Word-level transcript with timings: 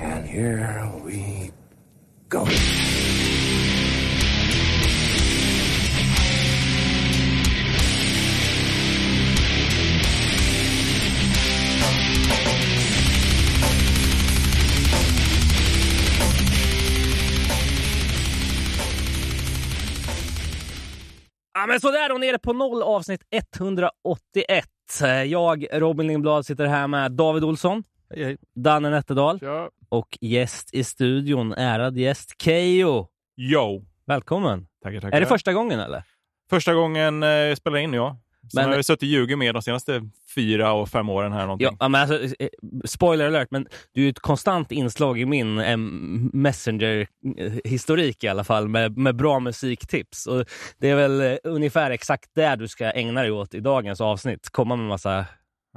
And 0.00 0.26
here 0.26 0.90
we 1.04 1.50
go. 2.28 2.46
Ja, 21.54 21.66
men 21.66 21.80
sådär, 21.80 22.12
och 22.12 22.20
nere 22.20 22.38
på 22.38 22.52
noll 22.52 22.82
avsnitt 22.82 23.20
181. 23.56 24.64
Jag, 25.26 25.66
Robin 25.72 26.06
Lindblad, 26.06 26.46
sitter 26.46 26.66
här 26.66 26.86
med 26.86 27.12
David 27.12 27.44
Olsson, 27.44 27.84
Hej, 28.10 28.24
hej. 28.24 28.36
Danne 28.54 28.90
Nätterdal 28.90 29.40
och 29.88 30.18
gäst 30.20 30.74
i 30.74 30.84
studion, 30.84 31.52
ärad 31.52 31.98
gäst 31.98 32.42
Keyyo. 32.42 33.06
Yo! 33.36 33.84
Välkommen! 34.06 34.66
Tackar, 34.82 35.00
tackar. 35.00 35.16
Är 35.16 35.20
det 35.20 35.26
första 35.26 35.52
gången 35.52 35.80
eller? 35.80 36.02
Första 36.50 36.74
gången 36.74 37.22
eh, 37.22 37.54
spelar 37.54 37.78
in, 37.78 37.92
ja. 37.92 38.18
Sen 38.52 38.62
Men- 38.62 38.68
har 38.68 38.74
jag 38.76 38.84
suttit 38.84 39.02
och 39.02 39.08
ljugit 39.08 39.38
med 39.38 39.54
de 39.54 39.62
senaste 39.62 40.02
fyra 40.34 40.72
och 40.72 40.88
fem 40.88 41.08
åren 41.08 41.32
här 41.32 41.42
någonting. 41.42 41.76
Ja, 41.80 41.88
men 41.88 42.00
alltså, 42.00 42.34
eh, 42.38 42.48
spoiler 42.84 43.26
alert, 43.26 43.48
men 43.50 43.66
du 43.92 44.06
är 44.06 44.10
ett 44.10 44.18
konstant 44.20 44.72
inslag 44.72 45.20
i 45.20 45.26
min 45.26 45.58
eh, 45.58 45.76
Messenger-historik 46.32 48.24
i 48.24 48.28
alla 48.28 48.44
fall 48.44 48.68
med, 48.68 48.98
med 48.98 49.16
bra 49.16 49.40
musiktips. 49.40 50.26
Och 50.26 50.44
det 50.78 50.90
är 50.90 50.96
väl 50.96 51.20
eh, 51.20 51.36
ungefär 51.44 51.90
exakt 51.90 52.30
det 52.34 52.56
du 52.56 52.68
ska 52.68 52.90
ägna 52.90 53.22
dig 53.22 53.30
åt 53.30 53.54
i 53.54 53.60
dagens 53.60 54.00
avsnitt. 54.00 54.50
Komma 54.50 54.76
med 54.76 54.86
massa... 54.86 55.26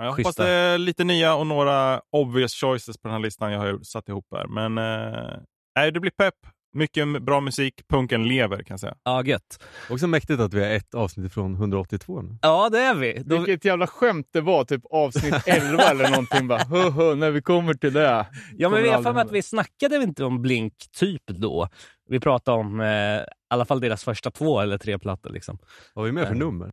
Ja, 0.01 0.05
jag 0.05 0.11
hoppas 0.11 0.35
det 0.35 0.49
är 0.49 0.77
lite 0.77 1.03
nya 1.03 1.35
och 1.35 1.47
några 1.47 2.01
obvious 2.11 2.53
choices 2.53 2.97
på 2.97 3.07
den 3.07 3.11
här 3.13 3.19
listan 3.19 3.51
jag 3.51 3.59
har 3.59 3.79
satt 3.83 4.09
ihop 4.09 4.25
här. 4.31 4.47
Men 4.47 4.77
eh, 4.77 5.91
det 5.93 5.99
blir 5.99 6.11
pepp. 6.11 6.35
Mycket 6.73 7.21
bra 7.21 7.41
musik. 7.41 7.81
Punken 7.89 8.27
lever 8.27 8.58
kan 8.58 8.73
jag 8.73 8.80
säga. 8.80 8.95
Ja, 9.03 9.23
gött. 9.23 9.63
Också 9.89 10.08
mäktigt 10.08 10.39
att 10.39 10.53
vi 10.53 10.63
är 10.63 10.75
ett 10.75 10.95
avsnitt 10.95 11.25
ifrån 11.25 11.55
182 11.55 12.21
nu. 12.21 12.38
Ja, 12.41 12.69
det 12.69 12.80
är 12.80 12.95
vi. 12.95 13.23
Då, 13.25 13.38
Vilket 13.38 13.66
jävla 13.66 13.88
skämt 13.88 14.27
det 14.33 14.41
var, 14.41 14.63
typ 14.63 14.81
avsnitt 14.89 15.47
11 15.47 15.83
eller 15.83 16.09
någonting. 16.09 16.47
Bara, 16.47 16.59
hö, 16.59 16.89
hö, 16.89 17.15
när 17.15 17.31
vi 17.31 17.41
kommer 17.41 17.73
till 17.73 17.93
det. 17.93 18.27
Ja, 18.58 18.69
men 18.69 18.83
vi 18.83 18.89
har 18.89 19.15
att 19.15 19.31
vi 19.31 19.41
snackade 19.41 19.95
inte 19.95 20.23
om 20.23 20.41
Blink 20.41 20.73
typ 20.99 21.27
då. 21.27 21.67
Vi 22.09 22.19
pratade 22.19 22.58
om 22.58 22.80
eh, 22.81 22.88
i 22.88 23.23
alla 23.49 23.65
fall 23.65 23.80
deras 23.80 24.03
första 24.03 24.31
två 24.31 24.59
eller 24.59 24.77
tre 24.77 24.99
plattor. 24.99 25.30
Liksom. 25.30 25.58
Vad 25.93 26.03
har 26.03 26.08
vi 26.08 26.11
med 26.11 26.27
för 26.27 26.36
Nej. 26.36 26.39
nummer? 26.39 26.71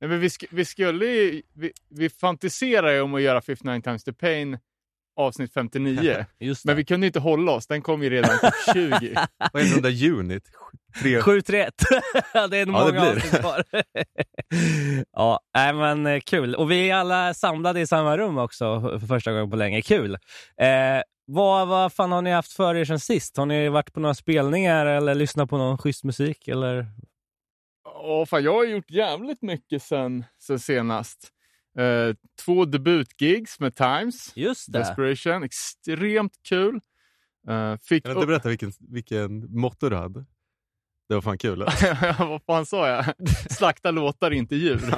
Nej, 0.00 0.10
men 0.10 0.20
vi, 0.20 0.28
sk- 0.28 0.46
vi 0.50 0.64
skulle 0.64 1.06
ju, 1.06 1.42
vi, 1.54 1.72
vi 1.90 2.10
fantiserar 2.10 2.90
ju 2.92 3.00
om 3.00 3.14
att 3.14 3.22
göra 3.22 3.40
59 3.42 3.80
times 3.82 4.04
the 4.04 4.12
pain 4.12 4.58
avsnitt 5.16 5.52
59. 5.54 6.24
Just 6.40 6.64
men 6.64 6.76
vi 6.76 6.84
kunde 6.84 7.06
inte 7.06 7.18
hålla 7.20 7.52
oss, 7.52 7.66
den 7.66 7.82
kom 7.82 8.02
ju 8.02 8.10
redan 8.10 8.38
till 8.72 8.72
20. 9.00 9.14
Vad 9.52 9.62
är 9.62 9.74
det 9.82 9.90
där 9.90 10.10
unit? 10.10 10.44
Tre... 11.02 11.22
731. 11.22 11.74
Ja, 12.34 12.46
det 12.50 12.56
är 12.58 12.66
nog 12.66 12.76
Ja, 12.76 12.84
många 12.86 13.00
avsnitt 13.10 13.40
kvar. 13.40 13.64
ja, 15.12 15.40
nej, 15.54 15.72
men 15.72 16.06
eh, 16.06 16.20
kul. 16.20 16.54
Och 16.54 16.70
vi 16.70 16.90
är 16.90 16.94
alla 16.94 17.34
samlade 17.34 17.80
i 17.80 17.86
samma 17.86 18.16
rum 18.18 18.38
också 18.38 18.80
för 18.80 19.06
första 19.06 19.32
gången 19.32 19.50
på 19.50 19.56
länge. 19.56 19.82
Kul. 19.82 20.14
Eh, 20.60 21.02
vad, 21.26 21.68
vad 21.68 21.92
fan 21.92 22.12
har 22.12 22.22
ni 22.22 22.30
haft 22.30 22.52
för 22.52 22.74
er 22.74 22.84
sen 22.84 23.00
sist? 23.00 23.36
Har 23.36 23.46
ni 23.46 23.68
varit 23.68 23.92
på 23.92 24.00
några 24.00 24.14
spelningar 24.14 24.86
eller 24.86 25.14
lyssnat 25.14 25.50
på 25.50 25.58
någon 25.58 25.78
schysst 25.78 26.04
musik? 26.04 26.48
Eller? 26.48 26.86
Åh, 27.94 28.26
fan, 28.26 28.44
jag 28.44 28.54
har 28.54 28.64
gjort 28.64 28.90
jävligt 28.90 29.42
mycket 29.42 29.82
sen, 29.82 30.24
sen 30.38 30.58
senast. 30.58 31.32
Eh, 31.78 32.14
två 32.44 32.64
debutgigs 32.64 33.60
med 33.60 33.74
Times. 33.74 34.32
Just 34.36 34.72
det. 34.72 34.78
Desperation, 34.78 35.42
extremt 35.42 36.42
kul. 36.42 36.80
Eh, 37.48 37.76
fick 37.76 38.04
Kan 38.04 38.14
du 38.14 38.18
inte 38.20 38.26
berätta 38.26 38.48
vilken, 38.48 38.72
vilken 38.78 39.60
motto 39.60 39.88
du 39.88 39.96
hade? 39.96 40.24
Det 41.08 41.14
var 41.14 41.22
fan 41.22 41.38
kul. 41.38 41.58
Vad 42.18 42.42
fan 42.42 42.66
sa 42.66 42.88
jag? 42.88 43.04
Slakta 43.50 43.90
låtar, 43.90 44.30
inte 44.30 44.56
djur. 44.56 44.80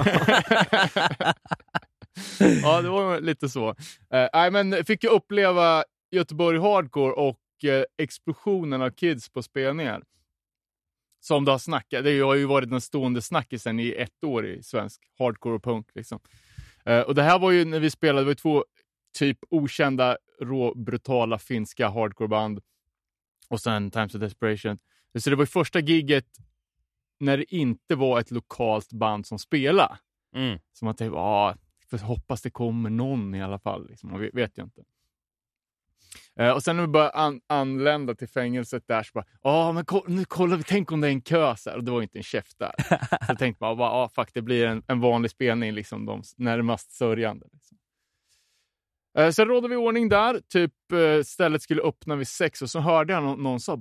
ja, 2.63 2.81
det 2.81 2.89
var 2.89 3.19
lite 3.19 3.49
så. 3.49 3.75
Eh, 4.13 4.51
men 4.51 4.85
fick 4.85 5.03
ju 5.03 5.09
uppleva 5.09 5.83
Göteborg 6.11 6.59
Hardcore 6.59 7.13
och 7.13 7.39
eh, 7.63 7.83
explosionen 7.97 8.81
av 8.81 8.89
kids 8.89 9.29
på 9.29 9.43
spelningar. 9.43 10.03
Som 11.23 11.45
det 11.45 11.51
har 11.51 11.57
snackat. 11.57 12.03
Det 12.03 12.19
har 12.19 12.35
ju 12.35 12.45
varit 12.45 12.69
den 12.69 12.81
stående 12.81 13.21
snackisen 13.21 13.79
i 13.79 13.91
ett 13.91 14.23
år 14.23 14.45
i 14.45 14.63
svensk 14.63 15.01
hardcore 15.19 15.55
och 15.55 15.63
punk. 15.63 15.87
Liksom. 15.95 16.19
Eh, 16.85 16.99
och 16.99 17.15
det 17.15 17.23
här 17.23 17.39
var 17.39 17.51
ju 17.51 17.65
när 17.65 17.79
vi 17.79 17.89
spelade, 17.89 18.21
det 18.21 18.25
var 18.25 18.33
två 18.33 18.65
typ 19.17 19.37
okända, 19.49 20.17
rå, 20.41 20.75
brutala 20.75 21.39
finska 21.39 21.89
hardcoreband. 21.89 22.59
Och 23.49 23.61
sen 23.61 23.91
Times 23.91 24.15
of 24.15 24.21
Desperation. 24.21 24.79
Så 25.19 25.29
det 25.29 25.35
var 25.35 25.43
ju 25.43 25.47
första 25.47 25.79
gigget 25.79 26.27
när 27.19 27.37
det 27.37 27.55
inte 27.55 27.95
var 27.95 28.19
ett 28.19 28.31
lokalt 28.31 28.93
band 28.93 29.27
som 29.27 29.39
spelade. 29.39 29.97
Mm. 30.35 30.59
Så 30.73 30.85
man 30.85 30.95
tänkte, 30.95 31.17
får 31.89 31.97
hoppas 31.97 32.41
det 32.41 32.49
kommer 32.49 32.89
någon 32.89 33.35
i 33.35 33.43
alla 33.43 33.59
fall. 33.59 33.89
Liksom. 33.89 34.11
Man 34.11 34.21
vet, 34.21 34.33
vet 34.33 34.57
ju 34.57 34.63
inte. 34.63 34.83
Eh, 36.39 36.49
och 36.51 36.63
sen 36.63 36.75
när 36.75 36.83
vi 36.83 36.87
började 36.87 37.11
an- 37.11 37.41
anlända 37.47 38.15
till 38.15 38.27
fängelset 38.29 38.83
där 38.87 39.03
så 39.03 39.11
bara, 39.13 39.25
ja 39.41 39.71
men 39.71 39.85
ko- 39.85 40.05
nu 40.07 40.25
kollar 40.25 40.57
vi, 40.57 40.63
tänk 40.63 40.91
om 40.91 41.01
det 41.01 41.07
är 41.07 41.11
en 41.11 41.21
kö 41.21 41.55
så 41.55 41.69
här. 41.69 41.77
Och 41.77 41.83
det 41.83 41.91
var 41.91 42.01
inte 42.01 42.19
en 42.19 42.23
käft 42.23 42.59
där. 42.59 42.73
så 43.27 43.35
tänkte 43.35 43.59
bara, 43.59 43.75
ja 43.75 44.09
fuck 44.15 44.29
det 44.33 44.41
blir 44.41 44.65
en, 44.65 44.83
en 44.87 44.99
vanlig 44.99 45.31
spelning, 45.31 45.71
liksom 45.71 46.05
de 46.05 46.21
närmast 46.37 46.91
sörjande. 46.91 47.47
Liksom. 47.53 47.77
Eh, 49.17 49.29
Sen 49.29 49.47
rådde 49.47 49.67
vi 49.67 49.75
ordning 49.75 50.09
där. 50.09 50.39
Typ 50.49 50.73
eh, 50.91 51.23
stället 51.23 51.61
skulle 51.61 51.81
öppna 51.81 52.15
vid 52.15 52.27
sex 52.27 52.61
och 52.61 52.69
så 52.69 52.79
hörde 52.79 53.13
jag 53.13 53.23
någon, 53.23 53.43
någon 53.43 53.59
sa 53.59 53.75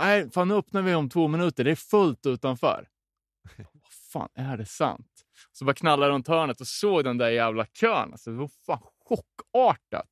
nej, 0.00 0.30
fan 0.30 0.48
nu 0.48 0.54
öppnar 0.54 0.82
vi 0.82 0.94
om 0.94 1.08
två 1.08 1.28
minuter. 1.28 1.64
Det 1.64 1.70
är 1.70 1.74
fullt 1.74 2.26
utanför. 2.26 2.88
Vad 3.56 3.92
fan, 4.12 4.28
är 4.34 4.56
det 4.56 4.66
sant? 4.66 5.06
Så 5.52 5.64
bara 5.64 5.74
knallade 5.74 6.12
runt 6.12 6.28
hörnet 6.28 6.60
och 6.60 6.66
såg 6.66 7.04
den 7.04 7.18
där 7.18 7.30
jävla 7.30 7.66
kön. 7.66 8.12
Alltså, 8.12 8.30
det 8.30 8.36
var 8.36 8.50
fan 8.66 8.80
chockartat. 9.04 10.10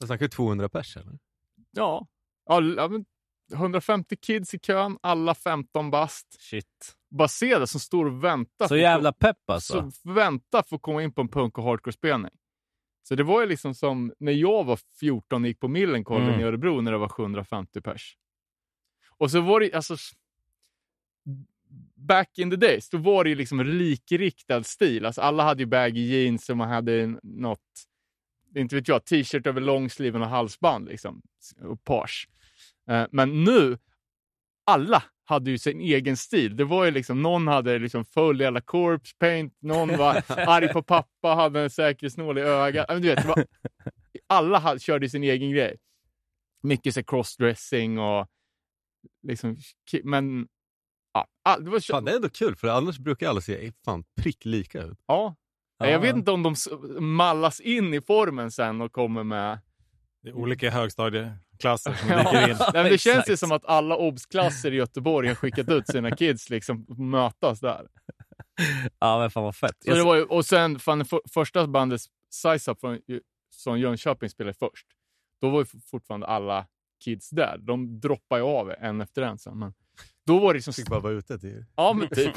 Jag 0.00 0.06
snackar 0.08 0.28
200 0.28 0.68
pers 0.68 0.96
eller? 0.96 1.18
Ja, 1.70 2.06
ja, 2.46 2.58
l- 2.58 2.74
ja 2.76 2.88
men 2.88 3.04
150 3.52 4.16
kids 4.16 4.54
i 4.54 4.58
kön, 4.58 4.98
alla 5.00 5.34
15 5.34 5.90
bast. 5.90 6.36
Shit. 6.40 6.96
Bara 7.10 7.28
se 7.28 7.58
det 7.58 7.66
som 7.66 7.80
står 7.80 8.06
och 8.06 8.24
väntar. 8.24 8.68
Så 8.68 8.76
jävla 8.76 9.12
pepp 9.12 9.50
alltså. 9.50 9.90
så 9.90 10.12
vänta 10.12 10.62
för 10.62 10.76
att 10.76 10.82
komma 10.82 11.02
in 11.02 11.12
på 11.12 11.20
en 11.20 11.28
punk 11.28 11.58
och 11.58 11.64
hardcore-spelning. 11.64 12.30
Så 13.02 13.14
det 13.14 13.22
var 13.22 13.40
ju 13.40 13.46
liksom 13.46 13.74
som 13.74 14.12
när 14.18 14.32
jag 14.32 14.64
var 14.64 14.78
14 15.00 15.42
och 15.42 15.48
gick 15.48 15.60
på 15.60 15.68
Millencolin 15.68 16.28
Mm. 16.28 16.40
i 16.40 16.42
Örebro 16.44 16.80
när 16.80 16.92
det 16.92 16.98
var 16.98 17.08
750 17.08 17.80
pers. 17.80 18.16
Och 19.18 19.30
så 19.30 19.40
var 19.40 19.60
det 19.60 19.72
alltså 19.74 19.96
back 21.94 22.38
in 22.38 22.50
the 22.50 22.56
days, 22.56 22.90
då 22.90 22.98
var 22.98 23.24
det 23.24 23.30
ju 23.30 23.36
liksom 23.36 23.60
likriktad 23.66 24.62
stil. 24.64 25.06
Alltså 25.06 25.20
alla 25.20 25.42
hade 25.42 25.62
ju 25.62 25.66
baggy 25.66 26.00
jeans 26.00 26.50
och 26.50 26.56
man 26.56 26.68
hade 26.68 27.06
något, 27.22 27.60
inte 28.56 28.76
vet 28.76 28.88
jag, 28.88 29.04
t-shirt 29.04 29.46
över 29.46 29.60
långsliven 29.60 30.22
och 30.22 30.28
halsband 30.28 30.88
liksom. 30.88 31.22
Och 31.62 31.84
page. 31.84 32.28
Eh, 32.90 33.06
Men 33.12 33.44
nu, 33.44 33.78
alla 34.66 35.02
hade 35.24 35.50
ju 35.50 35.58
sin 35.58 35.80
egen 35.80 36.16
stil. 36.16 36.56
Det 36.56 36.64
var 36.64 36.84
ju 36.84 36.90
liksom, 36.90 37.22
någon 37.22 37.48
hade 37.48 37.78
liksom 37.78 38.04
full 38.04 38.40
jävla 38.40 38.60
corpse 38.60 39.14
paint, 39.18 39.56
någon 39.60 39.96
var 39.98 40.22
arg 40.48 40.68
på 40.68 40.82
pappa, 40.82 41.28
hade 41.28 41.60
en 41.60 41.70
säkerhetsnål 41.70 42.38
i 42.38 42.40
ögat. 42.40 42.86
Men 42.88 43.02
Du 43.02 43.08
vet, 43.08 43.24
var, 43.24 43.44
alla 44.26 44.58
hade, 44.58 44.80
körde 44.80 45.08
sin 45.08 45.24
egen 45.24 45.50
grej. 45.50 45.76
Mycket 46.62 46.94
så 46.94 47.02
crossdressing 47.04 47.98
och 47.98 48.26
liksom, 49.22 49.56
men 50.04 50.48
ja, 51.12 51.56
det 51.58 51.70
var 51.70 51.80
Fan, 51.80 52.04
det 52.04 52.12
är 52.12 52.16
ändå 52.16 52.28
kul 52.28 52.56
för 52.56 52.68
annars 52.68 52.98
brukar 52.98 53.28
alla 53.28 53.40
se 53.40 53.72
fan 53.84 54.04
prick 54.20 54.44
lika 54.44 54.82
ut. 54.82 54.98
ja. 55.06 55.36
Jag 55.88 56.00
vet 56.00 56.16
inte 56.16 56.30
om 56.30 56.42
de 56.42 56.54
mallas 57.00 57.60
in 57.60 57.94
i 57.94 58.00
formen 58.00 58.50
sen 58.50 58.80
och 58.80 58.92
kommer 58.92 59.24
med... 59.24 59.58
Det 60.22 60.28
är 60.28 60.34
olika 60.34 60.70
högstadieklasser 60.70 61.94
som 61.94 62.08
dyker 62.08 62.48
in. 62.50 62.56
Nej, 62.58 62.82
men 62.82 62.84
det 62.84 62.98
känns 62.98 63.28
ju 63.28 63.36
som 63.36 63.52
att 63.52 63.64
alla 63.64 63.96
obsklasser 63.96 64.72
i 64.72 64.76
Göteborg 64.76 65.28
har 65.28 65.34
skickat 65.34 65.68
ut 65.68 65.86
sina 65.86 66.10
kids 66.10 66.50
liksom 66.50 66.86
mötas 66.88 67.60
där. 67.60 67.88
Ja, 68.98 69.18
men 69.18 69.30
fan 69.30 69.42
vad 69.42 69.56
fett. 69.56 69.76
Så 69.84 69.94
det 69.94 70.02
var 70.02 70.16
ju, 70.16 70.24
och 70.24 70.46
sen 70.46 70.78
fan, 70.78 70.98
det 70.98 71.04
för, 71.04 71.20
första 71.34 71.66
bandet 71.66 72.00
Size 72.30 72.70
Up 72.70 72.80
från, 72.80 72.98
som 73.50 73.78
Jönköping 73.78 74.30
spelade 74.30 74.54
först. 74.54 74.86
Då 75.40 75.50
var 75.50 75.58
ju 75.60 75.66
fortfarande 75.90 76.26
alla 76.26 76.66
kids 77.04 77.30
där. 77.30 77.58
De 77.58 78.00
droppade 78.00 78.40
ju 78.40 78.46
av 78.46 78.74
en 78.78 79.00
efter 79.00 79.22
en 79.22 79.38
sen. 79.38 79.58
Men 79.58 79.74
då 80.30 80.38
var 80.38 80.52
det 80.52 80.58
liksom... 80.58 80.72
Fick 80.72 80.88
bara 80.88 81.00
vara 81.00 81.12
ute 81.12 81.38
till... 81.38 81.64
Ja, 81.76 81.92
men 81.92 82.08
typ. 82.08 82.34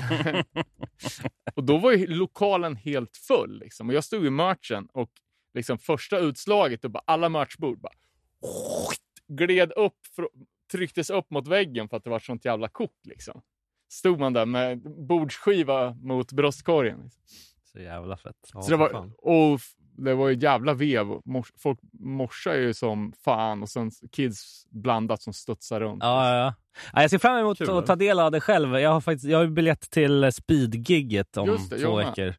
och 1.56 1.63
då 1.63 1.78
var 1.78 1.92
ju 1.92 2.07
lokalen 2.07 2.75
helt 2.75 3.18
full. 3.18 3.60
Liksom. 3.60 3.90
Och 3.90 3.95
jag 3.95 4.04
stod 4.04 4.25
i 4.25 4.30
merchen 4.30 4.88
och 4.94 5.12
liksom 5.54 5.78
första 5.78 6.19
utslaget 6.19 6.86
och 6.86 6.92
bara 6.92 7.04
alla 7.07 7.30
merchbord 7.30 7.80
bara 7.80 7.94
gled 9.28 9.72
upp, 9.72 9.98
trycktes 10.72 11.10
upp 11.10 11.31
mot 11.31 11.48
väggen 11.48 11.90
för 11.90 11.98
att 11.98 12.04
det 12.04 12.10
var 12.10 12.19
sånt 12.19 12.45
jävla 12.45 12.69
kok. 12.69 13.00
Liksom. 13.04 13.42
Stod 13.90 14.19
man 14.19 14.34
där 14.34 14.45
med 14.45 14.81
bordsskiva 15.07 15.94
mot 15.94 16.31
bröstkorgen. 16.31 17.01
Liksom. 17.04 17.22
Så 17.63 17.80
jävla 17.80 18.18
fett. 18.18 18.50
Ja, 18.54 18.62
så 18.62 18.72
det 18.72 18.78
var, 18.78 19.12
och 19.18 19.60
det 19.98 20.13
var 20.16 20.30
ju 20.30 20.36
jävla 20.40 20.74
vev. 20.74 21.06
Mors, 21.25 21.51
folk 21.57 21.80
morsar 22.00 22.54
ju 22.56 22.74
som 22.74 23.13
fan 23.25 23.62
och 23.62 23.69
sen 23.69 23.92
kids 24.12 24.66
blandat 24.69 25.22
som 25.22 25.34
studsar 25.34 25.80
runt. 25.80 26.04
Ja, 26.04 26.30
ja, 26.30 26.38
ja. 26.38 26.54
Ja, 26.94 27.01
Jag 27.01 27.10
ser 27.10 27.18
fram 27.18 27.38
emot 27.38 27.57
Kul, 27.57 27.69
att 27.78 27.86
ta 27.86 27.95
del 27.95 28.19
av 28.19 28.31
det 28.31 28.42
själv. 28.42 28.80
Jag 28.80 28.90
har 28.90 29.01
faktiskt 29.01 29.25
jag 29.25 29.38
har 29.38 29.44
ju 29.45 29.50
biljett 29.51 29.90
till 29.92 30.24
Speed-gigget 30.31 31.38
om 31.38 31.57
det, 31.69 31.78
två 31.78 31.95
veckor. 31.95 32.36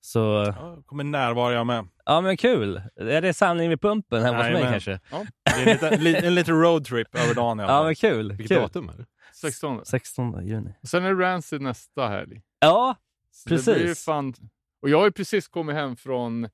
Så 0.00 0.18
Ja, 0.58 0.82
kommer 0.86 1.04
närvara 1.04 1.54
jag 1.54 1.66
med. 1.66 1.88
ja, 2.04 2.20
men 2.20 2.36
kul. 2.36 2.82
Är 2.96 3.22
det 3.22 3.34
samling 3.34 3.68
vid 3.68 3.80
pumpen 3.80 4.22
hemma 4.22 4.36
hos 4.38 4.52
mig 4.52 4.62
kanske? 4.62 5.00
Det 5.44 5.50
är 5.50 5.58
en 5.60 5.64
liten, 5.72 6.04
li- 6.04 6.26
en 6.26 6.34
liten 6.34 6.60
roadtrip 6.60 7.14
över 7.14 7.34
dagen 7.34 7.58
Ja, 7.58 7.82
men 7.84 7.94
kul. 7.94 8.28
Vilket 8.32 8.48
kul. 8.56 8.62
datum 8.62 8.88
är 8.88 8.92
det? 8.96 9.04
16. 9.34 9.84
16 9.84 10.46
juni. 10.46 10.74
Sen 10.82 11.04
är 11.04 11.14
det 11.14 11.24
Rancid 11.24 11.60
nästa 11.60 12.08
helg. 12.08 12.40
Ja, 12.60 12.96
Så 13.32 13.48
Det 13.48 13.64
blir 13.64 13.74
ju 13.78 13.82
Precis. 13.86 14.04
fan... 14.04 14.34
Och 14.82 14.88
jag 14.88 14.98
har 14.98 15.04
ju 15.04 15.12
precis 15.12 15.48
kommit 15.48 15.76
hem 15.76 15.96
från 15.96 16.48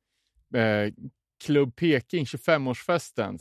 eh, 0.54 0.92
Club 1.44 1.76
Peking, 1.76 2.24
25-årsfesten. 2.24 3.38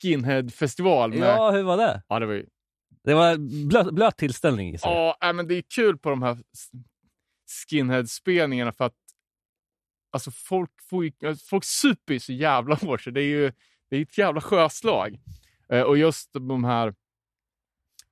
Skinhead-festival. 0.00 1.10
Med... 1.10 1.18
ja, 1.18 1.50
hur 1.50 1.62
var 1.62 1.76
det? 1.76 2.02
ja, 2.08 2.18
det 2.18 2.26
var 2.26 2.34
ju... 2.34 2.46
Det 3.04 3.14
var 3.14 3.36
blöt, 3.68 3.94
blöt 3.94 4.16
tillställning. 4.16 4.76
Ja, 4.82 5.18
äh, 5.22 5.32
men 5.32 5.48
det 5.48 5.54
är 5.54 5.62
kul 5.74 5.98
på 5.98 6.10
de 6.10 6.22
här 6.22 6.38
skinhead-spelningarna 7.70 8.72
för 8.72 8.84
att 8.84 8.94
alltså 10.12 10.30
folk, 10.30 10.70
får 10.90 11.04
ju, 11.04 11.12
folk 11.50 11.64
super 11.64 12.14
ju 12.14 12.20
så 12.20 12.32
jävla 12.32 12.74
hårt 12.74 13.00
så 13.00 13.10
det 13.10 13.20
är 13.20 13.26
ju 13.26 13.52
det 13.90 13.96
är 13.96 14.02
ett 14.02 14.18
jävla 14.18 14.40
sjöslag. 14.40 15.18
Eh, 15.68 15.82
och 15.82 15.98
just 15.98 16.32
de 16.32 16.64
här 16.64 16.94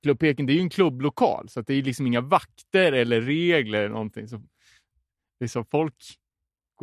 Club 0.03 0.19
Peking, 0.19 0.45
det 0.45 0.53
är 0.53 0.55
ju 0.55 0.61
en 0.61 0.69
klubblokal 0.69 1.49
så 1.49 1.61
det 1.61 1.73
är 1.73 1.81
liksom 1.81 2.07
inga 2.07 2.21
vakter 2.21 2.91
eller 2.91 3.21
regler 3.21 3.79
eller 3.79 3.89
någonting. 3.89 4.27
Så, 4.27 4.41
liksom 5.39 5.65
folk 5.65 5.95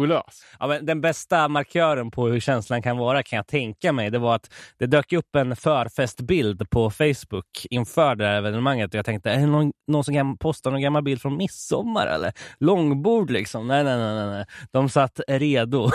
går 0.01 0.07
lös. 0.07 0.43
Ja, 0.59 0.67
men 0.67 0.87
den 0.87 1.01
bästa 1.01 1.49
markören 1.49 2.11
på 2.11 2.27
hur 2.27 2.41
känslan 2.41 2.83
kan 2.83 2.97
vara 2.97 3.23
kan 3.23 3.37
jag 3.37 3.47
tänka 3.47 3.93
mig. 3.93 4.11
Det 4.11 4.19
var 4.19 4.35
att 4.35 4.53
det 4.79 4.87
dök 4.87 5.13
upp 5.13 5.37
en 5.37 5.57
förfestbild 5.57 6.71
på 6.71 6.91
Facebook 6.91 7.67
inför 7.71 8.15
det 8.15 8.27
här 8.27 8.35
evenemanget. 8.35 8.95
Och 8.95 8.99
jag 8.99 9.05
tänkte, 9.05 9.31
är 9.31 9.39
det 9.39 9.47
någon, 9.47 9.73
någon 9.87 10.05
som 10.05 10.15
kan 10.15 10.39
posta 10.39 10.71
någon 10.71 10.81
gammal 10.81 11.03
bild 11.03 11.23
från 11.23 11.37
midsommar 11.37 12.07
eller? 12.07 12.33
Långbord 12.59 13.31
liksom? 13.31 13.67
Nej, 13.67 13.85
nej, 13.85 13.99
nej. 13.99 14.27
nej. 14.27 14.45
De 14.71 14.89
satt 14.89 15.21
redo. 15.29 15.91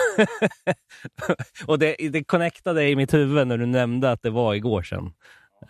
och 1.66 1.78
det, 1.78 1.96
det 2.10 2.24
connectade 2.24 2.88
i 2.88 2.96
mitt 2.96 3.14
huvud 3.14 3.46
när 3.46 3.58
du 3.58 3.66
nämnde 3.66 4.10
att 4.10 4.22
det 4.22 4.30
var 4.30 4.54
igår 4.54 4.82
sedan. 4.82 5.12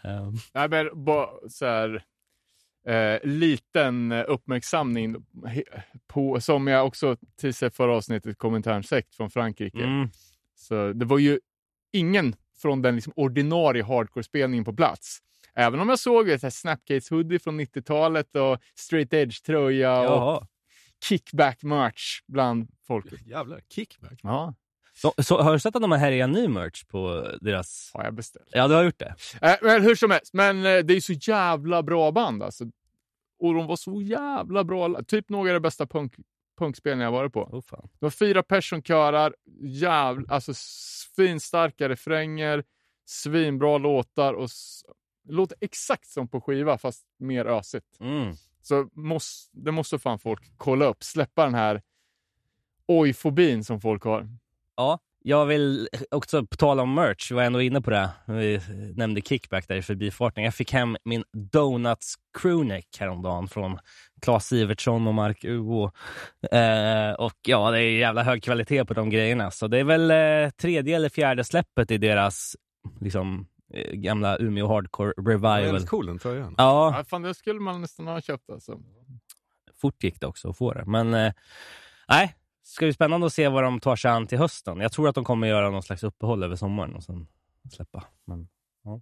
Ehm, 0.05 0.33
Nej, 0.55 0.69
men 0.69 1.05
bara 1.05 1.29
så 1.49 1.67
här, 1.67 2.03
eh, 2.87 3.19
liten 3.29 4.13
uppmärksamning 4.13 5.17
på, 6.07 6.41
som 6.41 6.67
jag 6.67 6.87
också 6.87 7.17
teasade 7.41 7.71
förra 7.71 7.97
avsnittet, 7.97 8.39
Kommentärsekt 8.39 9.15
från 9.15 9.31
Frankrike. 9.31 9.85
mm. 9.85 10.09
Så 10.55 10.93
det 10.93 11.05
var 11.05 11.19
ju 11.19 11.41
ingen 11.93 12.37
från 12.63 12.83
den 12.83 12.95
liksom 12.95 13.13
ordinarie 13.17 13.83
hardcore-spelningen 13.83 14.65
på 14.65 14.73
plats. 14.73 15.19
Även 15.55 15.81
om 15.81 15.89
jag 15.89 15.99
såg 15.99 16.29
ett 16.29 16.55
Snapcase 16.55 17.15
hoodie 17.15 17.39
från 17.39 17.61
90-talet 17.61 18.37
och 18.37 18.59
straight 18.75 19.13
edge-tröja 19.13 20.11
och 20.11 20.47
kickback-merch 21.05 22.23
bland 22.27 22.69
folket. 22.87 23.27
Jävlar, 23.27 23.61
kickback. 23.69 24.21
Ja, 24.23 24.55
Så, 24.97 25.15
så, 25.19 25.43
har 25.43 25.53
du 25.53 25.59
sett 25.59 25.77
att 25.77 25.83
de 25.83 25.91
har 25.91 25.99
härjat 25.99 26.31
ny 26.31 26.49
merch 26.49 26.85
på 26.85 27.31
deras... 27.41 27.91
har 27.95 28.05
jag 28.05 28.15
beställt. 28.15 28.49
Ja, 28.53 28.69
du 28.69 28.75
har 28.75 28.85
gjort 28.85 28.99
det? 28.99 29.15
Äh, 29.43 29.57
men 29.63 29.83
hur 29.83 29.95
som 29.95 30.11
helst, 30.11 30.33
men 30.33 30.57
eh, 30.67 30.79
det 30.79 30.95
är 30.95 31.01
så 31.01 31.13
jävla 31.13 31.83
bra 31.83 32.13
band 32.13 32.43
alltså. 32.43 32.65
Och 33.39 33.55
de 33.55 33.67
var 33.67 33.77
så 33.77 34.03
jävla 34.03 34.65
bra. 34.65 35.03
Typ 35.03 35.29
några 35.29 35.51
av 35.51 35.55
de 35.55 35.61
bästa 35.61 35.87
punk, 35.87 36.15
punkspelningar 36.59 37.07
jag 37.07 37.13
varit 37.13 37.33
på. 37.33 37.43
Oh, 37.43 37.61
fan. 37.61 37.89
Det 37.93 38.07
var 38.07 38.11
fyra 38.11 38.43
personkörar, 38.43 39.35
jävla, 39.61 40.35
alltså 40.35 40.53
svinstarka 40.55 41.89
refränger, 41.89 42.65
svinbra 43.05 43.79
låtar 43.79 44.35
och 44.35 44.49
låter 45.29 45.59
exakt 45.61 46.09
som 46.09 46.29
på 46.29 46.41
skiva 46.41 46.79
fast 46.79 47.07
mer 47.19 47.47
ösigt. 47.47 48.01
Mm. 48.01 48.35
Så 48.63 48.89
måste, 48.93 49.59
det 49.59 49.73
måste 49.73 49.99
fan 49.99 50.19
folk 50.19 50.53
kolla 50.57 50.85
upp, 50.85 51.05
släppa 51.05 51.45
den 51.45 51.55
här 51.55 51.83
oj-fobin 52.87 53.65
som 53.65 53.81
folk 53.81 54.03
har. 54.03 54.29
Ja, 54.77 54.99
jag 55.25 55.47
vill 55.47 55.89
också 56.11 56.47
på 56.47 56.57
tal 56.57 56.81
om 56.81 56.95
merch, 56.95 57.31
vi 57.31 57.35
var 57.35 57.43
ändå 57.43 57.61
inne 57.63 57.81
på 57.81 57.91
det. 57.91 58.11
Vi 58.27 58.61
nämnde 58.97 59.21
kickback 59.21 59.69
där 59.69 59.77
i 59.77 59.83
förbifarten. 59.83 60.45
Jag 60.45 60.55
fick 60.55 60.73
hem 60.73 60.97
min 61.05 61.25
Donuts 61.33 62.15
crewneck 62.39 62.97
häromdagen 63.01 63.49
från 63.49 63.79
Claes 64.23 64.47
Sivertsson 64.47 65.07
och 65.07 65.15
Mark 65.15 65.45
Uo. 65.45 65.85
Eh, 66.53 67.13
och 67.19 67.33
ja, 67.47 67.71
det 67.71 67.79
är 67.83 67.99
jävla 67.99 68.23
hög 68.23 68.43
kvalitet 68.43 68.85
på 68.85 68.95
de 68.95 69.11
grejerna. 69.11 69.51
Så 69.51 69.67
det 69.69 69.79
är 69.79 69.85
väl 69.85 70.11
eh, 70.11 70.51
tredje 70.51 70.97
eller 70.97 71.09
fjärde 71.09 71.45
släppet 71.45 71.91
i 71.91 71.99
deras 71.99 72.57
liksom, 73.01 73.47
eh, 73.75 73.91
gamla 73.93 74.37
Umeå 74.39 74.67
Hardcore 74.69 75.13
Det 75.17 75.21
är 75.23 75.25
Revival. 75.25 75.63
väldigt 75.65 75.89
cool 75.89 76.07
den 76.07 76.19
tröjan. 76.19 76.55
Ja, 76.59 76.95
Ja, 76.99 77.05
fan, 77.05 77.23
det 77.23 77.35
skulle 77.35 77.61
man 77.61 77.81
nästan 77.81 78.07
ha 78.07 78.21
köpt 78.21 78.51
alltså. 78.51 78.79
fort 79.81 80.05
gick 80.05 80.21
det 80.21 80.27
också 80.27 80.51
att 80.51 80.57
få 80.59 80.73
det. 80.73 80.85
Men 80.87 81.15
eh, 81.15 81.33
nej, 82.09 82.35
ska 82.67 82.85
bli 82.85 82.93
spännande 82.93 83.27
att 83.27 83.33
se 83.33 83.49
vad 83.49 83.63
de 83.63 83.81
tar 83.81 83.97
sig 83.97 84.11
an 84.11 84.27
till 84.27 84.39
hösten. 84.39 84.81
Jag 84.81 84.93
tror 84.93 85.09
att 85.09 85.15
de 85.15 85.25
kommer 85.25 85.47
göra 85.47 85.71
någon 85.71 85.83
slags 85.83 86.03
uppehåll 86.03 86.43
över 86.43 86.57
sommaren 86.57 86.95
och 86.95 87.03
sen 87.05 87.27
släppa. 87.73 88.05
Men, 88.25 88.49
ja. 88.85 89.01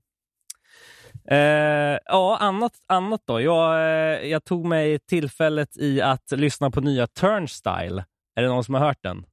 Eh, 1.37 1.99
ja, 2.05 2.37
annat, 2.40 2.72
annat 2.87 3.22
då. 3.25 3.40
Jag, 3.40 3.75
eh, 3.76 4.28
jag 4.28 4.44
tog 4.44 4.66
mig 4.66 4.99
tillfället 4.99 5.76
i 5.76 6.00
att 6.00 6.31
lyssna 6.31 6.70
på 6.70 6.81
nya 6.81 7.06
Turnstyle. 7.06 8.05
Är 8.34 8.43
det 8.43 8.49
någon 8.49 8.64
som 8.64 8.75
har 8.75 8.87
hört 8.87 9.02
den? 9.02 9.26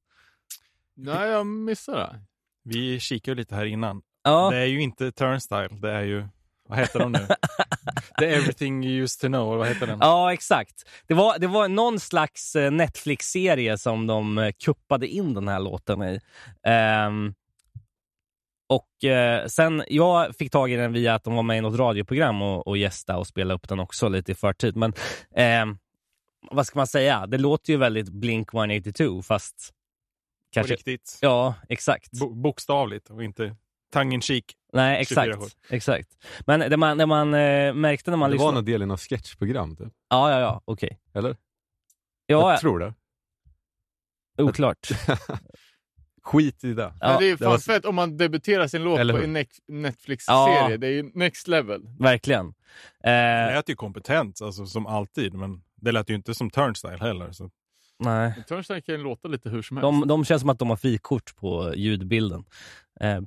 Nej, 0.94 1.28
jag 1.30 1.46
missade 1.46 1.98
det. 1.98 2.20
Vi 2.62 3.00
kikade 3.00 3.34
lite 3.34 3.54
här 3.54 3.64
innan. 3.64 4.02
Ja, 4.22 4.50
Det 4.50 4.56
är 4.56 4.66
ju 4.66 4.82
inte 4.82 5.12
Turnstyle, 5.12 5.68
det 5.68 5.90
är 5.90 6.02
ju... 6.02 6.28
Vad 6.72 6.78
heter 6.80 6.98
de 6.98 7.12
nu? 7.12 7.26
The 8.18 8.26
Everything 8.34 8.84
You 8.84 9.02
Used 9.02 9.20
To 9.20 9.26
Know, 9.26 9.58
vad 9.58 9.68
heter 9.68 9.86
den? 9.86 9.98
ja 10.00 10.32
exakt. 10.32 10.88
Det 11.06 11.14
var, 11.14 11.38
det 11.38 11.46
var 11.46 11.68
någon 11.68 12.00
slags 12.00 12.56
eh, 12.56 12.70
Netflix-serie 12.70 13.78
som 13.78 14.06
de 14.06 14.38
eh, 14.38 14.52
kuppade 14.64 15.08
in 15.08 15.34
den 15.34 15.48
här 15.48 15.60
låten 15.60 16.02
i. 16.02 16.20
Ehm, 16.66 17.34
och 18.68 19.04
eh, 19.04 19.46
sen, 19.46 19.84
jag 19.88 20.36
fick 20.36 20.52
tag 20.52 20.70
i 20.72 20.76
den 20.76 20.92
via 20.92 21.14
att 21.14 21.24
de 21.24 21.34
var 21.34 21.42
med 21.42 21.58
i 21.58 21.60
något 21.60 21.78
radioprogram 21.78 22.42
och, 22.42 22.66
och 22.66 22.76
gästa 22.78 23.16
och 23.16 23.26
spela 23.26 23.54
upp 23.54 23.68
den 23.68 23.80
också 23.80 24.08
lite 24.08 24.32
i 24.32 24.34
förtid. 24.34 24.76
Men 24.76 24.92
ehm, 25.36 25.78
vad 26.50 26.66
ska 26.66 26.78
man 26.78 26.86
säga? 26.86 27.26
Det 27.26 27.38
låter 27.38 27.72
ju 27.72 27.76
väldigt 27.78 28.08
Blink 28.08 28.54
182 28.54 29.22
fast 29.22 29.56
På 29.56 30.54
kanske... 30.54 30.72
riktigt. 30.72 31.18
Ja, 31.20 31.54
exakt. 31.68 32.10
Bo- 32.20 32.34
bokstavligt 32.34 33.10
och 33.10 33.24
inte 33.24 33.56
tongue 33.92 34.14
in 34.14 34.20
cheek. 34.22 34.56
Nej, 34.72 35.04
24 35.06 35.24
exakt. 35.34 35.56
exakt. 35.70 36.08
Men 36.46 36.60
det 36.60 36.76
man, 36.76 36.98
det 36.98 37.06
man 37.06 37.34
eh, 37.34 37.74
märkte 37.74 38.10
när 38.10 38.18
man 38.18 38.30
Det 38.30 38.36
var 38.36 38.44
lyssnade... 38.44 38.54
någon 38.54 38.64
del 38.64 38.82
i 38.82 38.86
något 38.86 39.00
sketchprogram 39.00 39.76
typ. 39.76 39.92
Ja, 40.10 40.30
ja, 40.30 40.40
ja, 40.40 40.62
okej. 40.64 40.98
Eller? 41.14 41.36
Ja, 42.26 42.50
Jag 42.52 42.60
tror 42.60 42.78
det. 42.78 42.94
oklart. 44.38 44.88
Skit 46.24 46.64
i 46.64 46.74
det. 46.74 46.82
Ja, 47.00 47.08
Men 47.08 47.18
det 47.18 47.24
är 47.24 47.26
ju 47.28 47.32
det 47.36 47.38
fan 47.44 47.50
var- 47.50 47.58
fett 47.58 47.84
om 47.84 47.94
man 47.94 48.16
debuterar 48.16 48.66
sin 48.66 48.82
låt 48.84 48.98
Eller 48.98 49.14
på 49.14 49.20
hur? 49.20 49.36
en 49.36 49.46
Netflix-serie. 49.82 50.70
Ja. 50.70 50.76
Det 50.76 50.86
är 50.86 50.90
ju 50.92 51.10
next 51.14 51.48
level. 51.48 51.82
Verkligen. 51.98 52.54
Det 53.02 53.10
Eh, 53.10 53.54
lät 53.54 53.68
ju 53.68 53.74
kompetent, 53.74 54.42
alltså, 54.42 54.66
som 54.66 54.86
alltid, 54.86 55.34
men 55.34 55.62
det 55.76 55.92
lät 55.92 56.10
ju 56.10 56.14
inte 56.14 56.34
som 56.34 56.50
Turnstyle 56.50 56.98
heller. 57.00 57.32
Så. 57.32 57.50
Nej. 58.04 58.44
Turnstile 58.48 58.80
kan 58.80 59.02
låta 59.02 59.28
lite 59.28 59.50
hur 59.50 59.62
som 59.62 59.76
helst. 59.76 59.84
De, 59.84 60.08
de 60.08 60.24
känns 60.24 60.40
som 60.40 60.50
att 60.50 60.58
de 60.58 60.70
har 60.70 60.76
frikort 60.76 61.36
på 61.36 61.72
ljudbilden. 61.76 62.44
Eh, 63.00 63.20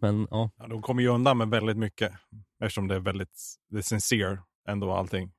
men 0.00 0.26
ja. 0.30 0.50
Ja, 0.58 0.66
de 0.66 0.82
kommer 0.82 1.02
ju 1.02 1.08
undan 1.08 1.38
med 1.38 1.48
väldigt 1.48 1.76
mycket, 1.76 2.12
eftersom 2.60 2.88
det 2.88 2.94
är 2.94 3.00
väldigt 3.00 3.56
det 3.70 3.78
är 3.78 3.82
sincere 3.82 4.38
ändå 4.68 4.92
allting. 4.92 5.32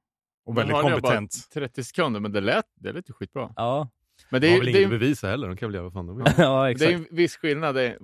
Och 0.46 0.58
väldigt 0.58 0.76
hörde 0.76 0.90
jag 0.90 1.02
bara 1.02 1.12
kompetent. 1.12 1.50
30 1.54 1.84
sekunder, 1.84 2.20
men 2.20 2.32
det 2.32 2.42
lät, 2.42 2.66
det 2.76 2.92
lät 2.92 3.10
ju 3.10 3.14
skitbra. 3.14 3.54
Ja, 3.56 3.90
Men 4.30 4.42
De 4.42 4.48
det 4.48 4.54
har 4.54 4.58
är, 4.58 4.60
väl 4.60 4.74
det 4.74 4.80
är, 4.80 4.82
inget 4.82 4.94
att 4.94 5.00
bevisa 5.00 5.28
heller, 5.28 5.48
de 5.48 5.58
kan 5.58 5.70
väl 5.70 5.76
göra 5.76 5.84
vad 5.84 5.94
fan 5.94 6.08
de 6.08 6.18
vill. 6.18 6.26
ja 6.38 6.64
det 6.64 6.68
är 6.68 6.72
exakt. 6.72 6.92
en 6.92 7.08
viss 7.12 7.36
skillnad. 7.38 7.76
Det 7.76 7.84
är, 7.88 7.98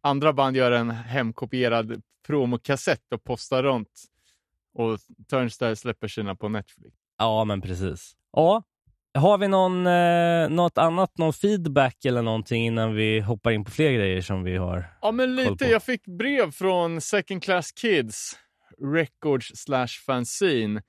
andra 0.00 0.32
band 0.32 0.56
gör 0.56 0.72
en 0.72 0.90
hemkopierad 0.90 2.02
promokassett 2.26 3.12
och 3.12 3.24
postar 3.24 3.62
runt. 3.62 4.04
Och 4.74 4.98
Turnstile 5.30 5.76
släpper 5.76 6.08
sina 6.08 6.34
på 6.34 6.48
Netflix. 6.48 6.96
Ja, 7.18 7.44
men 7.44 7.60
precis. 7.60 8.16
Ja. 8.32 8.62
Har 9.18 9.38
vi 9.38 9.48
någon, 9.48 9.86
eh, 9.86 10.48
något 10.48 10.78
annat, 10.78 11.18
någon 11.18 11.32
feedback 11.32 12.04
eller 12.04 12.22
någonting 12.22 12.66
innan 12.66 12.94
vi 12.94 13.20
hoppar 13.20 13.50
in 13.50 13.64
på 13.64 13.70
fler 13.70 13.92
grejer 13.92 14.22
som 14.22 14.42
vi 14.42 14.56
har? 14.56 14.84
Ja, 15.02 15.12
men 15.12 15.36
lite. 15.36 15.64
Jag 15.64 15.82
fick 15.82 16.04
brev 16.06 16.50
från 16.50 17.00
Second 17.00 17.42
Class 17.42 17.72
Kids 17.72 18.36
Records 18.94 19.52
slash 19.54 19.88
fanzine. 20.06 20.82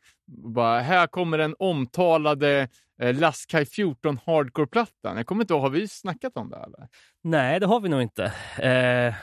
Bara, 0.56 0.80
här 0.80 1.08
kommer 1.08 1.38
den 1.38 1.56
omtalade 1.60 2.68
eh, 3.02 3.16
Lastkaj 3.16 3.66
14 3.66 4.20
hardcore-plattan. 4.26 5.18
Jag 5.18 5.26
kommer 5.26 5.44
inte 5.44 5.54
ihåg, 5.54 5.62
har 5.62 5.70
vi 5.70 5.88
snackat 5.88 6.38
om 6.38 6.50
det 6.50 6.58
eller? 6.58 6.88
Nej, 7.24 7.60
det 7.60 7.66
har 7.66 7.80
vi 7.80 7.90
nog 7.90 8.02
inte. 8.02 8.24
Eh, 8.58 9.14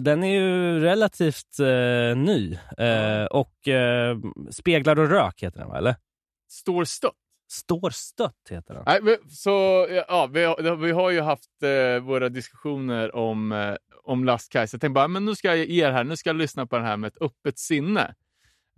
den 0.00 0.24
är 0.24 0.40
ju 0.40 0.80
relativt 0.80 1.58
eh, 1.60 2.16
ny. 2.16 2.58
Eh, 2.78 3.24
och 3.24 3.68
eh, 3.68 4.18
Speglar 4.50 4.98
och 4.98 5.08
rök 5.10 5.42
heter 5.42 5.58
den, 5.58 5.68
va? 5.68 5.78
Eller? 5.78 5.96
Står 6.50 6.84
stött. 6.84 7.12
Står 7.50 7.90
stött 7.90 8.48
heter 8.50 8.74
den. 8.74 8.82
Nej, 8.86 9.00
men, 9.02 9.30
så, 9.30 9.86
ja, 10.08 10.26
vi, 10.32 10.44
har, 10.44 10.76
vi 10.76 10.90
har 10.90 11.10
ju 11.10 11.20
haft 11.20 11.62
eh, 11.62 12.02
våra 12.04 12.28
diskussioner 12.28 13.14
om, 13.14 13.52
eh, 13.52 13.76
om 14.02 14.24
Lastkaj, 14.24 14.68
så 14.68 14.74
jag 14.74 14.80
tänkte 14.80 14.94
bara, 14.94 15.08
men 15.08 15.24
nu 15.24 15.34
ska 15.34 15.48
jag 15.48 15.66
ge 15.66 15.84
er 15.84 15.90
här, 15.90 16.04
nu 16.04 16.16
ska 16.16 16.28
jag 16.28 16.36
lyssna 16.36 16.66
på 16.66 16.76
den 16.76 16.84
här 16.84 16.96
med 16.96 17.08
ett 17.08 17.22
öppet 17.22 17.58
sinne. 17.58 18.14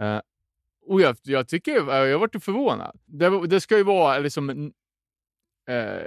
Eh, 0.02 0.20
och 0.86 1.00
jag, 1.00 1.16
jag 1.22 1.48
tycker, 1.48 1.72
jag 1.72 2.12
har 2.12 2.18
varit 2.18 2.44
förvånad. 2.44 3.00
Det, 3.04 3.46
det 3.46 3.60
ska 3.60 3.76
ju 3.76 3.84
vara 3.84 4.18
liksom 4.18 4.50
en, 4.50 4.72
eh, 5.68 6.06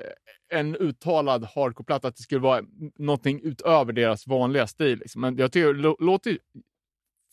en 0.50 0.75
uttalad 0.75 1.43
hardcore-platta, 1.43 2.08
att 2.08 2.15
det 2.15 2.24
skulle 2.24 2.41
vara 2.41 2.62
någonting 2.96 3.41
utöver 3.43 3.93
deras 3.93 4.27
vanliga 4.27 4.67
stil. 4.67 5.00
Liksom. 5.00 5.22
Men 5.22 5.38
jag 5.38 5.51
tycker 5.51 5.74
det 5.74 5.96
låter 6.00 6.38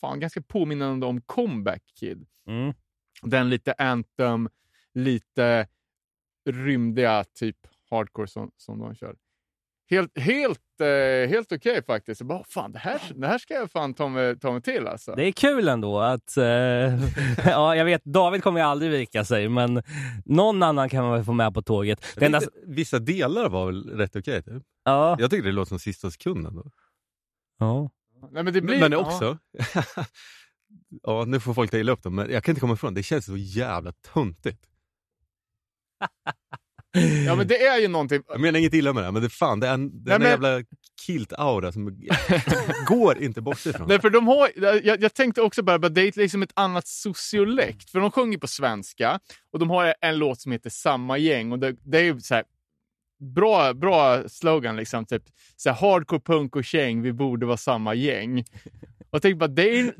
fan 0.01 0.19
ganska 0.19 0.41
påminnande 0.41 1.05
om 1.05 1.21
Comeback 1.21 1.83
Kid. 1.99 2.25
Mm. 2.47 2.73
Den 3.21 3.49
lite 3.49 3.73
Anthem, 3.73 4.49
lite 4.93 5.67
rymdiga 6.49 7.23
typ 7.23 7.57
hardcore 7.89 8.27
som, 8.27 8.51
som 8.57 8.79
de 8.79 8.95
kör. 8.95 9.15
Helt, 9.89 10.19
helt, 10.19 10.81
eh, 10.81 11.29
helt 11.29 11.51
okej 11.51 11.71
okay, 11.71 11.81
faktiskt. 11.83 12.21
Jag 12.21 12.27
bara, 12.27 12.43
fan, 12.43 12.71
det, 12.71 12.79
här, 12.79 13.01
det 13.15 13.27
här 13.27 13.37
ska 13.37 13.53
jag 13.53 13.71
fan 13.71 13.93
ta 13.93 14.07
mig, 14.07 14.39
ta 14.39 14.51
mig 14.51 14.61
till 14.61 14.87
alltså. 14.87 15.15
Det 15.15 15.23
är 15.23 15.31
kul 15.31 15.67
ändå 15.67 15.99
att... 15.99 16.37
Eh, 16.37 16.43
ja, 17.45 17.75
jag 17.75 17.85
vet, 17.85 18.03
David 18.03 18.43
kommer 18.43 18.59
ju 18.59 18.65
aldrig 18.65 18.91
vika 18.91 19.25
sig, 19.25 19.49
men 19.49 19.83
någon 20.25 20.63
annan 20.63 20.89
kan 20.89 21.03
man 21.03 21.13
väl 21.13 21.23
få 21.23 21.33
med 21.33 21.53
på 21.53 21.61
tåget. 21.61 22.05
Det 22.15 22.25
enda... 22.25 22.41
Vissa 22.65 22.99
delar 22.99 23.49
var 23.49 23.65
väl 23.65 23.89
rätt 23.89 24.15
okej? 24.15 24.39
Okay, 24.39 24.53
typ. 24.53 24.63
ja. 24.83 25.15
Jag 25.19 25.29
tycker 25.29 25.43
det 25.43 25.51
låter 25.51 25.69
som 25.69 25.79
sista 25.79 26.11
sekunden. 26.11 26.55
Då. 26.55 26.71
Ja. 27.59 27.89
Nej, 28.31 28.43
men, 28.43 28.53
det 28.53 28.61
blir, 28.61 28.79
men 28.79 28.93
också, 28.93 29.37
ja, 31.03 31.25
nu 31.27 31.39
får 31.39 31.53
folk 31.53 31.71
ta 31.71 31.77
illa 31.77 31.91
upp 31.91 32.03
dem, 32.03 32.15
men 32.15 32.31
jag 32.31 32.43
kan 32.43 32.51
inte 32.51 32.61
komma 32.61 32.73
ifrån 32.73 32.93
det 32.93 33.03
känns 33.03 33.25
så 33.25 33.37
jävla 33.37 33.91
töntigt. 33.91 34.70
Ja 37.25 37.35
men 37.35 37.47
det 37.47 37.65
är 37.65 37.77
ju 37.79 37.87
någonting. 37.87 38.23
Jag 38.27 38.39
menar 38.41 38.59
inget 38.59 38.73
illa 38.73 38.93
med 38.93 39.03
det, 39.03 39.11
men 39.11 39.21
det, 39.21 39.29
fan, 39.29 39.59
det 39.59 39.67
är 39.67 39.73
en, 39.73 40.03
det 40.03 40.13
är 40.13 40.19
Nej, 40.19 40.31
en 40.33 40.39
men- 40.41 40.51
jävla 40.51 40.65
kilt-aura 41.07 41.71
som 41.71 41.99
går 42.87 43.17
inte 43.23 43.41
bort 43.41 43.65
ifrån. 43.65 43.87
Nej, 43.87 44.01
för 44.01 44.09
de 44.09 44.27
har, 44.27 44.49
jag, 44.55 45.01
jag 45.01 45.13
tänkte 45.13 45.41
också 45.41 45.63
bara, 45.63 45.77
det 45.77 46.01
är 46.01 46.19
liksom 46.19 46.43
ett 46.43 46.51
annat 46.53 46.87
sociolekt. 46.87 47.89
För 47.89 47.99
de 47.99 48.11
sjunger 48.11 48.37
på 48.37 48.47
svenska 48.47 49.19
och 49.53 49.59
de 49.59 49.69
har 49.69 49.95
en 50.01 50.17
låt 50.17 50.41
som 50.41 50.51
heter 50.51 50.69
Samma 50.69 51.17
gäng. 51.17 51.51
Och 51.51 51.59
det, 51.59 51.75
det 51.83 51.97
är 51.99 52.19
så 52.19 52.35
här, 52.35 52.43
bra, 53.35 53.73
bra 53.73 54.29
slogan, 54.29 54.75
liksom. 54.75 55.05
Typ, 55.05 55.23
så 55.55 55.69
här, 55.69 55.77
hardcore, 55.77 56.21
punk 56.21 56.55
och 56.55 56.65
käng, 56.65 57.01
vi 57.01 57.13
borde 57.13 57.45
vara 57.45 57.57
samma 57.57 57.93
gäng. 57.93 58.39
Och 58.99 59.15
jag 59.15 59.21
tänkte 59.21 59.37
bara, 59.37 59.47
det 59.47 59.79
är... 59.79 59.93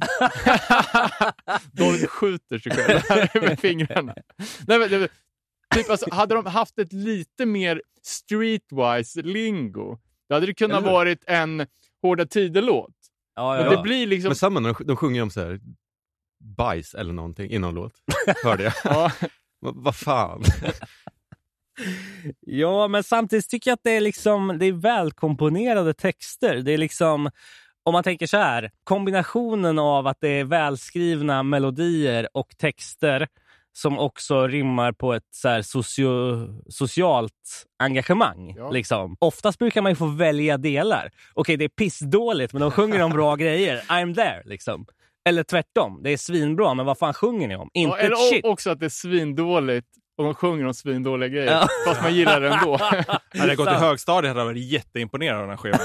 David 1.71 2.09
skjuter 2.09 2.59
sig 2.59 2.71
själv 2.71 3.29
med 3.43 3.59
fingrarna. 3.59 4.15
Nej, 4.67 4.79
men, 4.89 5.07
typ, 5.75 5.89
alltså, 5.89 6.05
hade 6.11 6.35
de 6.35 6.45
haft 6.45 6.79
ett 6.79 6.93
lite 6.93 7.45
mer 7.45 7.81
streetwise 8.01 9.21
lingo, 9.21 9.97
då 10.29 10.35
hade 10.35 10.45
det 10.45 10.53
kunnat 10.53 10.81
Eller 10.81 10.91
varit 10.91 11.23
en 11.27 11.67
Hårda 12.01 12.25
Tider-låt. 12.25 12.95
Ja, 13.35 13.55
Men 13.55 13.65
ja. 13.65 13.75
det 13.75 13.81
blir 13.81 14.07
liksom... 14.07 14.29
Men 14.29 14.35
samma 14.35 14.59
när 14.59 14.73
de, 14.73 14.87
de 14.87 14.97
sjunger 14.97 15.21
om 15.21 15.29
så 15.29 15.39
här 15.39 15.59
bajs 16.43 16.93
eller 16.93 17.13
någonting 17.13 17.51
i 17.51 17.59
någon 17.59 17.75
låt. 17.75 17.93
Hörde 18.43 18.63
jag. 18.63 18.73
Ja. 18.83 19.11
Vad 19.59 19.75
vad 19.75 19.95
fan. 19.95 20.43
Ja, 22.39 22.87
men 22.87 23.03
samtidigt 23.03 23.49
tycker 23.49 23.71
jag 23.71 23.75
att 23.75 23.83
det 23.83 23.91
är, 23.91 24.01
liksom, 24.01 24.57
det 24.59 24.65
är 24.65 24.71
välkomponerade 24.71 25.93
texter. 25.93 26.55
Det 26.55 26.71
är 26.71 26.77
liksom, 26.77 27.29
om 27.83 27.93
man 27.93 28.03
tänker 28.03 28.27
så 28.27 28.37
här, 28.37 28.71
kombinationen 28.83 29.79
av 29.79 30.07
att 30.07 30.17
det 30.21 30.27
är 30.27 30.43
välskrivna 30.43 31.43
melodier 31.43 32.27
och 32.33 32.57
texter 32.57 33.27
som 33.73 33.99
också 33.99 34.47
rimmar 34.47 34.91
på 34.91 35.13
ett 35.13 35.23
så 35.31 35.49
här 35.49 35.61
socio, 35.61 36.47
socialt 36.69 37.33
engagemang. 37.83 38.53
Ja. 38.57 38.69
Liksom. 38.71 39.15
Oftast 39.19 39.59
brukar 39.59 39.81
man 39.81 39.91
ju 39.91 39.95
få 39.95 40.05
välja 40.05 40.57
delar. 40.57 41.11
Okej, 41.33 41.57
det 41.57 41.65
är 41.65 41.69
pissdåligt, 41.69 42.53
men 42.53 42.61
de 42.61 42.71
sjunger 42.71 43.01
om 43.01 43.11
bra 43.11 43.35
grejer. 43.43 43.77
I'm 43.77 44.15
there, 44.15 44.41
liksom. 44.45 44.85
Eller 45.29 45.43
tvärtom, 45.43 45.99
det 46.03 46.09
är 46.11 46.17
svinbra, 46.17 46.73
men 46.73 46.85
vad 46.85 46.97
fan 46.97 47.13
sjunger 47.13 47.47
ni 47.47 47.55
om? 47.55 47.69
Inte 47.73 47.97
Ja, 47.97 48.03
eller 48.05 48.15
shit. 48.31 48.45
också 48.45 48.69
att 48.69 48.79
det 48.79 48.85
är 48.85 48.89
svindåligt 48.89 49.87
och 50.17 50.23
de 50.23 50.33
sjunger 50.35 50.65
om 50.65 50.73
svindåliga 50.73 51.29
grejer. 51.29 51.51
Ja. 51.51 51.67
Fast 51.87 52.01
man 52.01 52.15
gillar 52.15 52.41
det 52.41 52.49
ändå. 52.49 52.77
Hade 53.37 53.47
jag 53.47 53.57
gått 53.57 53.67
i 53.67 53.71
högstadiet 53.71 54.29
hade 54.29 54.39
jag 54.39 54.45
varit 54.45 54.63
jätteimponerad 54.71 55.35
av 55.35 55.41
den 55.41 55.49
här 55.49 55.57
skivan. 55.57 55.79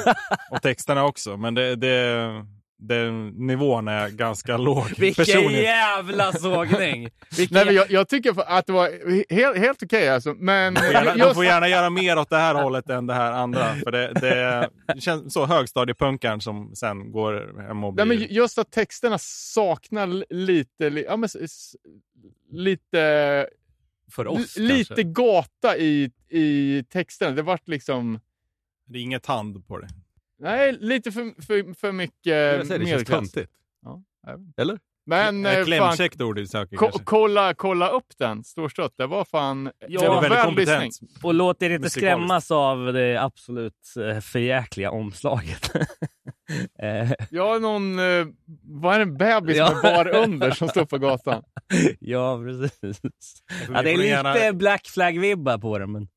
och 0.50 0.62
texterna 0.62 1.05
också. 1.05 1.37
Men 1.37 1.55
det, 1.55 1.76
det, 1.76 2.47
den 2.78 3.28
nivån 3.28 3.88
är 3.88 4.09
ganska 4.09 4.56
låg. 4.56 4.85
Vilken 4.99 5.25
personligen. 5.25 5.62
jävla 5.62 6.33
sågning! 6.33 7.09
Vilken 7.37 7.54
Nej, 7.54 7.66
men 7.66 7.75
jag, 7.75 7.90
jag 7.90 8.09
tycker 8.09 8.35
att 8.59 8.66
det 8.66 8.73
var 8.73 8.90
helt, 9.35 9.56
helt 9.59 9.83
okej 9.83 10.09
alltså. 10.09 10.35
Men 10.35 10.75
De 10.75 10.80
får 10.80 10.92
gärna, 10.92 11.12
de 11.14 11.18
just, 11.18 11.35
får 11.35 11.45
gärna 11.45 11.68
göra 11.68 11.90
mer 11.90 12.18
åt 12.18 12.30
det 12.30 12.37
här 12.37 12.54
hållet 12.54 12.90
än 12.90 13.06
det 13.06 13.14
här 13.14 13.33
andra. 13.33 13.75
För 13.75 13.90
det, 13.92 14.12
det, 14.12 15.00
känns 15.00 15.33
så 15.33 15.47
högstadiepunkaren 15.47 16.40
som 16.40 16.75
sen 16.75 17.12
går 17.12 17.62
hem 17.66 17.85
och 17.85 17.95
blir... 17.95 18.04
nej, 18.04 18.18
men 18.18 18.26
just 18.35 18.59
att 18.59 18.71
texterna 18.73 19.18
saknar 19.18 20.06
li- 20.06 20.25
lite, 20.30 20.90
li, 20.90 21.04
ja, 21.09 21.16
men, 21.16 21.28
lite, 22.50 23.47
För 24.11 24.26
oss 24.26 24.56
li- 24.56 24.66
lite 24.68 24.95
kanske. 24.95 25.02
gata 25.02 25.76
i, 25.76 26.11
i 26.28 26.85
texterna. 26.92 27.30
Det 27.30 27.42
vart 27.42 27.68
liksom, 27.68 28.21
Det 28.87 28.99
är 28.99 29.02
inget 29.02 29.26
hand 29.26 29.66
på 29.66 29.78
det. 29.78 29.88
Nej, 30.38 30.76
lite 30.81 31.12
för, 31.12 31.43
för, 31.47 31.75
för 31.75 31.93
mycket 31.93 32.16
Jag 32.26 32.66
säger, 32.66 32.78
det 32.78 32.87
känns 32.87 32.90
medelklass. 32.90 33.33
töntigt. 33.33 33.52
Ja. 33.83 34.02
Eller? 34.57 34.78
Men 35.09 35.47
Eh, 35.47 35.52
eh, 35.52 35.57
fan, 35.57 35.64
Klämkäckt 35.64 36.21
ord 36.21 36.37
du 36.37 36.47
söker 36.47 36.76
ko- 36.76 36.85
kanske. 36.87 37.05
kolla, 37.05 37.55
kolla 37.55 37.88
upp 37.88 38.07
den, 38.19 38.45
storstött. 38.45 38.93
Det 38.97 39.07
var 39.07 39.25
fan... 39.25 39.71
Ja, 39.88 40.00
Det 40.00 40.09
var 40.09 40.14
väldigt 40.23 40.38
väl 40.38 40.45
kompetent. 40.45 40.99
Och 41.23 41.35
låt 41.35 41.62
er 41.62 41.71
inte 41.71 41.90
skrämmas 41.90 42.50
av 42.50 42.93
det 42.93 43.16
absolut 43.23 43.95
eh, 44.14 44.21
förjäkliga 44.21 44.90
omslaget. 44.90 45.71
Eh, 46.83 47.12
Jag 47.31 47.47
har 47.49 47.61
någon, 47.61 47.99
eh, 47.99 48.26
vad 48.62 48.95
är 48.95 48.99
det, 48.99 49.02
en 49.02 49.16
bebis 49.16 49.57
Ja. 49.57 49.73
med 49.73 49.83
bar 49.83 50.09
under 50.16 50.50
som 50.50 50.69
står 50.69 50.85
på 50.85 50.99
gatan? 50.99 51.43
ja, 52.00 52.38
precis. 52.45 53.00
Ja, 53.73 53.83
det 53.83 53.90
är 53.90 53.97
lite 53.97 54.09
gärna- 54.09 54.52
Black 54.52 54.87
Flag-vibbar 54.87 55.59
på 55.59 55.78
det. 55.78 55.87
Men... 55.87 56.09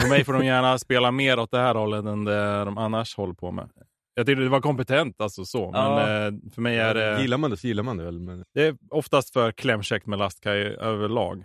För 0.00 0.08
mig 0.08 0.24
får 0.24 0.32
de 0.32 0.44
gärna 0.46 0.78
spela 0.78 1.10
mer 1.10 1.38
åt 1.38 1.50
det 1.50 1.58
här 1.58 1.74
hållet 1.74 2.04
än 2.04 2.24
det 2.24 2.64
de 2.64 2.78
annars 2.78 3.16
håller 3.16 3.34
på 3.34 3.50
med. 3.50 3.70
Jag 4.14 4.26
tyckte 4.26 4.42
det 4.42 4.48
var 4.48 4.60
kompetent 4.60 5.20
alltså 5.20 5.44
så, 5.44 5.70
men 5.70 5.80
Ja. 5.80 6.26
eh, 6.26 6.32
för 6.54 6.60
mig 6.62 6.78
är 6.78 6.94
det, 6.94 7.20
Gillar 7.22 7.38
man 7.38 7.50
det 7.50 7.56
så 7.56 7.66
gillar 7.66 7.82
man 7.82 7.96
det 7.96 8.04
väl. 8.04 8.20
Men... 8.20 8.44
det 8.54 8.62
är 8.66 8.76
oftast 8.90 9.32
för 9.32 9.52
klämkäckt 9.52 10.06
med 10.06 10.18
lastkaj 10.18 10.60
överlag. 10.62 11.44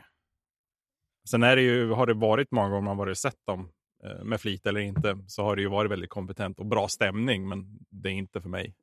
Sen 1.29 1.43
är 1.43 1.55
det 1.55 1.61
ju, 1.61 1.91
har 1.91 2.05
det 2.05 2.13
varit 2.13 2.51
många 2.51 2.69
gånger 2.69 2.81
man 2.81 2.97
varit 2.97 3.17
sett 3.17 3.45
dem 3.47 3.69
eh, 4.03 4.23
med 4.23 4.41
flit 4.41 4.65
eller 4.65 4.79
inte, 4.79 5.17
så 5.27 5.43
har 5.43 5.55
det 5.55 5.61
ju 5.61 5.67
varit 5.67 5.91
väldigt 5.91 6.09
kompetent 6.09 6.59
och 6.59 6.65
bra 6.65 6.87
stämning, 6.87 7.47
men 7.49 7.79
det 7.89 8.09
är 8.09 8.13
inte 8.13 8.41
för 8.41 8.49
mig. 8.49 8.75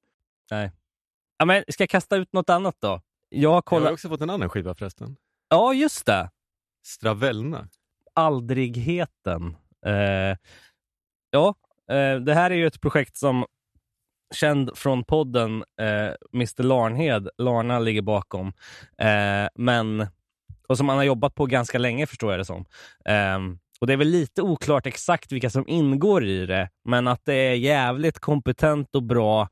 Ja, 1.39 1.45
men 1.45 1.65
ska 1.69 1.83
jag 1.83 1.91
kasta 1.91 2.17
ut 2.17 2.33
något 2.33 2.51
annat 2.51 2.77
då? 2.79 3.01
Jag 3.29 3.51
har 3.51 3.79
Jag 3.79 3.81
har 3.87 3.93
också 3.93 4.09
fått 4.09 4.21
en 4.21 4.31
annan 4.31 4.49
skiva 4.49 4.75
förresten. 4.75 5.17
Ja, 5.49 5.75
just 5.75 6.07
det. 6.07 6.31
Stravelna. 6.87 7.69
Aldrigheten. 8.15 9.57
Eh, 9.87 10.37
ja, 11.31 11.55
eh, 11.91 12.17
det 12.17 12.35
här 12.35 12.51
är 12.51 12.55
ju 12.55 12.67
ett 12.67 12.81
projekt 12.81 13.17
som 13.17 13.45
känd 14.35 14.71
från 14.79 15.05
podden 15.05 15.65
eh, 15.81 16.13
Mr 16.35 16.63
Larnhed, 16.63 17.29
Larna 17.39 17.79
ligger 17.79 18.03
bakom. 18.03 18.53
Eh, 18.99 19.49
men, 19.55 20.07
och 20.69 20.77
som 20.77 20.89
han 20.89 20.99
har 20.99 21.05
jobbat 21.05 21.35
på 21.35 21.47
ganska 21.47 21.79
länge 21.79 22.07
förstår 22.07 22.33
jag 22.33 22.41
det 22.41 22.45
som. 22.45 22.65
Eh, 23.05 23.39
och 23.81 23.87
Det 23.87 23.93
är 23.93 23.97
väl 23.97 24.09
lite 24.09 24.43
oklart 24.43 24.87
exakt 24.87 25.33
vilka 25.33 25.51
som 25.51 25.69
ingår 25.69 26.25
i 26.25 26.47
det, 26.47 26.69
men 26.85 27.09
att 27.09 27.25
det 27.25 27.35
är 27.35 27.55
jävligt 27.55 28.19
kompetent 28.19 28.95
och 28.95 29.03
bra, 29.03 29.49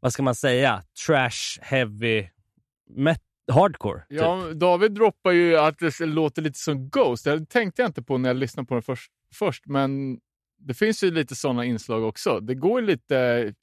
vad 0.00 0.12
ska 0.12 0.22
man 0.22 0.34
säga, 0.34 0.82
trash 1.06 1.60
heavy 1.60 2.28
metal 2.96 3.29
hardcore. 3.52 4.00
typ. 4.08 4.18
Ja, 4.18 4.52
David 4.54 4.92
droppar 4.92 5.30
ju 5.32 5.56
att 5.56 5.78
det 5.78 6.00
låter 6.06 6.42
lite 6.42 6.58
som 6.58 6.88
Ghost. 6.88 7.24
Det 7.24 7.46
tänkte 7.46 7.82
jag 7.82 7.88
inte 7.88 8.02
på 8.02 8.18
när 8.18 8.28
jag 8.28 8.36
lyssnade 8.36 8.66
på 8.66 8.74
den 8.74 8.82
först, 8.82 9.12
först 9.34 9.66
men 9.66 10.20
det 10.58 10.74
finns 10.74 11.04
ju 11.04 11.10
lite 11.10 11.34
sådana 11.34 11.64
inslag 11.64 12.04
också. 12.04 12.40
Det 12.40 12.54
går 12.54 12.82
lite... 12.82 13.54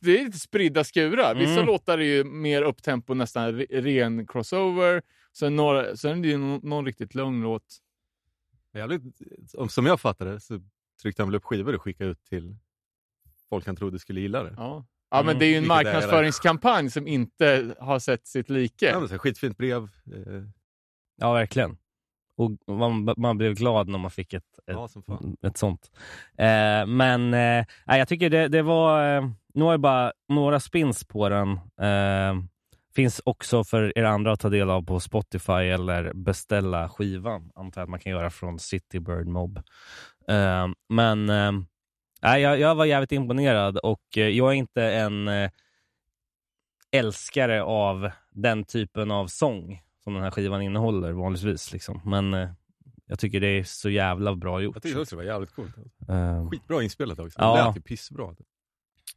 Det 0.00 0.18
är 0.20 0.24
lite 0.24 0.38
spridda 0.38 0.84
skurar. 0.84 1.34
Vissa 1.34 1.52
Mm. 1.52 1.66
låtar 1.66 1.98
är 1.98 2.02
ju 2.02 2.24
mer 2.24 2.62
upptempo, 2.62 3.14
nästan 3.14 3.60
re- 3.60 3.80
ren 3.82 4.26
crossover. 4.26 5.02
Sen, 5.38 5.56
några, 5.56 5.96
sen 5.96 6.18
är 6.18 6.22
det 6.22 6.28
ju 6.28 6.38
någon, 6.38 6.86
riktigt 6.86 7.14
lugn 7.14 7.42
låt. 7.42 7.64
Jävligt, 8.74 9.02
om- 9.54 9.68
som 9.68 9.86
jag 9.86 10.00
fattade 10.00 10.32
det 10.32 10.40
så 10.40 10.60
tryckte 11.02 11.22
han 11.22 11.28
väl 11.28 11.36
upp 11.36 11.44
skivor 11.44 11.74
och 11.74 11.82
skickade 11.82 12.10
ut 12.10 12.24
till 12.24 12.56
folk 13.48 13.66
han 13.66 13.76
trodde 13.76 13.98
skulle 13.98 14.20
gilla 14.20 14.42
det. 14.42 14.54
Ja, 14.56 14.86
ja 15.10 15.22
men 15.22 15.28
Mm, 15.28 15.38
det 15.38 15.46
är 15.46 15.48
ju 15.48 15.54
en 15.56 15.62
vilket 15.62 15.68
marknadsföringskampanj 15.68 16.90
som 16.90 17.06
inte 17.06 17.74
har 17.80 17.98
sett 17.98 18.26
sitt 18.26 18.50
like. 18.50 18.86
Ja, 18.86 19.00
men 19.00 19.08
så 19.08 19.18
skitfint 19.18 19.56
brev. 19.58 19.82
Eh, 19.82 20.42
Ja, 21.20 21.32
verkligen. 21.32 21.76
Och 22.36 22.76
man, 22.76 23.14
man 23.16 23.38
blev 23.38 23.54
glad 23.54 23.88
när 23.88 23.98
man 23.98 24.10
fick 24.10 24.32
ett, 24.32 24.44
ett, 24.70 24.76
ja, 24.76 24.88
ett 25.42 25.56
sånt. 25.56 25.90
Eh, 26.38 26.86
men 26.86 27.34
eh, 27.34 27.64
jag 27.86 28.08
tycker 28.08 28.30
det, 28.30 28.48
det 28.48 28.62
var... 28.62 29.16
Eh, 29.16 29.28
nu 29.54 29.64
har 29.64 29.72
jag 29.72 29.80
bara 29.80 30.12
några 30.28 30.60
spins 30.60 31.04
på 31.04 31.28
den. 31.28 31.50
Eh, 31.80 32.42
Finns 32.94 33.20
också 33.24 33.64
för 33.64 33.98
er 33.98 34.04
andra 34.04 34.32
att 34.32 34.40
ta 34.40 34.48
del 34.48 34.70
av 34.70 34.82
på 34.82 35.00
Spotify 35.00 35.52
eller 35.52 36.12
beställa 36.14 36.88
skivan. 36.88 37.50
Antar 37.54 37.82
att 37.82 37.88
man 37.88 38.00
kan 38.00 38.12
göra 38.12 38.30
från 38.30 38.58
City 38.58 39.00
Bird 39.00 39.26
Mob. 39.26 39.56
Eh, 40.28 40.66
men 40.88 41.30
eh, 41.30 41.52
nej, 42.22 42.42
jag, 42.42 42.60
jag 42.60 42.74
var 42.74 42.84
jävligt 42.84 43.12
imponerad 43.12 43.78
och 43.78 44.18
eh, 44.18 44.28
jag 44.28 44.48
är 44.48 44.54
inte 44.54 44.82
en 44.82 45.28
eh, 45.28 45.50
älskare 46.90 47.62
av 47.62 48.10
den 48.30 48.64
typen 48.64 49.10
av 49.10 49.26
sång 49.26 49.82
som 50.04 50.14
den 50.14 50.22
här 50.22 50.30
skivan 50.30 50.62
innehåller 50.62 51.12
vanligtvis. 51.12 51.72
Liksom. 51.72 52.00
Men 52.04 52.34
eh, 52.34 52.50
jag 53.06 53.18
tycker 53.18 53.40
det 53.40 53.46
är 53.46 53.64
så 53.64 53.90
jävla 53.90 54.34
bra 54.36 54.60
gjort. 54.60 54.76
Jag 54.76 54.82
tyckte 54.82 55.00
också 55.00 55.16
det 55.16 55.24
var 55.24 55.32
jävligt 55.32 55.54
coolt. 55.54 55.76
Eh, 56.08 56.50
Skitbra 56.50 56.82
inspelat 56.82 57.18
också. 57.18 57.38
Ja. 57.40 57.56
Det 57.56 57.64
lät 57.64 57.76
ju 57.76 57.80
pissbra. 57.80 58.34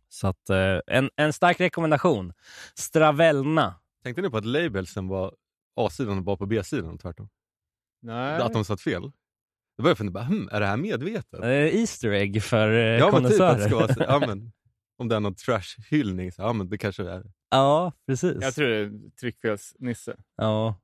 så 0.10 0.28
att, 0.28 0.50
en, 0.88 1.10
en 1.16 1.34
stark 1.34 1.60
rekommendation. 1.60 2.34
Stravelna. 2.76 3.76
Tänkte 4.04 4.22
ni 4.22 4.30
på 4.30 4.38
att 4.38 4.46
labelsen 4.46 5.08
var 5.08 5.36
A-sidan 5.76 6.18
och 6.18 6.24
bara 6.24 6.38
på 6.38 6.46
B-sidan 6.46 6.98
tvärtom? 6.98 7.30
Nej. 8.02 8.42
Att 8.42 8.54
de 8.54 8.66
satt 8.66 8.82
fel? 8.82 9.12
Då 9.78 9.84
började 9.84 9.92
jag 9.92 9.98
fundera, 9.98 10.24
hm, 10.24 10.50
är 10.52 10.60
det 10.60 10.66
här 10.66 10.78
medvetet? 10.78 11.44
Eh, 11.44 11.50
Easter 11.50 12.12
egg 12.12 12.44
för 12.44 12.72
eh, 12.72 12.80
ja, 12.80 13.12
men 13.12 13.32
typ 13.32 13.42
att 13.42 13.58
det 13.58 13.64
kondensörer. 13.64 13.68
ska 13.68 13.76
vara 13.76 13.94
så, 13.94 14.04
ja, 14.08 14.28
men, 14.28 14.52
om 14.98 15.08
det 15.08 15.16
är 15.16 15.20
någon 15.20 15.36
trash-hyllning, 15.36 16.32
så 16.32 16.42
ja 16.42 16.54
men 16.54 16.70
det 16.70 16.78
kanske 16.78 17.04
är 17.04 17.24
ja, 17.52 17.92
precis. 18.08 18.38
Jag 18.42 18.56
tror 18.56 18.68
det 18.68 18.76
är 18.78 18.92
tryckfelsnisse. 19.20 20.16
Ja. 20.38 20.76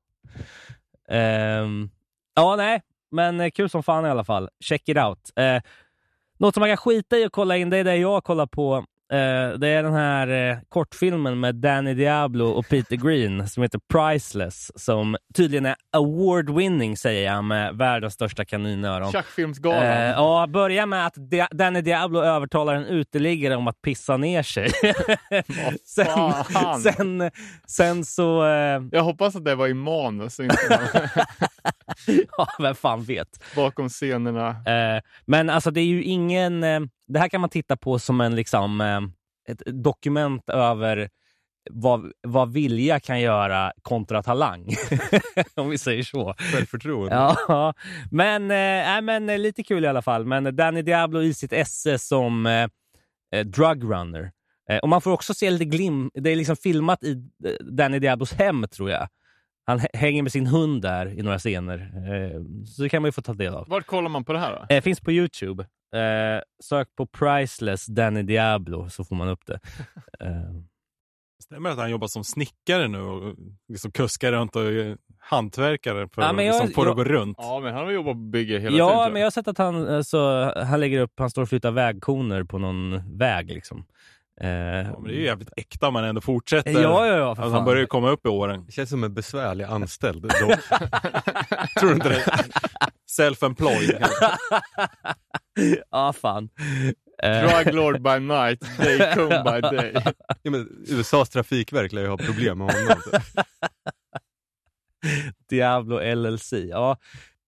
Ehm, 1.09 1.89
ja, 2.35 2.55
nej, 2.55 2.81
men 3.11 3.39
eh, 3.39 3.49
kul 3.49 3.69
som 3.69 3.83
fan 3.83 4.05
i 4.05 4.09
alla 4.09 4.23
fall. 4.23 4.49
Check 4.59 4.89
it 4.89 4.97
out. 4.97 5.31
Eh, 5.35 5.61
något 6.37 6.53
som 6.53 6.61
man 6.61 6.69
kan 6.69 6.77
skita 6.77 7.17
i 7.17 7.25
att 7.25 7.31
kolla 7.31 7.57
in, 7.57 7.69
det 7.69 7.77
är 7.77 7.83
det 7.83 7.97
jag 7.97 8.23
kollar 8.23 8.45
på. 8.45 8.85
Eh, 9.13 9.57
det 9.59 9.67
är 9.67 9.83
den 9.83 9.93
här 9.93 10.49
eh, 10.51 10.57
kortfilmen 10.69 11.39
med 11.39 11.55
Danny 11.55 11.93
Diablo 11.93 12.45
och 12.45 12.67
Peter 12.69 12.95
Green 12.95 13.47
som 13.47 13.63
heter 13.63 13.79
Priceless, 13.93 14.71
som 14.81 15.17
tydligen 15.33 15.65
är 15.65 15.75
award-winning, 15.97 16.95
säger 16.95 17.31
jag, 17.33 17.43
med 17.43 17.75
världens 17.75 18.13
största 18.13 18.45
kaninöron. 18.45 19.11
Tjackfilmsgalan. 19.11 19.83
Eh, 19.83 20.09
ja, 20.09 20.47
börja 20.49 20.85
med 20.85 21.05
att 21.05 21.13
Di- 21.17 21.47
Danny 21.51 21.81
Diablo 21.81 22.19
övertalar 22.21 22.73
en 22.75 22.85
uteliggare 22.85 23.55
om 23.55 23.67
att 23.67 23.81
pissa 23.81 24.17
ner 24.17 24.43
sig. 24.43 24.69
sen, 25.85 26.33
sen, 26.83 27.31
sen 27.67 28.05
så... 28.05 28.45
Eh, 28.45 28.81
Jag 28.91 29.03
hoppas 29.03 29.35
att 29.35 29.45
det 29.45 29.55
var 29.55 29.67
i 29.67 29.73
manus 29.73 30.39
ja, 32.37 32.47
vem 32.59 32.75
fan 32.75 33.03
vet. 33.03 33.43
bakom 33.55 33.89
scenerna. 33.89 34.49
Eh, 34.49 35.01
men 35.25 35.49
alltså 35.49 35.71
det 35.71 35.81
är 35.81 35.85
ju 35.85 36.03
ingen... 36.03 36.63
Det 37.07 37.19
här 37.19 37.29
kan 37.29 37.41
man 37.41 37.49
titta 37.49 37.77
på 37.77 37.99
som 37.99 38.21
en 38.21 38.35
liksom 38.35 38.81
eh, 38.81 39.01
ett 39.53 39.61
dokument 39.83 40.49
över 40.49 41.09
vad, 41.71 42.11
vad 42.27 42.53
vilja 42.53 42.99
kan 42.99 43.21
göra 43.21 43.73
kontra 43.81 44.23
talang. 44.23 44.67
Om 45.55 45.69
vi 45.69 45.77
säger 45.77 46.03
så. 46.03 46.33
självförtroende. 46.37 47.15
Ja, 47.47 47.73
men, 48.11 48.41
äh, 48.51 49.01
men 49.01 49.29
eh, 49.29 49.37
lite 49.39 49.63
kul 49.63 49.83
i 49.83 49.87
alla 49.87 50.01
fall. 50.01 50.25
Men 50.25 50.55
Danny 50.55 50.81
Diablo 50.81 51.21
i 51.21 51.33
sitt 51.33 51.53
esse 51.53 51.99
som 51.99 52.45
eh, 52.45 52.67
drugrunner. 53.45 54.31
Eh, 54.69 54.77
och 54.77 54.89
man 54.89 55.01
får 55.01 55.11
också 55.11 55.33
se 55.33 55.49
lite 55.51 55.65
glim. 55.65 56.11
Det 56.13 56.29
är 56.29 56.35
liksom 56.35 56.55
filmat 56.55 57.03
i 57.03 57.15
Danny 57.71 57.99
Diablos 57.99 58.33
hem, 58.33 58.65
tror 58.71 58.89
jag. 58.89 59.07
Han 59.65 59.79
hä- 59.79 59.87
hänger 59.97 60.23
med 60.23 60.31
sin 60.31 60.47
hund 60.47 60.81
där 60.81 61.19
i 61.19 61.21
några 61.21 61.39
scener. 61.39 61.91
Så 62.65 62.81
det 62.81 62.89
kan 62.89 63.01
man 63.01 63.07
ju 63.07 63.11
få 63.11 63.21
ta 63.21 63.33
del 63.33 63.53
av. 63.53 63.67
Vart 63.69 63.85
kollar 63.85 64.09
man 64.09 64.23
på 64.23 64.33
det 64.33 64.39
här 64.39 64.65
då? 64.69 64.75
Eh, 64.75 64.81
finns 64.81 64.99
på 65.01 65.11
Youtube. 65.11 65.65
Eh, 65.95 66.41
sök 66.63 66.87
på 66.95 67.05
Priceless 67.05 67.85
Danny 67.85 68.21
Diablo 68.23 68.89
så 68.89 69.03
får 69.05 69.15
man 69.15 69.27
upp 69.29 69.45
det. 69.45 69.59
Eh, 70.19 70.61
Stämmer 71.43 71.69
det 71.69 71.73
att 71.73 71.79
han 71.79 71.91
jobbar 71.91 72.07
som 72.07 72.23
snickare 72.23 72.87
nu 72.87 73.01
och 73.01 73.35
liksom 73.69 73.91
kuskar 73.91 74.31
runt 74.31 74.55
och 74.55 74.61
är 74.63 74.97
hantverkare 75.19 76.07
för 76.09 76.21
Ja, 76.21 76.33
men 76.33 76.45
jag- 76.45 76.53
liksom 76.53 76.69
få 76.73 76.83
det 76.83 76.91
att 76.91 76.97
jag- 76.97 77.05
gå 77.07 77.13
runt? 77.13 77.37
Ja, 77.39 77.59
men 77.63 77.73
han 77.73 77.85
har 77.85 77.91
jobbat 77.91 78.13
på 78.13 78.19
bygge 78.19 78.59
hela 78.59 78.77
ja, 78.77 78.87
tiden. 78.89 79.03
tror 79.03 79.11
men 79.13 79.21
jag 79.21 79.25
har 79.25 79.31
sett 79.31 79.47
att 79.47 79.57
han, 79.57 79.87
eh, 79.87 80.01
så, 80.01 80.53
han 80.63 80.79
lägger 80.79 80.99
upp, 80.99 81.11
han 81.17 81.29
står 81.29 81.41
och 81.41 81.49
flyttar 81.49 81.71
vägkoner 81.71 82.43
på 82.43 82.57
någon 82.57 83.17
väg. 83.17 83.47
Liksom. 83.47 83.85
Eh, 84.41 84.47
Ja, 84.49 84.83
men 84.99 85.03
det 85.03 85.11
är 85.13 85.17
ju 85.17 85.23
jävligt 85.25 85.49
äkta 85.57 85.87
om 85.87 85.93
man 85.93 86.03
ändå 86.03 86.21
fortsätter. 86.21 86.71
Ja, 86.71 87.07
ja, 87.07 87.17
ja, 87.17 87.35
för 87.35 87.43
alltså, 87.43 87.55
han 87.55 87.65
börjar 87.65 87.79
ju 87.81 87.87
komma 87.87 88.09
upp 88.09 88.25
i 88.25 88.29
åren. 88.29 88.63
Det 88.65 88.71
känns 88.71 88.89
som 88.89 89.03
en 89.03 89.13
besvärlig 89.13 89.63
anställd. 89.65 90.21
dock. 90.21 90.31
Tror 91.79 91.89
du 91.89 91.95
inte 91.95 92.09
det? 92.09 92.23
Self-employed. 93.11 94.05
ja, 95.91 96.13
fan. 96.13 96.49
Eh, 97.23 97.41
Drug 97.63 97.73
Lord 97.75 98.01
by 98.01 98.19
night, 98.19 98.77
day 98.77 99.13
come 99.13 99.43
by 99.43 99.61
day. 99.77 99.93
ja, 100.43 100.51
men 100.51 100.85
USAs 100.87 101.29
trafikverk 101.29 101.91
lär 101.91 102.01
ju 102.01 102.07
ha 102.07 102.17
problem 102.17 102.57
med 102.57 102.73
honom. 102.73 102.97
Diablo 105.49 106.15
LLC. 106.15 106.53
Ja. 106.53 106.97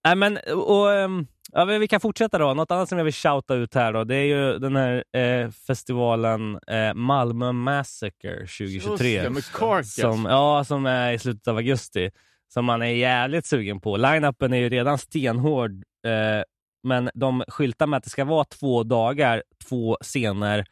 Nej, 0.06 0.16
men, 0.16 0.38
och, 0.56 0.94
ehm, 0.94 1.28
ja, 1.52 1.66
vi 1.66 1.88
kan 1.88 2.00
fortsätta 2.00 2.38
då. 2.38 2.54
Något 2.54 2.72
annat 2.72 2.90
som 2.90 2.98
jag 2.98 3.06
vill 3.06 3.14
shouta 3.14 3.56
ut 3.56 3.74
här 3.76 3.94
då, 3.94 4.04
det 4.04 4.16
är 4.16 4.26
ju 4.26 4.60
den 4.60 4.76
här 4.76 5.04
eh, 5.18 5.50
festivalen 5.52 6.60
eh, 6.68 6.94
Malmö 6.94 7.52
Massacre 7.52 8.36
2023. 8.40 8.70
Just 8.74 9.24
det, 9.24 9.30
med 9.30 9.46
Carcass. 9.46 9.96
som, 9.96 10.26
ja, 10.26 10.64
som 10.64 10.86
är 10.86 11.14
i 11.14 11.20
slutet 11.20 11.48
av 11.48 11.58
augusti. 11.58 12.12
Som 12.54 12.66
man 12.66 12.82
är 12.82 12.86
jävligt 12.86 13.46
sugen 13.46 13.80
på. 13.80 13.98
Line-upen 13.98 14.54
är 14.54 14.58
ju 14.58 14.70
redan 14.70 14.98
stenhård, 14.98 15.72
eh, 16.06 16.44
men 16.84 17.10
de 17.14 17.44
skyltar 17.48 17.88
med 17.88 17.98
att 17.98 18.04
det 18.04 18.10
ska 18.10 18.26
vara 18.26 18.44
två 18.44 18.84
dagar, 18.84 19.44
två 19.70 19.98
scener, 20.02 20.66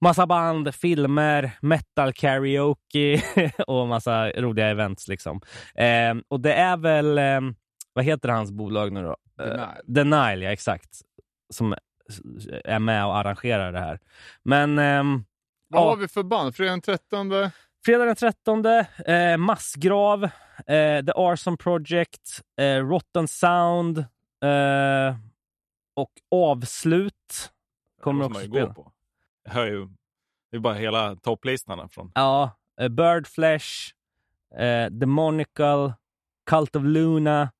massa 0.00 0.26
band, 0.26 0.74
filmer, 0.74 1.50
metal 1.60 2.12
karaoke 2.12 3.22
och 3.66 3.88
massa 3.88 4.30
roliga 4.30 4.68
events. 4.68 5.08
liksom. 5.08 5.40
Eh, 5.74 6.14
och 6.28 6.40
det 6.40 6.54
är 6.54 6.76
väl, 6.76 7.18
eh, 7.18 7.40
vad 7.92 8.04
heter 8.04 8.28
hans 8.28 8.50
bolag 8.52 8.92
nu 8.92 9.02
då? 9.02 9.16
Denial. 9.38 9.58
Eh, 9.60 9.66
Denial, 9.86 10.42
ja 10.42 10.50
exakt. 10.52 10.90
Som 11.52 11.74
är 12.64 12.78
med 12.78 13.06
och 13.06 13.16
arrangerar 13.16 13.72
det 13.72 13.80
här. 13.80 13.98
Men 14.42 14.78
ehm, 14.78 15.24
Vad 15.68 15.82
Ja. 15.82 15.88
har 15.90 15.96
vi 15.96 16.08
för 16.08 16.22
band? 16.22 16.56
Fredag 16.56 16.70
den 16.70 16.80
13? 16.80 17.28
Fredag 17.84 18.04
den 18.04 18.16
13, 18.16 18.66
eh, 19.06 19.36
Massgrav, 19.36 20.24
eh, 20.66 21.04
The 21.04 21.12
Arson 21.14 21.56
Project, 21.56 22.40
eh, 22.56 22.86
Rotten 22.88 23.28
Sound 23.28 23.98
eh, 24.44 25.16
och 25.96 26.12
Avslut 26.30 27.52
kommer 28.02 28.24
också 28.24 28.40
spela. 28.40 28.66
gå 28.66 28.74
på. 28.74 28.92
Jag 29.44 29.52
hör 29.52 29.66
ju, 29.66 29.88
det 30.50 30.56
är 30.56 30.60
bara 30.60 30.74
hela 30.74 31.16
topplistorna 31.16 31.88
från 31.88 32.12
Ja, 32.14 32.50
eh, 32.80 32.88
Birdflesh, 32.88 33.92
eh, 34.56 34.90
Demonical, 34.90 35.92
Cult 36.50 36.76
of 36.76 36.82
Luna, 36.84 37.52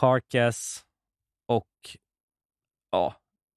Carcass 0.00 0.84
och 1.46 1.68
ja. 2.90 3.14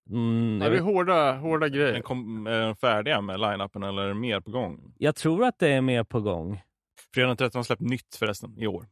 Mm, 0.09 0.59
det 0.59 0.65
är 0.65 0.69
vet, 0.69 0.81
hårda, 0.83 1.31
hårda 1.37 1.69
Den 1.69 1.77
grejer. 1.79 2.01
kom, 2.01 2.47
är 2.47 2.59
de 2.61 2.75
färdiga 2.75 3.21
med 3.21 3.39
line-upen 3.39 3.83
eller 3.83 4.01
är 4.01 4.07
det 4.07 4.13
mer 4.13 4.39
på 4.39 4.51
gång? 4.51 4.93
jag 4.97 5.15
tror 5.15 5.45
att 5.45 5.59
det 5.59 5.69
är 5.73 5.81
mer 5.81 6.03
på 6.03 6.21
gång. 6.21 6.61
Fredag 7.13 7.27
den 7.27 7.37
13 7.37 7.59
har 7.59 7.63
släppt 7.63 7.81
nytt 7.81 8.15
förresten 8.15 8.57
i 8.59 8.67
år. 8.67 8.85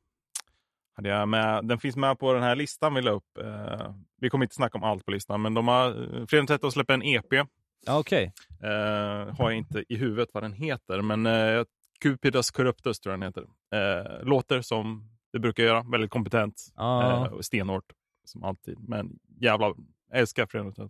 Hade 0.95 1.10
jag 1.10 1.30
med, 1.30 1.65
den 1.65 1.80
finns 1.80 1.95
med 1.95 2.19
på 2.19 2.34
den 2.34 2.43
här 2.43 2.56
listan 2.56 2.93
vi 2.93 3.02
la 3.02 3.12
upp. 3.12 3.38
Eh, 3.41 3.95
vi 4.21 4.30
kommer 4.30 4.45
inte 4.45 4.56
snacka 4.56 4.78
om 4.78 4.84
allt 4.84 5.06
på 5.06 5.12
listan, 5.12 5.41
men 5.41 5.54
de 5.54 5.67
har, 5.67 5.88
eh, 5.88 6.26
Fredag 6.26 6.41
den 6.41 6.47
13 6.47 6.71
släpper 6.71 6.93
en 6.93 7.04
EP. 7.04 7.45
Okej. 7.89 8.34
Eh, 8.63 9.36
har 9.38 9.50
jag 9.52 9.54
inte 9.54 9.84
i 9.89 9.95
huvudet 9.95 10.30
vad 10.34 10.43
den 10.43 10.54
heter, 10.54 11.02
men 11.02 11.26
eh, 11.26 11.63
Cupidas 12.02 12.52
Corruptus 12.52 13.00
tror 13.00 13.13
jag 13.13 13.19
den 13.19 13.28
heter. 13.28 13.43
Eh, 13.76 14.24
låter 14.28 14.62
som 14.62 15.10
det 15.34 15.39
brukar 15.39 15.63
göra, 15.63 15.84
väldigt 15.91 16.12
kompetent. 16.12 16.56
Eh, 16.80 17.24
och 17.24 17.45
stenhårt, 17.45 17.86
som 18.26 18.43
alltid. 18.43 18.89
Men 18.89 19.19
jävla, 19.39 19.65
jag 20.10 20.19
älskar 20.19 20.45
Fredag 20.45 20.63
den 20.63 20.74
13. 20.74 20.89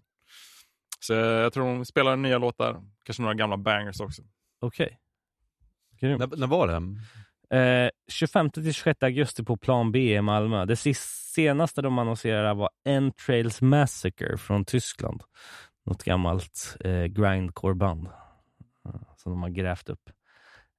Så 1.03 1.13
eh, 1.13 1.19
jag 1.19 1.53
tror 1.53 1.65
de 1.65 1.85
spelar 1.85 2.15
nya 2.15 2.37
låtar, 2.37 2.81
kanske 3.03 3.21
några 3.21 3.35
gamla 3.35 3.57
bangers 3.57 3.99
också. 3.99 4.21
Okej. 4.59 4.99
Grymt. 5.99 6.19
när, 6.19 6.37
när 6.37 6.47
var 6.47 6.67
det? 6.67 6.73
Eh, 7.51 7.89
25-26 8.11 8.95
augusti 9.05 9.43
på 9.43 9.57
Plan 9.57 9.91
B 9.91 10.15
i 10.15 10.21
Malmö. 10.21 10.65
Det 10.65 10.75
senaste 11.35 11.81
de 11.81 11.99
annonserade 11.99 12.53
var 12.53 12.69
Entrails 12.85 13.61
Massacre 13.61 14.37
från 14.37 14.65
Tyskland. 14.65 15.23
Något 15.85 16.03
gammalt 16.03 16.77
eh, 16.79 17.03
grindcore-band 17.05 18.07
eh, 18.85 19.01
som 19.17 19.31
de 19.31 19.41
har 19.41 19.49
grävt 19.49 19.89
upp. 19.89 20.09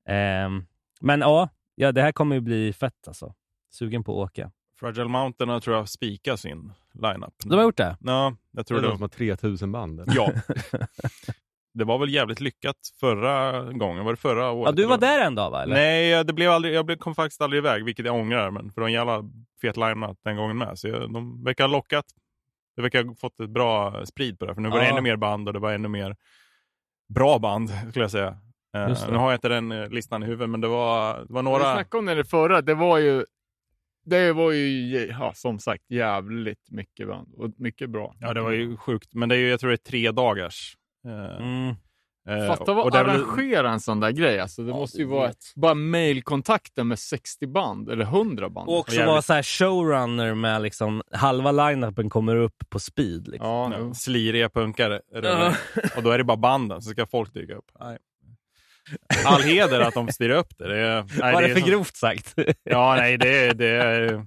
Ehm, 0.08 0.66
men 1.00 1.20
ja, 1.20 1.48
ja, 1.74 1.92
det 1.92 2.02
här 2.02 2.12
kommer 2.12 2.34
ju 2.34 2.40
bli 2.40 2.72
fett 2.72 3.08
alltså. 3.08 3.34
Sugen 3.70 4.04
på 4.04 4.22
att 4.22 4.30
åka. 4.30 4.50
Fragile 4.82 5.08
Mountain 5.08 5.48
har, 5.50 5.60
tror 5.60 5.76
jag 5.76 5.88
spikar 5.88 6.36
sin 6.36 6.72
lineup. 6.94 7.34
De 7.44 7.54
har 7.54 7.62
gjort 7.62 7.76
det? 7.76 7.96
Ja, 8.00 8.24
jag 8.24 8.36
Det 8.50 8.64
tror 8.64 8.78
är 8.78 8.82
det. 8.82 8.88
de 8.88 8.94
som 8.94 9.02
har 9.02 9.08
3000 9.08 9.72
band. 9.72 10.00
eller? 10.00 10.12
Ja. 10.16 10.32
det 11.74 11.84
var 11.84 11.98
väl 11.98 12.10
jävligt 12.14 12.40
lyckat 12.40 12.76
förra 13.00 13.62
gången. 13.72 14.04
Var 14.04 14.12
det 14.12 14.16
förra 14.16 14.50
året? 14.50 14.66
Ja, 14.68 14.72
du 14.82 14.84
var 14.88 14.98
där 14.98 15.26
en 15.26 15.34
dag 15.34 15.50
va? 15.50 15.62
Eller? 15.62 15.74
Nej, 15.74 16.24
det 16.24 16.32
blev 16.32 16.50
aldrig, 16.50 16.74
jag 16.74 16.86
blev- 16.86 16.96
kom 16.98 17.14
faktiskt 17.14 17.40
aldrig 17.40 17.58
iväg, 17.58 17.84
vilket 17.84 18.06
jag 18.06 18.14
ångrar. 18.14 18.50
Men 18.50 18.72
för 18.72 18.80
de 18.80 18.90
jävla 18.92 19.22
fet 19.60 19.76
line 19.76 20.16
den 20.24 20.36
gången 20.36 20.58
med. 20.58 20.78
Så 20.78 20.88
jag, 20.88 21.12
de 21.12 21.44
verkar 21.44 21.64
ha 21.64 21.72
lockat. 21.72 22.04
Det 22.76 22.82
verkar 22.82 23.04
ha 23.04 23.14
fått 23.14 23.40
ett 23.40 23.50
bra 23.50 24.06
sprid 24.06 24.38
på 24.38 24.46
det. 24.46 24.54
För 24.54 24.60
nu 24.60 24.68
var 24.68 24.78
det 24.78 24.84
Ja. 24.84 24.90
ännu 24.92 25.00
mer 25.00 25.16
band 25.16 25.48
och 25.48 25.52
det 25.54 25.60
var 25.60 25.72
ännu 25.72 25.88
mer 25.88 26.16
bra 27.14 27.38
band, 27.38 27.70
skulle 27.90 28.04
jag 28.04 28.10
säga. 28.10 28.36
Det. 28.72 29.06
nu 29.10 29.16
har 29.16 29.30
jag 29.30 29.36
inte 29.36 29.48
den 29.48 29.72
eh, 29.72 29.88
listan 29.88 30.22
i 30.22 30.26
huvudet, 30.26 30.50
men 30.50 30.60
det 30.60 30.68
var, 30.68 31.18
det 31.18 31.32
var 31.32 31.42
Vi 31.42 31.44
några... 31.50 31.72
snackade 31.74 31.98
om 31.98 32.06
det 32.06 32.12
i 32.12 32.14
det 32.14 32.24
förra. 32.24 32.62
Det 32.62 32.74
var 32.74 32.98
ju, 32.98 33.24
det 34.04 34.32
var 34.32 34.52
ju 34.52 35.06
ja, 35.20 35.32
som 35.34 35.58
sagt 35.58 35.84
jävligt 35.90 36.70
mycket 36.70 37.08
band 37.08 37.34
och 37.36 37.50
mycket 37.56 37.90
bra. 37.90 38.14
Ja, 38.20 38.34
det 38.34 38.40
var 38.40 38.50
ju 38.50 38.76
sjukt. 38.76 39.14
Men 39.14 39.28
det 39.28 39.34
är 39.34 39.38
ju, 39.38 39.48
jag 39.48 39.60
tror 39.60 39.70
det 39.70 39.74
är 39.74 39.90
tre 39.90 40.10
dagars. 40.10 40.76
Eh, 41.06 41.36
Mm. 41.36 41.68
eh, 42.28 42.46
Fatta 42.56 42.72
vad 42.72 42.94
arrangera 42.96 43.70
en 43.70 43.80
sån 43.80 44.00
där 44.00 44.10
grej. 44.10 44.40
Alltså, 44.40 44.62
det 44.62 44.68
Ja, 44.70 44.76
måste 44.76 44.98
ju 44.98 45.04
vara 45.04 45.26
vet. 45.26 45.36
bara 45.56 45.74
mailkontakter 45.74 46.84
med 46.84 46.98
60 46.98 47.46
band 47.46 47.90
eller 47.90 48.04
100 48.04 48.48
band. 48.48 48.68
Och 48.68 48.78
också 48.78 49.06
vara 49.06 49.22
så 49.22 49.32
här 49.32 49.42
showrunner 49.42 50.34
med 50.34 50.62
liksom 50.62 51.02
halva 51.12 51.52
line-upen 51.52 52.10
kommer 52.10 52.36
upp 52.36 52.56
på 52.68 52.78
speed. 52.78 53.28
Liksom. 53.28 53.48
ja, 53.72 53.94
sliriga 53.94 54.48
punkare. 54.48 55.00
Och 55.96 56.02
då 56.02 56.10
är 56.10 56.18
det 56.18 56.24
bara 56.24 56.36
banden, 56.36 56.82
så 56.82 56.90
ska 56.90 57.06
folk 57.06 57.34
dyka 57.34 57.54
upp. 57.54 57.70
Nej. 57.80 57.98
All 59.26 59.42
heder 59.42 59.80
att 59.80 59.94
de 59.94 60.08
styr 60.08 60.30
upp 60.30 60.58
det. 60.58 60.68
det 60.68 61.06
nej, 61.20 61.32
Var 61.34 61.42
det 61.42 61.48
är 61.48 61.54
för 61.54 61.60
så- 61.60 61.66
grovt 61.66 61.96
sagt? 61.96 62.34
Ja, 62.62 62.94
nej, 62.98 63.18
det 63.18 63.46
är... 63.46 63.54
Det 63.54 63.66
är 63.68 64.26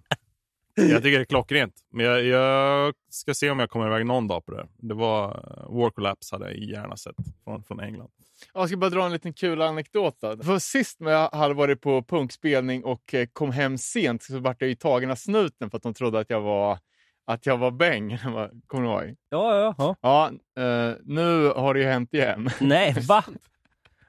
jag 0.77 1.03
tycker 1.03 1.17
det 1.17 1.23
är 1.23 1.25
klockrent. 1.25 1.73
Men 1.93 2.05
jag, 2.05 2.23
jag 2.23 2.93
ska 3.09 3.33
se 3.33 3.49
om 3.49 3.59
jag 3.59 3.69
kommer 3.69 3.87
iväg 3.87 4.05
någon 4.05 4.27
dag 4.27 4.45
på 4.45 4.51
det. 4.51 4.67
Det 4.77 4.93
var 4.93 5.27
War 5.69 5.89
Collapse 5.89 6.35
hade 6.35 6.45
jag 6.51 6.57
gärna 6.57 6.97
sett 6.97 7.15
från, 7.43 7.63
från 7.63 7.79
England. 7.79 8.09
Jag 8.53 8.67
ska 8.67 8.77
bara 8.77 8.89
dra 8.89 9.05
en 9.05 9.11
liten 9.11 9.33
kul 9.33 9.61
anekdot. 9.61 10.17
då. 10.21 10.37
För 10.43 10.59
sist 10.59 10.99
när 10.99 11.11
jag 11.11 11.29
hade 11.29 11.53
varit 11.53 11.81
på 11.81 12.03
punkspelning 12.03 12.83
och 12.83 13.13
eh, 13.13 13.27
kom 13.33 13.51
hem 13.51 13.77
sent 13.77 14.23
så 14.23 14.39
vart 14.39 14.61
jag 14.61 14.67
ju 14.69 14.75
tagen 14.75 15.11
av 15.11 15.15
snuten 15.15 15.69
för 15.69 15.77
att 15.77 15.83
de 15.83 15.93
trodde 15.93 16.19
att 16.19 16.29
jag 16.29 16.41
var 16.41 16.79
att 17.27 17.45
jag 17.45 17.57
var 17.57 17.71
Beng. 17.71 18.17
Kommer 18.67 18.83
du 18.83 18.89
ihåg? 18.89 19.15
ja, 19.29 19.55
ja, 19.59 19.75
ja. 19.77 19.95
Ja, 20.01 20.31
eh, 20.63 20.93
nu 21.03 21.47
har 21.47 21.73
det 21.73 21.79
ju 21.79 21.85
hänt 21.85 22.13
igen. 22.13 22.49
Nej, 22.61 22.95
va? 23.07 23.23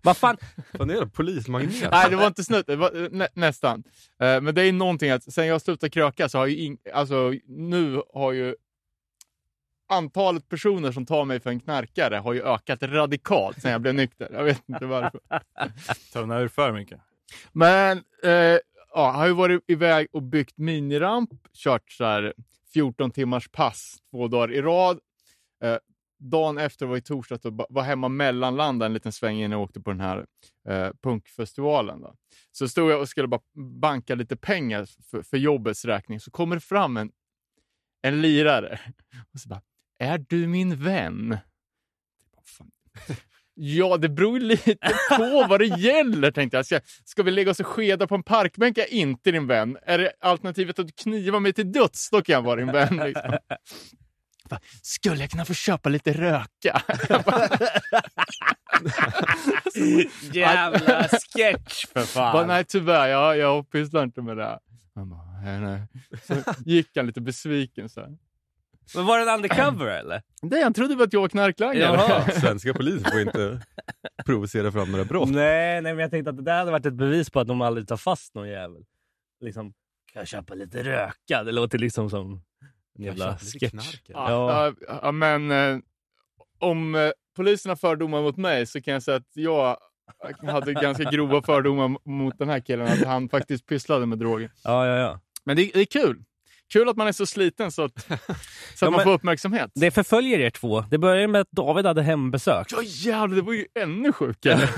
Vad 0.02 0.16
fan? 0.16 0.36
Fan, 0.78 0.90
är 0.90 1.00
det 1.00 1.06
polismagnet? 1.06 1.90
Nej, 1.90 2.10
det 2.10 2.16
var 2.16 2.26
inte 2.26 2.44
snut, 2.44 2.66
det 2.66 2.76
var, 2.76 3.04
eh, 3.04 3.10
nä, 3.10 3.28
nästan. 3.34 3.84
Eh, 4.20 4.40
men 4.40 4.54
det 4.54 4.62
är 4.62 4.72
någonting 4.72 5.10
att 5.10 5.32
sen 5.32 5.46
jag 5.46 5.62
slutade 5.62 5.90
kröka 5.90 6.28
så 6.28 6.38
har 6.38 6.46
ju 6.46 6.56
ing, 6.56 6.78
alltså, 6.92 7.34
nu 7.46 8.02
har 8.14 8.32
ju 8.32 8.54
antalet 9.88 10.48
personer 10.48 10.92
som 10.92 11.06
tar 11.06 11.24
mig 11.24 11.40
för 11.40 11.50
en 11.50 11.60
knarkare 11.60 12.16
har 12.16 12.32
ju 12.32 12.42
ökat 12.42 12.82
radikalt 12.82 13.62
sen 13.62 13.72
jag 13.72 13.80
blev 13.80 13.94
nykter. 13.94 14.28
Jag 14.32 14.44
vet 14.44 14.68
inte 14.68 14.86
varför. 14.86 15.20
Tunna 16.12 16.38
ur 16.38 16.48
för 16.48 16.72
mycket. 16.72 17.00
Men 17.52 18.02
eh, 18.22 18.30
ja, 18.30 18.58
jag 18.94 19.12
har 19.12 19.26
ju 19.26 19.32
varit 19.32 19.64
iväg 19.66 20.06
och 20.12 20.22
byggt 20.22 20.58
miniramp, 20.58 21.30
kört 21.52 21.92
så 21.92 22.04
här 22.04 22.34
14 22.72 23.10
timmars 23.10 23.48
pass 23.48 23.96
två 24.10 24.28
dagar 24.28 24.52
i 24.52 24.62
rad. 24.62 24.98
Eh, 25.62 25.76
dagen 26.18 26.58
efter 26.58 26.86
var 26.86 26.96
i 26.96 27.00
torsdags 27.00 27.44
och 27.44 27.66
var 27.68 27.82
hemma 27.82 28.08
mellanlanda 28.08 28.86
en 28.86 28.92
liten 28.92 29.12
sväng 29.12 29.36
innan 29.36 29.50
jag 29.50 29.60
åkte 29.60 29.80
på 29.80 29.90
den 29.90 30.00
här 30.00 30.26
eh, 30.68 30.90
punkfestivalen. 31.02 32.00
Då. 32.00 32.14
Så 32.52 32.68
stod 32.68 32.90
jag 32.90 33.00
och 33.00 33.08
skulle 33.08 33.28
bara 33.28 33.40
banka 33.80 34.14
lite 34.14 34.36
pengar 34.36 34.86
för, 35.10 35.22
för 35.22 35.36
jobbets 35.36 35.84
räkning. 35.84 36.20
Så 36.20 36.30
kommer 36.30 36.56
det 36.56 36.60
fram 36.60 36.96
en, 36.96 37.12
en 38.02 38.22
lirare 38.22 38.80
och 39.32 39.40
så 39.40 39.48
bara, 39.48 39.62
är 39.98 40.24
du 40.28 40.46
min 40.46 40.82
vän? 40.82 41.38
Ja, 43.58 43.96
det 43.96 44.08
beror 44.08 44.38
ju 44.38 44.44
lite 44.44 44.76
på 45.16 45.46
vad 45.48 45.60
det 45.60 45.66
gäller, 45.66 46.30
tänkte 46.30 46.56
jag. 46.56 46.66
Ska, 46.66 46.80
ska 47.04 47.22
vi 47.22 47.30
lägga 47.30 47.50
oss 47.50 47.60
och 47.60 47.66
skeda 47.66 48.06
på 48.06 48.14
en 48.14 48.22
parkbänk? 48.22 48.78
Jag 48.78 48.86
är 48.86 48.92
inte 48.92 49.30
din 49.30 49.46
vän. 49.46 49.78
Är 49.82 49.98
det 49.98 50.12
alternativet 50.20 50.78
att 50.78 50.86
du 50.86 50.92
knivar 50.92 51.40
mig 51.40 51.52
till 51.52 51.72
döds, 51.72 52.10
då 52.10 52.22
kan 52.22 52.32
jag 52.32 52.42
vara 52.42 52.56
din 52.56 52.72
vän. 52.72 52.96
Liksom. 53.04 53.38
Bara, 54.48 54.60
Skulle 54.82 55.20
jag 55.20 55.30
kunna 55.30 55.44
få 55.44 55.54
köpa 55.54 55.88
lite 55.88 56.12
röka? 56.12 56.82
Jävla 60.32 61.08
sketch 61.08 61.86
för 61.86 62.00
fan. 62.00 62.32
Bara, 62.32 62.46
nej, 62.46 62.64
tyvärr, 62.64 63.08
jag, 63.08 63.38
jag 63.38 63.70
pysslar 63.70 64.02
inte 64.02 64.22
med 64.22 64.36
det. 64.36 64.58
Han 64.94 65.10
bara, 65.10 65.40
nej, 65.42 65.60
nej. 65.60 65.82
Så 66.22 66.34
gick 66.64 66.96
han 66.96 67.06
lite 67.06 67.20
besviken. 67.20 67.88
Så 67.88 68.00
här. 68.00 68.16
Men 68.94 69.06
var 69.06 69.18
det 69.18 69.30
en 69.30 69.34
undercover 69.34 69.86
eller? 69.86 70.22
Det, 70.42 70.62
han 70.62 70.74
trodde 70.74 70.94
väl 70.94 71.04
att 71.06 71.12
jag 71.12 71.20
var 71.20 71.28
knarklangare. 71.28 71.78
Jaha. 71.82 72.30
Svenska 72.30 72.74
polisen 72.74 73.10
får 73.10 73.20
inte 73.20 73.60
provocera 74.26 74.72
fram 74.72 74.90
några 74.92 75.04
brott. 75.04 75.28
Nej, 75.28 75.82
nej, 75.82 75.94
men 75.94 75.98
jag 75.98 76.10
tänkte 76.10 76.30
att 76.30 76.36
det 76.36 76.42
där 76.42 76.58
hade 76.58 76.70
varit 76.70 76.86
ett 76.86 76.94
bevis 76.94 77.30
på 77.30 77.40
att 77.40 77.48
de 77.48 77.60
aldrig 77.62 77.88
tar 77.88 77.96
fast 77.96 78.34
någon 78.34 78.48
jävel. 78.48 78.84
Liksom, 79.40 79.72
kan 80.12 80.20
jag 80.20 80.28
köpa 80.28 80.54
lite 80.54 80.82
röka? 80.82 81.44
Det 81.44 81.52
låter 81.52 81.78
liksom 81.78 82.10
som 82.10 82.42
jävla 82.98 83.38
sketch. 83.38 84.00
Ja, 84.06 84.30
Ja. 84.30 84.98
ja, 85.02 85.12
men 85.12 85.50
eh, 85.50 85.78
om 86.58 86.94
eh, 86.94 87.10
polisen 87.36 87.68
har 87.68 87.76
fördomar 87.76 88.22
mot 88.22 88.36
mig 88.36 88.66
så 88.66 88.80
kan 88.80 88.92
jag 88.94 89.02
säga 89.02 89.16
att 89.16 89.30
jag 89.34 89.76
hade 90.48 90.72
ganska 90.72 91.04
grova 91.04 91.42
fördomar 91.42 92.08
mot 92.10 92.38
den 92.38 92.48
här 92.48 92.60
killen, 92.60 92.86
att 92.86 93.04
han 93.04 93.28
faktiskt 93.28 93.66
pysslade 93.66 94.06
med 94.06 94.18
droger. 94.18 94.50
Ja, 94.64 94.86
ja, 94.86 94.96
ja. 94.96 95.20
Men 95.44 95.56
det, 95.56 95.70
det 95.74 95.80
är 95.80 95.84
kul. 95.84 96.22
Kul 96.72 96.88
att 96.88 96.96
man 96.96 97.06
är 97.08 97.12
så 97.12 97.26
sliten 97.26 97.72
så 97.72 97.82
att, 97.82 98.00
så 98.00 98.14
att 98.14 98.80
Ja, 98.80 98.90
man 98.90 99.02
får 99.02 99.12
uppmärksamhet. 99.12 99.70
Det 99.74 99.90
förföljer 99.90 100.38
er 100.38 100.50
två. 100.50 100.80
Det 100.80 100.98
börjar 100.98 101.28
med 101.28 101.40
att 101.40 101.50
David 101.50 101.86
hade 101.86 102.02
hembesök. 102.02 102.66
Ja 102.70 102.78
jävlar, 102.82 103.36
det 103.36 103.42
var 103.42 103.52
ju 103.52 103.66
ännu 103.80 104.12
sjukare. 104.12 104.68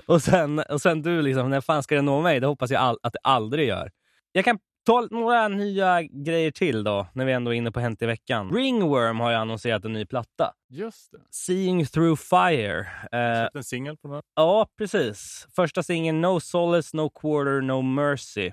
och, 0.06 0.22
sen, 0.22 0.58
och 0.58 0.82
sen 0.82 1.02
du, 1.02 1.22
liksom, 1.22 1.50
när 1.50 1.60
fan 1.60 1.82
ska 1.82 1.94
det 1.94 2.02
nå 2.02 2.22
mig? 2.22 2.40
Det 2.40 2.46
hoppas 2.46 2.70
jag 2.70 2.80
all, 2.82 2.98
att 3.02 3.12
det 3.12 3.18
aldrig 3.22 3.68
gör. 3.68 3.90
Jag 4.32 4.44
kan 4.44 4.58
ta 4.84 5.08
några 5.10 5.48
nya 5.48 6.02
grejer 6.02 6.50
till 6.50 6.84
då, 6.84 7.06
när 7.12 7.24
vi 7.24 7.32
ändå 7.32 7.50
är 7.50 7.56
inne 7.56 7.72
på 7.72 7.80
Hänt 7.80 8.02
i 8.02 8.06
veckan. 8.06 8.50
Ringworm 8.54 9.20
har 9.20 9.30
ju 9.30 9.36
annonserat 9.36 9.84
en 9.84 9.92
ny 9.92 10.06
platta. 10.06 10.54
Just 10.68 11.12
det. 11.12 11.18
Seeing 11.30 11.86
through 11.86 12.16
fire. 12.20 12.78
Eh, 13.12 13.40
Släppte 13.42 13.58
en 13.58 13.64
singel 13.64 13.96
på 13.96 14.08
den 14.08 14.22
ja, 14.36 14.68
precis. 14.78 15.46
Första 15.56 15.82
singeln 15.82 16.20
No 16.20 16.40
Solace, 16.40 16.96
No 16.96 17.08
Quarter, 17.10 17.60
No 17.60 17.82
Mercy. 17.82 18.46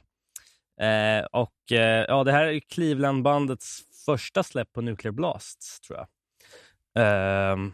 Eh, 0.82 1.26
och 1.32 1.72
eh, 1.72 2.06
ja, 2.08 2.24
det 2.24 2.32
här 2.32 2.46
är 2.46 2.60
Cleveland-bandets 2.60 3.82
första 4.06 4.44
släpp 4.44 4.74
på 4.74 4.82
Nuclear 4.82 5.12
Blasts, 5.12 5.80
tror 5.82 6.00
jag. 6.00 6.08
Ehm, 6.96 7.74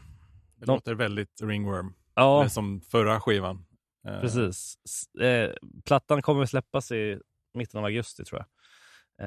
Det 0.59 0.65
De- 0.65 0.71
låter 0.75 0.93
väldigt 0.93 1.41
ringworm. 1.43 1.93
ja, 2.15 2.49
som 2.49 2.81
förra 2.81 3.19
skivan. 3.21 3.65
Eh, 4.07 4.19
Precis. 4.21 4.75
Eh, 5.21 5.51
plattan 5.85 6.21
kommer 6.21 6.45
släppas 6.45 6.91
i 6.91 7.19
mitten 7.57 7.77
av 7.79 7.85
augusti 7.85 8.23
tror 8.25 8.41
jag. 8.41 8.47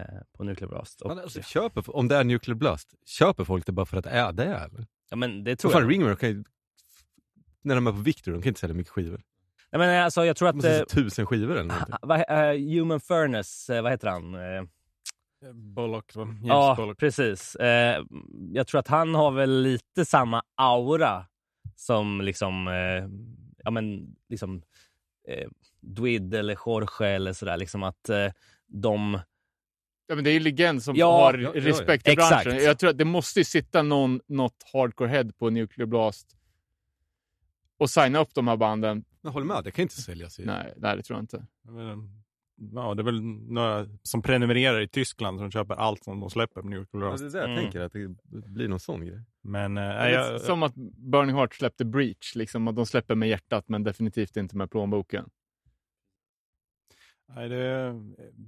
Eh, 0.01 0.21
på 0.37 0.45
Nuclear 0.45 0.69
Blast. 0.69 1.01
Och, 1.01 1.11
alltså, 1.11 1.43
köper, 1.43 1.97
om 1.97 2.09
det 2.09 2.17
är 2.17 2.25
Nuclear 2.25 2.57
Blast, 2.57 2.95
köper 3.07 3.45
folk 3.45 3.67
det 3.67 3.73
bara 3.73 3.87
för 3.87 3.97
att 3.97 4.05
det 4.05 4.11
är 4.11 4.33
det? 4.33 4.45
Eller? 4.45 4.87
ja, 5.11 5.17
men 5.17 5.45
det 5.45 5.57
tror 5.57 5.71
fan, 5.71 5.83
jag. 5.83 5.91
Ringworm 5.91 6.17
kan 6.17 6.29
ju, 6.29 6.45
när 7.62 7.75
de 7.75 7.87
är 7.87 7.93
på 7.93 7.99
Victor, 7.99 8.33
de 8.33 8.43
kan 8.43 8.49
inte 8.49 8.61
sälja 8.61 8.75
mycket 8.75 8.93
skivor. 8.93 9.23
Ja, 9.71 9.79
men 9.79 10.05
alltså, 10.05 10.25
jag 10.25 10.37
tror 10.37 10.47
De 10.47 10.51
att... 10.51 10.55
måste 10.55 10.79
Eh, 10.79 10.85
tusen 10.85 11.27
skivor 11.27 11.57
eller 11.57 11.64
någonting. 11.64 12.25
eh, 12.37 12.79
Human 12.79 13.01
Furnace, 13.01 13.77
eh, 13.77 13.83
vad 13.83 13.93
heter 13.93 14.09
han? 14.09 14.35
Eh, 14.35 14.62
Bullock, 15.55 16.14
va? 16.14 16.23
James 16.25 16.41
ja, 16.45 16.75
Bullock. 16.79 16.99
precis. 16.99 17.55
Eh, 17.57 18.05
jag 18.53 18.67
tror 18.67 18.79
att 18.79 18.88
han 18.88 19.14
har 19.14 19.31
väl 19.31 19.62
lite 19.62 20.05
samma 20.05 20.43
aura 20.55 21.27
som 21.77 22.21
liksom, 22.21 22.69
eh, 22.69 23.09
ja 23.64 23.71
men 23.71 24.17
liksom 24.29 24.62
eh, 25.29 25.49
Dwid 25.81 26.35
eller 26.35 26.59
Jorge 26.67 27.09
eller 27.09 27.33
sådär. 27.33 27.57
Liksom 27.57 27.83
att 27.83 28.09
eh, 28.09 28.27
de... 28.67 29.19
Ja, 30.07 30.14
men 30.14 30.25
det 30.25 30.31
är 30.31 30.35
ju 30.35 30.41
legend 30.41 30.83
som 30.83 30.97
Ja, 30.97 31.12
har 31.12 31.35
ja, 31.35 31.41
ja, 31.41 31.51
ja. 31.55 31.69
respekt 31.69 32.09
i 32.09 32.11
Exakt. 32.11 32.45
branschen. 32.45 32.64
Jag 32.64 32.79
tror 32.79 32.91
att 32.91 32.99
det 32.99 33.05
måste 33.05 33.41
ju 33.41 33.45
sitta 33.45 33.83
någon, 33.83 34.21
något 34.27 34.57
hardcore 34.73 35.09
head 35.09 35.31
på 35.38 35.51
Nuclear 35.51 35.87
Blast 35.87 36.37
och 37.79 37.91
signa 37.91 38.19
upp 38.19 38.35
de 38.35 38.49
här 38.49 38.57
banden. 38.57 39.05
Jag 39.23 39.31
håller 39.31 39.47
med, 39.47 39.64
det 39.64 39.71
kan 39.71 39.83
inte 39.83 40.03
säljas. 40.03 40.38
I. 40.38 40.45
Nej, 40.45 40.75
nej 40.77 40.97
det 40.97 41.03
tror 41.03 41.17
jag 41.17 41.23
inte. 41.23 41.47
Men, 41.62 42.14
Ja, 42.75 42.95
det 42.95 43.03
är 43.03 43.05
väl 43.05 43.23
några 43.23 43.87
som 44.03 44.23
prenumererar 44.23 44.81
i 44.81 44.88
Tyskland 44.88 45.38
som 45.38 45.51
köper 45.51 45.75
allt 45.75 46.05
som 46.05 46.21
de 46.21 46.31
släpper 46.31 46.62
på 46.62 46.69
Ja, 46.73 46.99
Blast. 46.99 47.23
det 47.23 47.29
är 47.29 47.33
det 47.33 47.38
jag 47.38 47.51
Mm. 47.51 47.62
tänker, 47.62 47.81
att 47.81 47.93
det 47.93 48.49
blir 48.49 48.69
någon 48.69 48.81
sån 48.81 49.07
grej. 49.07 49.21
Men 49.43 49.75
Det 49.75 49.81
är 49.83 50.09
jag, 50.11 50.41
Som 50.41 50.62
att 50.62 50.75
Burning 50.97 51.37
Heart 51.37 51.55
släppte 51.55 51.85
Breach, 51.85 52.35
liksom 52.35 52.69
att 52.69 52.77
de 52.77 52.87
släpper 52.87 53.14
med 53.14 53.29
hjärtat 53.29 53.69
men 53.69 53.85
definitivt 53.85 54.37
inte 54.37 54.57
med 54.57 54.71
plånboken. 54.71 55.29
Nej, 57.35 57.49
det, 57.49 57.95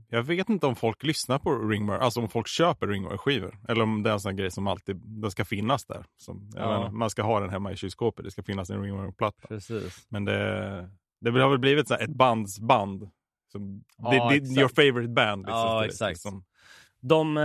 jag 0.09 0.23
vet 0.23 0.49
inte 0.49 0.67
om 0.67 0.77
folk 0.77 1.03
lyssnar 1.03 1.39
på 1.39 1.59
Ringworm, 1.59 2.01
alltså 2.01 2.21
om 2.21 2.29
folk 2.29 2.49
köper 2.49 2.87
Ringworm-skivor. 2.87 3.59
Eller 3.69 3.83
om 3.83 4.03
det 4.03 4.11
är 4.11 4.15
en 4.15 4.21
sån 4.21 4.37
grej 4.37 4.51
som 4.51 4.67
alltid 4.67 4.97
den 4.97 5.31
ska 5.31 5.45
finnas 5.45 5.85
där. 5.85 6.05
Som, 6.17 6.51
Ja. 6.55 6.61
menar, 6.61 6.91
man 6.91 7.11
ska 7.11 7.23
ha 7.23 7.41
den 7.41 7.51
hemma 7.51 7.73
i 7.73 7.77
kylskåpet, 7.77 8.25
det 8.25 8.31
ska 8.31 8.43
finnas 8.43 8.71
en 8.71 8.83
Ringworm-platta. 8.83 9.49
Precis. 9.49 10.07
Men 10.09 10.25
det, 10.25 10.91
det 11.21 11.31
har 11.31 11.49
väl 11.51 11.59
blivit 11.59 11.89
så 11.89 11.95
ett 11.95 12.15
bandsband. 12.15 13.11
Som, 13.53 13.85
Ja, 13.97 14.11
det, 14.31 14.41
det, 14.41 14.61
your 14.61 14.69
favorite 14.69 15.09
band. 15.13 15.43
Liksom, 15.43 15.59
Ja, 15.59 15.85
exakt. 15.85 16.11
Liksom. 16.11 16.45
De... 17.01 17.37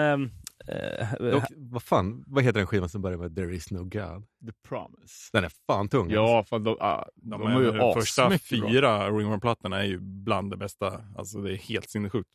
Eh, 0.67 1.13
eh, 1.13 1.19
Dock, 1.31 1.43
vad 1.55 1.83
fan, 1.83 2.23
vad 2.27 2.43
heter 2.43 2.59
den 2.59 2.67
skivan 2.67 2.89
som 2.89 3.01
börjar 3.01 3.17
med 3.17 3.35
There 3.35 3.55
is 3.55 3.71
no 3.71 3.83
God? 3.83 4.25
The 4.45 4.53
Promise. 4.67 5.29
Den 5.33 5.43
är 5.43 5.51
fan 5.67 5.89
tung. 5.89 6.01
alltså. 6.01 6.15
Ja, 6.15 6.43
för 6.43 6.59
de, 6.59 6.77
ah, 6.79 7.05
de, 7.15 7.29
De, 7.29 7.41
har 7.51 7.61
ju 7.61 7.71
de 7.71 7.93
första 7.93 8.37
fyra 8.39 9.09
Ringworm-plattorna 9.11 9.79
är 9.79 9.85
ju 9.85 9.99
bland 9.99 10.51
det 10.51 10.57
bästa. 10.57 11.01
Alltså 11.17 11.41
det 11.41 11.51
är 11.53 11.57
helt 11.57 11.89
sinnessjukt. 11.89 12.29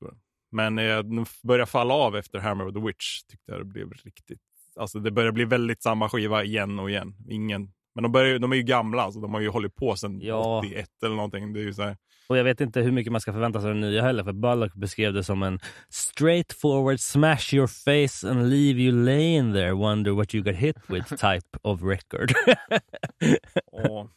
Men 0.52 0.78
eh, 0.78 0.98
de 0.98 1.26
börjar 1.42 1.66
falla 1.66 1.94
av 1.94 2.16
efter 2.16 2.38
Hammer 2.38 2.66
of 2.66 2.74
the 2.74 2.80
Witch. 2.80 3.22
Tyckte 3.22 3.52
jag 3.52 3.60
det 3.60 3.64
blev 3.64 3.90
riktigt. 3.92 4.40
Alltså 4.76 4.98
det 4.98 5.10
börjar 5.10 5.32
bli 5.32 5.44
väldigt 5.44 5.82
samma 5.82 6.08
skiva 6.08 6.44
igen 6.44 6.78
och 6.78 6.90
igen. 6.90 7.14
Ingen 7.28 7.72
Men 7.94 8.02
de, 8.02 8.12
börjar, 8.12 8.38
de 8.38 8.52
är 8.52 8.56
ju 8.56 8.62
gamla, 8.62 9.02
alltså. 9.02 9.20
de 9.20 9.34
har 9.34 9.40
ju 9.40 9.48
hållit 9.48 9.74
på 9.76 9.96
sedan 9.96 10.20
Ja. 10.22 10.58
81 10.58 10.88
eller 11.04 11.14
någonting. 11.16 11.52
Det 11.52 11.60
är 11.60 11.64
ju 11.64 11.74
så 11.74 11.82
här, 11.82 11.96
Och 12.30 12.38
jag 12.38 12.44
vet 12.44 12.60
inte 12.60 12.80
hur 12.80 12.92
mycket 12.92 13.12
man 13.12 13.20
ska 13.20 13.32
förvänta 13.32 13.60
sig 13.60 13.68
av 13.68 13.74
den 13.74 13.80
nya 13.80 14.02
heller, 14.02 14.24
för 14.24 14.32
Bullock 14.32 14.74
beskrev 14.74 15.12
det 15.12 15.24
som 15.24 15.42
en 15.42 15.58
straight 15.88 16.52
forward 16.52 17.00
smash 17.00 17.54
your 17.54 17.66
face 17.66 18.30
and 18.30 18.50
leave 18.50 18.80
you 18.80 19.04
laying 19.04 19.52
there, 19.52 19.72
wonder 19.72 20.10
what 20.10 20.34
you 20.34 20.44
got 20.44 20.54
hit 20.54 20.76
with 20.88 21.08
type 21.08 21.58
of 21.62 21.82
record. 21.82 22.32
och, 23.72 24.10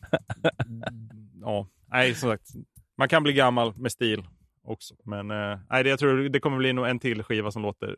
ja, 1.41 1.67
nej, 1.87 2.15
som 2.15 2.29
sagt. 2.29 2.47
Man 2.97 3.09
kan 3.09 3.23
bli 3.23 3.33
gammal 3.33 3.73
med 3.75 3.91
stil 3.91 4.23
också. 4.63 4.95
Men 5.03 5.31
eh, 5.31 5.59
nej, 5.69 5.83
det, 5.83 5.89
jag 5.89 5.99
tror 5.99 6.29
det 6.29 6.39
kommer 6.39 6.57
bli 6.57 6.73
nog 6.73 6.87
en 6.87 6.99
till 6.99 7.23
skiva 7.23 7.51
som 7.51 7.61
låter 7.61 7.95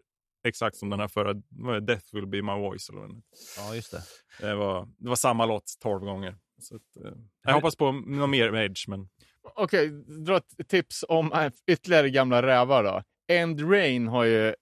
exakt 0.47 0.75
som 0.75 0.89
den 0.89 0.99
här 0.99 1.07
förra. 1.07 1.33
Death 1.79 2.05
will 2.13 2.27
be 2.27 2.41
my 2.41 2.53
voice. 2.53 2.89
Eller 2.89 3.09
ja, 3.57 3.75
just 3.75 3.91
det. 3.91 4.01
det, 4.47 4.55
var, 4.55 4.87
det 4.97 5.09
var 5.09 5.15
samma 5.15 5.45
låt 5.45 5.73
tolv 5.79 6.05
gånger. 6.05 6.35
Så 6.61 6.75
att, 6.75 7.05
eh, 7.05 7.11
jag 7.43 7.53
hoppas 7.53 7.75
på 7.75 7.91
något 7.91 8.29
mer 8.29 8.51
med 8.51 8.65
Edge, 8.65 8.87
men 8.87 9.09
Okej, 9.55 9.89
dra 10.25 10.37
ett 10.37 10.67
tips 10.67 11.05
om 11.07 11.33
äh, 11.33 11.51
ytterligare 11.67 12.09
gamla 12.09 12.41
rävar 12.41 12.83
då. 12.83 13.03
End 13.27 13.71
Rain 13.71 14.07
har 14.07 14.23
ju 14.23 14.55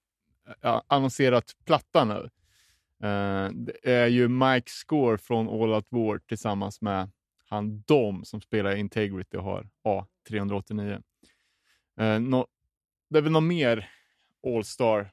ja, 0.62 0.84
annonserat 0.88 1.52
platta 1.65 2.06
nu. 2.06 2.30
Eh, 3.08 3.50
det 3.54 3.78
är 3.84 4.08
ju 4.08 4.28
Mike 4.28 4.72
Score 4.72 5.17
från 5.17 5.50
All 5.50 5.74
Out 5.74 5.88
War 5.89 6.19
tillsammans 6.19 6.82
med 6.82 7.10
han 7.46 7.82
Dom 7.82 8.26
som 8.26 8.41
spelar 8.41 8.76
Integrity 8.76 9.38
och 9.38 9.43
har 9.43 9.69
A389. 9.84 11.04
Uh, 12.02 12.19
no, 12.19 12.48
det 13.10 13.17
är 13.17 13.22
väl 13.22 13.32
någon 13.32 13.48
mer 13.48 13.89
All-Star 14.48 15.12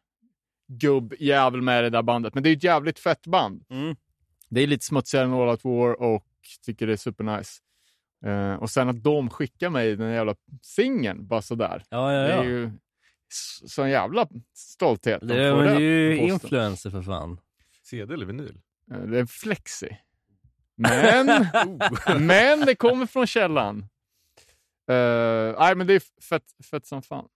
gubbjävel 0.66 1.62
med 1.62 1.84
det 1.84 1.90
där 1.90 2.02
bandet, 2.02 2.34
men 2.34 2.42
det 2.42 2.50
är 2.50 2.56
ett 2.56 2.64
jävligt 2.64 2.98
fett 2.98 3.26
band. 3.26 3.64
Mm. 3.70 3.96
Det 4.48 4.60
är 4.60 4.66
lite 4.66 4.84
smutsigare 4.84 5.24
än 5.24 5.32
All 5.32 5.48
Out 5.48 5.64
War 5.64 6.02
och 6.02 6.26
tycker 6.62 6.86
det 6.86 6.92
är 6.92 6.96
supernice. 6.96 7.62
Eh, 8.26 8.54
och 8.54 8.70
sen 8.70 8.88
att 8.88 9.02
de 9.02 9.30
skickar 9.30 9.70
mig 9.70 9.96
den 9.96 10.12
jävla 10.12 10.34
singeln 10.62 11.26
bara 11.26 11.42
sådär. 11.42 11.82
Ja, 11.88 12.12
ja, 12.12 12.20
Det 12.22 12.28
ja. 12.28 12.42
är 12.42 12.44
ju 12.44 12.70
sån 13.66 13.90
jävla 13.90 14.28
stolthet. 14.54 15.22
att 15.22 15.28
Det 15.28 15.44
är, 15.44 15.54
men 15.56 15.64
det 15.64 15.72
är 15.72 15.80
ju 15.80 16.16
influencer 16.16 16.90
för 16.90 17.02
fan. 17.02 17.40
CD 17.82 18.14
eller 18.14 18.26
vinyl? 18.26 18.60
Eh, 18.92 19.00
Det 19.00 19.18
är 19.18 19.26
flexi. 19.26 19.98
Men, 20.76 21.46
men 22.26 22.60
det 22.60 22.74
kommer 22.74 23.06
från 23.06 23.26
källan. 23.26 23.78
Uh, 24.90 25.54
nej, 25.58 25.74
men 25.74 25.86
det 25.86 25.94
är 25.94 26.22
fett, 26.22 26.44
fett 26.70 26.86
som 26.86 27.02
fan. 27.02 27.28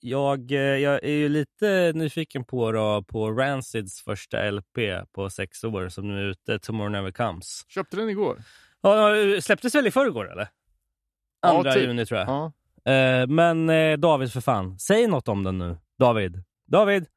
Jag, 0.00 0.50
jag 0.50 1.04
är 1.04 1.12
ju 1.12 1.28
lite 1.28 1.92
nyfiken 1.94 2.44
på, 2.44 2.72
då, 2.72 3.02
på 3.02 3.30
Rancids 3.30 4.02
första 4.02 4.50
LP 4.50 4.78
på 5.12 5.30
sex 5.30 5.64
år 5.64 5.88
som 5.88 6.08
nu 6.08 6.20
är 6.20 6.24
ute, 6.24 6.58
Tomorrow 6.58 6.90
Never 6.90 7.10
Comes. 7.10 7.64
Köpte 7.68 7.96
den 7.96 8.08
igår. 8.08 8.42
Ja, 8.80 9.14
släpptes 9.40 9.74
väl 9.74 9.86
i 9.86 9.90
förrgår 9.90 10.32
eller? 10.32 10.48
Ja, 11.42 11.58
Andra 11.58 11.72
typ. 11.72 11.82
juni 11.82 12.06
tror 12.06 12.20
jag. 12.20 12.28
Ja. 12.28 12.52
Eh, 12.92 13.26
men 13.26 13.70
eh, 13.70 13.98
David 13.98 14.32
för 14.32 14.40
fan, 14.40 14.78
säg 14.78 15.06
något 15.06 15.28
om 15.28 15.44
den 15.44 15.58
nu. 15.58 15.76
David. 15.98 16.42
David! 16.66 17.06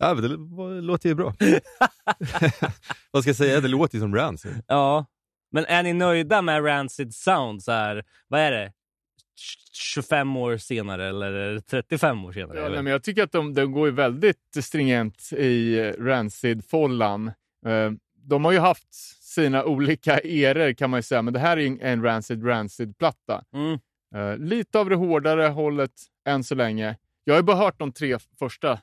Ja, 0.00 0.14
men 0.14 0.22
det 0.22 0.80
låter 0.80 1.08
ju 1.08 1.14
bra. 1.14 1.34
Vad 3.10 3.22
ska 3.22 3.28
jag 3.28 3.36
säga? 3.36 3.60
Det 3.60 3.68
låter 3.68 3.94
ju 3.96 4.00
som 4.00 4.14
Rancid. 4.14 4.62
Ja. 4.66 5.06
Men 5.50 5.64
är 5.64 5.82
ni 5.82 5.92
nöjda 5.92 6.42
med 6.42 6.64
Rancid 6.66 7.14
Sound? 7.14 7.62
Så 7.62 7.72
här, 7.72 8.04
vad 8.28 8.40
är 8.40 8.50
det? 8.52 8.72
25 9.72 10.36
år 10.36 10.56
senare 10.56 11.08
eller 11.08 11.32
är 11.32 11.54
det 11.54 11.60
35 11.60 12.24
år 12.24 12.32
senare? 12.32 12.58
Ja, 12.58 12.68
nej, 12.68 12.82
men 12.82 12.92
jag 12.92 13.02
tycker 13.02 13.22
att 13.22 13.32
de, 13.32 13.54
de 13.54 13.72
går 13.72 13.88
ju 13.88 13.94
väldigt 13.94 14.56
stringent 14.60 15.32
i 15.32 15.78
eh, 15.78 15.92
Rancid-follan. 15.92 17.32
Eh, 17.66 17.90
de 18.14 18.44
har 18.44 18.52
ju 18.52 18.58
haft 18.58 18.94
sina 19.24 19.64
olika 19.64 20.18
eror 20.18 20.72
kan 20.72 20.90
man 20.90 20.98
ju 20.98 21.02
säga, 21.02 21.22
men 21.22 21.32
det 21.34 21.40
här 21.40 21.56
är 21.56 21.60
ju 21.60 21.78
en 21.80 22.02
Rancid 22.02 22.46
Rancid-platta. 22.46 23.44
Mm. 23.52 23.78
Eh, 24.14 24.38
lite 24.38 24.78
av 24.80 24.88
det 24.88 24.96
hårdare 24.96 25.42
hållet 25.48 25.92
än 26.24 26.44
så 26.44 26.54
länge. 26.54 26.96
Jag 27.24 27.34
har 27.34 27.38
ju 27.38 27.44
bara 27.44 27.56
hört 27.56 27.78
de 27.78 27.92
tre 27.92 28.18
första. 28.38 28.80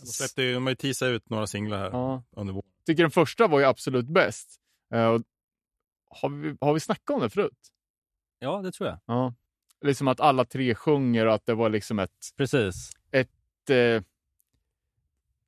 de, 0.00 0.06
släppte 0.06 0.42
ju, 0.42 0.54
de 0.54 0.62
har 0.62 0.70
ju 0.70 0.76
teasat 0.76 1.06
ut 1.06 1.30
några 1.30 1.46
singlar 1.46 1.78
här 1.78 1.90
Ja. 1.90 2.22
under 2.36 2.52
våren. 2.54 2.70
tycker 2.86 3.02
den 3.02 3.10
första 3.10 3.46
var 3.46 3.58
ju 3.58 3.64
absolut 3.64 4.06
bäst. 4.06 4.56
Eh, 4.94 5.18
har, 6.10 6.28
vi, 6.28 6.56
har 6.60 6.74
vi 6.74 6.80
snackat 6.80 7.10
om 7.14 7.20
det 7.20 7.30
förut? 7.30 7.72
Ja, 8.38 8.62
det 8.62 8.72
tror 8.72 8.88
jag. 8.88 8.98
Ja. 9.06 9.34
Liksom 9.80 10.08
att 10.08 10.20
alla 10.20 10.44
tre 10.44 10.74
sjunger 10.74 11.26
och 11.26 11.34
att 11.34 11.46
det 11.46 11.54
var 11.54 11.70
liksom 11.70 11.98
ett 11.98 12.30
Precis. 12.36 12.90
eh, 13.70 14.02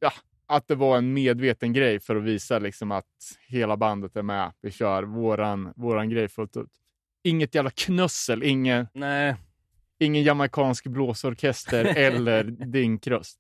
ja, 0.01 0.13
att 0.49 0.69
det 0.69 0.75
var 0.75 0.99
en 0.99 1.13
medveten 1.13 1.73
grej 1.73 2.01
för 2.01 2.17
att 2.17 2.23
visa 2.23 2.59
liksom 2.59 2.93
att 2.93 3.05
hela 3.49 3.77
bandet 3.77 4.17
är 4.17 4.23
med. 4.23 4.53
Vi 4.61 4.71
kör 4.71 5.03
våran, 5.03 5.73
våran 5.77 6.11
grej 6.11 6.29
fullt 6.29 6.57
ut. 6.57 6.73
Inget 7.25 7.55
jävla 7.55 7.71
knussel, 7.71 8.43
ingen, 8.43 8.87
Nej. 8.95 9.37
ingen 9.99 10.23
jamaicansk 10.23 10.87
blåsorkester 10.87 11.85
eller 11.97 12.45
dinkröst. 12.45 13.39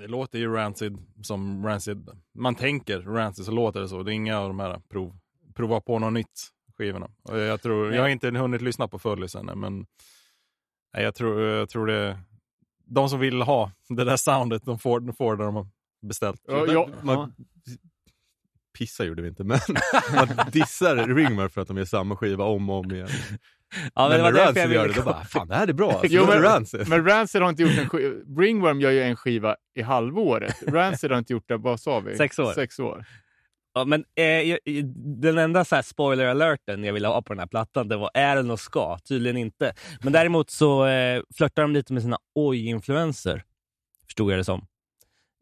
Det 0.00 0.08
låter 0.08 0.38
ju 0.38 0.52
Rancid 0.54 0.98
som 1.22 1.66
Rancid. 1.66 2.08
Man 2.34 2.54
tänker 2.54 3.00
Rancid 3.00 3.44
så 3.44 3.52
låter 3.52 3.80
det 3.80 3.88
så. 3.88 4.02
Det 4.02 4.12
är 4.12 4.14
inga 4.14 4.38
av 4.38 4.48
de 4.48 4.60
här 4.60 4.80
prov, 4.90 5.16
prova 5.54 5.80
på 5.80 5.98
något 5.98 6.12
nytt 6.12 6.48
skivorna. 6.78 7.10
Och 7.22 7.38
jag, 7.38 7.62
tror, 7.62 7.94
jag 7.94 8.02
har 8.02 8.08
inte 8.08 8.30
hunnit 8.30 8.62
lyssna 8.62 8.88
på 8.88 8.98
Fullisen 8.98 9.48
än, 9.48 9.60
men 9.60 9.86
nej, 10.94 11.04
jag, 11.04 11.14
tror, 11.14 11.40
jag 11.40 11.68
tror 11.68 11.86
det 11.86 12.18
de 12.86 13.08
som 13.08 13.20
vill 13.20 13.42
ha 13.42 13.70
det 13.88 14.04
där 14.04 14.16
soundet, 14.16 14.64
de 14.64 14.78
får, 14.78 15.00
de 15.00 15.12
får 15.12 15.36
det 15.36 15.44
de 15.44 15.70
beställt. 16.04 16.40
Ja, 16.48 16.66
ja, 16.68 16.88
Man, 17.02 17.34
Pissa 18.78 19.04
gjorde 19.04 19.22
vi 19.22 19.28
inte, 19.28 19.44
men 19.44 19.58
man 20.14 20.28
dissar 20.52 20.96
Ringmar 21.14 21.48
för 21.48 21.60
att 21.60 21.68
de 21.68 21.76
gör 21.76 21.84
samma 21.84 22.16
skiva 22.16 22.44
om 22.44 22.70
och 22.70 22.78
om 22.78 22.92
igen. 22.92 23.08
Ja, 23.94 24.08
men 24.08 24.10
men 24.10 24.16
det 24.18 24.22
var 24.22 24.32
när 24.32 24.38
därför 24.38 24.60
jag 24.60 24.66
Rancid 24.66 24.74
gör 24.74 24.82
ville 24.82 24.94
det, 24.94 25.00
då 25.00 25.04
bara, 25.04 25.24
fan 25.24 25.48
det 25.48 25.54
här 25.54 25.68
är 25.68 25.72
bra. 25.72 25.90
Alltså, 25.92 26.06
Jo, 26.10 26.22
det 26.22 26.28
men- 26.28 26.42
Rancid. 26.42 26.88
Men 26.88 27.04
Rancid 27.08 27.42
har 27.42 27.48
inte 27.48 27.62
gjort 27.62 27.78
en 27.78 27.88
skiva. 27.88 28.14
Ringworm 28.40 28.80
gör 28.80 28.90
ju 28.90 29.02
en 29.02 29.16
skiva 29.16 29.56
i 29.74 29.82
halvåret. 29.82 30.62
Rancid 30.66 31.10
har 31.10 31.18
inte 31.18 31.32
gjort 31.32 31.48
det, 31.48 31.56
vad 31.56 31.80
sa 31.80 32.00
vi? 32.00 32.16
Sex 32.16 32.38
år. 32.38 32.52
Sex 32.52 32.78
år. 32.78 33.04
Ja, 33.74 33.84
men 33.84 34.04
eh, 34.14 34.56
den 35.20 35.38
enda 35.38 35.64
så 35.64 35.74
här 35.74 35.82
spoiler 35.82 36.26
alerten 36.26 36.84
jag 36.84 36.92
ville 36.92 37.08
ha 37.08 37.22
på 37.22 37.32
den 37.32 37.38
här 37.40 37.46
plattan, 37.46 37.88
det 37.88 37.96
var 37.96 38.10
är 38.14 38.36
den 38.36 38.50
och 38.50 38.60
ska? 38.60 38.98
Tydligen 38.98 39.36
inte. 39.36 39.74
Men 40.02 40.12
däremot 40.12 40.50
så 40.50 40.86
eh, 40.86 41.22
flörtar 41.34 41.62
de 41.62 41.72
lite 41.72 41.92
med 41.92 42.02
sina 42.02 42.18
oj-influenser, 42.34 43.42
förstod 44.06 44.32
jag 44.32 44.38
det 44.38 44.44
som. 44.44 44.66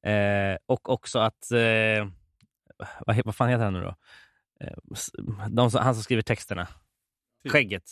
Eh, 0.07 0.57
och 0.67 0.89
också 0.89 1.19
att, 1.19 1.51
eh, 1.51 2.09
vad, 3.07 3.25
vad 3.25 3.37
fan 3.37 3.49
heter 3.49 3.65
han 3.65 3.73
nu 3.73 3.81
då? 3.81 3.95
Eh, 4.61 4.73
de 5.49 5.71
som, 5.71 5.81
han 5.83 5.95
som 5.95 6.03
skriver 6.03 6.23
texterna. 6.23 6.69
Tim. 7.43 7.53
Skägget, 7.53 7.85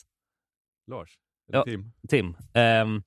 Lars? 0.86 1.18
Ja. 1.46 1.64
Tim? 1.64 1.92
Tim. 2.08 2.36
Ehm, 2.54 3.02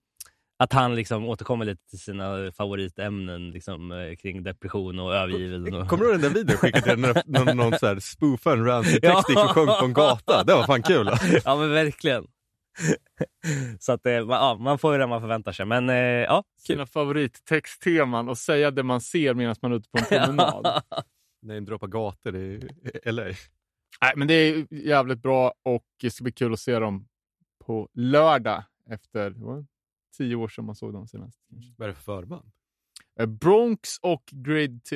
att 0.57 0.73
han 0.73 0.95
liksom 0.95 1.25
återkommer 1.25 1.65
lite 1.65 1.89
till 1.89 1.99
sina 1.99 2.51
favoritämnen 2.51 3.51
liksom, 3.51 3.91
eh, 3.91 4.15
kring 4.15 4.43
depression 4.43 4.99
och 4.99 5.15
övergiven. 5.15 5.73
Och... 5.73 5.87
Kommer 5.89 6.03
du 6.03 6.11
ihåg 6.11 6.21
den 6.21 6.33
där 6.33 6.39
videon 6.39 6.49
jag 6.51 6.59
skickade 6.59 6.95
till 6.95 7.01
dig? 7.01 7.23
När 7.25 7.45
någon, 7.45 7.57
någon 7.57 7.79
så 7.79 7.87
här 7.87 7.99
spoofade 7.99 8.57
en 8.57 8.65
Rancid-text 8.65 9.25
Ja. 9.29 9.43
och 9.43 9.49
sjöng 9.51 9.65
på 9.67 9.85
en 9.85 9.93
gata? 9.93 10.43
Det 10.43 10.53
var 10.53 10.63
fan 10.65 10.83
kul. 10.83 11.09
ja 11.45 11.55
men 11.55 11.71
verkligen. 11.71 12.27
Så 13.79 13.91
att 13.91 14.05
eh, 14.05 14.25
man, 14.25 14.29
ja, 14.29 14.57
man 14.59 14.79
får 14.79 14.93
ju 14.93 14.99
det 14.99 15.07
man 15.07 15.21
förväntar 15.21 15.51
sig. 15.51 15.65
Men 15.65 15.89
eh, 15.89 15.95
ja. 15.95 16.43
Sina 16.57 16.85
favorittextteman 16.85 18.29
och 18.29 18.37
säga 18.37 18.71
det 18.71 18.83
man 18.83 19.01
ser 19.01 19.33
medan 19.33 19.55
man 19.61 19.71
är 19.71 19.75
ute 19.75 19.89
på 19.89 19.97
en 19.97 20.25
promenad. 20.25 20.83
Nej, 21.41 21.57
en 21.57 21.65
droppar 21.65 21.87
gator 21.87 22.35
i 22.35 22.69
LA. 23.05 23.23
Nej, 24.01 24.13
men 24.15 24.27
det 24.27 24.33
är 24.33 24.67
jävligt 24.73 25.21
bra 25.21 25.53
och 25.63 25.85
det 26.01 26.11
ska 26.11 26.23
bli 26.23 26.31
kul 26.31 26.53
att 26.53 26.59
se 26.59 26.79
dem 26.79 27.07
på 27.65 27.89
lördag 27.93 28.63
efter 28.89 29.35
tio 30.17 30.35
år 30.35 30.47
sedan 30.47 30.65
man 30.65 30.75
såg 30.75 30.93
dem 30.93 31.07
senast. 31.07 31.39
Vad 31.77 31.85
är 31.85 31.89
det 31.89 31.95
för 31.95 32.03
förband? 32.03 32.51
Eh, 33.19 33.25
Bronx 33.25 33.97
och 34.01 34.23
Grade 34.31 34.79
2. 34.89 34.95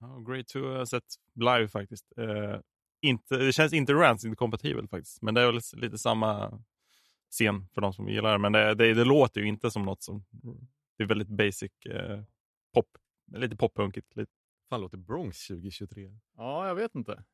Ja, 0.00 0.18
Great 0.18 0.48
2 0.48 0.60
har 0.60 0.78
jag 0.78 0.88
sett 0.88 1.14
live 1.34 1.68
faktiskt. 1.68 2.12
Eh, 2.16 2.60
inte, 3.02 3.36
det 3.36 3.52
känns 3.52 3.72
inte 3.72 3.92
Rancid-kompatibelt 3.92 4.90
faktiskt, 4.90 5.22
men 5.22 5.34
det 5.34 5.40
är 5.40 5.46
väl 5.46 5.60
lite 5.82 5.98
samma 5.98 6.58
scen 7.30 7.68
för 7.74 7.80
de 7.80 7.92
som 7.92 8.08
gillar 8.08 8.32
det. 8.32 8.38
Men 8.38 8.52
det, 8.52 8.74
det, 8.74 8.94
det 8.94 9.04
låter 9.04 9.40
ju 9.40 9.46
inte 9.46 9.70
som 9.70 9.82
något 9.82 10.02
som... 10.02 10.24
Det 10.98 11.04
är 11.04 11.08
väldigt 11.08 11.28
basic 11.28 11.72
eh, 11.86 12.22
pop. 12.74 12.88
Lite 13.32 13.56
poppunkigt. 13.56 14.16
Lite. 14.16 14.32
Fan 14.68 14.80
låter 14.80 14.96
Bronx 14.98 15.46
2023? 15.46 16.10
Ja, 16.36 16.68
jag 16.68 16.74
vet 16.74 16.94
inte. 16.94 17.24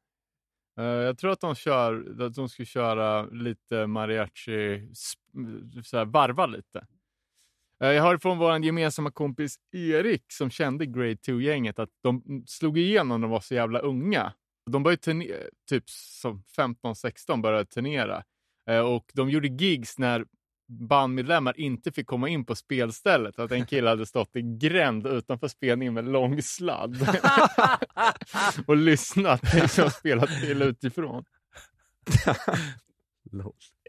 Eh, 0.79 0.85
jag 0.85 1.19
tror 1.19 1.31
att 1.31 1.41
de 1.41 1.55
kör, 1.55 2.23
att 2.23 2.35
de 2.35 2.49
ska 2.49 2.65
köra 2.65 3.25
lite 3.25 3.87
mariachi, 3.87 4.91
så 5.85 5.97
här, 5.97 6.05
varva 6.05 6.47
lite. 6.47 6.87
Eh, 7.83 7.89
jag 7.89 8.03
hörde 8.03 8.19
från 8.19 8.39
vår 8.39 8.65
gemensamma 8.65 9.11
kompis 9.11 9.57
Erik 9.73 10.33
som 10.33 10.51
kände 10.51 10.87
Grade 10.87 11.15
2-gänget 11.15 11.79
att 11.79 11.91
de 12.03 12.45
slog 12.47 12.79
igenom 12.79 13.21
när 13.21 13.29
de 13.29 13.31
var 13.31 13.41
så 13.41 13.55
jävla 13.55 13.79
unga. 13.79 14.33
De 14.71 14.83
började 14.83 15.03
turnera, 15.03 15.37
typ 15.69 15.91
som 15.91 16.43
15-16 16.57 17.43
började 17.43 17.65
turnera. 17.65 18.25
Eh, 18.71 18.81
och 18.81 19.11
de 19.15 19.31
gjorde 19.31 19.49
gigs 19.49 19.99
när 19.99 20.25
bandmedlemmar 20.69 21.61
inte 21.61 21.93
fick 21.93 22.07
komma 22.07 22.29
in 22.29 22.45
på 22.45 22.55
spelstället. 22.55 23.39
Att 23.39 23.53
en 23.53 23.67
kille 23.67 23.89
hade 23.89 24.07
stått 24.07 24.37
i 24.37 24.43
gränd 24.43 25.07
utanför 25.07 25.49
spelningen 25.49 25.95
med 25.95 26.05
lång 26.05 26.43
sladd 26.43 26.97
och 28.67 28.77
lyssnat 28.77 29.55
liksom, 29.55 29.85
och 29.85 29.93
spelat 29.93 30.31
till 30.41 30.63
utifrån. 30.63 31.25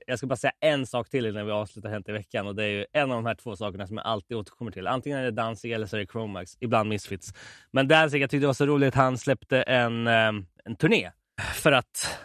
Jag 0.07 0.17
ska 0.17 0.27
bara 0.27 0.35
säga 0.35 0.53
en 0.59 0.87
sak 0.87 1.09
till 1.09 1.25
innan 1.25 1.45
vi 1.45 1.51
avslutar 1.51 1.89
Hänt 1.89 2.09
i 2.09 2.11
veckan. 2.11 2.47
Och 2.47 2.55
det 2.55 2.63
är 2.63 2.67
ju 2.67 2.85
en 2.93 3.11
av 3.11 3.17
de 3.17 3.25
här 3.25 3.35
två 3.35 3.55
sakerna 3.55 3.87
som 3.87 3.97
jag 3.97 4.05
alltid 4.05 4.37
återkommer 4.37 4.71
till. 4.71 4.87
Antingen 4.87 5.19
är 5.19 5.23
det 5.23 5.31
Danzig 5.31 5.71
eller 5.71 5.85
så 5.85 5.95
är 5.95 5.99
det 5.99 6.11
Chromax. 6.11 6.57
Ibland 6.59 6.89
Misfits. 6.89 7.33
Men 7.71 7.87
Danzig, 7.87 8.21
jag 8.21 8.29
tyckte 8.29 8.43
det 8.43 8.47
var 8.47 8.53
så 8.53 8.65
roligt. 8.65 8.95
Han 8.95 9.17
släppte 9.17 9.61
en, 9.61 10.07
eh, 10.07 10.31
en 10.65 10.75
turné 10.79 11.11
för 11.53 11.71
att 11.71 12.19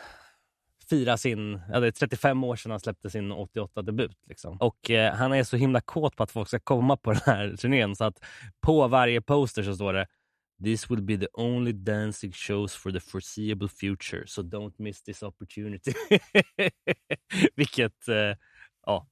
fira 0.90 1.16
sin... 1.16 1.60
Ja, 1.72 1.80
det 1.80 1.86
är 1.86 1.90
35 1.90 2.44
år 2.44 2.56
sedan 2.56 2.70
han 2.70 2.80
släppte 2.80 3.10
sin 3.10 3.32
88-debut. 3.32 4.16
Liksom. 4.26 4.56
Och 4.60 4.90
eh, 4.90 5.14
han 5.14 5.32
är 5.32 5.44
så 5.44 5.56
himla 5.56 5.80
kåt 5.80 6.16
på 6.16 6.22
att 6.22 6.30
folk 6.30 6.48
ska 6.48 6.60
komma 6.60 6.96
på 6.96 7.12
den 7.12 7.20
här 7.26 7.56
turnén 7.60 7.96
så 7.96 8.04
att 8.04 8.24
på 8.60 8.88
varje 8.88 9.20
poster 9.20 9.62
så 9.62 9.74
står 9.74 9.92
det 9.92 10.06
This 10.64 10.90
will 10.90 11.02
be 11.02 11.16
the 11.18 11.26
only 11.32 11.72
dancing 11.72 12.32
shows 12.32 12.74
for 12.74 12.90
the 12.90 13.00
foreseeable 13.00 13.68
future, 13.68 14.26
so 14.26 14.42
don't 14.42 14.74
miss 14.78 15.02
this 15.02 15.22
opportunity. 15.22 15.92
Vilket, 17.56 18.08
eh, 18.08 18.36
ja. 18.86 19.08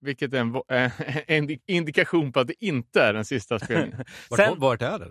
Vilket 0.00 0.34
är 0.34 0.38
en, 0.38 0.62
en 1.26 1.58
indikation 1.66 2.32
på 2.32 2.40
att 2.40 2.46
det 2.46 2.64
inte 2.64 3.02
är 3.02 3.12
den 3.12 3.24
sista 3.24 3.58
spelningen. 3.58 4.04
Vart, 4.30 4.40
Sen- 4.40 4.58
vart 4.58 4.82
är 4.82 4.98
det? 4.98 5.10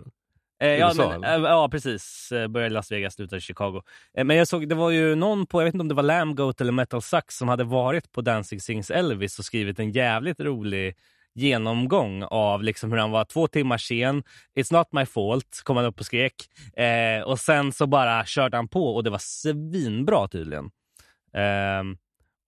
Eh, 0.60 0.69
ja, 0.69 0.88
USA, 0.88 1.10
men, 1.10 1.24
eller? 1.24 1.45
eh, 1.48 1.52
ja, 1.52 1.69
precis. 1.69 2.32
Eh, 2.32 2.48
Började 2.48 2.72
i 2.72 2.74
Las 2.74 2.91
Vegas, 2.91 3.13
slutade 3.13 3.38
i 3.38 3.41
Chicago. 3.41 3.82
Eh, 4.17 4.24
men 4.24 4.38
jag 4.38 4.48
såg, 4.48 4.69
det 4.69 4.76
var 4.76 4.89
ju 4.89 5.15
någon 5.15 5.45
på, 5.45 5.62
jag 5.62 5.65
vet 5.65 5.74
inte 5.74 5.82
om 5.82 5.88
det 5.88 5.95
var 5.95 6.04
Lambgoat 6.04 6.62
eller 6.62 6.72
Metal 6.72 7.02
Sucks 7.02 7.38
som 7.38 7.48
hade 7.48 7.63
varit 7.63 8.12
på 8.12 8.22
Dancing 8.22 8.62
Sings 8.62 8.91
Elvis 8.91 9.39
och 9.39 9.45
skrivit 9.45 9.80
en 9.80 9.91
jävligt 9.91 10.39
rolig 10.39 10.95
genomgång 11.34 12.24
av 12.24 12.63
liksom 12.63 12.91
hur 12.91 13.00
han 13.00 13.12
var 13.12 13.26
två 13.26 13.48
timmar 13.48 13.78
sen. 13.78 14.24
It's 14.56 14.74
not 14.74 14.88
my 14.91 15.06
fault, 15.06 15.62
kom 15.63 15.78
han 15.78 15.86
upp 15.86 16.00
och 16.00 16.06
skrek. 16.06 16.34
Eh, 16.74 17.24
och 17.24 17.39
sen 17.39 17.72
så 17.72 17.88
bara 17.88 18.26
körde 18.26 18.58
han 18.58 18.67
på 18.67 18.95
och 18.95 19.04
det 19.04 19.10
var 19.10 19.19
svinbra 19.22 20.28
tydligen. 20.28 20.72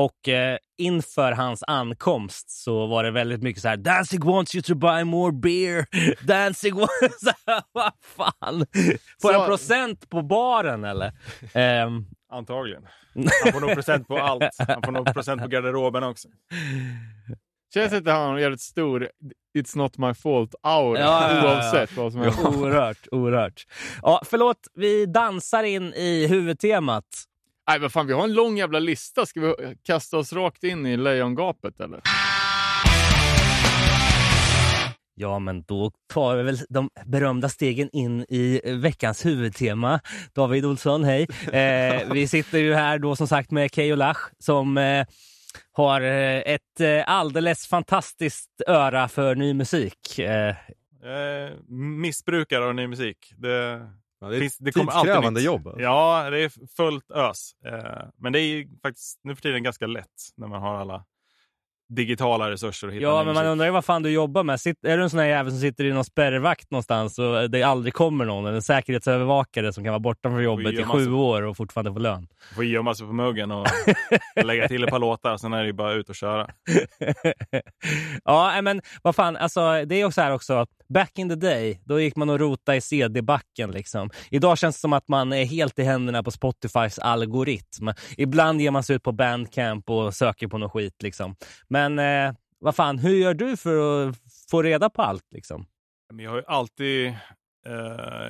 Och 0.02 0.30
eh, 0.30 0.58
inför 0.78 1.32
hans 1.32 1.64
ankomst 1.68 2.50
så 2.64 2.86
var 2.88 3.04
det 3.04 3.12
väldigt 3.12 3.42
mycket 3.42 3.62
så 3.62 3.68
här 3.68 3.78
Danzig 3.78 4.24
wants 4.24 4.56
you 4.56 4.62
to 4.62 4.76
buy 4.76 5.04
more 5.04 5.32
beer. 5.32 5.86
Danzig 6.28 6.76
wants... 6.76 7.24
Vad 7.72 7.92
fan? 8.02 8.66
Får 9.22 9.34
han 9.34 9.48
procent 9.48 10.10
på 10.10 10.22
baren 10.22 10.84
eller? 10.84 11.12
Ehm, 11.54 12.06
Antagligen. 12.32 12.88
Han 13.44 13.54
får 13.54 13.60
nog 13.60 13.74
procent 13.74 14.08
på 14.08 14.18
allt. 14.18 14.50
Han 14.58 14.82
får 14.84 14.92
nog 14.92 15.14
procent 15.14 15.42
på 15.42 15.48
garderoben 15.48 16.04
också. 16.04 16.28
Känns 17.74 17.94
inte 17.94 18.12
han 18.12 18.36
en 18.36 18.42
jävligt 18.42 18.62
stor 18.62 19.10
It's 19.58 19.78
not 19.78 19.98
my 19.98 20.14
fault-aura 20.14 21.00
ja, 21.00 21.34
ja, 21.34 21.36
ja. 21.36 21.56
oavsett 21.56 21.98
vad 21.98 22.12
som 22.12 22.22
händer? 22.22 22.60
oerhört, 22.60 23.08
oerhört. 23.12 23.66
Ja, 24.02 24.22
förlåt, 24.26 24.58
vi 24.74 25.06
dansar 25.06 25.64
in 25.64 25.94
i 25.94 26.28
huvudtemat. 26.28 27.06
Nej, 27.72 27.80
vad 27.80 27.92
fan, 27.92 28.08
vi 28.08 28.14
har 28.14 28.24
en 28.24 28.34
lång 28.34 28.58
jävla 28.58 28.80
lista. 28.80 29.26
Ska 29.26 29.42
vi 29.42 29.76
kasta 29.84 30.18
oss 30.18 30.34
rakt 30.34 30.64
in 30.64 30.86
i 30.86 30.98
lejongapet 30.98 31.80
eller? 31.80 32.02
Ja, 35.16 35.40
men 35.40 35.64
då 35.64 35.92
tar 36.14 36.36
vi 36.36 36.44
väl 36.44 36.58
de 36.70 36.90
berömda 37.06 37.50
stegen 37.50 37.90
in 37.94 38.26
i 38.30 38.62
veckans 38.66 39.26
huvudtema. 39.26 40.00
David 40.34 40.66
Olsson, 40.66 41.04
hej. 41.04 41.28
Eh, 41.54 42.14
vi 42.14 42.28
sitter 42.28 42.60
ju 42.60 42.74
här 42.74 43.00
då 43.00 43.16
som 43.16 43.28
sagt 43.28 43.52
med 43.52 43.72
Keyyo 43.74 43.96
Lach 43.96 44.18
som 44.40 44.78
eh, 44.78 45.06
har 45.72 46.02
eh, 46.02 46.38
ett 46.40 46.80
eh, 46.80 47.04
alldeles 47.06 47.68
fantastiskt 47.68 48.62
öra 48.68 49.08
för 49.08 49.36
ny 49.36 49.54
musik. 49.54 50.20
Eh, 50.20 50.56
Eh, 51.04 51.58
missbrukare 51.76 52.66
av 52.66 52.76
ny 52.76 52.88
musik. 52.88 53.34
Det, 53.38 53.82
Ja, 54.22 54.28
det 54.28 54.36
är 54.36 54.40
finns, 54.40 54.58
det 54.58 54.72
tidskrävande 54.72 55.40
nytt. 55.40 55.46
jobb. 55.46 55.68
Alltså. 55.68 55.82
Ja, 55.82 56.30
det 56.30 56.40
är 56.40 56.68
fullt 56.76 57.12
ös. 57.12 57.52
Eh, 57.66 58.08
men 58.18 58.34
det 58.34 58.40
är 58.40 58.46
ju 58.46 58.68
faktiskt 58.82 59.20
nu 59.24 59.36
för 59.36 59.42
tiden 59.42 59.64
ganska 59.64 59.88
lätt 59.88 60.08
när 60.38 60.48
man 60.48 60.62
har 60.62 60.76
alla 60.76 61.06
digitala 61.96 62.52
resurser 62.52 62.88
att 62.88 62.94
hitta 62.94 63.04
ja, 63.04 63.16
men 63.16 63.26
man 63.26 63.36
musik. 63.36 63.52
undrar 63.52 63.66
ju 63.66 63.72
vad 63.72 63.86
fan 63.86 64.04
du 64.04 64.10
jobbar 64.10 64.44
med. 64.44 64.60
Sitt, 64.60 64.86
är 64.86 64.98
du 64.98 65.04
en 65.04 65.10
sån 65.10 65.20
här 65.20 65.28
jävel 65.28 65.52
som 65.52 65.62
sitter 65.62 65.84
i 65.84 65.94
någon 65.94 66.06
spärrvakt 66.06 66.72
någonstans 66.72 67.20
och 67.20 67.50
det 67.50 67.64
aldrig 67.64 67.94
kommer 67.94 68.26
någon? 68.26 68.46
Eller 68.46 68.56
en 68.56 68.62
säkerhetsövervakare 68.62 69.74
som 69.74 69.84
kan 69.84 69.92
vara 69.92 70.00
borta 70.00 70.30
från 70.30 70.44
jobbet 70.44 70.74
i 70.74 70.84
sju 70.84 71.14
år 71.14 71.42
och 71.42 71.58
fortfarande 71.58 71.94
få 71.94 72.00
lön? 72.00 72.28
Får 72.56 72.66
gömma 72.66 72.96
sig 72.96 73.08
på 73.08 73.14
muggen 73.14 73.52
och 73.52 73.68
lägga 74.44 74.68
till 74.68 74.84
ett 74.84 74.90
par 74.90 75.00
låtar. 75.00 75.38
Sen 75.38 75.54
är 75.54 75.60
det 75.60 75.68
ju 75.68 75.74
bara 75.74 75.94
ut 75.94 76.10
och 76.10 76.16
köra. 76.16 76.48
ja, 78.24 78.62
men 78.62 78.82
vad 79.02 79.16
fan, 79.16 79.38
alltså, 79.38 79.86
det 79.86 79.96
är 79.96 80.06
också 80.06 80.22
här 80.22 80.34
också. 80.34 80.66
Back 80.90 81.20
in 81.20 81.30
the 81.30 81.36
day, 81.36 81.82
då 81.86 82.00
gick 82.00 82.16
man 82.16 82.30
och 82.30 82.40
rota 82.40 82.76
i 82.76 82.82
CD-backen. 82.82 83.72
Liksom. 83.72 84.10
Idag 84.30 84.58
känns 84.58 84.76
det 84.76 84.80
som 84.80 84.94
att 84.94 85.08
man 85.08 85.34
är 85.34 85.46
helt 85.46 85.80
i 85.80 85.84
händerna 85.84 86.24
på 86.24 86.32
Spotifys 86.32 87.00
algoritm. 87.00 87.90
Ibland 88.18 88.62
ger 88.62 88.72
man 88.72 88.84
sig 88.84 88.96
ut 88.96 89.04
på 89.04 89.12
Bandcamp 89.12 89.90
och 89.90 90.14
söker 90.14 90.48
på 90.48 90.58
något 90.58 90.72
skit. 90.72 91.04
Liksom. 91.04 91.36
Men 91.68 91.81
eh, 92.00 92.34
vad 92.60 92.76
fan, 92.76 92.98
hur 92.98 93.16
gör 93.16 93.34
du 93.34 93.58
för 93.58 94.08
att 94.10 94.18
få 94.52 94.62
reda 94.62 94.90
på 94.90 95.02
allt? 95.02 95.26
Liksom? 95.32 95.66
Jag 96.14 96.30
har 96.30 96.38
ju 96.38 96.44
alltid 96.48 97.08
eh, 97.66 97.74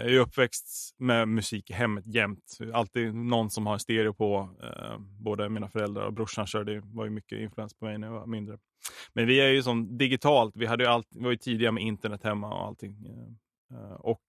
jag 0.01 0.13
är 0.13 0.19
uppväxt 0.19 0.95
med 0.97 1.27
musik 1.27 1.69
i 1.69 1.73
hemmet 1.73 2.03
jämt. 2.07 2.57
Alltid 2.73 3.15
någon 3.15 3.49
som 3.49 3.65
har 3.65 3.73
en 3.73 3.79
stereo 3.79 4.13
på. 4.13 4.49
Eh, 4.63 4.97
både 4.99 5.49
mina 5.49 5.69
föräldrar 5.69 6.05
och 6.05 6.13
brorsan 6.13 6.47
körde, 6.47 6.81
var 6.83 7.05
ju 7.05 7.11
mycket 7.11 7.39
influens 7.39 7.73
på 7.73 7.85
mig 7.85 7.97
när 7.97 8.07
jag 8.07 8.13
var 8.13 8.25
mindre. 8.25 8.57
Men 9.13 9.27
vi 9.27 9.41
är 9.41 9.47
ju 9.47 9.63
som 9.63 9.97
digitalt. 9.97 10.55
Vi, 10.55 10.65
hade 10.65 10.83
ju 10.83 10.89
allt, 10.89 11.07
vi 11.09 11.23
var 11.23 11.31
ju 11.31 11.37
tidiga 11.37 11.71
med 11.71 11.83
internet 11.83 12.23
hemma 12.23 12.53
och 12.53 12.67
allting. 12.67 13.05
Eh, 13.05 13.77
eh 13.77 13.93
och 13.93 14.23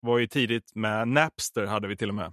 var 0.00 0.18
ju 0.18 0.26
tidigt 0.26 0.74
med 0.74 1.08
Napster 1.08 1.66
hade 1.66 1.88
vi 1.88 1.96
till 1.96 2.08
och 2.08 2.14
med. 2.14 2.32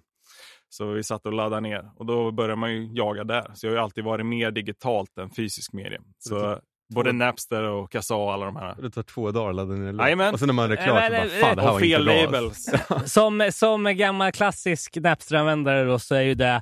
Så 0.74 0.86
vi 0.86 1.04
satt 1.04 1.26
och 1.26 1.34
laddade 1.34 1.62
ner 1.62 1.92
och 1.96 2.06
då 2.06 2.32
började 2.32 2.56
man 2.56 2.72
ju 2.72 2.90
jaga 2.94 3.24
där. 3.24 3.52
Så 3.54 3.66
jag 3.66 3.72
har 3.72 3.78
ju 3.78 3.84
alltid 3.84 4.04
varit 4.04 4.26
mer 4.26 4.52
digitalt 4.52 5.18
än 5.18 5.30
fysisk 5.30 5.74
media. 5.74 6.02
Så 6.20 6.60
både 6.94 7.12
Napster 7.12 7.64
och 7.64 7.92
Kazaa 7.92 8.18
och 8.18 8.34
alla 8.34 8.46
de 8.46 8.56
här. 8.56 8.76
Det 8.82 8.90
tar 8.90 9.04
två 9.04 9.32
dagar 9.32 9.50
att 9.50 9.56
ladda 9.56 9.74
ner 9.74 9.90
en 9.90 9.98
låt. 9.98 10.06
Jajamän. 10.06 10.34
Och 10.34 10.40
sen 10.40 10.48
när 10.48 10.54
man 10.54 10.72
är 10.72 10.76
klar 10.76 10.86
så 10.86 11.12
bara, 11.12 11.48
fan 11.48 11.56
det 11.56 11.62
här 11.62 11.72
var 11.72 11.80
fel 11.80 12.02
inte 12.02 12.14
bra. 12.14 12.40
labels. 12.40 12.70
Som, 13.06 13.50
som 13.54 13.84
gammal 13.98 14.32
klassisk 14.32 14.98
Napster-användare 14.98 15.84
då, 15.84 16.00
så 16.00 16.16
är 16.16 16.22
ju 16.22 16.34
det 16.34 16.62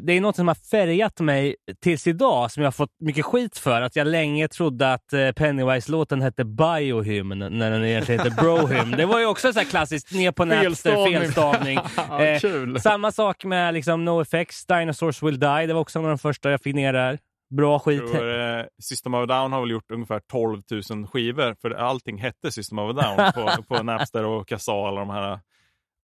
det 0.00 0.12
är 0.12 0.20
något 0.20 0.36
som 0.36 0.48
har 0.48 0.54
färgat 0.54 1.20
mig 1.20 1.56
tills 1.82 2.06
idag 2.06 2.50
som 2.50 2.62
jag 2.62 2.66
har 2.66 2.72
fått 2.72 2.90
mycket 3.00 3.24
skit 3.24 3.58
för. 3.58 3.82
Att 3.82 3.96
jag 3.96 4.06
länge 4.06 4.48
trodde 4.48 4.92
att 4.92 5.12
eh, 5.12 5.32
Pennywise-låten 5.32 6.22
hette 6.22 6.44
Biohymn 6.44 7.38
när 7.38 7.70
den 7.70 7.84
egentligen 7.84 8.20
heter 8.20 8.42
Brohymn. 8.42 8.90
Det 8.90 9.06
var 9.06 9.18
ju 9.20 9.26
också 9.26 9.52
så 9.52 9.58
här 9.58 9.66
klassiskt, 9.66 10.12
ner 10.12 10.32
på 10.32 10.44
Napster, 10.44 11.12
Felstavning. 11.12 11.78
Ja, 11.96 12.24
Eh, 12.24 12.40
kul. 12.40 12.80
Samma 12.80 13.12
sak 13.12 13.44
med 13.44 13.74
liksom, 13.74 14.04
NoFX, 14.04 14.66
Dinosaurs 14.66 15.22
Will 15.22 15.38
Die. 15.40 15.66
Det 15.66 15.74
var 15.74 15.80
också 15.80 15.98
en 15.98 16.04
av 16.04 16.08
de 16.08 16.18
första 16.18 16.50
jag 16.50 16.62
fick 16.62 16.74
ner 16.74 16.92
där. 16.92 17.18
Bra 17.56 17.78
skit. 17.78 18.12
Tror, 18.12 18.58
eh, 18.58 18.64
System 18.82 19.14
of 19.14 19.22
a 19.22 19.26
Down 19.26 19.52
har 19.52 19.60
väl 19.60 19.70
gjort 19.70 19.90
ungefär 19.92 20.20
12 20.32 20.62
000 20.90 21.06
skivor. 21.06 21.56
För 21.62 21.70
allting 21.70 22.18
hette 22.18 22.52
System 22.52 22.78
of 22.78 22.96
a 22.96 23.02
Down 23.02 23.32
på, 23.32 23.62
på 23.74 23.82
Napster 23.82 24.24
och 24.24 24.48
Kazaa. 24.48 24.88
Alla 24.88 25.00
de 25.00 25.10
här 25.10 25.40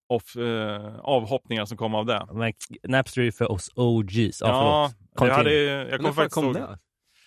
off, 0.08 0.36
eh, 0.36 0.94
avhoppningar 1.00 1.64
som 1.64 1.76
kom 1.76 1.94
av 1.94 2.06
det. 2.06 2.26
Men 2.32 2.52
Napster 2.88 3.22
är 3.22 3.30
för 3.30 3.50
oss 3.52 3.70
OGs. 3.74 4.40
Ja, 4.40 4.48
Ja, 4.48 4.90
förlåt. 5.18 5.28
jag, 5.30 5.36
hade, 5.36 5.54
jag 5.90 6.02
fan 6.02 6.14
faktiskt 6.14 6.34
kom 6.34 6.44
ihåg. 6.44 6.54
det? 6.54 6.78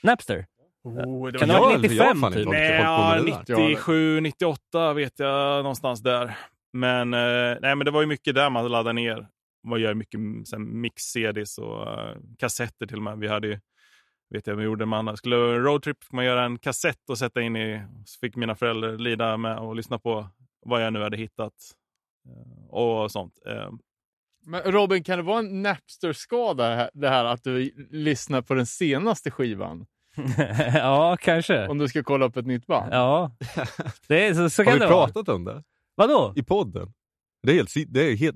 Napster? 0.04 0.46
Oh, 0.84 1.32
det 1.32 1.40
Kan 1.40 1.48
var 1.50 1.56
det 1.56 1.62
vara 1.62 1.72
Jag- 1.72 1.82
95 1.82 1.98
jag 1.98 2.06
har 2.06 2.16
fan 2.16 2.34
typ? 2.34 2.48
Nej, 2.48 2.72
ja, 2.82 3.10
med 3.16 3.26
det 3.26 3.54
där. 3.54 3.68
97, 3.68 4.20
98 4.22 4.94
vet 4.94 5.20
jag 5.20 5.64
någonstans 5.64 6.04
där. 6.04 6.38
Men, 6.74 7.14
eh, 7.14 7.58
nej, 7.62 7.76
men 7.76 7.80
det 7.86 7.92
var 7.92 8.02
ju 8.02 8.08
mycket 8.08 8.36
där 8.36 8.50
man 8.50 8.68
laddade 8.68 8.94
ner. 8.94 9.28
Man 9.68 9.82
gör 9.82 9.94
mycket 9.94 10.20
mix-CDs 10.60 11.58
och 11.58 11.82
uh, 11.88 12.16
kassetter 12.40 12.86
till 12.88 12.98
och 12.98 13.04
med. 13.04 13.18
Vi 13.20 13.28
hade 13.28 13.48
ju, 13.48 13.60
vet 14.30 14.48
jag 14.48 14.56
vad 14.56 14.64
gjorde 14.64 14.86
man? 14.86 15.18
Skulle 15.18 15.36
roadtrip 15.60 15.98
man 16.12 16.26
göra 16.26 16.44
en 16.46 16.58
kassett 16.60 17.10
och 17.10 17.18
sätta 17.18 17.42
in 17.42 17.56
i. 17.56 17.82
Så 18.06 18.20
fick 18.20 18.36
mina 18.36 18.56
föräldrar 18.56 18.98
lida 18.98 19.38
med 19.38 19.58
och 19.60 19.76
lyssna 19.76 20.00
på 20.00 20.28
vad 20.66 20.86
jag 20.86 20.94
nu 20.94 21.02
hade 21.04 21.18
hittat. 21.18 21.54
Eh, 22.28 22.70
och 22.74 23.12
sånt. 23.12 23.34
Eh, 23.48 23.70
Men 24.46 24.62
Robin, 24.62 25.04
kan 25.04 25.18
det 25.18 25.24
vara 25.24 25.40
en 25.40 25.62
Napster-skada 25.62 26.90
det 26.94 27.10
här- 27.10 27.26
att 27.26 27.44
du 27.44 27.72
lyssnar 27.92 28.42
på 28.42 28.54
den 28.54 28.66
senaste 28.66 29.32
skivan? 29.32 29.86
ja, 30.76 31.18
kanske. 31.22 31.68
Om 31.68 31.78
du 31.78 31.88
ska 31.88 32.04
kolla 32.04 32.26
upp 32.26 32.38
ett 32.38 32.46
nytt 32.46 32.68
band? 32.68 32.94
Ja, 32.94 33.32
det 34.08 34.28
är, 34.28 34.34
så, 34.34 34.50
så 34.50 34.62
Har 34.62 34.66
kan 34.66 34.74
vi 34.74 34.80
det 34.80 34.88
vara. 34.92 35.06
pratat 35.06 35.30
om 35.30 35.44
det? 35.46 35.64
Vadå? 35.96 36.34
I 36.36 36.44
podden? 36.44 36.94
Det 37.44 37.52
är, 37.52 37.56
helt, 37.56 37.74
det 37.88 38.02
är 38.12 38.16
helt, 38.16 38.36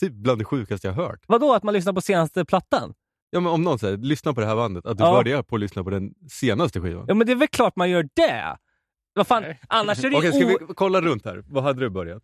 typ 0.00 0.12
bland 0.12 0.40
det 0.40 0.44
sjukaste 0.44 0.86
jag 0.88 0.94
har 0.94 1.02
hört. 1.04 1.20
Vadå 1.28 1.54
att 1.54 1.62
man 1.62 1.74
lyssnar 1.74 1.92
på 1.92 2.00
senaste 2.00 2.44
plattan? 2.44 2.94
Ja, 3.30 3.40
men 3.40 3.52
om 3.52 3.62
någon 3.62 3.78
säger 3.78 3.96
lyssna 3.96 4.34
på 4.34 4.40
det 4.40 4.46
här 4.46 4.56
bandet, 4.56 4.86
att 4.86 4.98
du 4.98 5.04
Ja. 5.04 5.22
börjar 5.22 5.42
på 5.42 5.54
att 5.56 5.60
lyssna 5.60 5.84
på 5.84 5.90
den 5.90 6.14
senaste 6.30 6.80
skivan. 6.80 7.04
Ja, 7.08 7.14
men 7.14 7.26
det 7.26 7.32
är 7.32 7.36
väl 7.36 7.48
klart 7.48 7.76
man 7.76 7.90
gör 7.90 8.08
det. 8.14 8.56
Vad 9.14 9.26
fan, 9.26 9.42
Nej. 9.42 9.60
annars 9.68 10.04
är 10.04 10.10
det 10.10 10.16
Okej, 10.16 10.32
ska 10.32 10.46
vi 10.46 10.56
kolla 10.74 11.00
runt 11.00 11.24
här? 11.24 11.42
Vad 11.46 11.64
hade 11.64 11.80
du 11.80 11.90
börjat? 11.90 12.22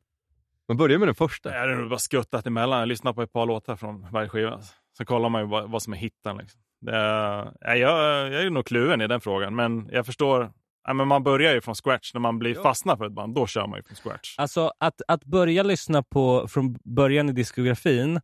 Man 0.69 0.77
börjar 0.77 0.99
med 0.99 1.09
den 1.09 1.15
första. 1.15 1.53
jag 1.53 1.61
hade 1.61 1.75
nog 1.75 1.89
bara 1.91 1.99
skuttat 1.99 2.47
emellan. 2.47 2.79
Jag 2.79 2.89
lyssnar 2.89 3.13
på 3.13 3.23
ett 3.23 3.33
par 3.33 3.47
låtar 3.47 3.77
från 3.77 4.11
varje 4.13 4.29
skiva. 4.29 4.61
Så 4.99 5.05
kollar 5.05 5.29
man 5.29 5.41
ju 5.43 5.47
vad, 5.49 5.71
vad 5.71 5.83
som 5.83 5.93
är 5.93 5.97
hitten. 5.97 6.37
Liksom. 6.37 6.61
Det 6.81 6.97
är, 6.97 7.53
ja, 7.61 7.75
jag, 7.77 8.33
jag 8.33 8.43
är 8.43 8.51
nog 8.51 8.67
kluven 8.67 9.01
i 9.01 9.07
den 9.07 9.21
frågan, 9.21 9.55
men 9.55 9.89
jag 9.93 10.07
förstår. 10.07 10.53
Ja, 10.87 10.93
men 10.93 11.09
man 11.09 11.23
börjar 11.23 11.55
ju 11.55 11.61
från 11.61 11.75
scratch. 11.75 12.15
När 12.15 12.21
man 12.21 12.39
blir 12.39 12.55
Ja. 12.55 12.63
fastnar 12.63 12.97
för 12.97 13.07
ett 13.07 13.13
band, 13.13 13.35
då 13.35 13.47
kör 13.47 13.67
man 13.67 13.79
ju 13.79 13.83
från 13.83 13.97
scratch. 13.97 14.35
Alltså 14.39 14.73
att, 14.81 15.03
att 15.09 15.25
börja 15.25 15.63
lyssna 15.63 16.03
på 16.03 16.49
från 16.49 16.79
början 16.85 17.29
i 17.29 17.33
diskografin 17.33 18.21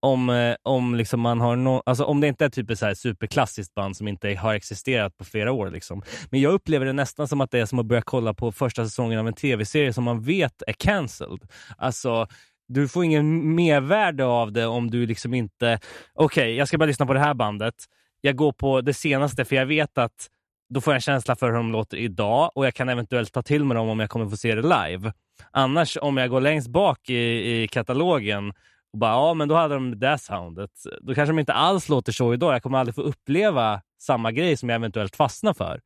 om, 0.00 0.30
eh, 0.30 0.56
om, 0.62 0.94
liksom 0.94 1.20
man 1.20 1.40
har 1.40 1.56
no, 1.56 1.82
alltså 1.86 2.04
om 2.04 2.20
det 2.20 2.28
inte 2.28 2.44
är 2.44 2.48
typ 2.48 2.70
ett 2.70 2.78
så 2.78 2.86
här 2.86 2.94
superklassiskt 2.94 3.74
band 3.74 3.96
som 3.96 4.08
inte 4.08 4.34
har 4.34 4.54
existerat 4.54 5.16
på 5.16 5.24
flera 5.24 5.52
år. 5.52 5.70
Liksom. 5.70 6.02
Men 6.30 6.40
jag 6.40 6.52
upplever 6.52 6.86
det 6.86 6.92
nästan 6.92 7.28
som 7.28 7.40
att 7.40 7.50
det 7.50 7.58
är 7.58 7.66
som 7.66 7.78
att 7.78 7.86
börja 7.86 8.02
kolla 8.02 8.34
på 8.34 8.52
första 8.52 8.84
säsongen 8.84 9.18
av 9.18 9.28
en 9.28 9.34
tv-serie 9.34 9.92
som 9.92 10.04
man 10.04 10.22
vet 10.22 10.62
är 10.66 10.72
cancelled. 10.72 11.40
Alltså, 11.76 12.26
du 12.68 12.88
får 12.88 13.04
ingen 13.04 13.54
mervärde 13.54 14.24
av 14.24 14.52
det 14.52 14.66
om 14.66 14.90
du 14.90 15.06
liksom 15.06 15.34
inte... 15.34 15.78
Okej, 16.14 16.54
jag 16.54 16.68
ska 16.68 16.78
bara 16.78 16.86
lyssna 16.86 17.06
på 17.06 17.14
det 17.14 17.20
här 17.20 17.34
bandet. 17.34 17.74
Jag 18.20 18.36
går 18.36 18.52
på 18.52 18.80
det 18.80 18.94
senaste 18.94 19.44
för 19.44 19.56
jag 19.56 19.66
vet 19.66 19.98
att 19.98 20.28
då 20.74 20.80
får 20.80 20.92
jag 20.92 20.96
en 20.96 21.00
känsla 21.00 21.36
för 21.36 21.46
hur 21.46 21.56
de 21.56 21.72
låter 21.72 21.96
idag 21.96 22.50
och 22.54 22.66
jag 22.66 22.74
kan 22.74 22.88
eventuellt 22.88 23.32
ta 23.32 23.42
till 23.42 23.64
mig 23.64 23.74
dem 23.74 23.88
om 23.88 24.00
jag 24.00 24.10
kommer 24.10 24.28
få 24.28 24.36
se 24.36 24.54
det 24.54 24.62
live. 24.62 25.12
Annars 25.50 25.98
om 26.00 26.16
jag 26.16 26.30
går 26.30 26.40
längst 26.40 26.68
bak 26.68 27.10
i, 27.10 27.62
i 27.62 27.68
katalogen 27.68 28.52
och 28.92 28.98
bara 28.98 29.10
ja, 29.10 29.34
men 29.34 29.48
då 29.48 29.54
hade 29.54 29.74
de 29.74 29.98
det 29.98 30.18
soundet. 30.18 30.70
Då 31.00 31.14
kanske 31.14 31.32
de 31.32 31.38
inte 31.38 31.52
alls 31.52 31.88
låter 31.88 32.12
så 32.12 32.34
idag. 32.34 32.54
Jag 32.54 32.62
kommer 32.62 32.78
aldrig 32.78 32.94
få 32.94 33.02
uppleva 33.02 33.82
samma 33.98 34.32
grej 34.32 34.56
som 34.56 34.68
jag 34.68 34.76
eventuellt 34.76 35.16
fastnar 35.16 35.54
för. 35.54 35.80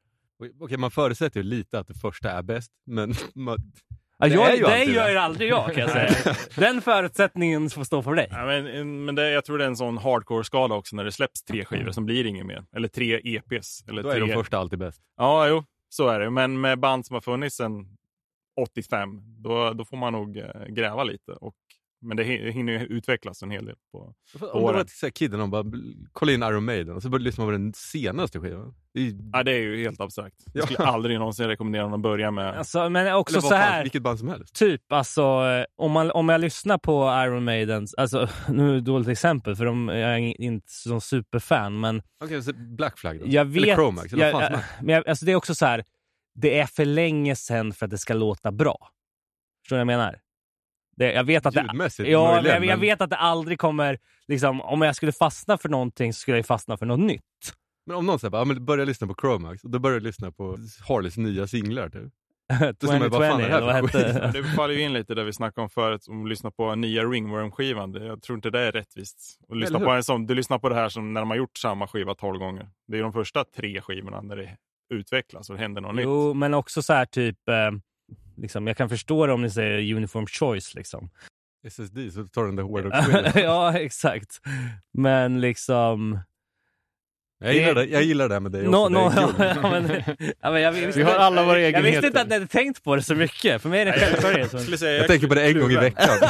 Okej, 0.60 0.76
man 0.76 0.90
förutsätter 0.90 1.40
ju 1.40 1.44
lite 1.44 1.78
att 1.78 1.88
det 1.88 1.94
första 1.94 2.30
är 2.30 2.42
bäst, 2.42 2.70
men 2.86 3.14
man, 3.34 3.58
Ja, 4.18 4.28
Det 4.28 4.34
jag, 4.34 4.50
är 4.52 4.56
ju 4.56 4.62
det 4.62 4.92
gör 4.92 5.04
det. 5.04 5.12
ju 5.12 5.18
aldrig 5.18 5.50
jag 5.50 5.74
kan 5.74 5.80
jag 5.80 5.90
säga. 5.90 6.36
Den 6.56 6.82
förutsättningen 6.82 7.70
får 7.70 7.84
stå 7.84 8.02
för 8.02 8.14
dig. 8.14 8.28
Ja, 8.30 8.46
men 8.46 9.04
men 9.04 9.14
det, 9.14 9.30
jag 9.30 9.44
tror 9.44 9.58
det 9.58 9.64
är 9.64 9.68
en 9.68 9.76
sån 9.76 9.98
hardcore-skala 9.98 10.74
också 10.74 10.96
när 10.96 11.04
det 11.04 11.12
släpps 11.12 11.44
tre 11.44 11.64
skivor, 11.64 11.90
som 11.90 12.04
blir 12.06 12.26
inget 12.26 12.46
mer. 12.46 12.64
Eller 12.76 12.88
tre 12.88 13.20
EPs. 13.24 13.84
Eller 13.88 14.02
då 14.02 14.08
är 14.08 14.14
tre... 14.14 14.26
de 14.26 14.32
första 14.32 14.58
alltid 14.58 14.78
bäst. 14.78 15.00
Ja, 15.16 15.48
jo, 15.48 15.64
så 15.88 16.08
är 16.08 16.20
det. 16.20 16.30
Men 16.30 16.60
med 16.60 16.78
band 16.78 17.06
som 17.06 17.14
har 17.14 17.20
funnits 17.20 17.56
sedan 17.56 17.96
85, 18.60 19.20
då, 19.42 19.72
då 19.72 19.84
får 19.84 19.96
man 19.96 20.12
nog 20.12 20.36
eh, 20.36 20.44
gräva 20.68 21.04
lite. 21.04 21.32
Och, 21.32 21.54
men 22.04 22.16
det 22.16 22.22
hi- 22.24 22.50
hinner 22.50 22.72
ju 22.72 22.78
utvecklas 22.78 23.42
en 23.42 23.50
hel 23.50 23.64
del. 23.66 23.76
På, 23.92 23.98
Om 23.98 24.14
det 24.40 24.46
åren. 24.46 24.74
var 24.74 24.80
ett 24.80 24.90
så 24.90 25.06
här 25.06 25.10
kid 25.10 25.34
och 25.34 25.48
bara 25.48 25.64
kolla 26.12 26.32
in 26.32 26.42
Iron 26.42 26.64
Maiden 26.64 26.94
och 26.96 27.02
så 27.02 27.08
började 27.08 27.24
lyssna 27.24 27.44
på 27.44 27.50
den 27.50 27.72
senaste 27.74 28.40
skivan. 28.40 28.74
Det 28.94 29.00
är, 29.00 29.04
ju- 29.04 29.30
ja, 29.32 29.42
det 29.42 29.52
är 29.52 29.58
ju 29.58 29.82
helt 29.82 30.00
abstrakt. 30.00 30.36
Jag 30.52 30.62
Ja. 30.62 30.66
skulle 30.66 30.88
aldrig 30.88 31.18
någonsin 31.18 31.46
rekommendera 31.48 31.82
någon 31.82 31.94
att 31.94 32.00
börja 32.00 32.30
med. 32.30 32.54
Alltså, 32.58 32.88
men 32.90 33.14
också 33.14 33.40
så 33.40 33.48
fan, 33.48 33.58
här. 33.58 33.82
vilket 33.82 34.02
band 34.02 34.18
som 34.18 34.28
helst. 34.28 34.54
Typ 34.54 34.92
alltså, 34.92 35.42
om, 35.76 35.92
man, 35.92 36.10
om 36.10 36.28
jag 36.28 36.40
lyssnar 36.40 36.78
på 36.78 37.22
Iron 37.26 37.44
Maidens, 37.44 37.94
alltså 37.94 38.28
nu 38.48 38.68
är 38.68 38.72
det 38.72 38.78
ett 38.78 38.84
dåligt 38.84 39.08
exempel 39.08 39.56
för 39.56 39.64
de, 39.64 39.88
jag 39.88 39.98
är 40.14 40.40
inte 40.40 40.72
så 40.72 41.00
superfan, 41.00 41.80
men 41.80 42.02
Okej, 42.24 42.42
så 42.42 42.52
Black 42.52 42.98
Flag 42.98 43.20
då? 43.20 43.24
jag 43.28 43.44
vet... 43.44 43.62
Eller 43.62 43.74
Chromax, 43.74 44.12
eller 44.12 44.26
jag, 44.30 44.42
jag, 44.42 44.60
men 44.82 44.94
jag, 44.94 45.08
alltså 45.08 45.24
det 45.26 45.32
är 45.32 45.36
också 45.36 45.54
så 45.54 45.66
här, 45.66 45.84
det 46.34 46.58
är 46.58 46.66
för 46.66 46.84
länge 46.84 47.36
sedan 47.36 47.72
för 47.72 47.84
att 47.86 47.90
det 47.90 47.98
ska 47.98 48.14
låta 48.14 48.52
bra. 48.52 48.76
Förstår 49.62 49.76
du 49.76 49.84
vad 49.84 49.92
jag 49.92 49.98
menar? 49.98 50.18
Det, 50.96 51.12
jag 51.12 51.24
vet 51.24 51.46
att 51.46 51.54
det, 51.54 51.60
Ljudmässigt 51.60 52.08
ja, 52.08 52.24
men 52.24 52.34
möjligen, 52.34 52.62
jag, 52.62 52.72
jag 52.72 52.80
vet 52.80 53.00
att 53.00 53.10
det 53.10 53.16
aldrig 53.16 53.58
kommer, 53.58 53.98
liksom, 54.28 54.60
om 54.60 54.82
jag 54.82 54.96
skulle 54.96 55.12
fastna 55.12 55.58
för 55.58 55.68
någonting 55.68 56.12
så 56.12 56.18
skulle 56.20 56.36
jag 56.36 56.46
fastna 56.46 56.76
för 56.76 56.86
något 56.86 57.00
nytt. 57.00 57.22
Men 57.86 57.96
om 57.96 58.06
någon 58.06 58.18
säger 58.18 58.36
ja, 58.36 58.44
men 58.44 58.64
börja 58.64 58.84
lyssna 58.84 59.06
på 59.06 59.14
Chromax 59.20 59.64
och 59.64 59.70
då 59.70 59.78
börjar 59.78 59.96
jag 59.96 60.02
lyssna 60.02 60.30
på 60.32 60.56
Harleys 60.88 61.16
nya 61.16 61.46
singlar 61.46 61.88
typ. 61.88 62.12
Då 62.80 62.86
ska 62.86 62.96
man 62.96 63.02
ju 63.02 63.08
bara, 63.10 63.28
fan 63.30 63.40
är 63.40 63.60
det 63.60 63.72
hette 63.72 64.20
Ja, 64.22 64.26
det 64.42 64.44
faller 64.44 64.74
ju 64.74 64.80
in 64.80 64.92
lite 64.92 65.14
där 65.14 65.24
vi 65.24 65.32
snackade 65.32 65.62
om 65.62 65.70
förut, 65.70 66.06
om 66.08 66.22
att 66.22 66.28
lyssna 66.28 66.50
på 66.50 66.74
nya 66.74 67.02
Ringworm-skivan. 67.04 67.92
Det- 67.92 68.04
Jag 68.06 68.22
tror 68.22 68.36
inte 68.38 68.50
det 68.50 68.60
är 68.60 68.72
rättvist. 68.72 69.38
Att 69.48 69.56
lyssna 69.56 69.80
på 69.80 69.90
en 69.90 70.04
sån, 70.04 70.26
du 70.26 70.34
lyssnar 70.34 70.58
på 70.58 70.68
det 70.68 70.74
här 70.74 70.88
som 70.88 71.12
när 71.12 71.20
de 71.20 71.30
har 71.30 71.36
gjort 71.36 71.58
samma 71.58 71.86
skiva 71.88 72.14
tolv 72.14 72.38
gånger. 72.38 72.68
Det 72.88 72.98
är 72.98 73.02
de 73.02 73.12
första 73.12 73.44
tre 73.56 73.80
skivorna 73.80 74.20
när 74.20 74.36
det 74.36 74.56
utvecklas 74.94 75.50
och 75.50 75.56
det 75.56 75.62
händer 75.62 75.80
något 75.80 75.94
nytt. 75.94 76.04
Jo, 76.04 76.34
men 76.34 76.54
också 76.54 76.82
så 76.82 76.92
här 76.92 77.04
typ, 77.06 77.48
eh, 77.48 77.54
liksom, 78.36 78.66
jag 78.66 78.76
kan 78.76 78.88
förstå 78.88 79.26
det 79.26 79.32
om 79.32 79.42
ni 79.42 79.50
säger 79.50 79.94
uniform 79.96 80.26
choice 80.26 80.74
liksom. 80.74 81.10
SSD 81.66 81.98
så 82.12 82.24
tar 82.26 82.44
den 82.44 82.56
där 82.56 82.62
hårdrocksskivan. 82.62 83.24
ja, 83.44 83.78
exakt. 83.78 84.40
Men 84.92 85.40
liksom... 85.40 86.18
jag, 87.40 87.54
gillar 87.54 87.74
det, 87.74 87.84
jag 87.84 88.02
gillar 88.02 88.28
det 88.28 88.40
med 88.40 88.52
dig 88.52 88.68
No, 88.68 88.76
också. 88.76 88.88
no, 88.88 89.10
det 89.38 89.44
är 89.44 89.54
guld. 89.54 89.56
ja, 89.62 89.70
men, 89.70 90.02
ja, 90.40 90.50
men 90.50 90.62
jag, 90.62 90.72
visste, 90.72 90.98
Vi 90.98 91.02
har 91.02 91.12
alla 91.14 91.44
våra 91.44 91.60
jag 91.60 91.68
visste 91.68 91.78
egenheter. 91.88 92.06
inte 92.06 92.20
att 92.20 92.28
ni 92.28 92.34
hade 92.34 92.46
tänkt 92.46 92.84
på 92.84 92.96
det 92.96 93.02
så 93.02 93.14
mycket. 93.14 93.62
För 93.62 93.68
mig 93.68 93.80
är 93.80 93.84
det 93.84 93.92
en 93.92 93.98
självklarhet. 94.00 94.52
Jag, 94.70 94.78
säga, 94.78 94.98
Jag 94.98 95.06
tänker 95.06 95.28
på 95.28 95.34
det 95.34 95.46
en 95.46 95.60
gång 95.60 95.70
i 95.70 95.76
veckan. 95.76 96.08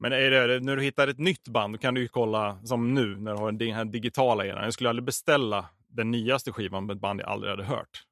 Men 0.00 0.12
är 0.12 0.30
det, 0.30 0.60
när 0.60 0.76
du 0.76 0.82
hittar 0.82 1.08
ett 1.08 1.18
nytt 1.18 1.48
band, 1.48 1.74
då 1.74 1.78
kan 1.78 1.94
du 1.94 2.00
ju 2.00 2.08
kolla 2.08 2.58
som 2.64 2.94
nu 2.94 3.16
när 3.16 3.32
du 3.32 3.38
har 3.38 3.52
den 3.52 3.72
här 3.74 3.84
digitala 3.84 4.46
eran. 4.46 4.64
Jag 4.64 4.72
skulle 4.72 4.88
aldrig 4.88 5.04
beställa 5.04 5.66
den 5.88 6.10
nyaste 6.10 6.52
skivan 6.52 6.86
med 6.86 6.94
ett 6.94 7.00
band 7.00 7.20
jag 7.20 7.28
aldrig 7.28 7.50
hade 7.50 7.64
hört. 7.64 8.02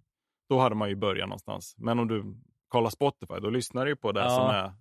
Då 0.51 0.59
hade 0.59 0.75
man 0.75 0.89
ju 0.89 0.95
börjat 0.95 1.29
någonstans. 1.29 1.75
Men 1.79 1.99
om 1.99 2.09
du 2.09 2.25
kollar 2.69 2.91
Spotify, 2.91 3.35
då 3.41 3.51
lyssnar 3.51 3.85
du 3.85 3.91
ju 3.91 3.97
på 3.97 4.13
det 4.13 4.21
Ja. 4.21 4.29
som 4.31 4.47
är, 4.47 4.73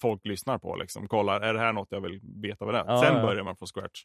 folk 0.00 0.26
lyssnar 0.26 0.58
på. 0.58 0.76
Liksom. 0.76 1.08
Kollar, 1.08 1.40
är 1.40 1.54
det 1.54 1.60
här 1.60 1.72
något 1.72 1.88
jag 1.92 2.00
vill 2.00 2.20
veta 2.42 2.64
vad 2.64 2.74
det 2.74 2.78
är? 2.78 2.84
Ja, 2.86 3.02
Sen 3.02 3.16
ja. 3.16 3.22
börjar 3.22 3.44
man 3.44 3.56
från 3.56 3.66
scratch. 3.68 4.04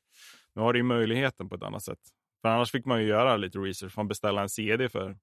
Nu 0.54 0.62
har 0.62 0.74
du 0.74 0.80
ju 0.80 0.84
möjligheten 0.84 1.50
på 1.50 1.56
ett 1.56 1.64
annat 1.64 1.84
sätt. 1.84 2.00
För 2.42 2.50
annars 2.50 2.72
fick 2.72 2.86
man 2.86 3.02
ju 3.02 3.08
göra 3.08 3.38
lite 3.38 3.60
research. 3.60 3.94
Man 3.98 4.08
beställa 4.08 4.42
en 4.42 4.50
CD 4.50 4.90
för 4.90 5.18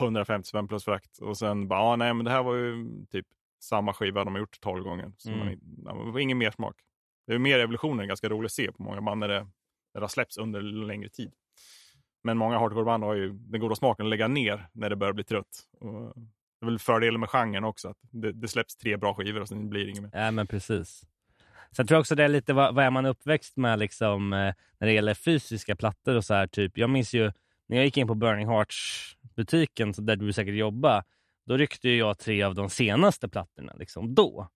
150 0.00 0.48
spänn 0.48 0.68
plus 0.68 0.84
frakt. 0.84 1.18
Och 1.18 1.38
sen 1.38 1.68
bara, 1.68 1.80
ah, 1.80 1.96
nej 1.96 2.14
men 2.14 2.24
det 2.24 2.30
här 2.30 2.42
var 2.42 2.54
ju 2.54 2.86
typ 3.10 3.26
samma 3.62 3.92
skiva 3.94 4.24
de 4.24 4.34
har 4.34 4.40
gjort 4.40 4.60
12 4.60 4.84
gånger. 4.84 5.12
Så 5.16 5.30
Mm. 5.30 5.58
man, 5.84 6.06
det 6.06 6.12
var 6.12 6.20
ingen 6.20 6.38
mer 6.38 6.50
smak. 6.50 6.76
Det 7.26 7.34
är 7.34 7.38
mer 7.38 7.58
evolutionen, 7.58 8.08
ganska 8.08 8.28
roligt 8.28 8.48
att 8.48 8.52
se 8.52 8.72
på 8.72 8.82
många 8.82 9.00
band 9.00 9.20
när 9.20 9.28
det, 9.28 9.40
när 9.40 9.50
det 9.94 10.00
har 10.00 10.08
släppts 10.08 10.38
under 10.38 10.60
längre 10.62 11.08
tid. 11.08 11.32
Men 12.22 12.38
många 12.38 12.58
hardcoreband 12.58 13.04
har 13.04 13.14
ju 13.14 13.32
den 13.32 13.60
goda 13.60 13.74
smaken 13.74 14.06
att 14.06 14.10
lägga 14.10 14.28
ner 14.28 14.68
när 14.72 14.90
det 14.90 14.96
börjar 14.96 15.12
bli 15.12 15.24
trött. 15.24 15.66
Och 15.80 16.12
det 16.60 16.66
är 16.66 16.70
väl 16.70 16.78
fördelen 16.78 17.20
med 17.20 17.28
genren 17.28 17.64
också, 17.64 17.88
att 17.88 17.98
det, 18.00 18.32
det 18.32 18.48
släpps 18.48 18.76
tre 18.76 18.96
bra 18.96 19.14
skivor 19.14 19.40
och 19.40 19.48
sen 19.48 19.70
blir 19.70 19.84
det 19.84 19.90
inget 19.90 20.02
mer. 20.02 20.10
Ja, 20.14 20.30
men 20.30 20.46
precis. 20.46 21.04
Sen 21.72 21.86
tror 21.86 21.96
jag 21.96 22.00
också 22.00 22.14
det 22.14 22.24
är 22.24 22.28
lite 22.28 22.52
vad, 22.52 22.74
vad 22.74 22.84
är 22.84 22.90
man 22.90 23.06
uppväxt 23.06 23.56
med 23.56 23.78
liksom, 23.78 24.32
eh, 24.32 24.54
när 24.78 24.86
det 24.86 24.92
gäller 24.92 25.14
fysiska 25.14 25.76
plattor 25.76 26.16
och 26.16 26.24
så 26.24 26.34
här. 26.34 26.46
Typ. 26.46 26.78
Jag 26.78 26.90
minns 26.90 27.14
ju 27.14 27.32
när 27.66 27.76
jag 27.76 27.84
gick 27.84 27.96
in 27.96 28.06
på 28.06 28.14
Burning 28.14 28.48
Hearts-butiken 28.48 29.94
där 29.98 30.16
du 30.16 30.32
säkert 30.32 30.54
jobbar. 30.54 31.04
Då 31.46 31.56
ryckte 31.56 31.88
ju 31.88 31.96
jag 31.96 32.18
tre 32.18 32.42
av 32.42 32.54
de 32.54 32.70
senaste 32.70 33.28
plattorna 33.28 33.72
liksom, 33.78 34.14
då. 34.14 34.48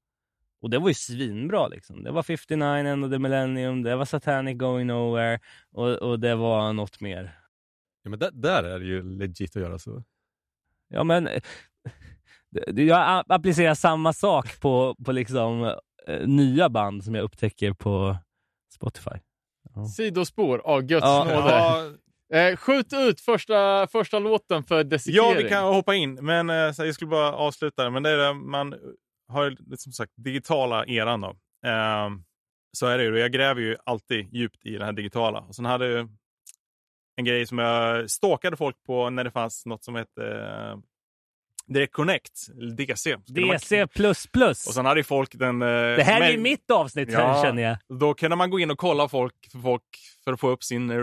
Och 0.60 0.70
det 0.70 0.78
var 0.78 0.88
ju 0.88 0.94
svinbra. 0.94 1.68
Liksom. 1.68 2.04
Det 2.04 2.10
var 2.10 2.22
59 2.22 2.92
and 2.92 3.12
the 3.12 3.18
Millennium, 3.18 3.82
det 3.82 3.96
var 3.96 4.04
Satanic 4.04 4.58
Going 4.58 4.86
Nowhere 4.86 5.40
och, 5.72 5.88
och 5.88 6.20
det 6.20 6.34
var 6.34 6.72
något 6.72 7.00
mer. 7.00 7.38
Ja, 8.02 8.10
men 8.10 8.18
där, 8.18 8.30
där 8.30 8.64
är 8.64 8.78
det 8.78 8.86
ju 8.86 9.02
legit 9.02 9.56
att 9.56 9.62
göra 9.62 9.78
så. 9.78 10.02
Ja, 10.88 11.04
men 11.04 11.26
eh, 11.26 11.42
jag 12.74 13.24
applicerar 13.28 13.74
samma 13.74 14.12
sak 14.12 14.60
på, 14.60 14.96
på 15.04 15.12
liksom, 15.12 15.74
eh, 16.06 16.26
nya 16.26 16.68
band 16.68 17.04
som 17.04 17.14
jag 17.14 17.22
upptäcker 17.24 17.72
på 17.72 18.16
Spotify. 18.74 19.10
Sidospår 19.96 20.58
av 20.58 20.82
Guds 20.82 21.04
Ja, 21.04 21.24
nåde. 21.24 21.48
Ja, 21.48 21.90
Eh, 22.32 22.56
skjut 22.56 22.92
ut 22.92 23.20
första, 23.20 23.86
första 23.86 24.18
låten 24.18 24.62
för 24.64 24.84
dissekering. 24.84 25.30
Ja, 25.30 25.34
vi 25.38 25.48
kan 25.48 25.64
hoppa 25.74 25.94
in. 25.94 26.14
Men 26.14 26.50
eh, 26.50 26.56
jag 26.56 26.94
skulle 26.94 27.08
bara 27.08 27.32
avsluta. 27.32 27.90
Men 27.90 28.02
det 28.02 28.10
är 28.10 28.16
det, 28.16 28.34
man 28.34 28.74
har 29.28 29.56
som 29.76 29.92
sagt 29.92 30.12
digitala 30.16 30.86
eran 30.86 31.20
då. 31.20 31.28
Eh, 31.66 32.10
så 32.72 32.86
är 32.86 32.98
det 32.98 33.04
ju. 33.04 33.18
Jag 33.18 33.32
gräver 33.32 33.60
ju 33.60 33.76
alltid 33.84 34.34
djupt 34.34 34.66
i 34.66 34.76
det 34.78 34.84
här 34.84 34.92
digitala. 34.92 35.40
Och 35.40 35.54
sen 35.54 35.64
hade 35.64 35.86
jag 35.86 36.08
en 37.16 37.24
grej 37.24 37.46
som 37.46 37.58
jag 37.58 38.10
stalkade 38.10 38.56
folk 38.56 38.76
på 38.86 39.10
när 39.10 39.24
det 39.24 39.30
fanns 39.30 39.66
något 39.66 39.84
som 39.84 39.94
hette 39.94 40.22
eh, 40.26 40.76
Direct 41.66 41.92
Connect, 41.92 42.32
DC. 42.76 43.16
Man- 43.16 43.48
DC++. 43.48 43.86
plus 43.86 44.26
plus. 44.26 44.66
Och 44.66 44.74
sen 44.74 44.86
hade 44.86 45.04
folk 45.04 45.30
den... 45.34 45.62
eh, 45.62 45.68
Det 45.68 46.02
här 46.02 46.20
är 46.20 46.30
ju 46.30 46.38
mitt 46.38 46.70
avsnitt 46.70 47.08
Ja. 47.12 47.42
känner 47.44 47.62
jag. 47.62 47.98
Då 48.00 48.14
kunde 48.14 48.36
man 48.36 48.50
gå 48.50 48.60
in 48.60 48.70
och 48.70 48.78
kolla 48.78 49.08
folk 49.08 49.34
folk 49.62 49.82
för 50.24 50.32
att 50.32 50.40
få 50.40 50.48
upp 50.50 50.62
sin 50.64 50.90
eh, 50.90 50.96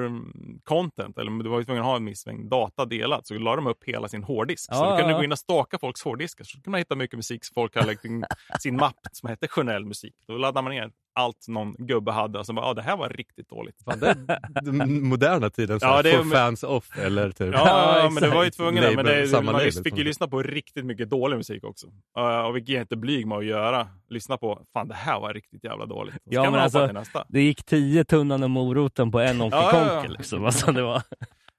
content. 0.64 1.18
Eller 1.18 1.44
du 1.44 1.50
var 1.50 1.60
ju 1.60 1.66
tvungen 1.66 1.82
att 1.84 1.88
ha 1.90 1.96
en 1.96 2.06
viss 2.06 2.26
mängd 2.26 2.50
data 2.50 2.86
delat. 2.86 3.28
Så 3.28 3.34
la 3.34 3.56
de 3.56 3.68
upp 3.68 3.84
hela 3.86 4.08
sin 4.08 4.24
hårddisk. 4.24 4.64
så 4.66 4.84
Ja, 4.84 4.92
du 4.92 4.98
kunde 4.98 5.12
ja. 5.12 5.18
gå 5.18 5.24
in 5.24 5.32
och 5.32 5.40
staka 5.40 5.78
folks 5.80 6.02
hårddiskar. 6.04 6.44
Så 6.44 6.54
kunde 6.58 6.70
man 6.70 6.78
hitta 6.78 6.96
mycket 6.96 7.18
musik. 7.18 7.46
Så 7.46 7.54
folk 7.54 7.76
hade 7.76 7.88
lagt 7.88 8.06
in 8.06 8.26
sin 8.60 8.76
mapp 8.76 9.00
som 9.12 9.30
hette 9.30 9.48
Journell 9.48 9.86
musik. 9.86 10.14
Då 10.28 10.38
laddade 10.38 10.64
man 10.64 10.74
ner 10.74 10.92
allt 11.14 11.48
någon 11.48 11.76
gubbe 11.78 12.12
hade. 12.12 12.40
Och 12.40 12.46
så 12.46 12.54
bara, 12.54 12.66
ja 12.66 12.74
det 12.74 12.82
här 12.82 12.98
var 12.98 13.10
riktigt 13.10 13.50
dåligt. 13.50 13.76
Fan, 13.86 14.00
det 14.00 14.40
den 14.62 15.08
moderna 15.08 15.50
tiden, 15.50 15.80
så 15.80 15.86
Ja, 15.86 16.02
det 16.02 16.24
fans 16.32 16.64
off 16.64 16.98
eller 16.98 17.32
typ. 17.32 17.54
Ja, 17.54 17.62
Ja, 17.66 18.00
ja 18.04 18.10
men 18.10 18.24
det 18.24 18.30
var 18.30 18.44
ju 18.44 18.50
tvungen 18.60 18.84
Men 18.84 18.94
Label, 18.96 19.06
det, 19.22 19.28
samma 19.28 19.42
man 19.52 19.54
label, 19.54 19.72
fick 19.72 19.86
ju 19.86 19.92
som- 19.92 20.00
lyssna 20.00 20.28
på 20.28 20.44
riktigt 20.44 20.86
mycket 20.86 21.10
dålig 21.10 21.38
musik 21.38 21.64
också. 21.64 21.88
Uh, 22.20 22.40
och 22.40 22.56
vilket 22.56 22.70
jag 22.70 22.78
är 22.78 22.82
inte 22.82 22.96
blyg 22.96 23.28
med 23.28 23.38
att 23.38 23.46
göra. 23.46 23.88
Lyssna 24.10 24.38
på, 24.38 24.62
fan 24.74 24.88
det 24.88 24.94
här 24.96 25.20
var 25.20 25.34
riktigt 25.34 25.64
jävla 25.64 25.86
dåligt. 25.86 26.14
Så 26.14 26.20
Ja, 26.24 26.52
men 26.52 26.60
alltså-. 26.60 27.26
Det 27.30 27.42
gick 27.42 27.66
tio 27.66 28.04
tunnan 28.06 28.44
och 28.44 28.50
moroten 28.50 29.09
på 29.12 29.20
en 29.20 29.42
Onkel 29.42 29.60
Ja, 29.60 29.72
ja, 29.74 29.86
ja. 29.86 29.94
Konkel. 29.94 30.18
Liksom. 30.18 30.46
Alltså, 30.46 30.72
det 30.72 30.82
var... 30.82 31.04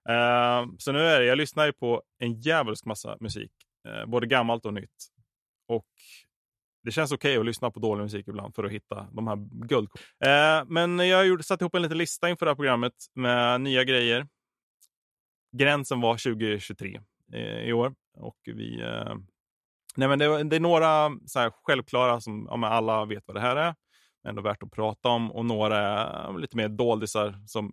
Eh, 0.08 0.66
så 0.78 0.92
nu 0.92 0.98
är 1.00 1.20
det, 1.20 1.26
jag 1.26 1.38
lyssnar 1.38 1.66
ju 1.66 1.72
på 1.72 2.02
en 2.18 2.40
djävulsk 2.40 2.84
massa 2.84 3.16
musik. 3.20 3.52
eh, 3.88 4.06
både 4.06 4.26
gammalt 4.26 4.66
och 4.66 4.74
nytt. 4.74 5.06
Och 5.68 5.86
det 6.84 6.90
känns 6.90 7.12
okej 7.12 7.36
att 7.36 7.46
lyssna 7.46 7.70
på 7.70 7.80
dålig 7.80 8.02
musik 8.02 8.28
ibland 8.28 8.54
för 8.54 8.64
att 8.64 8.72
hitta 8.72 9.06
de 9.12 9.26
här 9.26 9.36
guld. 9.66 9.88
Eh, 10.24 10.64
men 10.66 10.98
jag 10.98 11.26
gjorde, 11.26 11.42
satte 11.42 11.64
ihop 11.64 11.74
en 11.74 11.82
liten 11.82 11.98
lista 11.98 12.28
inför 12.30 12.46
det 12.46 12.50
här 12.50 12.56
programmet 12.56 12.92
med 13.14 13.60
nya 13.60 13.84
grejer. 13.84 14.28
Gränsen 15.56 16.00
var 16.00 16.12
2023 16.12 17.00
eh, 17.32 17.40
i 17.40 17.72
år 17.72 17.94
och 18.18 18.38
vi 18.44 18.80
eh, 18.80 19.14
Nej, 19.96 20.08
men 20.08 20.18
det, 20.18 20.42
det 20.44 20.56
är 20.56 20.60
några 20.60 21.10
så 21.26 21.38
här, 21.38 21.50
självklara 21.62 22.20
som 22.20 22.46
ja, 22.50 22.68
alla 22.68 23.04
vet 23.04 23.22
vad 23.26 23.36
det 23.36 23.40
här 23.40 23.56
är, 23.56 23.74
ändå 24.28 24.42
värt 24.42 24.62
att 24.62 24.70
prata 24.70 25.08
om. 25.08 25.32
Och 25.32 25.44
några 25.44 25.78
är 25.78 26.38
lite 26.38 26.56
mer 26.56 26.68
doldisar 26.68 27.42
som 27.46 27.72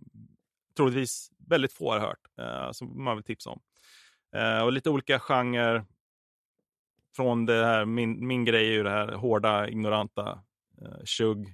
troligtvis 0.76 1.30
väldigt 1.38 1.72
få 1.72 1.92
har 1.92 2.00
hört, 2.00 2.20
eh, 2.40 2.72
som 2.72 3.04
man 3.04 3.16
vill 3.16 3.24
tipsa 3.24 3.50
om. 3.50 3.60
Eh, 4.36 4.62
och 4.62 4.72
lite 4.72 4.90
olika 4.90 5.18
genrer. 5.18 5.84
Från 7.16 7.46
det 7.46 7.64
här, 7.64 7.84
min, 7.84 8.26
min 8.26 8.44
grej 8.44 8.68
är 8.68 8.72
ju 8.72 8.82
det 8.82 8.90
här 8.90 9.12
hårda, 9.12 9.68
ignoranta, 9.68 10.42
eh, 10.82 11.04
shug, 11.04 11.48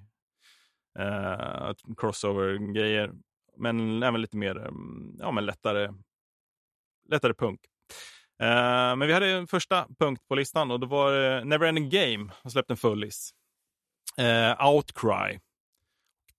eh, 0.99 1.73
crossover-grejer. 1.97 3.13
Men 3.57 4.03
även 4.03 4.21
lite 4.21 4.37
mer 4.37 4.57
mm, 4.57 5.17
ja, 5.19 5.31
men 5.31 5.47
lättare, 5.47 5.93
lättare 7.09 7.35
punk. 7.35 7.61
Eh, 8.41 8.97
men 8.97 9.01
vi 9.01 9.13
hade 9.13 9.31
en 9.31 9.47
första 9.47 9.87
punkt 9.99 10.23
på 10.29 10.35
listan 10.35 10.71
och 10.71 10.81
det 10.81 10.87
var 10.87 11.13
det 11.13 11.45
Neverending 11.45 11.91
Game 11.91 12.33
har 12.43 12.51
släppte 12.51 12.73
en 12.73 12.77
fullis. 12.77 13.31
Uh, 14.21 14.67
Outcry. 14.67 15.39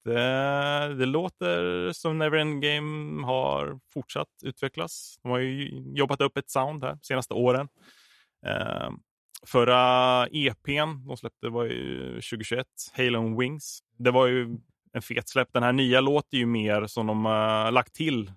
Det, 0.04 0.96
det, 0.96 1.06
låter 1.06 1.92
som 1.92 2.18
Neverending 2.18 2.62
Game 2.62 3.26
har 3.26 3.80
fortsatt 3.94 4.28
utvecklas. 4.44 5.20
De 5.24 5.32
har 5.32 5.40
ju 5.40 5.84
jobbat 5.96 6.22
upp 6.22 6.38
ett 6.38 6.50
sound 6.50 6.84
här 6.84 6.92
de 6.92 7.00
senaste 7.02 7.34
åren. 7.34 7.68
Uh, 8.48 8.90
förra 9.46 10.28
EPn 10.28 11.08
de 11.08 11.18
släppte 11.18 11.50
var 11.50 11.66
ju 11.66 12.14
2021, 12.14 12.68
Halo 12.94 13.40
Wings. 13.40 13.80
Det 13.98 14.12
var 14.12 14.28
ju 14.28 14.58
en 14.94 15.02
fet 15.02 15.30
släpp. 15.30 15.54
Den 15.54 15.64
här 15.64 15.74
nya 15.74 16.02
låter 16.02 16.38
ju 16.38 16.46
mer 16.46 16.88
som 16.88 17.08
de 17.08 17.26
har 17.26 17.72
lagt 17.72 17.94
till 17.94 18.32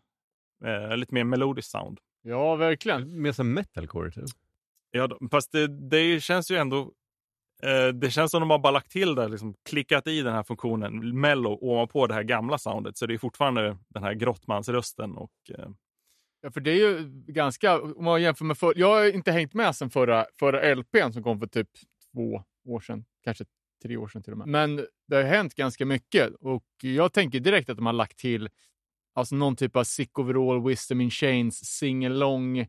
lite 0.96 1.14
mer 1.14 1.24
melodisk 1.24 1.70
sound. 1.70 2.00
Ja, 2.22 2.56
verkligen. 2.56 3.22
Mer 3.22 3.32
som 3.32 3.54
metalcore 3.54 4.10
typ. 4.10 4.24
Ja, 4.90 5.18
fast 5.30 5.52
det, 5.52 5.88
det 5.90 6.20
känns 6.20 6.50
ju 6.50 6.56
ändå... 6.56 6.92
Eh, 7.62 7.88
det 7.88 8.10
känns 8.10 8.30
som 8.30 8.40
de 8.40 8.50
har 8.50 8.58
bara 8.58 8.70
lagt 8.70 8.90
till 8.90 9.14
där, 9.14 9.28
liksom, 9.28 9.54
klickat 9.68 10.06
i 10.06 10.22
den 10.22 10.34
här 10.34 10.42
funktionen 10.42 11.20
mello 11.20 11.58
ovanpå 11.60 12.06
det 12.06 12.14
här 12.14 12.22
gamla 12.22 12.58
soundet. 12.58 12.96
Så 12.96 13.06
det 13.06 13.14
är 13.14 13.18
fortfarande 13.18 13.78
den 13.88 14.02
här 14.02 14.14
grottmansrösten. 14.14 15.16
Och, 15.16 15.32
eh... 15.58 15.68
Ja, 16.40 16.50
för 16.50 16.60
det 16.60 16.70
är 16.70 16.74
ju 16.74 17.10
ganska... 17.26 17.80
Om 17.80 18.04
man 18.04 18.22
jämför 18.22 18.44
med 18.44 18.58
för, 18.58 18.72
Jag 18.76 18.94
har 18.94 19.14
inte 19.14 19.32
hängt 19.32 19.54
med 19.54 19.76
sen 19.76 19.90
förra, 19.90 20.26
förra 20.38 20.74
LPn 20.74 21.12
som 21.12 21.22
kom 21.22 21.38
för 21.38 21.46
typ 21.46 21.68
två 22.12 22.42
år 22.64 22.80
sedan. 22.80 23.04
Kanske 23.24 23.44
tre 23.82 23.96
år 23.96 24.08
sedan 24.08 24.22
till 24.22 24.32
och 24.32 24.38
med. 24.38 24.48
Men 24.48 24.86
det 25.08 25.16
har 25.16 25.22
hänt 25.22 25.54
ganska 25.54 25.86
mycket 25.86 26.34
och 26.40 26.64
jag 26.82 27.12
tänker 27.12 27.40
direkt 27.40 27.70
att 27.70 27.76
de 27.76 27.86
har 27.86 27.92
lagt 27.92 28.18
till 28.18 28.48
Alltså 29.18 29.34
någon 29.34 29.56
typ 29.56 29.76
av 29.76 29.84
Sick 29.84 30.18
Overall, 30.18 30.64
Wisdom 30.64 31.00
in 31.00 31.10
Chains, 31.10 31.64
singalong 31.64 32.66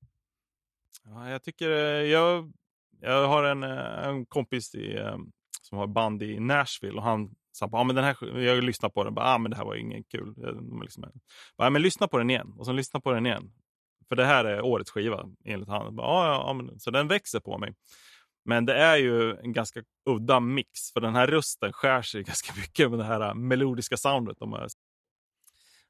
Ja, 1.03 1.29
jag 1.29 1.43
tycker... 1.43 1.69
Eh, 1.69 2.01
jag, 2.01 2.53
jag 3.01 3.27
har 3.27 3.43
en, 3.43 3.63
eh, 3.63 4.07
en 4.07 4.25
kompis 4.25 4.75
i, 4.75 4.97
eh, 4.97 5.17
som 5.61 5.77
har 5.77 5.87
band 5.87 6.23
i 6.23 6.39
Nashville 6.39 6.97
och 6.97 7.03
han 7.03 7.35
sa 7.51 7.69
ah, 7.71 7.83
men 7.83 7.95
den 7.95 8.05
här, 8.05 8.39
jag 8.39 8.63
lyssnade 8.63 8.93
på 8.93 9.03
den 9.03 9.17
och 9.17 9.23
ah, 9.23 9.37
men 9.37 9.51
det 9.51 9.57
här 9.57 9.65
var 9.65 9.75
ingen 9.75 10.03
kul. 10.03 10.33
Jag, 10.37 10.83
liksom, 10.83 11.03
bara, 11.57 11.67
ah, 11.67 11.69
men 11.69 11.81
lyssna 11.81 12.07
på 12.07 12.17
den 12.17 12.29
igen 12.29 12.53
och 12.57 12.65
sen 12.65 12.75
lyssna 12.75 12.99
på 12.99 13.11
den 13.11 13.25
igen. 13.25 13.51
För 14.09 14.15
det 14.15 14.25
här 14.25 14.45
är 14.45 14.61
årets 14.61 14.91
skiva 14.91 15.29
enligt 15.45 15.69
han. 15.69 15.99
Ah, 15.99 16.27
Ja, 16.27 16.43
ah, 16.45 16.53
men, 16.53 16.79
så 16.79 16.91
den 16.91 17.07
växer 17.07 17.39
på 17.39 17.57
mig. 17.57 17.73
Men 18.45 18.65
det 18.65 18.75
är 18.75 18.97
ju 18.97 19.35
en 19.35 19.53
ganska 19.53 19.83
udda 20.09 20.39
mix, 20.39 20.91
för 20.93 21.01
den 21.01 21.15
här 21.15 21.27
rösten 21.27 21.73
skär 21.73 22.01
sig 22.01 22.23
ganska 22.23 22.53
mycket 22.55 22.89
med 22.89 22.99
det 22.99 23.05
här 23.05 23.21
äh, 23.21 23.33
melodiska 23.33 23.97
soundet. 23.97 24.39
De 24.39 24.53
här. 24.53 24.67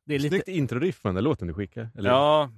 Det 0.05 0.15
är 0.15 0.19
lite... 0.19 0.35
Snyggt 0.35 0.47
introriff 0.47 1.03
med 1.03 1.15
den 1.15 1.23
låten 1.23 1.47
du 1.47 1.53
skickar. 1.53 1.89
Eller? 1.95 2.09
Ja, 2.09 2.51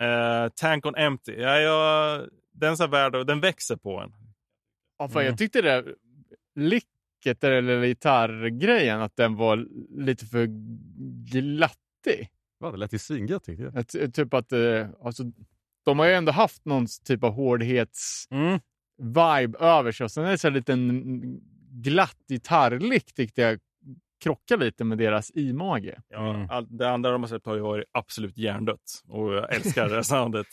eh, 0.00 0.48
Tank 0.56 0.86
on 0.86 0.94
Empty. 0.94 1.32
Ja, 1.32 1.60
jag, 1.60 2.28
den, 2.52 2.76
så 2.76 2.86
värld, 2.86 3.26
den 3.26 3.40
växer 3.40 3.76
på 3.76 4.00
en. 4.00 4.12
Ja, 4.98 5.08
för 5.08 5.20
mm. 5.20 5.30
Jag 5.30 5.38
tyckte 5.38 5.62
det 5.62 5.94
licket 6.54 7.44
eller 7.44 7.86
gitarrgrejen, 7.86 9.00
att 9.00 9.16
den 9.16 9.36
var 9.36 9.66
lite 10.04 10.26
för 10.26 10.46
glattig. 11.30 12.28
Va, 12.60 12.70
det 12.70 12.76
lät 12.76 12.92
ju 12.92 12.98
svingött 12.98 13.44
tyckte 13.44 13.62
jag. 13.62 13.78
Att, 13.78 14.14
typ 14.14 14.34
att, 14.34 14.52
eh, 14.52 14.88
alltså, 15.02 15.22
de 15.84 15.98
har 15.98 16.06
ju 16.06 16.12
ändå 16.12 16.32
haft 16.32 16.64
någon 16.64 16.86
typ 17.04 17.24
av 17.24 17.32
hårdhets-vibe 17.32 18.36
mm. 18.36 18.60
Över 19.58 19.92
sig. 19.92 20.04
Och 20.04 20.10
sen 20.10 20.24
är 20.24 20.30
det 20.30 20.38
så 20.38 20.48
en 20.48 20.54
liten 20.54 21.40
glatt 21.70 22.16
gitarrlick 22.28 23.14
tyckte 23.14 23.42
jag 23.42 23.58
krockar 24.22 24.56
lite 24.56 24.84
med 24.84 24.98
deras 24.98 25.30
image. 25.34 25.94
Ja, 26.08 26.34
mm. 26.34 26.50
all, 26.50 26.76
det 26.78 26.90
andra 26.90 27.10
de 27.10 27.22
har 27.22 27.28
sett 27.28 27.46
har 27.46 27.54
ju 27.54 27.60
varit 27.60 27.84
absolut 27.92 28.38
hjärndött 28.38 29.02
och 29.08 29.34
jag 29.34 29.54
älskar 29.54 29.88
det 29.88 30.04
soundet. 30.04 30.46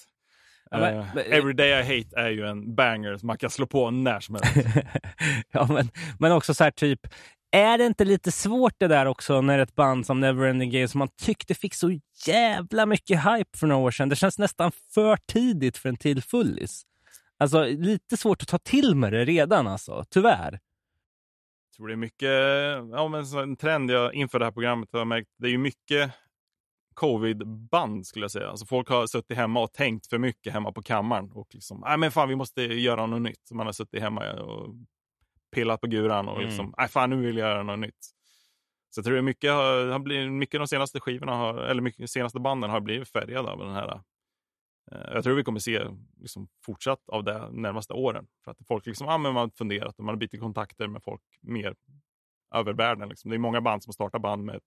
Ja, 0.71 0.77
men, 0.79 0.95
uh, 0.97 1.33
Every 1.33 1.53
Day 1.53 1.69
I 1.69 1.83
Hate 1.83 2.19
är 2.21 2.29
ju 2.29 2.47
en 2.47 2.75
banger 2.75 3.17
som 3.17 3.27
man 3.27 3.37
kan 3.37 3.49
slå 3.49 3.65
på 3.65 3.91
när 3.91 4.19
som 4.19 4.35
helst. 4.35 4.67
ja, 5.51 5.67
men, 5.69 5.89
men 6.19 6.31
också 6.31 6.53
så 6.53 6.63
här 6.63 6.71
typ, 6.71 6.99
är 7.51 7.77
det 7.77 7.85
inte 7.85 8.05
lite 8.05 8.31
svårt 8.31 8.73
det 8.77 8.87
där 8.87 9.05
också 9.05 9.41
när 9.41 9.59
ett 9.59 9.75
band 9.75 10.05
som 10.05 10.19
Neverending 10.19 10.71
Game 10.71 10.87
som 10.87 10.99
man 10.99 11.09
tyckte 11.21 11.55
fick 11.55 11.73
så 11.73 11.99
jävla 12.27 12.85
mycket 12.85 13.19
hype 13.19 13.57
för 13.57 13.67
några 13.67 13.81
år 13.81 13.91
sedan. 13.91 14.09
Det 14.09 14.15
känns 14.15 14.39
nästan 14.39 14.71
för 14.93 15.17
tidigt 15.31 15.77
för 15.77 15.89
en 15.89 15.97
till 15.97 16.23
fullis. 16.23 16.83
Alltså 17.37 17.65
lite 17.65 18.17
svårt 18.17 18.41
att 18.41 18.47
ta 18.47 18.57
till 18.57 18.95
med 18.95 19.13
det 19.13 19.25
redan 19.25 19.67
alltså, 19.67 20.05
tyvärr. 20.09 20.51
Jag 20.51 21.75
tror 21.75 21.87
det 21.87 21.93
är 21.93 21.97
mycket, 21.97 22.29
ja 22.97 23.07
men 23.07 23.25
en 23.25 23.55
trend 23.55 23.91
jag 23.91 24.13
inför 24.13 24.39
det 24.39 24.45
här 24.45 24.51
programmet 24.51 24.89
har 24.93 25.05
märkt, 25.05 25.29
det 25.37 25.47
är 25.47 25.51
ju 25.51 25.57
mycket 25.57 26.11
covid-band 26.93 28.07
skulle 28.07 28.23
jag 28.23 28.31
säga. 28.31 28.49
Alltså 28.49 28.65
folk 28.65 28.89
har 28.89 29.07
suttit 29.07 29.37
hemma 29.37 29.59
och 29.59 29.73
tänkt 29.73 30.07
för 30.07 30.17
mycket 30.17 30.53
hemma 30.53 30.71
på 30.71 30.81
kammaren 30.81 31.31
och 31.31 31.47
liksom, 31.53 31.83
nej 31.85 31.97
men 31.97 32.11
fan 32.11 32.29
vi 32.29 32.35
måste 32.35 32.61
göra 32.61 33.05
något 33.05 33.21
nytt. 33.21 33.51
Man 33.51 33.65
har 33.65 33.73
suttit 33.73 34.01
hemma 34.01 34.33
och 34.33 34.75
pillat 35.55 35.81
på 35.81 35.87
guran 35.87 36.27
och 36.27 36.37
mm. 36.37 36.47
liksom, 36.47 36.73
nej 36.77 36.87
fan 36.87 37.09
nu 37.09 37.15
vill 37.15 37.37
jag 37.37 37.49
göra 37.49 37.63
något 37.63 37.79
nytt. 37.79 38.13
Så 38.89 38.99
jag 38.99 39.05
tror 39.05 39.21
mycket, 39.21 39.51
har, 39.51 39.87
har 39.87 39.99
blivit, 39.99 40.31
mycket 40.31 40.59
de 40.59 40.67
senaste 40.67 40.99
skivorna, 40.99 41.35
har, 41.35 41.57
eller 41.57 41.81
mycket 41.81 42.09
senaste 42.09 42.39
banden 42.39 42.69
har 42.69 42.79
blivit 42.79 43.09
färgade 43.09 43.49
av 43.49 43.59
den 43.59 43.73
här. 43.73 44.01
Eh, 44.91 45.13
jag 45.13 45.23
tror 45.23 45.35
vi 45.35 45.43
kommer 45.43 45.59
se 45.59 45.87
liksom, 46.21 46.47
fortsatt 46.65 47.09
av 47.09 47.23
det 47.23 47.49
närmaste 47.51 47.93
åren. 47.93 48.27
För 48.43 48.51
att 48.51 48.57
folk 48.67 48.85
liksom, 48.85 49.07
ah, 49.07 49.17
men 49.17 49.33
man 49.33 49.41
har 49.41 49.49
funderat 49.57 49.99
och 49.99 50.05
man 50.05 50.15
har 50.15 50.19
bytt 50.19 50.39
kontakter 50.39 50.87
med 50.87 51.03
folk 51.03 51.21
mer 51.41 51.75
över 52.55 52.73
världen. 52.73 53.09
Liksom. 53.09 53.29
Det 53.29 53.35
är 53.35 53.39
många 53.39 53.61
band 53.61 53.83
som 53.83 53.93
startar 53.93 54.19
band 54.19 54.45
med, 54.45 54.59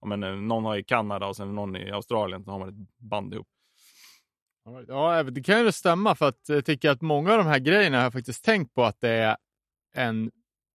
ja, 0.00 0.06
men, 0.06 0.22
eh, 0.22 0.34
någon 0.34 0.64
har 0.64 0.76
i 0.76 0.84
Kanada 0.84 1.26
och 1.26 1.36
sen 1.36 1.54
någon 1.54 1.76
i 1.76 1.90
Australien, 1.90 2.44
så 2.44 2.50
har 2.50 2.58
man 2.58 2.68
ett 2.68 2.88
band 2.98 3.34
ihop. 3.34 3.48
Ja, 4.88 5.22
det 5.22 5.42
kan 5.42 5.64
ju 5.64 5.72
stämma 5.72 6.14
för 6.14 6.28
att 6.28 6.48
jag 6.48 6.64
tycker 6.64 6.90
att 6.90 7.00
många 7.00 7.32
av 7.32 7.38
de 7.38 7.46
här 7.46 7.58
grejerna 7.58 7.96
har 7.96 8.04
jag 8.04 8.12
faktiskt 8.12 8.44
tänkt 8.44 8.74
på 8.74 8.84
att 8.84 9.00
det 9.00 9.08
är 9.08 9.36
en 9.94 10.30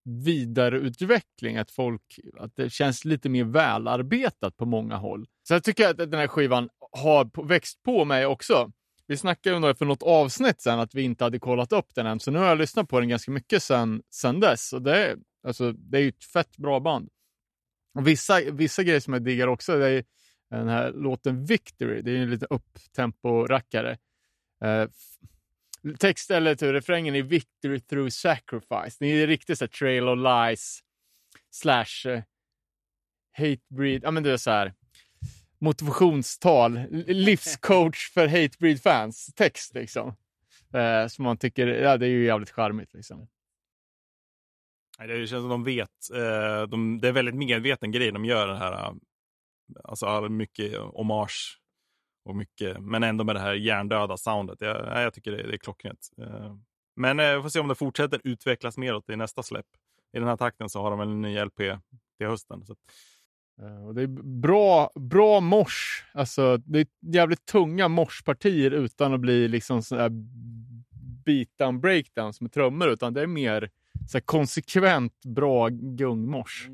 vidareutveckling, 0.07 1.57
att, 1.57 1.71
folk, 1.71 2.19
att 2.37 2.55
det 2.55 2.69
känns 2.69 3.05
lite 3.05 3.29
mer 3.29 3.43
välarbetat 3.43 4.57
på 4.57 4.65
många 4.65 4.95
håll. 4.95 5.27
Så 5.47 5.53
jag 5.53 5.63
tycker 5.63 5.89
att 5.89 5.97
den 5.97 6.13
här 6.13 6.27
skivan 6.27 6.69
har 6.97 7.47
växt 7.47 7.83
på 7.83 8.05
mig 8.05 8.25
också. 8.25 8.71
Vi 9.07 9.17
snackade 9.17 9.55
om 9.55 9.61
det 9.61 9.75
för 9.75 9.85
något 9.85 10.03
avsnitt 10.03 10.61
sen 10.61 10.79
att 10.79 10.95
vi 10.95 11.01
inte 11.01 11.23
hade 11.23 11.39
kollat 11.39 11.71
upp 11.71 11.95
den 11.95 12.05
än, 12.05 12.19
så 12.19 12.31
nu 12.31 12.39
har 12.39 12.45
jag 12.45 12.57
lyssnat 12.57 12.89
på 12.89 12.99
den 12.99 13.09
ganska 13.09 13.31
mycket 13.31 13.63
sen, 13.63 14.01
sen 14.09 14.39
dess. 14.39 14.73
Och 14.73 14.81
det, 14.81 15.05
är, 15.05 15.17
alltså, 15.43 15.71
det 15.71 15.97
är 15.97 16.01
ju 16.01 16.09
ett 16.09 16.23
fett 16.23 16.57
bra 16.57 16.79
band. 16.79 17.09
Och 17.95 18.07
vissa, 18.07 18.41
vissa 18.51 18.83
grejer 18.83 18.99
som 18.99 19.13
jag 19.13 19.23
diggar 19.23 19.47
också, 19.47 19.77
det 19.79 19.89
är 19.89 20.03
den 20.49 20.67
här 20.67 20.91
låten 20.91 21.45
Victory. 21.45 22.01
Det 22.01 22.11
är 22.11 22.15
en 22.15 22.29
liten 22.29 22.47
upptempo-rackare. 22.47 23.97
Eh, 24.63 24.89
text 25.99 26.31
eller 26.31 26.55
till 26.55 26.71
refrängen 26.71 27.15
är 27.15 27.23
Victory 27.23 27.79
through 27.79 28.09
sacrifice. 28.09 28.97
Det 28.99 29.05
är 29.05 29.27
riktigt 29.27 29.57
så 29.57 29.65
här, 29.65 29.69
trail 29.69 30.07
of 30.07 30.17
lies 30.17 30.79
slash 31.51 32.09
eh, 32.09 32.23
hate 33.37 33.61
breed. 33.69 34.03
Ja, 34.03 34.11
men 34.11 34.23
det 34.23 34.31
är 34.31 34.37
så 34.37 34.51
här 34.51 34.73
motivationstal, 35.59 36.79
livscoach 37.07 38.11
för 38.13 38.27
Hatebreed-fans 38.27 39.33
text 39.35 39.73
liksom. 39.73 40.15
Eh, 40.73 41.07
som 41.07 41.23
man 41.23 41.37
tycker, 41.37 41.67
ja 41.67 41.97
det 41.97 42.05
är 42.05 42.09
ju 42.09 42.25
jävligt 42.25 42.49
charmigt 42.49 42.93
liksom. 42.93 43.27
Det 44.97 45.27
känns 45.27 45.41
som 45.41 45.49
de 45.49 45.63
vet, 45.63 46.09
eh, 46.13 46.61
de, 46.69 46.99
det 47.01 47.07
är 47.07 47.11
väldigt 47.11 47.35
medveten 47.35 47.91
grej 47.91 48.11
de 48.11 48.25
gör 48.25 48.47
den 48.47 48.57
här, 48.57 48.73
eh, 48.73 48.93
alltså 49.83 50.29
mycket 50.29 50.77
hommage 50.77 51.59
och 52.25 52.35
mycket, 52.35 52.81
men 52.81 53.03
ändå 53.03 53.23
med 53.23 53.35
det 53.35 53.39
här 53.39 53.53
hjärndöda 53.53 54.17
soundet. 54.17 54.61
Jag, 54.61 55.03
jag 55.03 55.13
tycker 55.13 55.31
det, 55.31 55.43
det 55.43 55.53
är 55.53 55.57
klockrent. 55.57 56.09
Eh, 56.17 56.55
men 56.95 57.19
jag 57.19 57.35
eh, 57.35 57.41
får 57.41 57.49
se 57.49 57.59
om 57.59 57.67
det 57.67 57.75
fortsätter 57.75 58.21
utvecklas 58.23 58.77
neråt 58.77 59.09
i 59.09 59.15
nästa 59.15 59.43
släpp. 59.43 59.65
I 60.13 60.19
den 60.19 60.27
här 60.27 60.37
takten 60.37 60.69
så 60.69 60.81
har 60.81 60.91
de 60.91 60.99
en 60.99 61.21
ny 61.21 61.39
LP 61.39 61.57
till 62.17 62.27
hösten. 62.27 62.65
Så 62.65 62.75
och 63.87 63.95
det 63.95 64.01
är 64.01 64.07
bra, 64.41 64.89
bra 64.95 65.39
mors. 65.39 66.05
Alltså, 66.13 66.57
det 66.57 66.79
är 66.79 66.87
jävligt 67.01 67.45
tunga 67.45 67.87
morspartier 67.87 68.71
utan 68.71 69.13
att 69.13 69.19
bli 69.19 69.47
liksom 69.47 69.83
sådär 69.83 70.09
beatdown 71.25 71.79
breakdowns 71.81 72.41
med 72.41 72.51
trummor, 72.51 72.89
utan 72.89 73.13
det 73.13 73.21
är 73.21 73.27
mer 73.27 73.69
så 74.09 74.17
här, 74.17 74.23
konsekvent 74.25 75.25
bra 75.25 75.67
gungmors. 75.69 76.67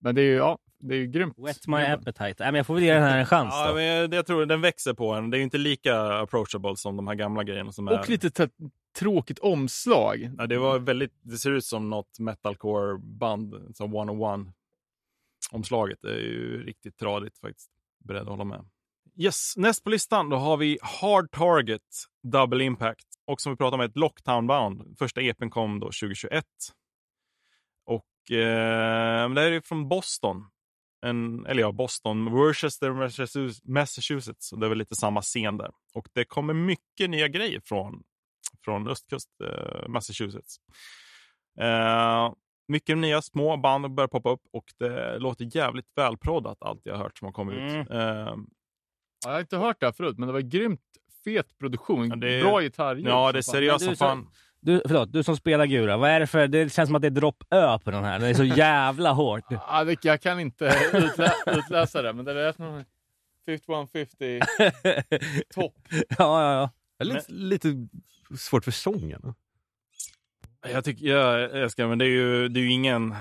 Men 0.00 0.14
det 0.14 0.22
är 0.22 0.26
ju, 0.26 0.34
ja, 0.34 0.58
det 0.78 0.94
är 0.94 0.98
ju 0.98 1.06
grymt. 1.06 1.34
Wet 1.38 1.66
my 1.66 1.76
appetite. 1.76 2.34
Nej, 2.38 2.52
men 2.52 2.54
jag 2.54 2.66
får 2.66 2.74
väl 2.74 2.82
ge 2.82 2.94
den 2.94 3.02
här 3.02 3.18
en 3.18 3.26
chans 3.26 3.54
Ja, 3.54 3.68
då. 3.68 3.74
men 3.74 3.84
jag, 3.84 4.14
jag 4.14 4.26
tror 4.26 4.46
den 4.46 4.60
växer 4.60 4.94
på 4.94 5.12
en. 5.12 5.30
Det 5.30 5.36
är 5.36 5.38
ju 5.38 5.44
inte 5.44 5.58
lika 5.58 6.02
approachable 6.02 6.76
som 6.76 6.96
de 6.96 7.08
här 7.08 7.14
gamla 7.14 7.44
grejerna. 7.44 7.72
Som 7.72 7.88
är... 7.88 8.00
Och 8.00 8.08
lite 8.08 8.30
så 8.36 8.42
här 8.42 8.50
tråkigt 8.98 9.38
omslag. 9.38 10.30
Ja, 10.38 10.46
det 10.46 10.58
var 10.58 10.78
väldigt, 10.78 11.12
det 11.22 11.36
ser 11.36 11.50
ut 11.50 11.64
som 11.64 11.90
något 11.90 12.18
metalcore-band, 12.18 13.76
som 13.76 13.94
one-on-one. 13.94 14.52
Omslaget 15.52 16.04
är 16.04 16.18
ju 16.18 16.62
riktigt 16.66 16.96
tradigt 16.98 17.38
faktiskt. 17.38 17.70
Beredd 18.04 18.22
att 18.22 18.28
hålla 18.28 18.44
med. 18.44 18.64
Yes, 19.16 19.54
näst 19.56 19.84
på 19.84 19.90
listan 19.90 20.28
då 20.28 20.36
har 20.36 20.56
vi 20.56 20.78
Hard 20.82 21.30
Target 21.30 21.82
Double 22.22 22.64
Impact. 22.64 23.06
Och 23.26 23.40
som 23.40 23.52
vi 23.52 23.56
pratade 23.56 23.82
om, 23.84 23.90
ett 23.90 23.96
Lockdown 23.96 24.46
Bound. 24.46 24.98
Första 24.98 25.20
EPn 25.20 25.48
kom 25.50 25.80
då 25.80 25.86
2021. 25.86 26.44
Och 27.86 28.30
eh, 28.36 29.30
det 29.30 29.40
här 29.40 29.52
är 29.52 29.60
från 29.60 29.88
Boston. 29.88 30.46
En, 31.06 31.46
eller 31.46 31.62
ja, 31.62 31.72
Boston, 31.72 32.24
Worcester, 32.30 32.90
Massachusetts- 32.90 33.60
Massachusetts. 33.64 34.52
Och 34.52 34.58
det 34.60 34.66
är 34.66 34.68
väl 34.68 34.78
lite 34.78 34.94
samma 34.96 35.22
scen 35.22 35.56
där. 35.56 35.70
Och 35.94 36.08
det 36.14 36.24
kommer 36.24 36.54
mycket 36.54 37.10
nya 37.10 37.28
grejer 37.28 37.60
från, 37.64 38.02
från 38.64 38.88
östkust 38.88 39.30
eh, 39.44 39.88
Massachusetts. 39.88 40.56
Eh, 41.60 42.32
mycket 42.70 42.98
nya 42.98 43.22
små 43.22 43.56
band 43.56 43.90
börjar 43.94 44.08
poppa 44.08 44.30
upp 44.30 44.42
och 44.52 44.64
det 44.78 45.18
låter 45.18 45.56
jävligt 45.56 45.86
välproddat 45.96 46.58
allt 46.60 46.80
jag 46.84 46.94
har 46.96 47.02
hört 47.02 47.18
som 47.18 47.26
har 47.26 47.32
kommit 47.32 47.58
Mm. 47.58 47.80
ut. 47.80 47.90
Eh, 47.90 48.34
Ja, 49.24 49.28
Jag 49.28 49.32
har 49.32 49.40
inte 49.40 49.56
hört 49.56 49.76
det 49.80 49.86
här 49.86 49.92
förut, 49.92 50.18
men 50.18 50.26
det 50.26 50.32
var 50.32 50.40
grymt 50.40 50.80
fet 51.24 51.58
produktion. 51.58 52.08
Ja, 52.08 52.16
det 52.16 52.32
är- 52.34 52.42
Bra 52.42 52.60
gitarrljud. 52.60 53.06
ja, 53.08 53.32
det 53.32 53.38
är 53.38 53.42
som 53.42 53.52
seriöst 53.52 53.84
som 53.84 53.92
du, 53.92 53.96
fan. 53.96 54.28
Du, 54.60 54.82
förlåt, 54.86 55.12
du 55.12 55.22
som 55.22 55.36
spelar 55.36 55.66
Gura, 55.66 55.96
vad 55.96 56.10
är 56.10 56.20
det 56.20 56.26
för... 56.26 56.48
Det 56.48 56.72
känns 56.72 56.88
som 56.88 56.96
att 56.96 57.02
det 57.02 57.08
är 57.08 57.10
dropp 57.10 57.44
Ö 57.50 57.78
på 57.78 57.90
den 57.90 58.04
här. 58.04 58.18
Den 58.18 58.28
är 58.30 58.34
så 58.34 58.44
jävla 58.58 59.12
hårt. 59.12 59.44
Ja, 59.50 59.84
det, 59.84 60.04
jag 60.04 60.20
kan 60.20 60.40
inte 60.40 60.72
utlä, 60.92 61.32
utläsa 61.46 62.02
det, 62.02 62.12
men 62.12 62.24
det 62.24 62.40
är 62.48 62.54
någon 62.58 62.84
5150 63.46 64.40
topp. 65.54 65.74
ja, 65.90 66.06
ja, 66.18 66.70
ja. 66.98 67.04
Lite, 67.04 67.32
lite 67.32 67.88
svårt 68.38 68.64
för 68.64 68.70
sången. 68.70 69.34
Jag 70.62 70.84
tycker, 70.84 71.06
jag 71.06 71.56
älskar 71.58 71.88
men 71.88 71.98
det 71.98 72.04
är 72.04 72.08
ju, 72.08 72.48
det 72.48 72.60
är 72.60 72.62
ju 72.62 72.70
ingen 72.70 73.14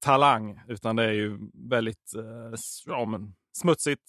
talang, 0.00 0.60
utan 0.68 0.96
det 0.96 1.04
är 1.04 1.12
ju 1.12 1.38
väldigt 1.54 2.14
eh, 2.16 2.58
ja, 2.86 3.04
men, 3.04 3.34
smutsigt. 3.58 4.02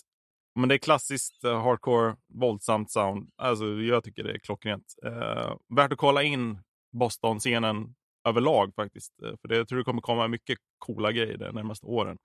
Men 0.56 0.70
det 0.70 0.76
är 0.76 0.80
klassiskt 0.80 1.44
eh, 1.44 1.62
hardcore, 1.64 2.16
våldsamt 2.34 2.92
sound. 2.92 3.30
Alltså, 3.36 3.66
jag 3.66 4.04
tycker 4.04 4.24
det 4.24 4.32
är 4.32 4.40
klockrent. 4.40 4.96
Eh, 5.06 5.56
värt 5.76 5.92
att 5.92 5.98
kolla 5.98 6.24
in 6.24 6.60
Boston-scenen 6.92 7.96
överlag 8.28 8.76
faktiskt. 8.76 9.22
Eh, 9.24 9.34
För 9.42 9.48
det, 9.48 9.58
jag 9.58 9.68
tror 9.68 9.78
det 9.78 9.86
kommer 9.86 10.02
komma 10.02 10.28
mycket 10.28 10.60
coola 10.78 11.12
grejer 11.12 11.38
de 11.38 11.56
närmaste 11.56 11.86
åren. 11.86 12.18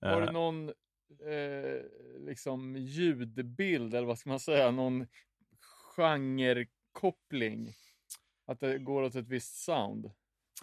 Har 0.00 0.20
du 0.20 0.32
någon 0.32 0.68
eh, 0.68 1.80
liksom 2.26 2.76
ljudbild, 2.76 3.94
eller 3.94 4.06
vad 4.06 4.18
ska 4.18 4.30
man 4.30 4.40
säga, 4.40 4.70
någon 4.70 5.06
genrekoppling? 5.96 7.72
Att 8.46 8.60
det 8.60 8.78
går 8.78 9.02
åt 9.02 9.14
ett 9.14 9.28
visst 9.28 9.56
sound? 9.64 10.06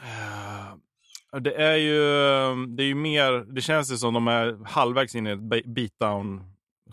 Eh, 0.01 0.75
Det 1.39 1.55
är 1.55 1.75
ju, 1.75 1.99
det 2.67 2.83
är 2.83 2.87
ju 2.87 2.95
mer, 2.95 3.31
det 3.53 3.61
känns 3.61 3.91
ju 3.91 3.97
som 3.97 4.13
de 4.13 4.27
är 4.27 4.65
halvvägs 4.65 5.15
in 5.15 5.27
i 5.27 5.29
ett 5.31 5.39
be- 5.39 5.61
beatdown. 5.65 6.43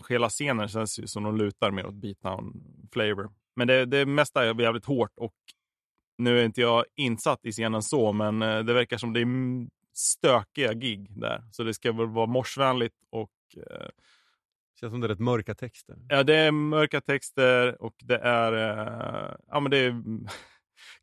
Hela 0.09 0.29
scenen 0.29 0.67
känns 0.67 0.99
ju 0.99 1.07
som 1.07 1.23
de 1.23 1.37
lutar 1.37 1.71
mer 1.71 1.85
åt 1.85 1.93
beatdown 1.93 2.53
flavor. 2.93 3.29
Men 3.55 3.67
det, 3.67 3.85
det 3.85 4.05
mesta 4.05 4.45
är 4.45 4.61
jävligt 4.61 4.85
hårt 4.85 5.11
och 5.17 5.33
nu 6.17 6.39
är 6.39 6.45
inte 6.45 6.61
jag 6.61 6.85
insatt 6.95 7.39
i 7.45 7.51
scenen 7.51 7.81
så, 7.83 8.11
men 8.13 8.41
eh, 8.41 8.59
det 8.59 8.73
verkar 8.73 8.97
som 8.97 9.13
det 9.13 9.19
är 9.21 9.27
stökiga 9.93 10.73
gig 10.73 11.07
där. 11.19 11.43
Så 11.51 11.63
det 11.63 11.73
ska 11.73 11.91
väl 11.91 12.07
vara 12.07 12.25
morsvänligt 12.25 12.95
och 13.09 13.31
eh, 13.57 13.87
Känns 14.79 14.91
som 14.93 15.01
det 15.01 15.07
är 15.07 15.09
rätt 15.09 15.19
mörka 15.19 15.55
texter. 15.55 15.95
ja, 16.09 16.23
det 16.23 16.35
är 16.35 16.51
mörka 16.51 17.01
texter 17.01 17.81
och 17.81 17.93
det 18.03 18.17
är, 18.17 18.53
eh, 18.53 19.35
ja 19.47 19.59
men 19.59 19.71
det 19.71 19.77
är 19.77 20.03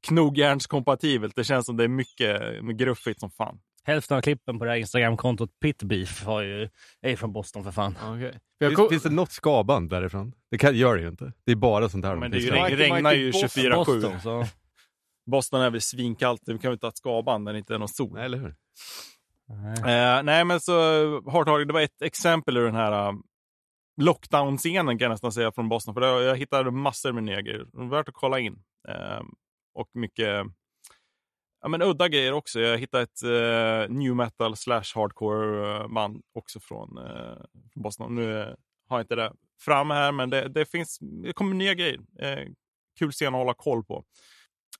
knogjärnskompatibelt. 0.06 1.36
Det 1.36 1.44
känns 1.44 1.66
som 1.66 1.76
det 1.76 1.84
är 1.84 1.88
mycket 1.88 2.40
gruffigt 2.76 3.20
som 3.20 3.30
fan. 3.30 3.58
Hälften 3.84 4.16
av 4.16 4.20
klippen 4.22 4.58
på 4.58 4.64
det 4.64 4.70
här 4.70 4.78
Instagramkontot 4.78 5.50
Pitbeef 5.60 6.24
har 6.24 6.42
ju, 6.42 6.68
är 7.00 7.10
ju 7.10 7.16
från 7.16 7.32
Boston 7.32 7.64
för 7.64 7.70
fan. 7.70 7.92
Okay. 7.92 8.32
Jag 8.58 8.70
Finns, 8.70 8.76
kom, 8.76 8.88
finns 8.88 9.02
det 9.02 9.10
något 9.10 9.32
skaband 9.32 9.90
därifrån? 9.90 10.32
Det 10.50 10.58
kan, 10.58 10.76
gör 10.76 10.96
det 10.96 11.02
ju 11.02 11.08
inte. 11.08 11.32
Det 11.44 11.52
är 11.52 11.56
bara 11.56 11.88
sånt 11.88 12.04
här. 12.04 12.16
Men 12.16 12.30
det 12.30 12.38
ju, 12.38 12.50
regn. 12.50 12.64
Michael- 12.64 12.76
regnar 12.76 13.12
ju 13.12 13.26
Michael 13.26 13.72
24-7. 13.72 13.84
Boston, 13.84 14.20
så. 14.20 14.44
Boston 15.30 15.60
är 15.60 15.70
väl 15.70 15.80
svinkallt. 15.80 16.42
Vi 16.46 16.52
kan 16.52 16.68
väl 16.70 16.72
inte 16.72 16.86
ha 16.86 16.90
ett 16.90 16.96
skaband 16.96 17.44
när 17.44 17.52
det 17.52 17.58
inte 17.58 17.74
är 17.74 17.78
någon 17.78 17.88
sol. 17.88 18.10
Nej, 18.14 18.24
eller 18.24 18.38
hur? 18.38 18.54
Nej. 19.48 20.16
Eh, 20.16 20.22
nej, 20.22 20.44
men 20.44 20.60
så 20.60 20.72
Hard 21.30 21.46
Target, 21.46 21.68
det 21.68 21.74
var 21.74 21.80
ett 21.80 22.02
exempel 22.02 22.56
ur 22.56 22.64
den 22.64 22.74
här 22.74 23.08
uh, 23.08 23.14
lockdown-scenen 24.00 24.98
kan 24.98 25.04
jag 25.04 25.10
nästan 25.10 25.32
säga 25.32 25.52
från 25.52 25.68
Boston. 25.68 25.94
För 25.94 26.00
det, 26.00 26.24
jag 26.24 26.36
hittade 26.36 26.70
massor 26.70 27.12
med 27.12 27.24
nya 27.24 27.40
grejer. 27.42 27.66
Det 27.72 27.90
Värt 27.90 28.08
att 28.08 28.14
kolla 28.14 28.38
in. 28.38 28.58
Eh, 28.88 29.22
och 29.76 29.90
mycket 29.92 30.46
ja, 31.62 31.68
men 31.68 31.82
udda 31.82 32.08
grejer 32.08 32.32
också. 32.32 32.60
Jag 32.60 32.78
hittade 32.78 33.02
ett 33.02 33.22
eh, 33.22 33.94
new 33.94 34.16
metal 34.16 34.56
slash 34.56 34.84
hardcore 34.94 35.76
eh, 35.76 35.88
band 35.88 36.22
också 36.34 36.60
från, 36.60 36.98
eh, 36.98 37.36
Boston. 37.74 38.14
Nu 38.14 38.40
eh, 38.40 38.54
har 38.88 38.98
jag 38.98 39.00
inte 39.00 39.14
det 39.14 39.32
framme 39.60 39.94
här, 39.94 40.12
men 40.12 40.30
det, 40.30 40.48
det 40.48 40.66
finns, 40.66 40.98
det 41.00 41.32
kommer 41.32 41.54
nya 41.54 41.74
grejer. 41.74 42.00
Eh, 42.18 42.48
kul 42.98 43.12
scen 43.12 43.34
att 43.34 43.40
hålla 43.40 43.54
koll 43.54 43.84
på. 43.84 44.04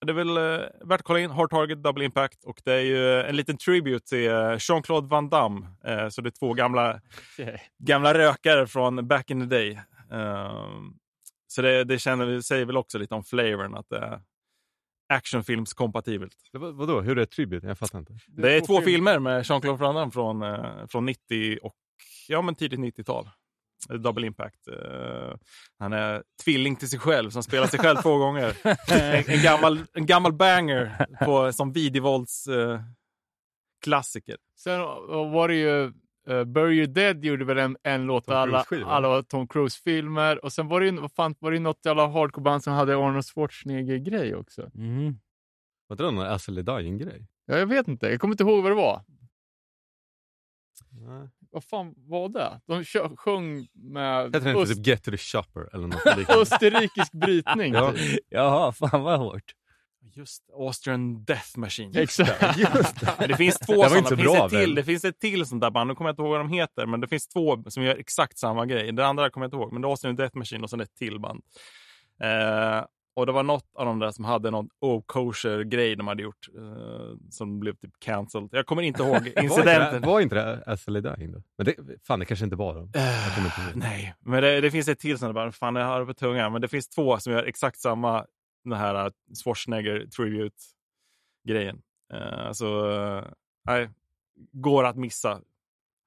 Det 0.01 0.13
är 0.13 0.15
väl 0.15 0.37
eh, 0.37 0.89
värt 0.89 1.01
att 1.01 1.03
kolla 1.03 1.21
in. 1.21 1.31
Hard 1.31 1.51
Target, 1.51 1.83
Double 1.83 2.05
Impact. 2.05 2.45
Och 2.45 2.63
det 2.65 2.73
är 2.73 2.81
ju 2.81 3.21
en 3.21 3.37
liten 3.37 3.57
tribute 3.57 4.09
till 4.09 4.31
Jean-Claude 4.59 5.09
Van 5.09 5.29
Damme. 5.29 5.67
Så 6.11 6.21
det 6.21 6.29
är 6.29 6.39
två 6.39 6.55
gamla, 6.55 7.01
gamla 7.79 8.15
rökare 8.15 8.67
från 8.67 9.09
back 9.09 9.31
in 9.31 9.41
the 9.41 9.47
day. 9.47 9.81
Ehm, 10.13 10.95
så 11.47 11.63
det, 11.63 11.85
det 11.85 11.99
känner, 11.99 12.27
vi 12.27 12.43
säger 12.43 12.65
väl 12.65 12.77
också 12.77 12.99
lite 12.99 13.15
om 13.15 13.25
flavorn, 13.25 13.75
att 13.75 13.89
det 13.89 13.99
är 13.99 14.21
actionfilmskompatibelt. 15.09 16.37
Det, 16.53 16.59
vad, 16.59 16.75
vadå? 16.75 17.01
Hur 17.01 17.11
är 17.11 17.15
det 17.15 17.27
tribute? 17.27 17.67
Jag 17.67 17.79
fattar 17.79 17.99
inte. 17.99 18.13
Det 18.27 18.57
är 18.57 18.61
två 18.61 18.81
filmer 18.81 19.19
med 19.19 19.45
Jean-Claude 19.45 19.81
Van 19.81 19.95
Damme 19.95 20.11
från, 20.11 20.43
eh, 20.43 20.87
från 20.89 21.07
90 21.07 21.59
och 21.63 21.77
ja, 22.29 22.43
men 22.43 22.55
tidigt 22.55 22.81
90-tal. 22.81 23.31
Eh, 23.91 23.97
Double 23.97 24.27
Impact. 24.27 24.69
Eh, 24.69 25.37
han 25.79 25.93
är 25.93 26.23
tvilling 26.45 26.77
till 26.77 26.91
sig 26.91 26.99
själv, 26.99 27.31
som 27.31 27.43
spelar 27.43 27.67
sig 27.67 27.79
själv 27.79 27.97
två 27.97 28.19
gånger. 28.19 28.57
En, 28.93 29.25
en, 29.27 29.43
gammal, 29.43 29.81
en 29.93 30.07
gammal 30.07 30.33
banger 30.33 31.07
på, 31.25 31.53
som 31.53 31.73
videovålds 31.73 32.47
eh, 32.47 32.81
klassiker. 33.85 34.37
Sen 34.59 34.81
var 35.33 35.49
det 35.49 35.55
ju 35.55 35.93
uh, 36.31 36.45
Bury 36.45 36.77
You 36.77 36.87
Dead 36.87 37.25
gjorde 37.25 37.45
väl 37.45 37.59
en, 37.59 37.77
en 37.83 38.07
låt 38.07 38.25
Tom 38.25 38.35
av 38.35 38.41
alla, 38.41 38.65
alla 38.87 39.23
Tom 39.23 39.49
Cruise-filmer. 39.49 40.45
Och 40.45 40.53
sen 40.53 40.69
var 40.69 40.81
det 40.81 40.87
ju 40.87 41.01
vad 41.01 41.13
fan, 41.13 41.35
var 41.39 41.51
det 41.51 41.59
något 41.59 41.81
jävla 41.85 42.07
hardcore-band 42.07 42.63
som 42.63 42.73
hade 42.73 42.97
Arnold 42.97 43.25
Schwarzenegger-grej 43.25 44.35
också. 44.35 44.71
Mm. 44.75 45.19
Var 45.87 45.97
det 45.97 46.03
någon 46.03 46.27
Ashley 46.27 46.63
Dying-grej? 46.63 47.27
Ja, 47.47 47.59
jag 47.59 47.67
vet 47.67 47.89
inte, 47.89 48.07
jag 48.07 48.21
kommer 48.21 48.35
inte 48.35 48.45
ihåg 48.45 48.63
vad 48.63 48.71
det 48.71 48.77
var. 48.77 49.03
Nej. 50.91 51.29
Vad 51.51 51.65
fan 51.65 51.95
var 51.97 52.29
det? 52.29 52.61
De 52.67 52.85
kö- 52.85 53.17
sjöng 53.17 53.67
med 53.73 54.25
Heter 54.27 54.41
den 54.41 54.57
inte 54.57 54.75
typ 54.75 54.87
Get 54.87 55.03
to 55.03 55.11
the 55.11 55.17
Shopper 55.17 55.75
eller 55.75 55.87
något 55.87 56.29
österrikisk 56.29 57.13
brytning. 57.13 57.75
Ja. 57.75 57.93
typ. 57.93 58.21
Jaha, 58.29 58.73
fan 58.73 59.03
vad 59.03 59.19
hårt. 59.19 59.55
Just 60.13 60.43
Austrian 60.59 61.25
Death 61.25 61.59
Machine. 61.59 61.93
Exakt. 61.99 62.59
Men 63.19 63.29
det 63.29 63.37
finns 63.37 63.59
två 63.59 63.83
Det 63.83 63.89
sådana. 63.89 64.07
så 64.09 64.15
det, 64.15 64.23
finns 64.23 64.51
till, 64.51 64.75
det 64.75 64.85
finns 64.85 65.05
ett 65.05 65.21
till 65.21 65.47
sånt 65.47 65.61
där 65.61 65.71
band. 65.71 65.89
Nu 65.89 65.95
kommer 65.95 66.09
jag 66.09 66.13
inte 66.13 66.23
ihåg 66.23 66.31
vad 66.31 66.41
de 66.41 66.49
heter, 66.49 66.87
men 66.87 67.01
det 67.01 67.09
finns 67.09 67.29
två 67.29 67.63
som 67.69 67.83
gör 67.83 67.97
exakt 67.97 68.39
samma 68.39 68.67
grej. 68.67 68.93
Det 68.93 69.07
andra 69.07 69.31
kommer 69.31 69.45
jag 69.45 69.49
inte 69.49 69.57
ihåg, 69.57 69.73
men 69.73 69.83
det 69.83 69.89
är 69.89 69.91
Austrian 69.91 70.17
Death 70.17 70.37
Machine 70.37 70.63
och 70.63 70.71
sen 70.71 70.81
ett 70.81 70.95
till 70.95 71.21
band. 71.21 71.43
Eh, 72.23 72.85
och 73.17 73.27
det 73.27 73.33
var 73.33 73.43
något 73.43 73.71
av 73.75 73.87
de 73.87 73.99
där 73.99 74.11
som 74.11 74.25
hade 74.25 74.51
någon 74.51 74.69
oh-kosher 74.81 75.63
grej 75.65 75.97
de 75.97 76.07
hade 76.07 76.23
gjort 76.23 76.49
eh, 76.57 77.17
som 77.31 77.61
blev 77.61 77.75
typ 77.75 77.91
cancelled. 77.99 78.49
Jag 78.53 78.67
kommer 78.67 78.83
inte 78.83 79.03
ihåg 79.03 79.27
incidenten. 79.43 80.01
det- 80.03 80.07
var 80.09 80.21
inte 80.21 80.35
det 80.35 80.63
Ashley 80.67 81.01
Dying? 81.03 81.33
Men 81.59 81.65
det, 81.65 81.75
fan, 82.07 82.19
det 82.19 82.25
kanske 82.25 82.45
inte 82.45 82.57
var 82.57 82.75
dem. 82.75 82.83
Ihåg. 82.85 82.93
Nej, 83.75 84.15
men 84.25 84.43
det, 84.43 84.61
det 84.61 84.71
finns 84.71 84.89
ett 84.89 84.99
till 84.99 85.19
som 85.19 85.35
bara, 85.35 85.53
fan 85.53 85.77
jag 85.77 85.87
har 85.87 86.01
det 86.01 86.07
på 86.07 86.15
tungan, 86.15 86.53
men 86.53 86.61
det 86.61 86.69
finns 86.69 86.89
två 86.89 87.19
som 87.19 87.33
gör 87.33 87.45
exakt 87.45 87.79
samma, 87.81 88.25
den 88.71 88.79
här 88.79 89.07
uh, 89.07 89.13
Schwarzenegger 89.45 90.07
tribute-grejen. 90.07 91.83
Uh, 92.15 92.53
så, 92.53 92.87
uh, 92.91 93.25
nej, 93.65 93.91
går 94.53 94.85
att 94.85 94.97
missa. 94.97 95.41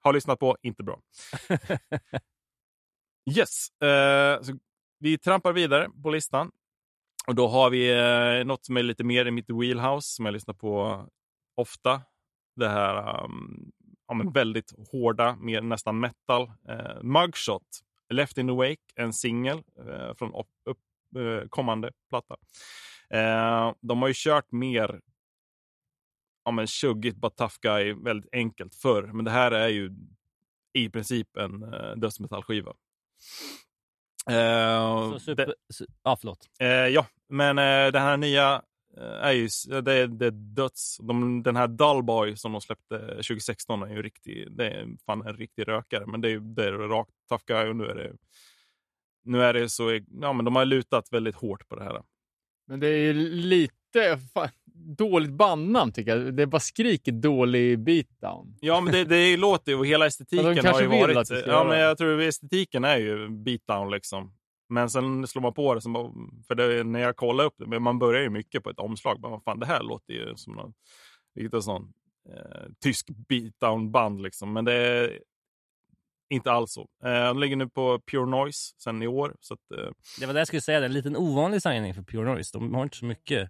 Har 0.01 0.13
lyssnat 0.13 0.39
på, 0.39 0.57
inte 0.61 0.83
bra. 0.83 1.01
yes, 3.35 3.69
uh, 3.83 4.43
så 4.43 4.59
vi 4.99 5.17
trampar 5.17 5.53
vidare 5.53 5.89
på 6.03 6.09
listan. 6.09 6.51
Och 7.27 7.35
då 7.35 7.47
har 7.47 7.69
vi 7.69 7.93
uh, 7.93 8.45
något 8.45 8.65
som 8.65 8.77
är 8.77 8.83
lite 8.83 9.03
mer 9.03 9.25
i 9.25 9.31
mitt 9.31 9.49
wheelhouse, 9.49 10.15
som 10.15 10.25
jag 10.25 10.33
lyssnar 10.33 10.53
på 10.53 11.05
ofta. 11.55 12.01
Det 12.55 12.67
här 12.67 13.23
um, 13.23 13.71
ja, 14.09 14.13
men 14.13 14.31
väldigt 14.31 14.73
hårda, 14.91 15.35
mer 15.35 15.61
nästan 15.61 15.99
metal. 15.99 16.51
Eh, 16.69 17.03
Mugshot, 17.03 17.79
Left 18.09 18.37
in 18.37 18.47
the 18.47 18.53
Wake, 18.53 18.81
en 18.95 19.13
singel 19.13 19.57
eh, 19.57 20.13
från 20.15 20.29
upp, 20.29 20.47
upp, 20.65 20.77
eh, 20.77 20.81
kommande 21.49 21.91
platta. 22.09 22.35
Eh, 23.09 23.73
de 23.81 24.01
har 24.01 24.07
ju 24.07 24.13
kört 24.17 24.51
mer 24.51 25.01
ja, 26.45 26.51
men 26.51 26.67
tjuggigt, 26.67 27.17
bara 27.17 27.29
tough 27.29 27.55
guy, 27.61 27.93
väldigt 27.93 28.33
enkelt 28.33 28.75
förr. 28.75 29.03
Men 29.03 29.25
det 29.25 29.31
här 29.31 29.51
är 29.51 29.67
ju 29.67 29.91
i 30.73 30.89
princip 30.89 31.37
en 31.37 31.73
eh, 31.73 31.95
dödsmetallskiva. 31.95 32.73
Eh, 34.29 35.11
Så 35.11 35.19
super, 35.19 35.53
su, 35.69 35.85
ja, 36.03 36.17
förlåt. 36.19 36.49
Eh, 36.59 36.67
ja, 36.67 37.05
men 37.29 37.57
eh, 37.57 37.91
den 37.91 38.01
här 38.01 38.17
nya 38.17 38.61
eh, 38.97 39.03
är 39.03 39.31
ju 39.31 39.49
det 39.81 39.93
är, 39.93 40.07
det 40.07 40.31
döds. 40.31 40.97
De, 40.97 41.43
den 41.43 41.55
här 41.55 41.67
Dullboy 41.67 42.35
som 42.37 42.51
de 42.51 42.61
släppte 42.61 42.99
2016 42.99 43.83
är 43.83 43.87
ju 43.95 44.01
riktig, 44.01 44.47
det 44.51 44.69
är 44.69 44.87
fan 45.05 45.27
en 45.27 45.37
riktig 45.37 45.67
rökare. 45.67 46.05
Men 46.05 46.21
det 46.21 46.27
är 46.27 46.31
ju 46.31 46.39
det 46.39 46.65
är 46.65 46.71
rakt 46.71 47.11
tough 47.29 47.43
guy 47.47 47.69
och 47.69 47.75
nu 47.75 47.85
är 47.85 47.95
det 47.95 48.13
nu 49.29 49.43
är 49.43 49.53
det 49.53 49.69
så, 49.69 49.99
ja 50.21 50.33
men 50.33 50.45
de 50.45 50.55
har 50.55 50.65
lutat 50.65 51.07
väldigt 51.11 51.35
hårt 51.35 51.67
på 51.67 51.75
det 51.75 51.83
här. 51.83 52.01
Men 52.67 52.79
det 52.79 52.87
är 52.87 53.13
lite 53.13 54.19
fan, 54.33 54.49
dåligt 54.97 55.31
bandnamn 55.31 55.91
tycker 55.91 56.17
jag. 56.17 56.35
Det 56.35 56.47
bara 56.47 56.59
skriker 56.59 57.11
dålig 57.11 57.79
beatdown. 57.79 58.57
Ja, 58.59 58.81
men 58.81 58.93
det, 58.93 59.03
det 59.03 59.37
låter 59.37 59.71
ju, 59.71 59.77
och 59.77 59.87
hela 59.87 60.05
Ja, 60.05 60.07
estetiken 60.07 60.55
de 60.55 60.67
har 60.67 60.81
ju 60.81 60.87
varit... 60.87 61.29
Ja, 61.47 61.63
men 61.63 61.79
jag 61.79 61.97
tror 61.97 62.21
estetiken 62.21 62.83
är 62.83 62.97
ju 62.97 63.29
beatdown 63.29 63.91
liksom. 63.91 64.33
Men 64.69 64.89
sen 64.89 65.27
slår 65.27 65.41
man 65.41 65.53
på 65.53 65.73
det, 65.73 65.81
som 65.81 65.93
bara, 65.93 66.11
för 66.47 66.55
det, 66.55 66.83
när 66.83 66.99
jag 66.99 67.15
kollar 67.15 67.43
upp 67.45 67.55
det, 67.57 67.79
man 67.79 67.99
börjar 67.99 68.21
ju 68.21 68.29
mycket 68.29 68.63
på 68.63 68.69
ett 68.69 68.79
omslag. 68.79 69.19
Bara, 69.19 69.39
fan, 69.39 69.59
det 69.59 69.65
här 69.65 69.83
låter 69.83 70.13
ju 70.13 70.35
som 70.35 70.53
någon 70.53 70.73
riktigt 71.35 71.63
sån 71.63 71.93
eh, 72.29 72.67
tysk 72.83 73.09
beatdown-band 73.09 74.21
liksom. 74.21 74.53
Men 74.53 74.65
det 74.65 74.73
är 74.73 75.19
inte 76.29 76.51
alls 76.51 76.73
så. 76.73 76.87
Eh, 77.03 77.25
de 77.27 77.39
ligger 77.39 77.55
nu 77.55 77.69
på 77.69 77.99
Pure 78.11 78.25
Noise 78.25 78.73
sen 78.83 79.03
i 79.03 79.07
år. 79.07 79.35
Så 79.39 79.53
att, 79.53 79.71
eh, 79.79 79.91
Det 80.19 80.25
var 80.25 80.33
det 80.33 80.39
jag 80.39 80.47
skulle 80.47 80.61
säga, 80.61 80.79
det 80.79 80.85
är 80.85 80.89
en 80.89 80.93
liten 80.93 81.15
ovanlig 81.15 81.61
signing 81.61 81.93
för 81.93 82.01
Pure 82.01 82.25
Noise. 82.33 82.57
De 82.57 82.73
har 82.73 82.83
inte 82.83 82.97
så 82.97 83.05
mycket 83.05 83.49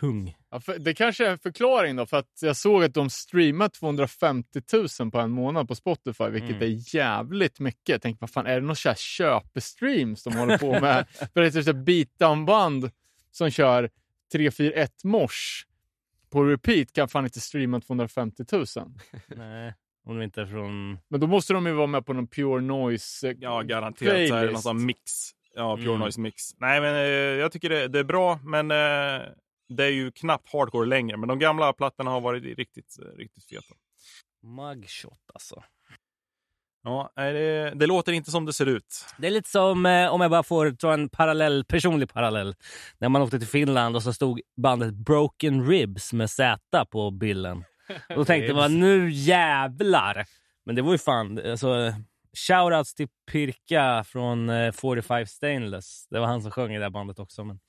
tung. 0.00 0.36
Ja, 0.50 0.60
för, 0.60 0.78
det 0.78 0.94
kanske 0.94 1.26
är 1.26 1.30
en 1.30 1.38
förklaring 1.38 1.96
då, 1.96 2.06
för 2.06 2.16
att 2.16 2.38
jag 2.42 2.56
såg 2.56 2.84
att 2.84 2.94
de 2.94 3.10
streamar 3.10 3.68
250 3.68 4.60
000 5.00 5.10
på 5.10 5.18
en 5.18 5.30
månad 5.30 5.68
på 5.68 5.74
Spotify, 5.74 6.24
vilket 6.28 6.50
Mm. 6.50 6.62
är 6.62 6.94
jävligt 6.94 7.60
mycket. 7.60 7.88
Jag 7.88 8.02
tänkte, 8.02 8.22
vad 8.22 8.30
fan, 8.30 8.46
är 8.46 8.60
det 8.60 8.66
någon 8.66 8.76
köpestreams 8.96 10.22
de 10.24 10.36
håller 10.36 10.58
på 10.58 10.80
med? 10.80 11.06
för 11.34 11.40
det 11.40 11.46
är 11.46 11.50
typ 11.50 11.68
ett 11.68 11.76
beatdown-band 11.76 12.90
som 13.30 13.50
kör 13.50 13.90
341 14.32 15.04
mors 15.04 15.66
på 16.30 16.44
repeat 16.44 16.92
kan 16.92 17.08
fan 17.08 17.24
inte 17.24 17.40
streama 17.40 17.80
250 17.80 18.44
000. 18.52 18.64
Nej, 19.26 19.74
om 20.06 20.18
de 20.18 20.24
inte 20.24 20.40
är 20.40 20.46
från... 20.46 20.98
Men 21.08 21.20
då 21.20 21.26
måste 21.26 21.52
de 21.52 21.66
ju 21.66 21.72
vara 21.72 21.86
med 21.86 22.06
på 22.06 22.12
någon 22.12 22.26
pure 22.26 22.60
noise 22.60 23.28
eh, 23.28 23.36
ja, 23.40 23.62
garanterat 23.62 24.28
så 24.28 24.34
är 24.34 24.46
det 24.46 24.52
någon 24.52 24.62
sån 24.62 24.86
mix. 24.86 25.00
Ja, 25.54 25.76
Pure 25.76 25.88
Mm. 25.88 26.00
Noise 26.00 26.20
mix. 26.20 26.42
Nej, 26.56 26.80
men 26.80 26.94
eh, 26.94 27.40
jag 27.40 27.52
tycker 27.52 27.68
det, 27.68 27.88
det 27.88 27.98
är 27.98 28.04
bra, 28.04 28.38
men 28.42 28.70
eh, 28.70 29.26
det 29.68 29.84
är 29.84 29.90
ju 29.90 30.12
knappt 30.12 30.52
hardcore 30.52 30.86
längre. 30.86 31.16
Men 31.16 31.28
de 31.28 31.38
gamla 31.38 31.72
plattorna 31.72 32.10
har 32.10 32.20
varit 32.20 32.58
riktigt, 32.58 32.96
eh, 33.02 33.18
riktigt 33.18 33.44
feta. 33.44 33.74
Mugshot 34.42 35.30
alltså. 35.34 35.62
Ja, 36.82 37.12
det, 37.16 37.72
det 37.74 37.86
låter 37.86 38.12
inte 38.12 38.30
som 38.30 38.44
det 38.46 38.52
ser 38.52 38.66
ut. 38.66 39.04
Det 39.18 39.26
är 39.26 39.30
lite 39.30 39.50
som, 39.50 39.86
eh, 39.86 40.14
om 40.14 40.20
jag 40.20 40.30
bara 40.30 40.42
får 40.42 40.70
dra 40.70 40.94
en 40.94 41.08
parallell, 41.08 41.64
personlig 41.64 42.12
parallell. 42.12 42.54
När 42.98 43.08
man 43.08 43.22
åkte 43.22 43.38
till 43.38 43.48
Finland 43.48 43.96
och 43.96 44.02
så 44.02 44.12
stod 44.12 44.40
bandet 44.56 44.94
Broken 44.94 45.66
Ribs 45.68 46.12
med 46.12 46.30
Z 46.30 46.84
på 46.90 47.10
bilden. 47.10 47.64
Och 48.08 48.14
då 48.16 48.24
tänkte 48.24 48.54
man, 48.54 48.80
nu 48.80 49.10
jävlar! 49.10 50.24
Men 50.64 50.76
det 50.76 50.82
var 50.82 50.92
ju 50.92 50.98
fan, 50.98 51.50
alltså, 51.50 51.94
shoutouts 52.48 52.94
till 52.94 53.08
Pirka 53.30 54.04
från 54.04 54.48
eh, 54.50 54.72
45 54.72 55.26
Stainless. 55.26 56.06
Det 56.08 56.18
var 56.18 56.26
han 56.26 56.42
som 56.42 56.50
sjöng 56.50 56.72
i 56.74 56.78
det 56.78 56.84
här 56.84 56.90
bandet 56.90 57.18
också. 57.18 57.44
Men 57.44 57.60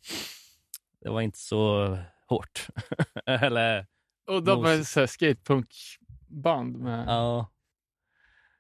det 1.02 1.10
var 1.10 1.22
inte 1.22 1.40
så 1.40 1.98
hårt. 2.28 2.68
Eller, 3.26 3.86
Och 4.28 4.44
de 4.44 4.86
så 4.86 5.00
här 5.00 5.08
skatepunkband 5.08 6.78
med... 6.78 7.08
ja. 7.08 7.52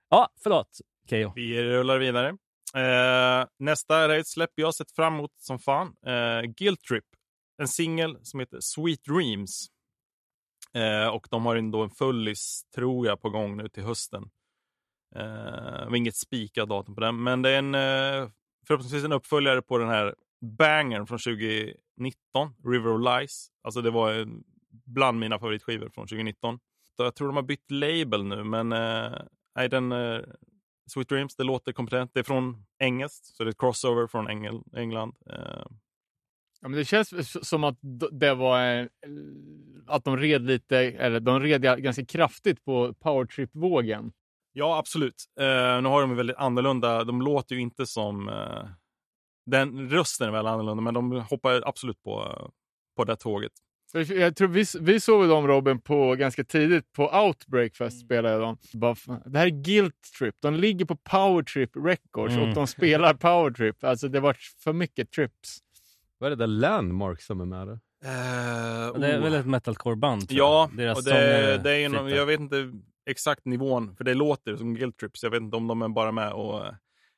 Ja, 0.09 0.29
förlåt 0.43 0.79
Keyyo. 1.09 1.31
Vi 1.35 1.63
rullar 1.63 1.97
vidare. 1.97 2.29
Eh, 2.75 3.47
nästa 3.59 3.97
är 3.97 4.09
ett 4.09 4.27
släpp 4.27 4.51
jag 4.55 4.75
sett 4.75 4.91
fram 4.91 5.13
emot 5.13 5.31
som 5.37 5.59
fan. 5.59 5.95
Eh, 6.05 6.41
Guilt 6.41 6.83
Trip. 6.83 7.03
En 7.61 7.67
singel 7.67 8.17
som 8.21 8.39
heter 8.39 8.59
Sweet 8.61 9.03
Dreams. 9.03 9.67
Eh, 10.77 11.07
och 11.07 11.27
de 11.31 11.45
har 11.45 11.55
ändå 11.55 11.83
en 11.83 11.89
fullis, 11.89 12.63
tror 12.75 13.07
jag, 13.07 13.21
på 13.21 13.29
gång 13.29 13.57
nu 13.57 13.69
till 13.69 13.83
hösten. 13.83 14.29
Eh, 15.15 15.23
det 15.79 15.85
var 15.89 15.95
inget 15.95 16.15
spikat 16.15 16.69
datum 16.69 16.95
på 16.95 17.01
den, 17.01 17.23
men 17.23 17.41
det 17.41 17.49
är 17.49 17.57
en 17.57 17.75
eh, 17.75 18.29
förhoppningsvis 18.67 19.03
en 19.03 19.11
uppföljare 19.11 19.61
på 19.61 19.77
den 19.77 19.89
här 19.89 20.15
bangern 20.57 21.07
från 21.07 21.19
2019, 21.19 21.75
River 22.65 22.87
of 22.87 23.01
Lies. 23.01 23.47
Alltså 23.63 23.81
det 23.81 23.91
var 23.91 24.13
en, 24.13 24.43
bland 24.85 25.19
mina 25.19 25.39
favoritskivor 25.39 25.89
från 25.89 26.07
2019. 26.07 26.59
Så 26.97 27.03
jag 27.03 27.15
tror 27.15 27.27
de 27.27 27.35
har 27.35 27.43
bytt 27.43 27.71
label 27.71 28.23
nu, 28.23 28.43
men 28.43 28.71
eh, 28.71 29.19
nej, 29.55 29.69
den 29.69 29.91
eh, 29.91 30.21
Sweet 30.89 31.09
Dreams, 31.09 31.35
det 31.35 31.43
låter 31.43 31.71
kompetent. 31.71 32.11
Det 32.13 32.19
är 32.19 32.23
från 32.23 32.65
engelskt, 32.79 33.25
så 33.25 33.43
det 33.43 33.47
är 33.47 33.51
ett 33.51 33.57
crossover 33.57 34.07
från 34.07 34.27
Engel, 34.27 34.61
England. 34.75 35.15
Eh, 35.29 35.65
Ja, 36.67 36.69
men 36.69 36.79
det 36.79 36.85
känns 36.85 37.47
som 37.49 37.63
att 37.63 37.77
det 38.11 38.33
var 38.33 38.59
en, 38.59 38.89
att 39.87 40.03
de 40.03 40.17
red 40.17 40.41
lite, 40.41 40.77
eller 40.77 41.19
de 41.19 41.39
red 41.39 41.61
ganska 41.61 42.05
kraftigt 42.05 42.65
på 42.65 42.93
powertrip-vågen. 42.93 44.11
Ja, 44.53 44.77
absolut. 44.77 45.25
Eh, 45.39 45.81
nu 45.81 45.89
har 45.89 46.01
de 46.01 46.15
väldigt 46.15 46.35
annorlunda, 46.35 47.03
de 47.03 47.21
låter 47.21 47.55
ju 47.55 47.61
inte 47.61 47.85
som... 47.85 48.29
Eh, 48.29 48.65
den 49.45 49.89
rösten 49.89 50.27
är 50.27 50.31
väl 50.31 50.47
annorlunda, 50.47 50.83
men 50.83 50.93
de 50.93 51.21
hoppar 51.21 51.63
absolut 51.65 52.03
på, 52.03 52.41
på 52.97 53.03
det 53.03 53.15
tåget. 53.15 53.51
Jag 53.93 54.35
tror 54.35 54.47
vi, 54.47 54.65
vi 54.79 54.99
såg 54.99 55.29
dem 55.29 55.47
Robin 55.47 55.81
på 55.81 56.15
ganska 56.15 56.43
tidigt 56.43 56.93
på 56.93 57.09
Outbreak 57.09 57.75
Fest 57.75 58.01
spelade. 58.05 58.57
Bara, 58.73 58.95
fan, 58.95 59.21
det 59.25 59.39
här 59.39 59.45
är 59.45 59.63
Guilt 59.63 60.01
Trip. 60.19 60.35
De 60.39 60.55
ligger 60.55 60.85
på 60.85 60.95
Powertrip 60.95 61.71
Records 61.75 62.35
Mm. 62.35 62.49
och 62.49 62.55
de 62.55 62.67
spelar 62.67 63.13
Powertrip. 63.13 63.83
Alltså 63.83 64.07
det 64.07 64.19
var 64.19 64.37
för 64.63 64.73
mycket 64.73 65.11
trips. 65.11 65.63
Vad 66.19 66.31
är 66.31 66.35
det 66.35 66.43
där 66.43 66.47
Landmark 66.47 67.21
som 67.21 67.41
är 67.41 67.45
med 67.45 67.67
där? 67.67 67.79
Eh, 68.05 68.99
Det 68.99 69.07
är 69.07 69.19
oh. 69.19 69.23
väl 69.23 69.33
ett 69.33 69.45
metalcore-band? 69.45 70.25
Ja, 70.29 70.69
jag. 70.71 70.77
Deras 70.77 70.97
och 70.97 71.03
det, 71.03 71.61
det 71.63 71.71
är 71.71 71.89
någon, 71.89 72.09
jag 72.09 72.25
vet 72.25 72.39
inte 72.39 72.71
exakt 73.09 73.45
nivån, 73.45 73.95
för 73.95 74.03
det 74.03 74.13
låter 74.13 74.55
som 74.55 74.75
Guilt 74.75 74.97
Trips. 74.97 75.23
Jag 75.23 75.29
vet 75.29 75.41
inte 75.41 75.57
om 75.57 75.67
de 75.67 75.81
är 75.81 75.87
bara 75.87 76.11
med 76.11 76.33
och 76.33 76.65
eh, 76.65 76.73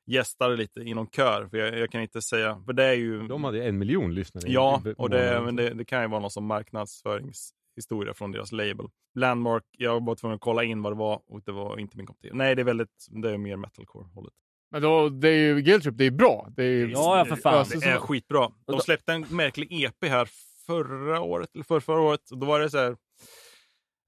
gästar 0.05 0.57
lite 0.57 0.79
i 0.79 0.93
någon 0.93 1.07
kör, 1.07 1.47
för 1.47 1.57
jag, 1.57 1.79
jag 1.79 1.91
kan 1.91 2.01
inte 2.01 2.21
säga. 2.21 2.63
För 2.65 2.73
det 2.73 2.83
är 2.83 2.93
ju... 2.93 3.27
De 3.27 3.43
hade 3.43 3.63
en 3.63 3.77
miljon 3.77 4.13
lyssnare. 4.13 4.43
Ja, 4.47 4.81
och 4.97 5.09
det, 5.09 5.41
men 5.45 5.55
det, 5.55 5.69
det 5.73 5.85
kan 5.85 6.01
ju 6.01 6.07
vara 6.07 6.19
någon 6.19 6.31
som 6.31 6.45
marknadsföringshistoria 6.45 8.13
från 8.13 8.31
deras 8.31 8.51
label. 8.51 8.85
Landmark, 9.15 9.63
jag 9.77 10.05
var 10.05 10.15
tvungen 10.15 10.35
att 10.35 10.41
kolla 10.41 10.63
in 10.63 10.81
vad 10.81 10.91
det 10.91 10.97
var 10.97 11.21
och 11.27 11.41
det 11.45 11.51
var 11.51 11.77
inte 11.79 11.97
min 11.97 12.05
kopp 12.05 12.21
te. 12.21 12.29
Nej, 12.33 12.55
det 12.55 12.61
är 12.61 12.63
väldigt, 12.63 13.07
det 13.09 13.31
är 13.31 13.37
mer 13.37 13.55
metalcore-hållet. 13.55 14.33
Men 14.71 14.81
då, 14.81 15.09
det 15.09 15.29
är 15.29 15.37
ju, 15.37 15.61
Guilt 15.61 15.83
Trip, 15.83 15.97
det 15.97 16.05
är 16.05 16.11
bra. 16.11 16.47
Det 16.55 16.63
är 16.63 16.67
ju, 16.69 16.91
Ja, 16.91 17.17
ja, 17.17 17.25
för 17.25 17.35
fan. 17.35 17.53
Alltså, 17.53 17.79
Det 17.79 17.85
är 17.85 17.97
skitbra. 17.97 18.39
De 18.39 18.71
då- 18.71 18.79
släppte 18.79 19.13
en 19.13 19.25
märklig 19.29 19.83
EP 19.83 20.05
här 20.09 20.29
förra 20.65 21.21
året, 21.21 21.49
eller 21.53 21.63
för 21.63 21.79
förra 21.79 22.01
året. 22.01 22.31
Och 22.31 22.37
då 22.37 22.47
var 22.47 22.59
det 22.59 22.69
så 22.69 22.77
här, 22.77 22.97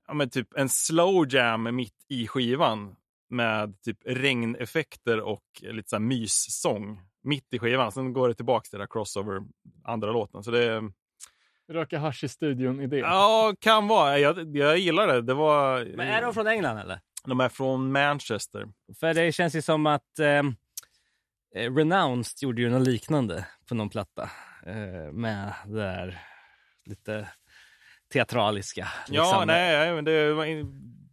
ja 0.08 0.14
men 0.14 0.30
typ 0.30 0.48
en 0.58 0.70
slow 0.70 1.34
jam 1.34 1.76
mitt 1.76 2.06
i 2.10 2.28
skivan 2.28 2.96
med 3.30 3.82
typ 3.82 3.98
regneffekter 4.06 5.20
och 5.22 5.44
lite 5.62 5.90
så 5.90 5.96
här 5.96 6.02
myssång 6.02 7.02
mitt 7.24 7.54
i 7.54 7.60
skivan. 7.60 7.92
Sen 7.92 8.14
går 8.14 8.28
det 8.28 8.34
tillbaka 8.36 8.64
till 8.70 8.80
det 8.80 8.84
där 8.84 8.88
crossover, 8.92 9.42
andra 9.84 10.12
låten. 10.12 10.44
Så 10.44 10.52
det 10.52 10.64
är, 10.64 10.84
Röka 11.72 12.00
hasch 12.00 12.24
i 12.24 12.28
studion-idé. 12.28 12.98
ja, 12.98 13.54
kan 13.60 13.88
vara. 13.88 14.20
Jag, 14.20 14.56
jag 14.58 14.78
gillar 14.78 15.08
det. 15.08 15.22
Det 15.22 15.34
var... 15.34 15.86
Men 15.96 16.08
är 16.08 16.22
de 16.22 16.34
från 16.34 16.48
England 16.48 16.78
eller? 16.78 17.00
De 17.28 17.40
är 17.40 17.50
från 17.50 17.92
Manchester. 17.92 18.68
För 19.00 19.14
det 19.14 19.32
känns 19.32 19.56
ju 19.56 19.62
som 19.62 19.86
att 19.86 20.20
eh, 20.20 20.28
eh, 21.56 21.76
Renounced 21.76 22.44
gjorde 22.44 22.62
ju 22.62 22.70
något 22.70 22.88
liknande 22.88 23.46
på 23.70 23.76
någon 23.76 23.90
platta. 23.90 24.30
Eh, 24.66 25.12
med 25.12 25.54
det 25.66 25.76
där 25.76 26.22
lite 26.86 27.30
teatraliska. 28.14 28.88
Ja, 29.08 29.24
liksom. 29.24 29.48
nej, 29.48 29.78
nej, 29.78 29.94
men 29.96 30.06
det 30.06 30.34
var... 30.34 30.46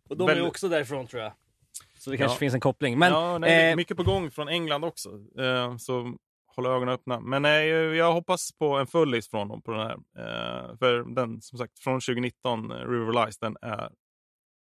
Och 0.09 0.17
de 0.17 0.29
är 0.29 0.37
ju 0.37 0.47
också 0.47 0.69
därifrån 0.69 1.07
tror 1.07 1.23
jag. 1.23 1.33
Så 1.99 2.11
det 2.11 2.17
kanske 2.17 2.35
Ja. 2.35 2.39
finns 2.39 2.55
en 2.55 2.61
koppling. 2.61 2.99
Men 2.99 3.13
ja, 3.13 3.39
nej, 3.39 3.71
eh, 3.71 3.77
mycket 3.77 3.97
på 3.97 4.03
gång 4.03 4.31
från 4.31 4.49
England 4.49 4.85
också. 4.85 5.09
Eh, 5.39 5.77
så 5.77 6.15
håll 6.57 6.67
ögonen 6.67 6.89
öppna. 6.89 7.21
Men 7.21 7.43
nej, 7.43 7.69
jag 7.69 8.13
hoppas 8.13 8.53
på 8.59 8.77
en 8.79 8.87
fullis 8.87 9.31
från 9.31 9.49
dem 9.49 9.63
på 9.63 9.71
den 9.71 9.81
här. 9.81 9.95
Eh, 10.19 10.77
för 10.79 11.15
den, 11.15 11.43
som 11.43 11.59
sagt, 11.59 11.79
från 11.79 12.01
2019, 12.01 12.71
eh, 12.71 12.77
River 12.77 13.25
Lies, 13.25 13.39
den 13.39 13.57
är 13.63 13.91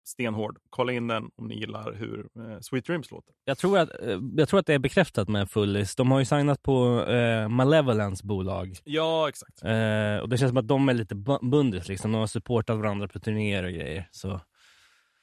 stenhård. 0.08 0.58
Kolla 0.70 0.92
in 0.92 1.06
den 1.06 1.30
om 1.36 1.48
ni 1.48 1.58
gillar 1.58 1.92
hur 1.92 2.28
eh, 2.36 2.60
Sweet 2.60 2.84
Dreams 2.86 3.10
låter. 3.10 3.34
jag, 3.44 3.58
tror 3.58 3.78
att, 3.78 3.90
eh, 4.02 4.18
jag 4.36 4.48
tror 4.48 4.60
att 4.60 4.66
det 4.66 4.74
är 4.74 4.78
bekräftat 4.78 5.28
med 5.28 5.50
fullis. 5.50 5.96
De 5.96 6.10
har 6.10 6.18
ju 6.18 6.24
signat 6.24 6.62
på 6.62 7.04
eh, 7.04 7.48
Malevolence 7.48 8.26
bolag. 8.26 8.76
Ja, 8.84 9.28
exakt. 9.28 9.62
Eh, 9.62 10.16
och 10.18 10.28
det 10.28 10.38
känns 10.38 10.50
som 10.50 10.56
att 10.56 10.68
de 10.68 10.88
är 10.88 10.94
lite 10.94 11.14
bu- 11.14 11.50
bundis 11.50 11.88
liksom. 11.88 12.12
De 12.12 12.18
har 12.18 12.26
supportat 12.26 12.78
varandra 12.78 13.08
på 13.08 13.20
turnéer 13.20 13.64
och 13.64 13.70
grejer. 13.72 14.08
Så 14.10 14.40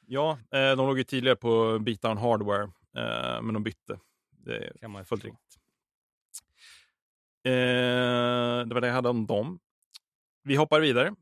Ja, 0.08 0.32
eh, 0.52 0.60
de 0.76 0.88
låg 0.88 0.98
ju 0.98 1.04
tidigare 1.04 1.36
på 1.36 1.80
Beatdown 1.80 2.18
Hardware, 2.18 2.64
eh, 2.98 3.42
men 3.42 3.54
de 3.54 3.64
bytte. 3.64 4.00
Det 4.46 4.58
är 4.58 4.74
Kan 4.82 4.92
man 4.92 5.06
fullt 5.06 5.24
riktigt. 5.26 5.42
Eh, 7.46 7.52
det 8.68 8.74
var 8.74 8.82
det 8.82 8.88
jag 8.88 8.94
hade 8.94 9.10
om 9.10 9.26
dem. 9.26 9.60
Vi 10.44 10.56
hoppar 10.56 10.80
vidare 10.80 11.16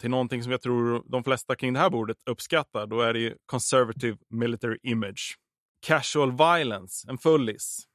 till 0.00 0.10
någonting 0.10 0.42
som 0.42 0.52
jag 0.52 0.62
tror 0.62 1.02
de 1.06 1.24
flesta 1.24 1.56
kring 1.56 1.72
det 1.72 1.80
här 1.80 1.90
bordet 1.90 2.16
uppskattar. 2.26 2.86
Då 2.86 3.00
är 3.00 3.12
det 3.12 3.20
ju 3.20 3.36
Conservative 3.46 4.16
Military 4.28 4.78
Image. 4.82 5.36
Casual 5.86 6.30
Violence, 6.30 7.10
en 7.10 7.18
fullis. 7.18 7.86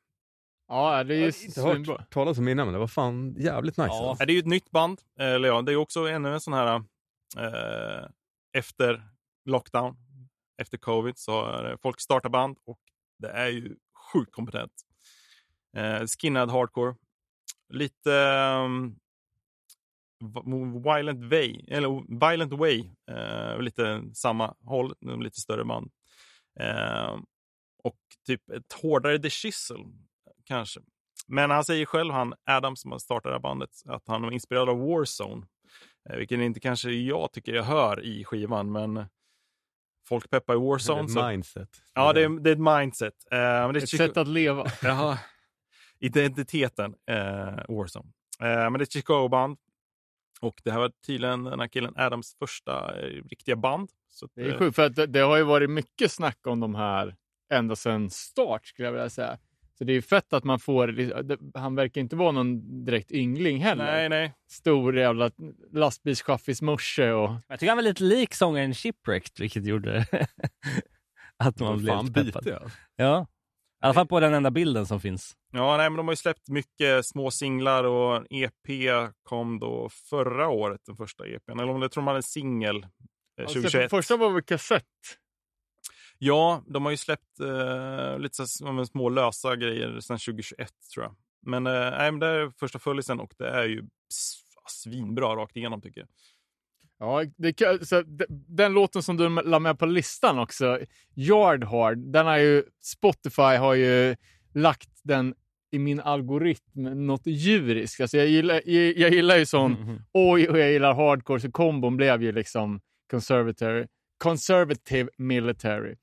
Ja, 0.67 1.03
det 1.03 1.15
är 1.15 1.17
ju 1.17 1.45
inte 1.45 1.61
hört 1.61 2.09
talas 2.11 2.37
om 2.37 2.47
innan, 2.47 2.67
men 2.67 2.73
det 2.73 2.79
var 2.79 2.87
fan 2.87 3.35
jävligt 3.39 3.77
nice. 3.77 3.89
Ja. 3.89 4.09
alltså. 4.09 4.25
Det 4.25 4.31
är 4.31 4.33
ju 4.33 4.39
ett 4.39 4.45
nytt 4.45 4.71
band. 4.71 5.01
Eller 5.19 5.47
ja, 5.47 5.61
det 5.61 5.71
är 5.71 5.75
också 5.75 6.07
ännu 6.07 6.33
en 6.33 6.41
sån 6.41 6.53
här 6.53 6.75
eh, 7.37 8.07
efter 8.57 9.09
lockdown, 9.45 9.97
efter 10.61 10.77
covid, 10.77 11.17
så 11.17 11.45
är 11.45 11.63
det 11.63 11.77
folk 11.81 12.01
startar 12.01 12.29
band 12.29 12.57
och 12.65 12.79
det 13.19 13.29
är 13.29 13.47
ju 13.47 13.75
sjukt 14.13 14.31
kompetent. 14.31 14.73
Eh, 15.77 16.05
skinhead 16.05 16.47
hardcore. 16.51 16.95
Lite 17.73 18.11
um, 18.65 18.99
Violent 20.83 21.31
Way, 21.31 21.65
eller 21.67 22.19
Violent 22.29 22.53
Way, 22.53 22.89
eh, 23.11 23.59
lite 23.59 24.03
samma 24.13 24.55
håll, 24.65 24.93
lite 25.23 25.41
större 25.41 25.65
band. 25.65 25.91
Eh, 26.59 27.17
och 27.83 27.97
typ 28.27 28.49
ett 28.49 28.73
hårdare 28.73 29.19
The 29.19 29.29
Chisel, 29.29 29.77
kanske. 30.45 30.79
Men 31.27 31.49
han 31.51 31.63
säger 31.65 31.85
själv, 31.85 32.13
han 32.13 32.33
Adam 32.45 32.75
som 32.75 32.91
har 32.91 32.99
startat 32.99 33.29
det 33.29 33.33
här 33.35 33.39
bandet, 33.39 33.69
att 33.85 34.07
han 34.07 34.21
var 34.21 34.31
inspirerad 34.31 34.69
av 34.69 34.77
Warzone. 34.79 35.45
Eh, 36.09 36.17
vilket 36.17 36.39
inte 36.39 36.59
kanske 36.59 36.91
jag 36.91 37.31
tycker 37.31 37.53
jag 37.53 37.63
hör 37.63 38.03
i 38.03 38.23
skivan, 38.25 38.71
men 38.71 39.05
folk 40.07 40.29
peppar 40.29 40.53
i 40.53 40.57
Det 40.57 40.61
är 40.63 40.69
Warzone. 40.69 41.01
ett 41.03 41.11
Så, 41.11 41.27
mindset. 41.27 41.69
ja, 41.93 42.13
det 42.13 42.23
är, 42.23 42.29
det 42.39 42.49
är 42.49 42.53
ett 42.53 42.79
mindset. 42.79 43.13
Eh, 43.31 43.37
men 43.37 43.73
det 43.73 43.79
är 43.79 43.83
Ett 43.83 43.89
sätt 43.89 44.17
att 44.17 44.27
leva. 44.27 44.65
Jaha. 44.81 45.19
Identiteten 45.99 46.95
eh, 47.09 47.15
Warzone. 47.75 48.09
Eh, 48.39 48.47
men 48.47 48.73
det 48.73 48.79
är 48.79 48.83
ett 48.83 48.93
Chicago-band. 48.93 49.57
Och 50.41 50.61
det 50.63 50.71
här 50.71 50.79
var 50.79 50.91
tydligen 51.05 51.43
den 51.43 51.59
här 51.59 51.67
killen 51.67 51.93
Adams 51.95 52.35
första 52.39 53.01
eh, 53.01 53.23
riktiga 53.29 53.55
band. 53.55 53.89
Så 54.09 54.25
att, 54.25 54.31
Det 54.35 54.41
är 54.41 54.51
eh, 54.51 54.57
sjukt, 54.57 54.75
för 54.75 54.85
att 54.85 54.95
det, 54.95 55.05
det 55.07 55.19
har 55.19 55.37
ju 55.37 55.43
varit 55.43 55.69
mycket 55.69 56.11
snack 56.11 56.47
om 56.47 56.59
de 56.59 56.75
här 56.75 57.15
ända 57.53 57.75
sedan 57.75 58.09
start, 58.09 58.65
skulle 58.65 58.87
jag 58.87 58.93
vilja 58.93 59.09
säga. 59.09 59.37
Så 59.77 59.83
det 59.83 59.91
är 59.91 59.95
ju 59.95 60.01
fett 60.01 60.33
att 60.33 60.43
man 60.43 60.59
får, 60.59 61.57
han 61.57 61.75
verkar 61.75 62.01
inte 62.01 62.15
vara 62.15 62.31
någon 62.31 62.85
direkt 62.85 63.11
yngling 63.11 63.61
heller. 63.61 63.85
Nej, 63.85 64.09
nej. 64.09 64.33
Stor 64.49 64.97
jävla 64.97 65.31
lastbilschaffismorse 65.71 67.11
och... 67.11 67.35
Jag 67.47 67.59
tycker 67.59 67.69
han 67.71 67.77
var 67.77 67.83
lite 67.83 68.03
lik 68.03 68.33
sångaren 68.33 68.73
Shipwrecked, 68.73 69.39
vilket 69.39 69.65
gjorde 69.65 70.05
att 71.37 71.59
man 71.59 71.77
blev 71.77 72.03
lite 72.03 72.13
peppad. 72.13 72.53
alltså. 72.53 72.77
Ja. 72.95 73.27
Alla 73.85 73.93
fall 73.93 74.07
på 74.07 74.19
den 74.19 74.33
enda 74.33 74.51
bilden 74.51 74.85
som 74.85 74.99
finns. 74.99 75.35
Ja, 75.51 75.77
nej, 75.77 75.89
men 75.89 75.97
de 75.97 76.07
har 76.07 76.13
ju 76.13 76.17
släppt 76.17 76.49
mycket 76.49 77.05
små 77.05 77.31
singlar 77.31 77.83
och 77.83 78.15
en 78.15 78.27
EP 78.29 78.67
kom 79.23 79.59
då 79.59 79.89
förra 79.89 80.47
året, 80.49 80.81
den 80.85 80.95
första 80.95 81.27
EPn. 81.27 81.59
Eller 81.59 81.69
om 81.69 81.79
det 81.79 81.89
tror 81.89 82.03
man 82.03 82.11
är 82.11 82.17
en 82.17 82.23
singel 82.23 82.75
eh, 82.75 82.89
Alltså, 83.41 83.53
2021. 83.53 83.89
första 83.89 84.17
var 84.17 84.29
väl 84.29 84.43
kassett? 84.43 84.83
Ja, 86.17 86.63
de 86.67 86.85
har 86.85 86.91
ju 86.91 86.97
släppt 86.97 87.39
eh, 87.39 88.19
lite 88.19 88.35
så 88.47 88.85
små 88.85 89.09
lösa 89.09 89.55
grejer 89.55 89.99
sedan 89.99 90.17
2021 90.17 90.71
tror 90.93 91.05
jag. 91.05 91.15
Men, 91.45 91.67
eh, 91.67 91.91
nej, 91.91 92.11
men 92.11 92.19
det 92.19 92.27
är 92.27 92.51
första 92.59 92.79
följisen 92.79 93.19
och 93.19 93.33
det 93.37 93.49
är 93.49 93.63
ju 93.63 93.83
svinbra 94.69 95.35
rakt 95.35 95.55
igenom 95.55 95.81
tycker 95.81 96.01
jag. 96.01 96.09
Ja, 96.99 97.23
det, 97.37 97.87
så, 97.87 98.03
den 98.47 98.73
låten 98.73 99.03
som 99.03 99.17
du 99.17 99.29
la 99.29 99.59
med 99.59 99.79
på 99.79 99.85
listan 99.85 100.39
också, 100.39 100.79
Yard 101.15 101.63
Hard, 101.63 101.97
den 101.97 102.25
har 102.25 102.37
ju, 102.37 102.63
Spotify 102.83 103.41
har 103.41 103.73
ju 103.73 104.15
lagt 104.53 104.89
den 105.03 105.33
i 105.71 105.79
min 105.79 105.99
algoritm 105.99 107.07
något 107.07 107.25
djuriskt. 107.25 108.01
Alltså 108.01 108.17
jag, 108.17 108.27
gillar, 108.27 108.61
jag, 108.65 108.97
jag 108.97 109.13
gillar 109.13 109.37
ju 109.37 109.45
sån 109.45 109.71
Mhm. 109.71 110.01
oj 110.13 110.49
och 110.49 110.59
jag 110.59 110.71
gillar 110.71 110.93
hardcore, 110.93 111.39
så 111.39 111.51
kombon 111.51 111.97
blev 111.97 112.23
ju 112.23 112.31
liksom 112.31 112.81
conservative, 113.11 113.87
conservative 114.17 115.09
military. 115.17 115.95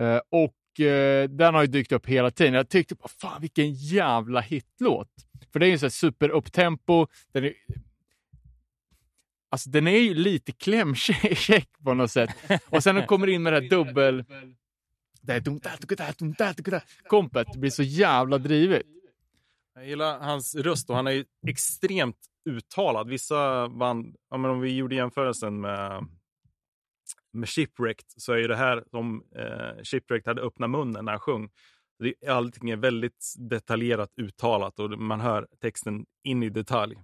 Eh, 0.00 0.20
och 0.30 0.80
eh, 0.86 1.28
den 1.28 1.54
har 1.54 1.62
ju 1.62 1.66
dykt 1.66 1.92
upp 1.92 2.06
hela 2.06 2.30
tiden. 2.30 2.54
Jag 2.54 2.68
tyckte, 2.68 2.94
fan 3.20 3.40
vilken 3.40 3.72
jävla 3.72 4.40
hitlåt. 4.40 5.08
För 5.52 5.60
det 5.60 5.66
är 5.66 5.70
ju 5.70 5.78
så 5.78 5.86
här 5.86 5.90
super 5.90 6.28
upptempo, 6.28 7.06
den 7.32 7.44
är, 7.44 7.52
Alltså 9.50 9.70
den 9.70 9.86
är 9.86 9.98
ju 9.98 10.14
lite 10.14 10.52
klämkäck 10.52 11.68
på 11.84 11.94
något 11.94 12.10
sätt. 12.10 12.30
Och 12.68 12.82
sen 12.82 12.94
när 12.94 13.02
de 13.02 13.06
kommer 13.06 13.26
in 13.26 13.42
med 13.42 13.52
det 13.52 13.60
här 13.60 13.68
dubbel... 13.68 14.24
Det 15.22 15.32
här 15.32 15.40
Kompet 17.08 17.56
blir 17.56 17.70
så 17.70 17.82
jävla 17.82 18.38
drivet. 18.38 18.82
Jag 19.74 19.88
gillar 19.88 20.18
hans 20.20 20.54
röst 20.54 20.90
och 20.90 20.96
han 20.96 21.06
är 21.06 21.10
ju 21.10 21.24
extremt 21.46 22.16
uttalad. 22.44 23.08
Vissa 23.08 23.68
band, 23.68 24.16
ja, 24.30 24.36
men 24.36 24.50
om 24.50 24.60
vi 24.60 24.76
gjorde 24.76 24.94
jämförelsen 24.94 25.60
med, 25.60 26.06
med 27.32 27.48
Shipwrecked 27.48 28.06
så 28.16 28.32
är 28.32 28.36
ju 28.36 28.46
det 28.46 28.56
här 28.56 28.84
som 28.90 29.24
eh, 29.36 29.82
Shipwrecked 29.82 30.28
hade 30.28 30.42
öppna 30.42 30.68
munnen 30.68 31.04
när 31.04 31.12
han 31.12 31.20
sjöng. 31.20 31.50
Allting 32.28 32.70
är 32.70 32.76
väldigt 32.76 33.34
detaljerat 33.38 34.10
uttalat 34.16 34.78
och 34.78 34.98
man 34.98 35.20
hör 35.20 35.48
texten 35.60 36.06
in 36.24 36.42
i 36.42 36.48
detalj. 36.48 36.96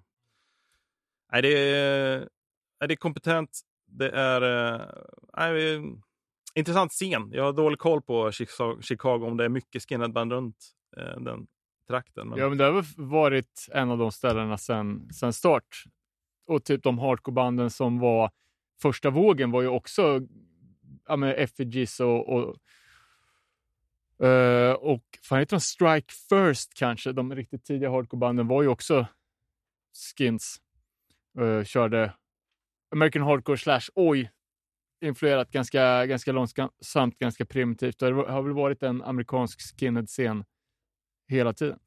Nej, 1.33 1.43
det, 1.43 1.49
är, 1.49 2.28
det 2.87 2.95
är 2.95 2.97
kompetent. 2.97 3.61
Det 3.87 4.11
är, 4.11 4.43
eh, 4.43 4.87
nej, 5.37 5.83
intressant 6.55 6.93
scen. 6.93 7.30
Jag 7.33 7.45
har 7.45 7.53
dålig 7.53 7.78
koll 7.78 8.03
på 8.03 8.30
Chicago, 8.80 9.26
om 9.26 9.37
det 9.37 9.45
är 9.45 9.49
mycket 9.49 9.89
skinheadband 9.89 10.33
runt 10.33 10.57
eh, 10.97 11.20
den 11.20 11.47
trakten. 11.89 12.28
Men... 12.28 12.39
Ja, 12.39 12.49
men 12.49 12.59
det 12.59 12.64
har 12.64 12.72
väl 12.72 12.85
varit 12.97 13.68
en 13.72 13.91
av 13.91 13.99
de 13.99 14.12
ställena 14.12 14.59
sen, 14.59 15.12
sen 15.12 15.33
start. 15.33 15.85
Och 16.47 16.64
typ 16.64 16.83
de 16.83 16.99
hardcorebanden 16.99 17.70
som 17.70 17.99
var 17.99 18.30
första 18.83 19.11
vågen 19.11 19.51
var 19.51 19.62
ju 19.62 19.68
också 19.68 20.20
ja, 21.09 21.16
med 21.16 21.35
Effigies 21.39 22.01
och, 22.01 22.28
och 22.28 22.57
Uh, 24.22 24.72
och 24.72 25.03
fan 25.22 25.39
heter 25.39 25.57
de 25.57 25.61
Strike 25.61 26.14
First 26.28 26.74
kanske? 26.74 27.12
De 27.12 27.35
riktigt 27.35 27.64
tidiga 27.64 27.91
hardcorebanden 27.91 28.49
var 28.49 28.62
ju 28.62 28.68
också 28.68 29.07
skins. 30.16 30.61
Uh, 31.41 31.64
körde 31.64 32.12
American 32.91 33.22
Hardcore 33.22 33.59
slash 33.59 33.91
oj 33.95 34.30
influerat 35.03 35.51
ganska, 35.51 36.07
ganska 36.07 36.33
långsamt, 36.33 37.18
ganska 37.18 37.45
primitivt. 37.45 37.99
Det 37.99 38.07
har 38.07 38.43
väl 38.43 38.53
varit 38.53 38.83
en 38.83 39.03
amerikansk 39.03 39.61
skinhead-scen 39.61 40.45
hela 41.28 41.53
tiden. 41.53 41.78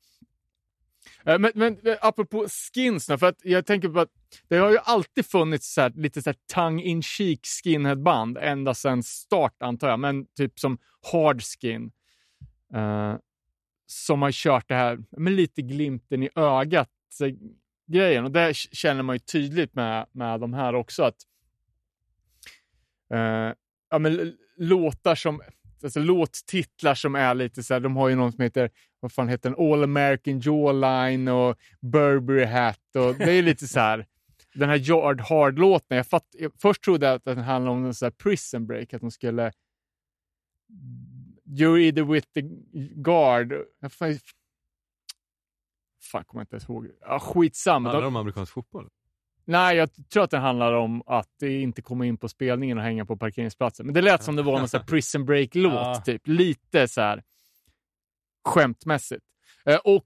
Eh, 1.24 1.40
men, 1.40 1.52
men 1.56 1.88
eh, 1.88 1.98
apropå 2.02 2.48
skins, 2.48 3.06
för 3.06 3.26
att 3.26 3.46
jag 3.46 3.66
tänker 3.66 3.90
på 3.90 4.00
att 4.00 4.12
det 4.48 4.58
har 4.58 4.72
ju 4.72 4.78
alltid 4.84 5.26
funnits 5.26 5.74
så 5.74 5.82
här, 5.82 5.90
lite 5.96 6.22
så 6.22 6.30
här 6.30 6.38
tongue-in-cheek 6.54 7.40
skinheadband 7.46 8.38
ända 8.38 8.74
sedan 8.74 9.04
start 9.04 9.56
antar 9.60 9.90
jag, 9.90 10.00
men 10.00 10.26
typ 10.26 10.60
som 10.60 10.78
hard 11.12 11.42
skin. 11.44 11.92
Uh, 12.76 13.16
som 13.88 14.22
har 14.22 14.32
kört 14.32 14.68
det 14.68 14.76
här 14.76 15.00
med 15.12 15.34
lite 15.34 15.62
glimten 15.62 16.24
i 16.24 16.30
ögat 16.36 16.90
så, 17.10 17.26
grejen. 17.88 18.26
Och 18.26 18.32
det 18.32 18.56
känner 18.56 19.04
man 19.04 19.16
ju 19.16 19.20
tydligt 19.20 19.76
med, 19.76 20.06
med 20.12 20.40
de 20.40 20.54
här 20.54 20.76
också. 20.76 21.04
att 21.04 21.18
eh, 23.14 23.54
ja, 23.90 24.00
men 24.00 24.38
Låtar 24.58 25.16
som, 25.16 25.42
alltså 25.84 26.00
låttitlar 26.00 26.96
som 26.96 27.16
är 27.16 27.36
lite 27.36 27.64
så 27.64 27.74
här, 27.74 27.82
de 27.82 27.96
har 27.96 28.10
ju 28.10 28.16
någon 28.16 28.32
som 28.32 28.44
heter 28.44 28.70
vad 29.00 29.12
fan 29.12 29.30
heter 29.30 29.50
den? 29.50 29.72
All 29.72 29.84
American 29.84 30.40
Jawline 30.40 31.28
och 31.28 31.58
Burberry 31.82 32.46
Hat. 32.46 32.96
Och 32.96 33.16
det 33.16 33.32
är 33.32 33.44
lite 33.44 33.68
så 33.68 33.80
här, 33.80 34.06
den 34.54 34.70
här 34.70 34.90
Yard 34.90 35.22
Hard-låten. 35.22 35.98
Jag, 35.98 36.08
fatt, 36.08 36.28
jag 36.32 36.52
först 36.62 36.84
trodde 36.84 37.06
jag 37.06 37.16
att 37.16 37.26
den 37.26 37.38
handlade 37.38 37.78
om 37.78 37.86
en 37.86 37.94
så 37.94 38.06
här 38.06 38.12
prison 38.12 38.68
break, 38.68 38.94
att 38.94 39.02
de 39.02 39.12
skulle 39.12 39.42
mm, 39.42 39.52
You're 41.48 41.80
either 41.80 42.04
with 42.04 42.28
the 42.34 42.42
guard. 42.96 43.54
Fan, 46.12 46.26
kommer 46.26 46.42
jag 46.42 46.44
inte 46.44 46.56
ens 46.56 46.70
ihåg. 46.70 46.88
Ja, 47.02 47.20
skitsamma. 47.20 47.90
Handlar 47.90 48.02
De, 48.02 48.04
det 48.04 48.08
om 48.08 48.16
amerikansk 48.16 48.54
fotboll? 48.54 48.90
nej, 49.48 49.78
jag 49.78 49.90
tror 50.10 50.24
att 50.24 50.32
den 50.32 50.42
handlar 50.42 50.74
om 50.74 51.04
att 51.06 51.30
det 51.40 51.62
inte 51.62 51.82
komma 51.82 52.06
in 52.06 52.18
på 52.18 52.30
spelningen 52.30 52.78
och 52.78 52.84
hänga 52.84 53.06
på 53.06 53.18
parkeringsplatsen. 53.18 53.86
Men 53.86 53.94
det 53.96 54.02
lät 54.02 54.24
som 54.24 54.36
det 54.36 54.42
var 54.44 54.60
någon 54.60 54.70
så 54.70 54.78
här 54.78 54.84
prison 54.86 55.26
break-låt, 55.26 55.74
Ja. 55.74 56.02
typ. 56.06 56.28
Lite 56.28 56.88
så 56.88 57.02
här 57.02 57.24
skämtmässigt. 58.46 59.26
Eh, 59.66 59.78
och 59.84 60.06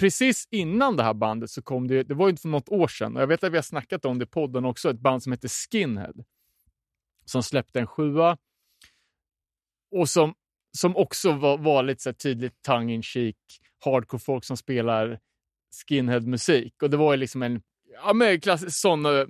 precis 0.00 0.48
innan 0.50 0.96
det 0.96 1.02
här 1.02 1.14
bandet 1.14 1.50
så 1.50 1.62
kom 1.62 1.88
det, 1.88 2.02
det 2.02 2.14
var 2.14 2.28
ju 2.30 2.36
för 2.36 2.48
något 2.48 2.68
år 2.68 2.88
sedan, 2.88 3.16
och 3.16 3.22
jag 3.22 3.26
vet 3.26 3.44
att 3.44 3.52
vi 3.52 3.56
har 3.56 3.62
snackat 3.62 4.04
om 4.04 4.18
det 4.18 4.22
i 4.22 4.26
podden 4.26 4.64
också, 4.64 4.90
ett 4.90 5.00
band 5.00 5.22
som 5.22 5.32
heter 5.32 5.48
Skinhead. 5.48 6.12
Som 7.24 7.42
släppte 7.42 7.80
en 7.80 7.86
sjua. 7.86 8.36
Och 9.90 10.08
som, 10.08 10.34
som 10.78 10.96
också 10.96 11.32
var, 11.32 11.58
var 11.58 11.82
lite 11.82 12.02
så 12.02 12.12
tydligt 12.12 12.62
tongue 12.62 12.94
in 12.94 13.02
cheek 13.02 13.36
hardcore-folk 13.84 14.44
som 14.44 14.56
spelar 14.56 15.20
skinhead-musik. 15.74 16.82
Och 16.82 16.90
det 16.90 16.96
var 16.96 17.12
ju 17.12 17.16
liksom 17.16 17.42
en, 17.42 17.62
ja, 18.04 18.12
men 18.12 18.40
klassisk 18.40 18.80
sån 18.80 19.06
uh, 19.06 19.26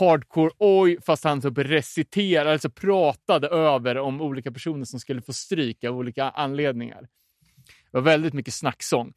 hardcore 0.00 0.50
oj, 0.58 0.98
fast 1.06 1.24
han 1.24 1.40
typ 1.40 1.58
reciterade, 1.58 2.52
alltså 2.52 2.70
pratade 2.70 3.48
över 3.48 3.98
om 3.98 4.20
olika 4.20 4.52
personer 4.52 4.84
som 4.84 5.00
skulle 5.00 5.22
få 5.22 5.32
stryk 5.32 5.84
av 5.84 5.96
olika 5.96 6.30
anledningar. 6.30 7.08
Det 7.90 7.98
var 7.98 8.00
väldigt 8.00 8.34
mycket 8.34 8.54
snacksång. 8.54 9.12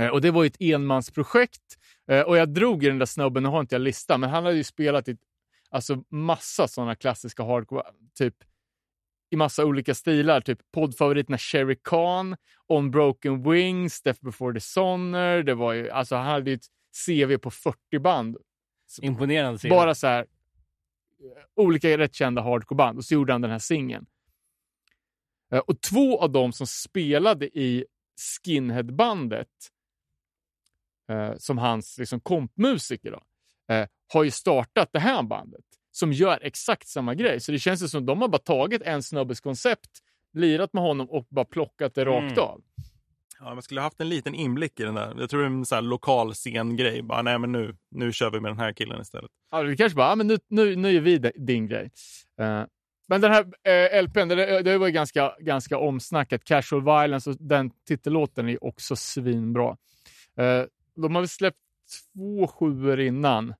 Eh, 0.00 0.08
och 0.08 0.20
det 0.20 0.30
var 0.30 0.42
ju 0.42 0.46
ett 0.46 0.60
enmansprojekt. 0.60 1.78
Eh, 2.10 2.20
och 2.20 2.36
jag 2.36 2.48
drog 2.48 2.84
i 2.84 2.86
den 2.86 2.98
där 2.98 3.06
snubben, 3.06 3.42
nu 3.42 3.48
har 3.48 3.60
inte 3.60 3.74
jag 3.74 3.82
listan, 3.82 4.20
men 4.20 4.30
han 4.30 4.44
hade 4.44 4.56
ju 4.56 4.64
spelat 4.64 5.08
i 5.08 5.16
alltså 5.70 6.02
massa 6.10 6.68
sådana 6.68 6.94
klassiska 6.94 7.42
hardcore, 7.42 7.82
typ 8.18 8.34
i 9.30 9.36
massa 9.36 9.64
olika 9.64 9.94
stilar. 9.94 10.40
Typ 10.40 10.58
poddfavoriterna 10.72 11.38
Sherry 11.38 11.76
Khan, 11.84 12.36
On 12.66 12.90
Broken 12.90 13.50
Wings, 13.50 14.02
Death 14.02 14.24
Before 14.24 14.52
Dishonor. 14.52 15.42
Det 15.42 15.54
var 15.54 15.72
ju, 15.72 15.90
alltså 15.90 16.16
han 16.16 16.26
hade 16.26 16.50
ju 16.50 16.54
ett 16.54 16.66
CV 17.06 17.38
på 17.38 17.50
40 17.50 17.98
band. 17.98 18.36
Imponerande 19.02 19.58
serie. 19.58 19.74
Bara 19.74 19.94
så 19.94 20.06
här, 20.06 20.20
eh, 20.20 20.26
olika 21.56 21.98
rätt 21.98 22.14
kända 22.14 22.42
hardcore-band. 22.42 22.98
Och 22.98 23.04
så 23.04 23.14
gjorde 23.14 23.32
han 23.32 23.40
den 23.40 23.50
här 23.50 23.58
singeln. 23.58 24.06
Eh, 25.52 25.58
Och 25.58 25.80
två 25.80 26.18
av 26.20 26.30
dem 26.30 26.52
som 26.52 26.66
spelade 26.66 27.46
i 27.58 27.84
Skinhead-bandet, 28.44 29.48
eh, 31.08 31.36
som 31.36 31.58
hans 31.58 31.98
liksom, 31.98 32.20
kompmusiker, 32.20 33.10
då, 33.10 33.22
har 34.12 34.24
ju 34.24 34.30
startat 34.30 34.88
det 34.92 34.98
här 34.98 35.22
bandet 35.22 35.64
som 35.96 36.12
gör 36.12 36.38
exakt 36.42 36.88
samma 36.88 37.14
grej. 37.14 37.40
Så 37.40 37.52
det 37.52 37.58
känns 37.58 37.82
ju 37.82 37.88
som 37.88 38.06
de 38.06 38.20
har 38.20 38.28
bara 38.28 38.38
tagit 38.38 38.82
en 38.82 39.02
snubbes 39.02 39.40
koncept, 39.40 39.90
lirat 40.32 40.72
med 40.72 40.82
honom 40.82 41.10
och 41.10 41.26
bara 41.30 41.44
plockat 41.44 41.94
det 41.94 42.04
rakt 42.04 42.32
Mm. 42.32 42.44
av. 42.44 42.60
Ja, 43.40 43.54
man 43.54 43.62
skulle 43.62 43.80
haft 43.80 44.00
en 44.00 44.08
liten 44.08 44.34
inblick 44.34 44.80
i 44.80 44.82
den 44.82 44.94
där. 44.94 45.14
Jag 45.18 45.30
tror 45.30 45.40
det 45.40 45.46
är 45.46 45.50
en 45.50 45.64
sån 45.64 45.76
här 45.76 45.82
lokal 45.82 46.34
scengrej. 46.34 47.02
Bara, 47.02 47.22
nej 47.22 47.38
men 47.38 47.52
nu, 47.52 47.76
nu 47.90 48.12
kör 48.12 48.30
vi 48.30 48.40
med 48.40 48.50
den 48.50 48.58
här 48.58 48.72
killen 48.72 49.00
istället. 49.00 49.30
Ja, 49.50 49.62
vi 49.62 49.76
kanske 49.76 49.96
bara, 49.96 50.16
men 50.16 50.26
nu, 50.26 50.38
nu, 50.48 50.76
nu 50.76 50.90
gör 50.90 51.00
vi 51.00 51.18
det- 51.18 51.32
din 51.36 51.66
grej. 51.68 51.90
Eh, 52.40 52.64
men 53.08 53.20
den 53.20 53.32
här 53.32 53.44
uh, 53.44 54.02
LPn, 54.02 54.28
det, 54.28 54.62
det 54.62 54.78
var 54.78 54.88
ganska, 54.88 55.34
ganska 55.40 55.78
omsnackat. 55.78 56.44
Casual 56.44 56.82
Violence 56.84 57.30
och 57.30 57.36
den 57.40 57.70
titellåten 57.88 58.48
är 58.48 58.64
också 58.64 58.96
svinbra. 58.96 59.70
Uh, 60.40 60.64
de 60.96 61.14
har 61.14 61.20
väl 61.22 61.28
släppt 61.28 61.58
två 62.14 62.46
sjuor 62.46 63.00
innan. 63.00 63.54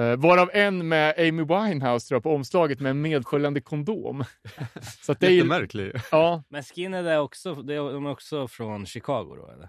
Uh, 0.00 0.16
varav 0.16 0.50
en 0.52 0.88
med 0.88 1.14
Amy 1.18 1.44
Winehouse 1.44 2.08
tror 2.08 2.16
jag, 2.16 2.22
på 2.22 2.34
omslaget 2.34 2.80
med 2.80 2.90
en 2.90 3.00
medföljande 3.02 3.60
kondom. 3.60 4.24
Så 5.02 5.12
att 5.12 5.20
det 5.20 5.26
är 5.26 5.30
ju, 5.30 5.36
Jättemärklig. 5.36 5.92
ja, 6.10 6.42
Men 6.48 6.62
Skinhead 6.62 7.06
är 7.12 7.18
också, 7.20 7.54
det 7.54 7.74
är- 7.74 7.92
de 7.92 8.06
är 8.06 8.10
också 8.10 8.48
från 8.48 8.86
Chicago 8.86 9.34
då 9.36 9.50
eller? 9.50 9.68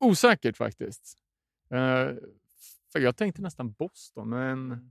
osäkert 0.00 0.56
faktiskt. 0.56 1.18
Eh, 1.70 2.14
för 2.92 3.00
jag 3.00 3.16
tänkte 3.16 3.42
nästan 3.42 3.72
Boston, 3.72 4.28
men... 4.28 4.90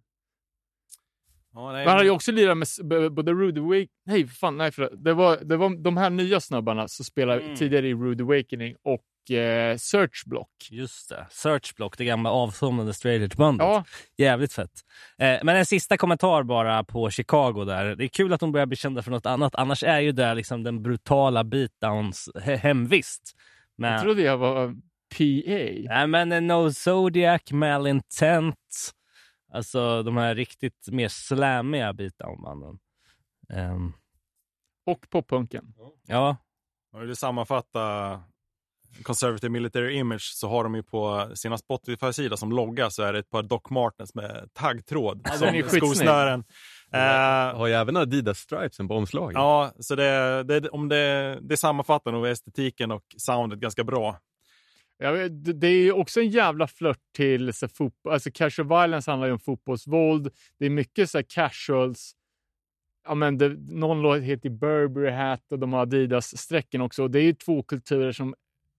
Ja, 1.54 1.72
nej, 1.72 1.86
han 1.86 1.94
hade 1.94 2.06
ju 2.06 2.12
också 2.12 2.32
lirat 2.32 2.58
med 2.58 2.68
både 3.14 3.32
Rude 3.34 3.62
Awakening... 3.62 3.88
Nej, 4.06 4.28
fan, 4.28 4.58
nej 4.58 4.72
förlåt. 4.72 5.04
Det 5.04 5.14
var, 5.14 5.38
det 5.38 5.58
var 5.58 5.70
de 5.84 5.98
här 5.98 6.10
nya 6.10 6.40
snubbarna 6.40 6.88
som 6.88 7.06
spelade 7.06 7.42
Mm. 7.42 7.56
tidigare 7.56 7.88
i 7.88 7.94
Rude 7.94 8.24
Awakening 8.24 8.76
och 8.84 9.04
eh, 9.32 9.78
Search 9.78 10.24
Block. 10.26 10.50
Just 10.72 11.10
det. 11.10 11.28
Searchblock, 11.30 11.98
det 11.98 12.06
gamla 12.06 12.32
avsomnade 12.32 12.94
straight 12.94 13.22
edge-bandet. 13.22 13.66
Ja, 13.68 13.84
Jävligt 14.18 14.54
fett. 14.54 14.72
Eh, 15.18 15.40
men 15.44 15.50
en 15.56 15.66
sista 15.66 15.98
kommentar 15.98 16.44
bara 16.44 16.84
på 16.84 17.10
Chicago 17.10 17.66
där. 17.66 17.96
Det 17.96 18.04
är 18.06 18.08
kul 18.08 18.34
att 18.34 18.40
de 18.40 18.52
börjar 18.52 18.66
bli 18.66 18.78
kända 18.78 19.02
för 19.02 19.12
något 19.12 19.26
annat. 19.26 19.56
Annars 19.56 19.84
är 19.84 20.00
ju 20.00 20.12
det 20.12 20.34
liksom 20.34 20.64
den 20.64 20.84
brutala 20.84 21.44
beatdowns 21.44 22.30
he- 22.36 22.56
hemvist. 22.58 23.36
Men, 23.78 23.92
jag 23.94 24.02
trodde 24.02 24.22
jag 24.22 24.38
var 24.38 24.68
PA. 25.18 25.94
Nej, 25.96 26.08
men 26.08 26.32
eh, 26.32 26.42
No 26.42 26.72
Zodiac, 26.72 27.52
Malintent. 27.52 28.92
Alltså 29.54 30.04
de 30.04 30.18
här 30.18 30.36
riktigt 30.36 30.88
mer 30.92 31.08
slammiga 31.08 31.94
beatdown-banden. 31.94 32.78
Ehm, 33.50 33.94
Och 34.86 35.10
poppunken. 35.10 35.74
ja, 36.08 36.38
du 36.94 37.06
vill 37.08 37.16
sammanfatta 37.16 38.24
Conservative 39.04 39.50
Military 39.50 39.94
Image 39.94 40.22
så 40.36 40.48
har 40.50 40.64
de 40.64 40.76
ju 40.76 40.84
på 40.84 41.32
sina 41.34 41.58
Spotify-sida 41.58 42.38
som 42.38 42.52
logga 42.52 42.90
så 42.90 43.04
är 43.04 43.14
det 43.14 43.20
ett 43.20 43.30
par 43.30 43.44
Doc 43.44 43.62
Martens 43.70 44.16
med 44.16 44.50
taggtråd 44.54 45.22
Ja, 45.24 45.32
som 45.32 45.64
skosnören. 45.70 46.44
Eh, 46.94 47.58
Har 47.58 47.68
ju 47.68 47.74
även 47.74 47.98
Adidas 47.98 48.40
stripesen 48.40 48.88
på 48.88 48.96
omslaget. 48.96 49.34
ja, 49.36 49.72
så 49.80 49.96
det, 49.96 50.44
det, 50.44 50.70
om 50.70 50.90
det, 50.90 51.38
det 51.42 51.58
sammanfattar 51.58 52.12
nog 52.12 52.28
estetiken 52.28 52.92
och 52.92 53.04
soundet 53.18 53.60
ganska 53.60 53.84
bra. 53.84 54.20
Ja, 54.98 55.12
det 55.30 55.68
är 55.68 55.84
ju 55.84 55.92
också 55.92 56.20
en 56.20 56.30
jävla 56.30 56.68
flört 56.68 57.00
till 57.16 57.54
så, 57.54 57.68
fotboll. 57.68 58.14
Alltså 58.14 58.30
casual 58.34 58.68
violence 58.68 59.12
handlar 59.12 59.28
ju 59.28 59.34
om 59.34 59.40
fotbollsvåld. 59.40 60.30
Det 60.60 60.66
är 60.66 60.70
mycket 60.70 61.10
så 61.10 61.18
här, 61.18 61.26
casuals. 61.30 62.12
Ja, 63.08 63.16
men 63.16 63.38
det, 63.38 63.50
någon 63.60 64.02
låt 64.02 64.22
heter 64.22 64.50
Burberry 64.50 65.12
Hat 65.12 65.52
och 65.52 65.60
de 65.60 65.74
har 65.74 65.82
Adidas-strecken 65.82 66.82
också. 66.82 67.04
Och 67.04 67.12
det 67.12 67.20
är 67.20 67.24
ju 67.24 67.34
två 67.34 67.64
kulturer 67.64 68.12
som 68.12 68.36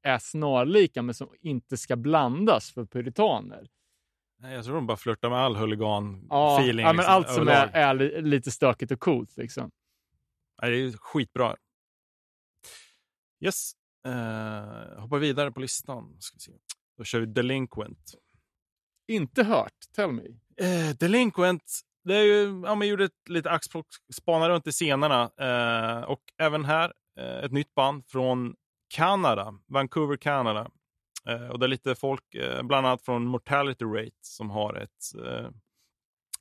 är 0.07 0.19
snarlika 0.19 1.03
men 1.03 1.15
som 1.15 1.29
inte 1.41 1.77
ska 1.77 1.97
blandas 1.97 2.71
för 2.71 2.85
puritaner. 2.87 3.69
Nej, 4.39 4.55
Jag 4.55 4.65
tror 4.65 4.75
de 4.75 4.87
bara 4.87 4.97
flörtar 4.97 5.31
med 5.31 5.39
all 5.39 5.55
Ja, 5.55 5.61
huligan-feeling. 5.61 6.81
ja, 6.83 6.87
men 6.93 6.97
liksom, 6.97 7.15
allt 7.15 7.31
som 7.31 7.49
är, 7.49 7.67
är 7.73 7.95
li- 7.95 8.23
lite 8.23 8.51
stökigt 8.51 8.93
och 8.93 9.01
coolt. 9.01 9.37
Liksom. 9.37 9.71
Nej, 10.63 10.71
det 10.71 10.77
är 10.79 10.93
skitbra. 10.93 11.57
Yes. 13.41 13.73
Uh, 14.09 15.01
hoppar 15.01 15.19
vidare 15.19 15.53
på 15.53 15.61
listan. 15.61 16.17
Ska 16.21 16.39
se. 16.39 16.53
Då 16.99 17.05
kör 17.05 17.21
vi 17.21 17.27
Delinquent. 17.27 18.15
Inte 19.09 19.43
hört, 19.45 19.73
tell 19.95 20.13
me. 20.13 20.23
Eh, 20.57 20.97
Delinquent, 20.99 21.81
det 22.05 22.15
är 22.15 22.23
ju, 22.23 22.63
ja, 22.65 22.75
man 22.75 22.89
gjorde 22.89 23.05
ett 23.05 23.29
lite 23.29 23.51
axplock, 23.51 23.87
spana 24.13 24.49
runt 24.49 24.67
i 24.67 24.73
scenerna. 24.73 25.23
Eh, 25.41 26.03
och 26.03 26.21
även 26.39 26.65
här, 26.65 26.93
ett 27.45 27.53
nytt 27.53 27.75
band 27.75 28.05
från 28.09 28.55
Kanada, 28.89 29.55
Vancouver, 29.69 30.17
Kanada. 30.17 30.71
Eh, 31.29 31.49
och 31.49 31.59
det 31.59 31.67
är 31.67 31.69
lite 31.69 31.95
folk, 31.95 32.35
eh, 32.35 32.63
bland 32.63 32.87
annat 32.87 33.03
från 33.05 33.27
Mortality 33.27 33.85
Rate, 33.85 34.11
som 34.23 34.51
har 34.51 34.75
ett... 34.75 35.25
Eh, 35.27 35.51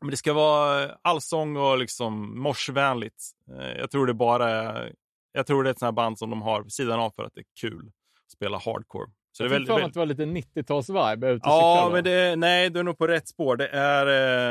men 0.02 0.10
det 0.12 0.18
ska 0.18 0.34
vara 0.34 0.92
allsång 1.02 1.58
och 1.58 1.78
liksom 1.78 2.40
morsvänligt. 2.42 3.24
Eh, 3.52 3.72
jag 3.78 3.92
tror 3.92 4.08
det 4.08 4.14
bara 4.14 4.50
är, 4.50 4.94
jag 5.32 5.48
tror 5.48 5.64
det 5.64 5.70
är 5.70 5.72
ett 5.72 5.80
sånt 5.80 5.88
här 5.88 5.92
band 5.92 6.20
som 6.20 6.30
de 6.30 6.42
har 6.42 6.62
vid 6.64 6.72
sidan 6.74 7.00
av 7.00 7.12
för 7.16 7.24
att 7.24 7.34
det 7.34 7.40
är 7.42 7.46
kul 7.62 7.92
att 8.26 8.32
spela 8.32 8.58
hardcore. 8.58 9.12
Så 9.32 9.44
Jag 9.44 9.52
det 9.52 9.56
är 9.56 9.60
tyckte 9.60 9.74
väldigt, 9.74 9.88
att 9.88 9.94
det 9.94 10.00
var 10.00 10.06
lite 10.06 10.26
90-tals-vibe. 10.26 11.28
ute 11.28 11.50
och 11.50 11.52
Ja, 11.54 11.76
cyklar 11.78 11.92
men 11.94 12.04
det, 12.04 12.36
nej, 12.36 12.70
du 12.70 12.80
är 12.80 12.84
nog 12.84 12.98
på 12.98 13.08
rätt 13.08 13.28
spår. 13.28 13.56
Det 13.58 13.68
är 13.68 14.08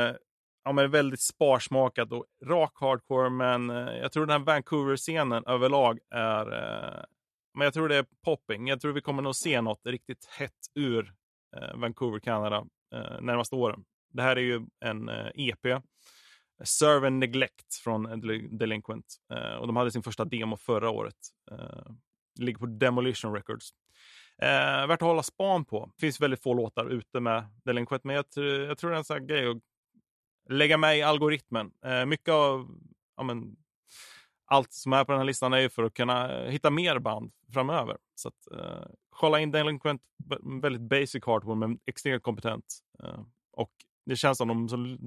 eh, 0.09 0.15
ja, 0.63 0.71
men 0.71 0.91
väldigt 0.91 1.21
sparsmakat 1.21 2.11
och 2.11 2.25
rak 2.45 2.71
hardcore, 2.75 3.29
men 3.29 3.69
eh, 3.69 3.97
jag 3.97 4.11
tror 4.11 4.25
den 4.25 4.39
här 4.39 4.45
Vancouver-scenen 4.45 5.43
överlag 5.47 5.99
är... 6.13 6.45
Men 7.55 7.65
jag 7.65 7.73
tror 7.73 7.89
det 7.89 7.95
är 7.95 8.05
popping. 8.25 8.67
Jag 8.67 8.81
tror 8.81 8.93
vi 8.93 9.01
kommer 9.01 9.21
nog 9.21 9.35
se 9.35 9.61
något 9.61 9.85
riktigt 9.85 10.25
hett 10.25 10.51
ur 10.75 11.13
eh, 11.57 11.75
Vancouver, 11.75 12.19
Kanada 12.19 12.65
eh, 12.95 13.21
närmaste 13.21 13.55
åren. 13.55 13.83
Det 14.13 14.21
här 14.21 14.35
är 14.35 14.41
ju 14.41 14.61
en 14.85 15.09
eh, 15.09 15.27
EP. 15.35 15.83
Serve 16.63 17.07
and 17.07 17.19
Neglect 17.19 17.75
från 17.83 18.21
Delinquent. 18.57 19.05
Eh, 19.33 19.55
och 19.55 19.67
de 19.67 19.75
hade 19.75 19.91
sin 19.91 20.03
första 20.03 20.25
demo 20.25 20.57
förra 20.57 20.89
året. 20.89 21.15
Eh, 21.51 21.85
ligger 22.39 22.59
på 22.59 22.65
Demolition 22.65 23.33
Records. 23.33 23.69
Eh, 24.41 24.87
värt 24.87 25.01
att 25.01 25.07
hålla 25.07 25.23
span 25.23 25.65
på. 25.65 25.91
Det 25.95 26.01
finns 26.01 26.21
väldigt 26.21 26.43
få 26.43 26.53
låtar 26.53 26.85
ute 26.89 27.19
med 27.19 27.45
Delinquent, 27.65 28.03
men 28.03 28.15
jag, 28.15 28.25
tr- 28.25 28.67
jag 28.67 28.77
tror 28.77 28.89
det 28.89 28.95
är 28.95 28.97
en 28.97 29.03
sån 29.05 29.19
här 29.19 29.25
grej 29.25 29.47
att 29.47 29.57
lägga 30.49 30.77
med 30.77 30.97
i 30.97 31.01
algoritmen. 31.01 31.71
Eh, 31.85 32.05
mycket 32.05 32.29
av 32.29 32.67
ja, 33.17 33.23
men, 33.23 33.55
allt 34.45 34.73
som 34.73 34.93
är 34.93 35.03
på 35.03 35.11
den 35.11 35.19
här 35.19 35.25
listan 35.25 35.53
är 35.53 35.59
ju 35.59 35.69
för 35.69 35.83
att 35.83 35.93
kunna 35.93 36.37
eh, 36.43 36.51
hitta 36.51 36.69
mer 36.69 36.99
band 36.99 37.31
framöver. 37.53 37.97
Så 38.15 38.27
att, 38.27 38.59
eh, 38.59 38.85
kolla 39.09 39.39
in 39.39 39.51
Delinquent, 39.51 40.01
väldigt 40.61 40.81
basic 40.81 41.25
hardware 41.25 41.55
men 41.55 41.79
extremt 41.85 42.23
kompetent. 42.23 42.65
Eh, 43.03 43.19
och 43.51 43.71
det 44.05 44.15
känns 44.15 44.37
som 44.37 44.47
de 44.47 44.69
som, 44.69 44.97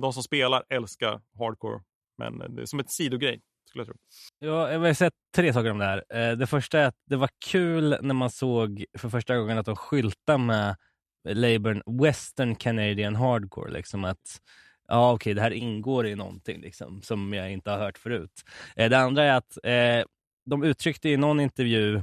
de 0.00 0.12
som 0.12 0.22
spelar 0.22 0.64
älskar 0.68 1.20
hardcore, 1.38 1.80
men 2.18 2.38
det 2.56 2.62
är 2.62 2.66
som 2.66 2.80
ett 2.80 2.90
sidogrej 2.90 3.40
skulle 3.68 3.80
jag 3.82 3.86
tro. 3.86 3.96
Ja, 4.38 4.72
jag 4.72 4.80
har 4.80 4.92
sett 4.92 5.14
tre 5.36 5.52
saker 5.52 5.70
om 5.70 5.78
det 5.78 5.84
här. 5.84 6.04
Eh, 6.14 6.36
Det 6.36 6.46
första 6.46 6.80
är 6.80 6.86
att 6.86 6.96
det 7.06 7.16
var 7.16 7.30
kul 7.46 7.96
när 8.00 8.14
man 8.14 8.30
såg 8.30 8.84
för 8.98 9.08
första 9.08 9.36
gången 9.36 9.58
att 9.58 9.66
de 9.66 9.76
skyltade 9.76 10.38
med 10.38 10.76
labeln 11.24 11.82
Western 12.02 12.54
Canadian 12.56 13.16
Hardcore. 13.16 13.70
Liksom 13.70 14.04
att 14.04 14.40
ja, 14.88 15.12
okej, 15.12 15.34
det 15.34 15.40
här 15.42 15.50
ingår 15.50 16.06
i 16.06 16.14
någonting 16.14 16.60
liksom, 16.60 17.02
som 17.02 17.32
jag 17.32 17.52
inte 17.52 17.70
har 17.70 17.78
hört 17.78 17.98
förut. 17.98 18.44
Eh, 18.76 18.90
Det 18.90 18.98
andra 18.98 19.24
är 19.24 19.32
att 19.32 19.58
eh, 19.64 20.06
de 20.46 20.62
uttryckte 20.62 21.08
i 21.08 21.16
någon 21.16 21.40
intervju 21.40 22.02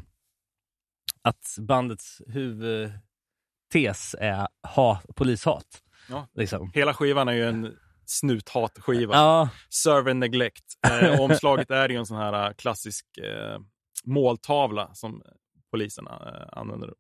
att 1.22 1.56
bandets 1.60 2.22
huvudtes 2.28 4.16
är 4.20 4.48
ha, 4.76 5.02
polishat. 5.16 5.82
Ja. 6.10 6.28
Liksom. 6.34 6.72
Hela 6.74 6.94
skivan 6.94 7.28
är 7.28 7.34
ju 7.34 7.46
en 7.48 7.78
snuthatskiva. 8.06 9.14
Ja, 9.16 9.50
Serve 9.70 10.12
and 10.12 10.20
Neglect. 10.20 10.66
Eh, 10.88 11.22
omslaget 11.22 11.72
är 11.72 11.90
ju 11.90 11.96
en 11.96 12.06
sån 12.06 12.18
här 12.18 12.48
eh, 12.48 12.54
klassisk 12.54 13.06
eh, 13.18 13.60
måltavla 14.04 14.94
som 14.94 15.24
poliserna 15.72 16.12
eh, 16.52 16.60
använder 16.60 16.94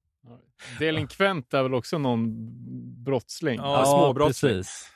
Delinkvent 0.79 1.53
är 1.53 1.63
väl 1.63 1.73
också 1.73 1.97
någon 1.97 2.33
brottsling? 3.03 3.55
Ja, 3.55 3.85
småbrottsling. 3.85 4.51
precis. 4.53 4.91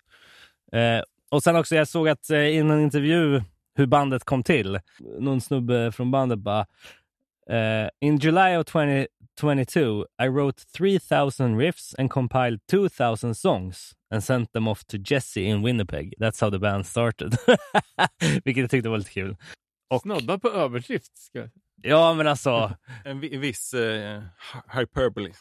Eh, 0.71 1.03
och 1.31 1.43
sen 1.43 1.55
också, 1.55 1.75
jag 1.75 1.87
såg 1.87 2.09
att 2.09 2.29
eh, 2.29 2.39
i 2.39 2.57
en 2.57 2.79
intervju 2.79 3.41
hur 3.75 3.85
bandet 3.85 4.23
kom 4.23 4.43
till, 4.43 4.79
någon 5.19 5.41
snubbe 5.41 5.91
från 5.91 6.11
bandet 6.11 6.39
bara 6.39 6.65
eh, 7.49 7.89
In 8.01 8.17
July 8.17 8.55
of 8.57 8.65
2022 8.65 10.05
I 10.23 10.27
wrote 10.27 10.63
3000 10.77 11.57
riffs 11.59 11.95
and 11.97 12.11
compiled 12.11 12.59
2000 12.71 13.35
songs 13.35 13.95
and 14.13 14.23
sent 14.23 14.53
them 14.53 14.67
off 14.67 14.85
to 14.85 14.97
Jesse 15.05 15.41
in 15.41 15.63
Winnipeg. 15.63 16.13
That's 16.19 16.41
how 16.41 16.51
the 16.51 16.59
band 16.59 16.85
started. 16.85 17.37
Vilket 18.45 18.61
jag 18.61 18.69
tyckte 18.71 18.89
var 18.89 18.97
lite 18.97 19.11
kul. 19.11 19.37
Och, 19.89 20.01
Snuddar 20.01 20.37
på 20.37 20.49
överdrift. 20.49 21.17
Ska... 21.17 21.47
Ja, 21.81 22.13
men 22.13 22.27
alltså. 22.27 22.75
En 23.05 23.19
vi- 23.19 23.37
viss 23.37 23.73
eh, 23.73 24.21
hyperbole. 24.73 25.31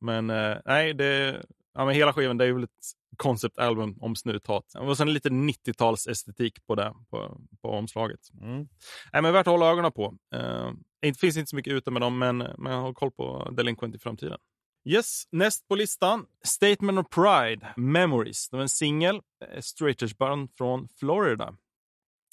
Men 0.00 0.30
eh, 0.30 0.56
nej, 0.64 0.94
det, 0.94 1.42
ja, 1.78 1.84
men 1.84 1.94
hela 1.94 2.12
skivan 2.12 2.36
det 2.36 2.44
är 2.44 2.52
väl 2.52 2.64
ett 2.64 2.92
konceptalbum 3.16 3.98
om 4.00 4.16
snuthat. 4.16 4.74
Och 4.74 4.96
sen 4.96 5.12
lite 5.12 5.28
90-tals 5.28 6.06
estetik 6.06 6.66
på 6.66 6.74
det, 6.74 6.94
på, 7.10 7.40
på 7.62 7.70
omslaget. 7.70 8.20
Mm. 8.40 8.68
Nej, 9.12 9.22
men 9.22 9.32
värt 9.32 9.46
att 9.46 9.50
hålla 9.50 9.70
ögonen 9.70 9.92
på. 9.92 10.14
Eh, 10.34 10.72
det 11.00 11.18
finns 11.18 11.36
inte 11.36 11.50
så 11.50 11.56
mycket 11.56 11.72
ute 11.72 11.90
med 11.90 12.02
dem, 12.02 12.18
men 12.18 12.38
man 12.38 12.72
har 12.72 12.92
koll 12.92 13.10
på 13.10 13.50
Delinquent 13.56 13.94
i 13.94 13.98
framtiden. 13.98 14.38
Yes, 14.84 15.24
näst 15.30 15.68
på 15.68 15.74
listan. 15.74 16.26
Statement 16.44 16.98
of 16.98 17.06
Pride, 17.10 17.72
Memories. 17.76 18.48
Det 18.48 18.56
var 18.56 18.62
en 18.62 18.68
singel, 18.68 19.20
eh, 19.44 19.60
straight 19.60 20.02
edge 20.02 20.16
band 20.16 20.50
från 20.56 20.88
Florida. 20.88 21.56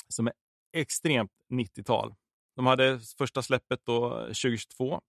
Som 0.08 0.28
är 0.28 0.34
extremt 0.74 1.32
90-tal. 1.54 2.16
De 2.56 2.66
hade 2.66 3.00
första 3.18 3.42
släppet 3.42 3.80
då 3.86 4.10
2022 4.10 5.02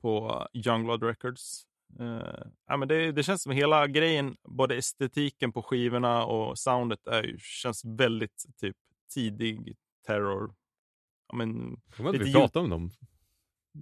på 0.00 0.46
Youngblood 0.52 1.02
Records. 1.02 1.66
Eh, 2.00 2.46
ja, 2.68 2.76
men 2.76 2.88
det, 2.88 3.12
det 3.12 3.22
känns 3.22 3.42
som 3.42 3.52
hela 3.52 3.86
grejen, 3.86 4.36
både 4.48 4.76
estetiken 4.76 5.52
på 5.52 5.62
skivorna 5.62 6.24
och 6.24 6.58
soundet 6.58 7.06
är 7.06 7.36
känns 7.38 7.84
väldigt 7.84 8.44
typ 8.60 8.76
tidig 9.14 9.76
terror. 10.06 10.54
Ja, 11.28 11.36
men, 11.36 11.76
Kommer 11.96 12.10
inte 12.10 12.12
Lite 12.12 12.24
vi 12.24 12.30
ljud- 12.30 12.34
prata 12.40 12.60
om 12.60 12.70
dem 12.70 12.90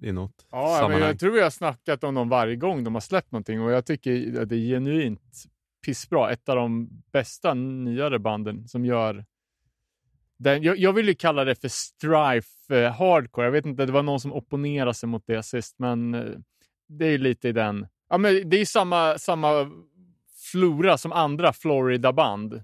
i 0.02 0.12
något 0.12 0.46
Ja, 0.50 0.66
men 0.68 0.78
sammanhang? 0.78 1.00
jag 1.08 1.18
tror 1.18 1.30
vi 1.32 1.40
har 1.42 1.50
snackat 1.50 2.04
om 2.04 2.14
dem 2.14 2.28
varje 2.28 2.56
gång 2.56 2.84
de 2.84 2.94
har 2.94 3.00
släppt 3.00 3.32
någonting 3.32 3.60
och 3.62 3.72
jag 3.72 3.86
tycker 3.86 4.40
att 4.42 4.48
det 4.48 4.56
är 4.56 4.66
genuint 4.74 5.44
pissbra. 5.84 6.30
Ett 6.30 6.48
av 6.48 6.56
de 6.56 6.88
bästa 7.12 7.54
nyare 7.54 8.18
banden 8.18 8.68
som 8.68 8.84
gör 8.84 9.24
den, 10.38 10.62
jag, 10.62 10.78
jag 10.78 10.92
vill 10.92 11.08
ju 11.08 11.14
kalla 11.14 11.44
det 11.44 11.54
för 11.54 11.68
strife 11.68 12.84
eh, 12.84 12.92
hardcore. 12.92 13.46
Jag 13.46 13.52
vet 13.52 13.66
inte, 13.66 13.86
det 13.86 13.92
var 13.92 14.02
någon 14.02 14.20
som 14.20 14.32
opponerade 14.32 14.94
sig 14.94 15.08
mot 15.08 15.26
det 15.26 15.42
sist, 15.42 15.78
men 15.78 16.14
eh, 16.14 16.30
det 16.88 17.06
är 17.06 17.10
ju 17.10 17.18
lite 17.18 17.48
i 17.48 17.52
den. 17.52 17.86
Ja, 18.12 18.18
men 18.18 18.48
det 18.48 18.56
är 18.56 18.64
samma, 18.64 19.18
samma 19.18 19.70
flora 20.52 20.98
som 20.98 21.12
andra 21.12 21.52
Florida-band. 21.52 22.54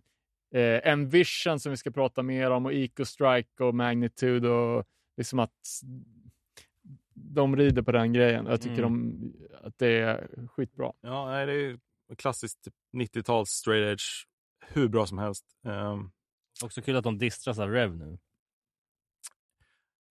Eh, 0.54 0.88
Envision 0.88 1.60
som 1.60 1.70
vi 1.70 1.76
ska 1.76 1.90
prata 1.90 2.22
mer 2.22 2.50
om 2.50 2.66
och 2.66 2.72
Eco 2.72 3.04
Strike 3.04 3.64
och 3.64 3.74
Magnitude 3.74 4.48
och 4.48 4.84
liksom 5.16 5.38
att 5.38 5.82
de 7.14 7.56
rider 7.56 7.82
på 7.82 7.92
den 7.92 8.12
grejen. 8.12 8.46
Jag 8.46 8.60
tycker 8.62 8.82
de, 8.82 9.14
att 9.62 9.78
det 9.78 9.98
är 9.98 10.28
skitbra. 10.48 10.92
ja, 11.00 11.26
nej, 11.26 11.46
det 11.46 11.52
är 11.52 11.78
klassiskt 12.16 12.64
typ 12.64 12.74
90-tals 12.96 13.50
straight 13.50 13.92
edge. 13.92 14.26
Hur 14.66 14.88
bra 14.88 15.06
som 15.06 15.18
helst. 15.18 15.44
Ehm, 15.66 16.10
Också 16.64 16.82
kul 16.82 16.96
att 16.96 17.04
de 17.04 17.18
distras 17.18 17.58
av 17.58 17.70
Rev 17.70 17.96
nu. 17.96 18.18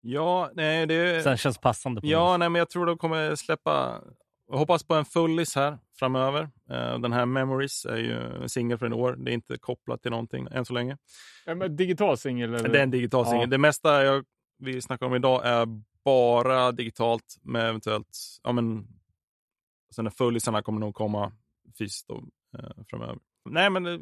ja, 0.01 0.51
nej, 0.53 0.85
det... 0.85 1.23
Sen 1.23 1.37
känns 1.37 1.57
passande 1.57 2.01
på 2.01 2.07
Ja, 2.07 2.37
nej, 2.37 2.49
men 2.49 2.59
jag 2.59 2.69
tror 2.69 2.85
de 2.85 2.97
kommer 2.97 3.35
släppa... 3.35 4.01
Jag 4.49 4.57
hoppas 4.57 4.83
på 4.83 4.93
en 4.95 5.05
fullis 5.05 5.55
här 5.55 5.77
framöver. 5.99 6.41
Eh, 6.69 6.99
den 6.99 7.13
här 7.13 7.25
Memories 7.25 7.85
är 7.85 7.97
ju 7.97 8.41
en 8.43 8.49
singel 8.49 8.77
för 8.77 8.85
en 8.85 8.93
år. 8.93 9.15
Det 9.15 9.31
är 9.31 9.33
inte 9.33 9.57
kopplat 9.57 10.01
till 10.01 10.11
någonting 10.11 10.47
än 10.51 10.65
så 10.65 10.73
länge. 10.73 10.97
Ja, 11.45 11.67
digital 11.67 12.17
singel? 12.17 12.51
Det 12.51 12.79
är 12.79 12.83
en 12.83 12.91
digital 12.91 13.25
Ja. 13.25 13.31
singel. 13.31 13.49
Det 13.49 13.57
mesta 13.57 14.03
jag, 14.03 14.25
vi 14.59 14.81
snackar 14.81 15.05
om 15.05 15.15
idag 15.15 15.41
är 15.45 15.67
bara 16.05 16.71
digitalt 16.71 17.37
med 17.41 17.69
eventuellt... 17.69 18.17
Ja, 18.43 18.51
men, 18.51 18.87
sen 19.95 20.03
när 20.03 20.11
fullisarna 20.11 20.61
kommer 20.61 20.79
nog 20.79 20.95
komma 20.95 21.31
fysiskt 21.77 22.07
då, 22.07 22.23
eh, 22.59 22.69
framöver. 22.89 23.17
Nej, 23.49 23.69
men 23.69 23.85
eh, 23.85 23.99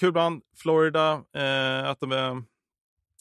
kul 0.00 0.12
band. 0.12 0.42
Florida. 0.56 1.12
Eh, 1.32 1.88
att 1.88 2.00
de 2.00 2.12
är 2.12 2.42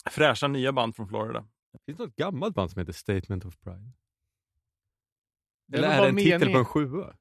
fräscha 0.09 0.47
nya 0.47 0.71
band 0.71 0.95
från 0.95 1.07
Florida. 1.07 1.45
Finns 1.86 1.97
det 1.97 2.03
något 2.03 2.15
gammalt 2.15 2.55
band 2.55 2.71
som 2.71 2.80
heter 2.80 2.93
Statement 2.93 3.45
of 3.45 3.57
Pride? 3.59 3.91
Det 5.68 5.78
Eller 5.78 5.88
är 5.89 6.01
det 6.01 6.07
en 6.07 6.18
titel 6.18 6.51
på 6.51 6.57
en 6.57 6.66
sjua? 6.66 7.13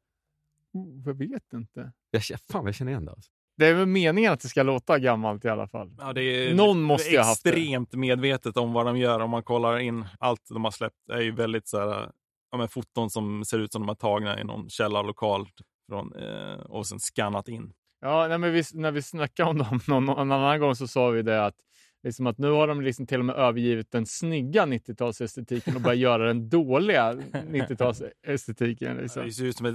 Oh, 0.72 1.02
jag 1.06 1.14
vet 1.14 1.52
inte. 1.52 1.92
Jag, 2.10 2.22
fan, 2.52 2.66
jag 2.66 2.74
känner 2.74 2.92
igen 2.92 3.04
det. 3.04 3.10
Alltså. 3.10 3.30
Det 3.56 3.66
är 3.66 3.74
väl 3.74 3.86
meningen 3.86 4.32
att 4.32 4.40
det 4.40 4.48
ska 4.48 4.62
låta 4.62 4.98
gammalt 4.98 5.44
i 5.44 5.48
alla 5.48 5.68
fall. 5.68 5.96
Ja, 5.98 6.12
det 6.12 6.22
är 6.22 6.54
Någon 6.54 6.82
måste 6.82 7.10
ju 7.10 7.18
ha 7.18 7.24
haft 7.24 7.44
det. 7.44 7.50
extremt 7.50 7.92
medvetet 7.94 8.56
om 8.56 8.72
vad 8.72 8.86
de 8.86 8.96
gör. 8.96 9.20
Om 9.20 9.30
man 9.30 9.42
kollar 9.42 9.78
in 9.78 10.04
allt 10.18 10.48
de 10.48 10.64
har 10.64 10.70
släppt 10.70 11.08
är 11.12 11.20
ju 11.20 11.30
väldigt 11.32 11.68
så 11.68 11.78
här, 11.78 12.10
ja, 12.50 12.58
men 12.58 12.68
foton 12.68 13.10
som 13.10 13.44
ser 13.44 13.58
ut 13.58 13.72
som 13.72 13.82
de 13.82 13.88
har 13.88 13.94
tagna 13.94 14.40
i 14.40 14.44
någon 14.44 14.70
källarlokal 14.70 15.48
från, 15.88 16.16
eh, 16.16 16.54
och 16.54 16.86
sen 16.86 17.00
skannat 17.00 17.48
in. 17.48 17.72
Ja, 18.00 18.28
nej, 18.28 18.38
men 18.38 18.52
vi, 18.52 18.62
när 18.72 18.90
vi 18.90 19.02
snackade 19.02 19.50
om 19.50 19.58
dem 19.58 19.80
någon, 19.88 20.04
någon 20.04 20.32
annan 20.32 20.60
gång 20.60 20.74
så 20.76 20.88
sa 20.88 21.08
vi 21.08 21.22
det 21.22 21.44
att, 21.44 21.56
liksom 22.04 22.26
att 22.26 22.38
nu 22.38 22.50
har 22.50 22.68
de 22.68 22.80
liksom 22.80 23.06
till 23.06 23.18
och 23.18 23.24
med 23.24 23.36
övergivit 23.36 23.90
den 23.90 24.06
snygga 24.06 24.66
90-talsestetiken 24.66 25.74
och 25.74 25.80
börjat 25.80 25.98
göra 25.98 26.26
den 26.26 26.48
dåliga 26.48 27.12
90-talsestetiken. 27.12 29.00
Liksom. 29.00 29.24
Det 29.24 29.32
ser 29.32 29.44
ut 29.44 29.56
som 29.56 29.66
ett, 29.66 29.74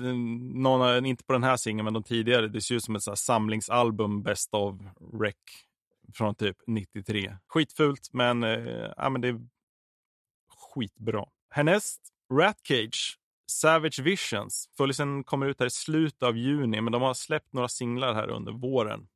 någon, 0.55 1.05
inte 1.05 1.23
på 1.23 1.33
den 1.33 1.43
här 1.43 1.57
singeln, 1.57 1.83
men 1.83 1.93
de 1.93 2.03
tidigare. 2.03 2.47
Det 2.47 2.61
ser 2.61 2.75
ut 2.75 2.83
som 2.83 2.95
ett 2.95 3.03
så 3.03 3.15
samlingsalbum 3.15 4.23
Best 4.23 4.53
of 4.53 4.75
Rec 5.21 5.35
från 6.13 6.35
typ 6.35 6.57
93. 6.67 7.37
Skitfult, 7.47 8.09
men, 8.13 8.43
eh, 8.43 8.91
ja, 8.97 9.09
men 9.09 9.21
det 9.21 9.27
är 9.27 9.39
skitbra. 10.73 11.25
Härnäst, 11.49 12.01
Rat 12.33 12.59
Cage. 12.63 13.15
Savage 13.51 13.99
Visions. 13.99 14.69
Följsen 14.77 15.23
kommer 15.23 15.45
ut 15.45 15.59
här 15.59 15.67
i 15.67 15.69
slutet 15.69 16.23
av 16.23 16.37
juni, 16.37 16.81
men 16.81 16.91
de 16.93 17.01
har 17.01 17.13
släppt 17.13 17.53
några 17.53 17.67
singlar 17.67 18.13
här 18.13 18.29
under 18.29 18.51
våren. 18.51 19.07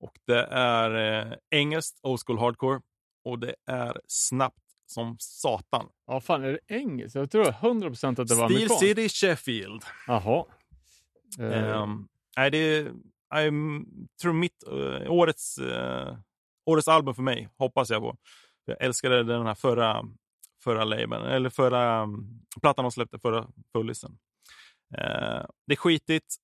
Och 0.00 0.18
det 0.26 0.42
är 0.50 1.20
eh, 1.26 1.32
engelskt, 1.50 2.00
old 2.02 2.20
school 2.26 2.38
hardcore. 2.38 2.80
Och 3.24 3.38
det 3.38 3.54
är 3.66 4.00
snabbt 4.06 4.62
som 4.86 5.16
satan. 5.18 5.88
Ja, 6.06 6.20
fan 6.20 6.44
är 6.44 6.52
det 6.52 6.74
engelskt? 6.74 7.14
Jag 7.14 7.30
tror 7.30 7.44
100% 7.44 7.50
att 7.50 8.16
det 8.16 8.18
var 8.18 8.24
Steel 8.24 8.44
amerikanskt. 8.44 8.80
City 8.80 9.08
Sheffield. 9.08 9.82
Jaha. 10.06 10.44
Eh, 11.40 11.82
Um, 11.82 12.08
nej, 12.36 12.50
det 12.50 12.58
är, 12.58 12.92
jag 13.30 13.52
tror 14.22 14.32
mitt, 14.32 14.62
eh, 14.66 15.10
årets, 15.12 15.58
eh, 15.58 16.16
årets 16.66 16.88
album 16.88 17.14
för 17.14 17.22
mig, 17.22 17.48
hoppas 17.58 17.90
jag 17.90 18.02
på. 18.02 18.16
Jag 18.64 18.76
älskade 18.82 19.24
den 19.24 19.46
här 19.46 19.54
förra, 19.54 20.04
förra 20.64 20.84
labeln, 20.84 21.24
eller 21.26 21.50
förra 21.50 22.02
um, 22.02 22.40
plattan 22.60 22.84
de 22.84 22.92
släppte, 22.92 23.18
förra 23.18 23.48
fullisen. 23.72 24.18
Eh, 24.94 25.44
det 25.66 25.72
är 25.72 25.76
skitigt. 25.76 26.36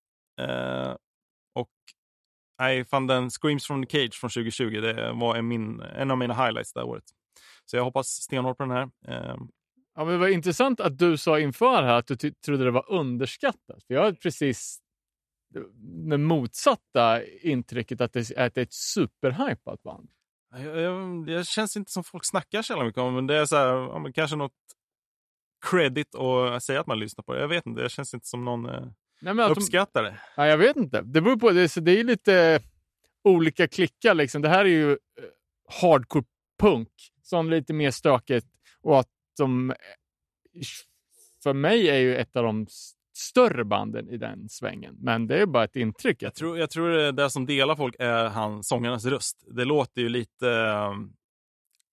Nej, 2.58 2.84
fan 2.84 3.06
den 3.06 3.30
Screams 3.30 3.66
from 3.66 3.86
the 3.86 3.90
Cage 3.98 4.14
från 4.14 4.30
2020, 4.30 4.80
det 4.80 5.12
var 5.12 5.36
en, 5.36 5.48
min, 5.48 5.80
en 5.80 6.10
av 6.10 6.18
mina 6.18 6.34
highlights 6.34 6.72
det 6.72 6.80
här 6.80 6.86
året. 6.86 7.04
Så 7.64 7.76
jag 7.76 7.84
hoppas 7.84 8.06
stenhårt 8.06 8.56
på 8.56 8.62
den 8.62 8.72
här. 8.72 8.90
Eh, 9.08 9.36
Ja, 9.96 10.04
men 10.04 10.12
det 10.12 10.18
var 10.18 10.28
intressant 10.28 10.80
att 10.80 10.98
du 10.98 11.16
sa 11.16 11.40
inför 11.40 11.82
här 11.82 11.94
att 11.94 12.06
du 12.06 12.16
trodde 12.16 12.64
det 12.64 12.70
var 12.70 12.92
underskattat. 12.92 13.84
För 13.86 13.94
jag 13.94 14.02
har 14.02 14.12
precis 14.12 14.78
det 16.08 16.18
motsatta 16.18 17.24
intrycket 17.24 18.00
att 18.00 18.12
det, 18.12 18.20
att 18.20 18.54
det 18.54 18.60
är 18.60 18.62
ett 18.62 18.72
superhypat 18.72 19.82
band. 19.82 20.08
Jag, 20.50 20.80
jag, 20.80 21.26
det 21.26 21.46
känns 21.46 21.76
inte 21.76 21.90
som 21.90 22.04
folk 22.04 22.24
snackar 22.24 22.62
så 22.62 22.84
mycket 22.84 23.00
om 23.00 23.14
men 23.14 23.26
det. 23.26 23.36
är 23.36 23.46
så 23.46 23.56
här, 23.56 24.12
kanske 24.12 24.36
något 24.36 24.52
credit 25.70 26.14
att 26.14 26.62
säga 26.62 26.80
att 26.80 26.86
man 26.86 26.98
lyssnar 26.98 27.22
på 27.22 27.34
det. 27.34 27.40
Jag 27.40 27.48
vet 27.48 27.66
inte, 27.66 27.82
det 27.82 27.88
känns 27.88 28.14
inte 28.14 28.26
som 28.26 28.44
någon 28.44 28.66
eh, 28.66 28.86
Nej, 29.24 29.34
men 29.34 29.44
att 29.44 29.54
de, 29.54 29.60
uppskattar 29.60 30.02
det. 30.02 30.20
ja, 30.36 30.46
jag 30.46 30.58
vet 30.58 30.76
inte. 30.76 31.02
Det 31.02 31.20
beror 31.20 31.36
på. 31.36 31.50
Det, 31.50 31.74
det 31.76 32.00
är 32.00 32.04
lite 32.04 32.60
olika 33.24 33.68
klickar. 33.68 34.14
Liksom. 34.14 34.42
Det 34.42 34.48
här 34.48 34.64
är 34.64 34.68
ju 34.68 34.90
eh, 34.92 34.96
hardcore 35.82 36.24
punk 36.60 36.88
som 37.22 37.50
lite 37.50 37.72
mer 37.72 37.90
stökigt 37.90 38.46
och 38.82 39.00
att 39.00 39.08
de 39.38 39.70
eh, 39.70 39.76
för 41.42 41.52
mig 41.52 41.88
är 41.88 41.98
ju 41.98 42.16
ett 42.16 42.36
av 42.36 42.44
de 42.44 42.66
större 43.16 43.64
banden 43.64 44.08
i 44.08 44.16
den 44.16 44.48
svängen. 44.48 44.96
Men 45.00 45.26
det 45.26 45.36
är 45.42 45.46
bara 45.46 45.64
ett 45.64 45.76
intryck. 45.76 46.22
Jag 46.22 46.34
tror, 46.34 46.58
jag 46.58 46.70
tror 46.70 46.88
det, 46.88 47.12
det 47.12 47.30
som 47.30 47.46
delar 47.46 47.76
folk 47.76 47.96
är 47.98 48.24
han, 48.28 48.62
sångarnas 48.62 49.04
röst. 49.04 49.44
Det 49.46 49.64
låter 49.64 50.00
ju 50.02 50.08
lite... 50.08 50.48
eh, 50.50 50.92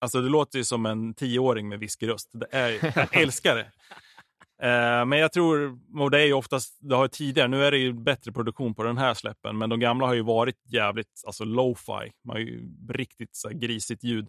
Alltså 0.03 0.21
det 0.21 0.29
låter 0.29 0.57
ju 0.57 0.63
som 0.63 0.85
en 0.85 1.13
tioåring 1.13 1.69
med 1.69 1.79
whiskyröst. 1.79 2.29
Det 2.33 2.47
är, 2.51 2.69
jag 2.95 3.17
älskar 3.21 3.55
det. 3.55 3.71
Eh, 4.61 5.05
men 5.05 5.19
jag 5.19 5.31
tror, 5.31 5.79
och 5.99 6.11
det 6.11 6.21
är 6.21 6.25
ju 6.25 6.33
oftast, 6.33 6.77
det 6.81 6.95
har 6.95 7.03
ju 7.03 7.09
tidigare, 7.09 7.47
nu 7.47 7.65
är 7.65 7.71
det 7.71 7.77
ju 7.77 7.93
bättre 7.93 8.31
produktion 8.31 8.75
på 8.75 8.83
den 8.83 8.97
här 8.97 9.13
släppen, 9.13 9.57
men 9.57 9.69
de 9.69 9.79
gamla 9.79 10.07
har 10.07 10.13
ju 10.13 10.21
varit 10.21 10.55
jävligt, 10.65 11.23
alltså 11.25 11.45
lo-fi. 11.45 12.11
Man 12.23 12.35
har 12.35 12.39
ju 12.39 12.69
riktigt 12.89 13.35
så 13.35 13.49
grisigt 13.49 14.03
ljud. 14.03 14.27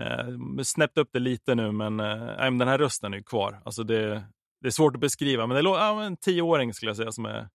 Eh, 0.00 0.62
snäppt 0.62 0.98
upp 0.98 1.08
det 1.12 1.18
lite 1.18 1.54
nu, 1.54 1.72
men, 1.72 2.00
eh, 2.00 2.36
men 2.38 2.58
den 2.58 2.68
här 2.68 2.78
rösten 2.78 3.12
är 3.12 3.16
ju 3.16 3.22
kvar. 3.22 3.62
Alltså 3.64 3.82
det, 3.82 4.24
det 4.60 4.66
är 4.66 4.70
svårt 4.70 4.94
att 4.94 5.00
beskriva, 5.00 5.46
men 5.46 5.54
det 5.54 5.70
är 5.70 5.74
ja, 5.74 6.02
en 6.02 6.16
tioåring 6.16 6.74
skulle 6.74 6.90
jag 6.90 6.96
säga 6.96 7.12
som 7.12 7.24
är, 7.24 7.48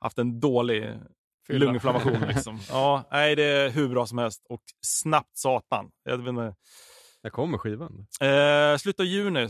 haft 0.00 0.18
en 0.18 0.40
dålig 0.40 0.98
Fylla. 1.46 1.64
lunginflammation. 1.64 2.20
Liksom. 2.28 2.58
ja, 2.68 3.08
nej, 3.10 3.36
det 3.36 3.44
är 3.44 3.70
hur 3.70 3.88
bra 3.88 4.06
som 4.06 4.18
helst 4.18 4.46
och 4.48 4.62
snabbt 4.86 5.38
satan. 5.38 5.90
Jag 6.04 6.18
vet 6.18 6.28
inte, 6.28 6.54
När 7.22 7.30
kommer 7.30 7.58
skivan? 7.58 8.06
Eh, 8.20 8.76
slutet 8.76 9.00
av 9.00 9.06
juni 9.06 9.48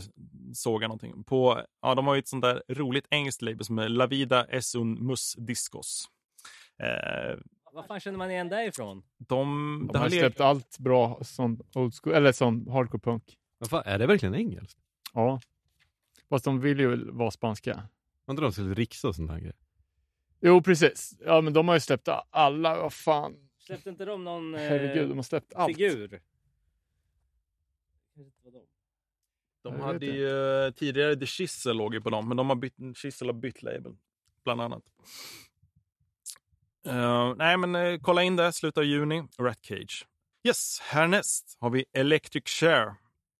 såg 0.53 0.83
jag 0.83 0.87
någonting. 0.87 1.23
På, 1.23 1.61
ja, 1.81 1.95
de 1.95 2.07
har 2.07 2.15
ju 2.15 2.19
ett 2.19 2.27
sånt 2.27 2.41
där 2.43 2.63
roligt 2.69 3.07
engelskt 3.09 3.41
label 3.41 3.65
som 3.65 3.79
är 3.79 3.89
La 3.89 4.07
Vida 4.07 4.45
es 4.45 4.75
un 4.75 5.05
mus 5.07 5.35
discos. 5.37 6.05
Eh, 6.83 7.37
Vad 7.73 7.85
fan 7.85 7.99
känner 7.99 8.17
man 8.17 8.31
igen 8.31 8.49
dig 8.49 8.67
ifrån? 8.67 9.03
de, 9.17 9.89
De 9.93 9.99
har 9.99 10.09
släppt 10.09 10.21
legat, 10.21 10.39
allt 10.41 10.77
bra 10.79 11.19
sån 11.21 11.59
old 11.75 11.93
school, 11.93 12.13
eller 12.13 12.31
sån 12.31 12.67
hardcore 12.71 12.99
punk. 12.99 13.37
Vad 13.57 13.69
fan, 13.69 13.83
är 13.85 13.99
det 13.99 14.07
verkligen 14.07 14.35
engelskt? 14.35 14.79
Ja. 15.13 15.39
Fast 16.29 16.45
de 16.45 16.59
vill 16.59 16.79
ju 16.79 17.11
vara 17.11 17.31
spanska. 17.31 17.87
Var 18.25 18.33
inte 18.33 18.41
de 18.43 18.51
till 18.51 18.75
rixa 18.75 19.07
och 19.07 19.15
sånt 19.15 19.31
här 19.31 19.37
grejer? 19.39 19.55
Jo, 20.41 20.61
precis. 20.61 21.13
Ja, 21.25 21.41
men 21.41 21.53
de 21.53 21.67
har 21.67 21.75
ju 21.75 21.79
släppt 21.79 22.07
alla. 22.29 22.77
Vad 22.81 22.93
fan. 22.93 23.35
Släppte 23.59 23.89
inte 23.89 24.05
de 24.05 24.23
någon 24.23 24.55
eh, 24.55 24.61
Herregud, 24.61 25.09
de 25.09 25.17
har 25.17 25.23
släppt 25.23 25.53
allt. 25.53 25.75
figur? 25.75 26.21
De 29.63 29.73
jag 29.73 29.85
hade 29.85 30.05
ju 30.05 30.65
eh, 30.65 30.71
tidigare 30.71 31.15
The 31.15 31.25
Chisel 31.25 31.77
låg 31.77 31.93
ju 31.93 32.01
på 32.01 32.09
dem, 32.09 32.27
men 32.27 32.37
de 32.37 32.49
har 32.49 32.55
bytt, 32.55 32.97
Chisel 32.97 33.27
har 33.27 33.33
bytt 33.33 33.63
label, 33.63 33.95
bland 34.43 34.61
annat. 34.61 34.83
Eh, 36.85 37.35
nej, 37.35 37.57
men 37.57 37.75
eh, 37.75 37.99
kolla 38.01 38.23
in 38.23 38.35
det, 38.35 38.53
slutet 38.53 38.77
av 38.77 38.83
juni, 38.83 39.23
Rat 39.39 39.59
Cage. 39.61 40.05
Yes, 40.43 40.79
härnäst 40.79 41.57
har 41.59 41.69
vi 41.69 41.85
Electric 41.93 42.43
Share, 42.47 42.95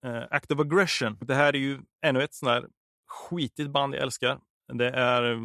eh, 0.05 0.23
Active 0.29 0.61
Aggression. 0.61 1.17
Det 1.21 1.35
här 1.35 1.55
är 1.55 1.59
ju 1.59 1.79
ännu 2.01 2.23
ett 2.23 2.33
sånt 2.33 2.49
här 2.49 2.67
skitigt 3.07 3.69
band 3.69 3.95
jag 3.95 4.01
älskar. 4.01 4.39
Det 4.73 4.89
är, 4.89 5.31
eh, 5.31 5.39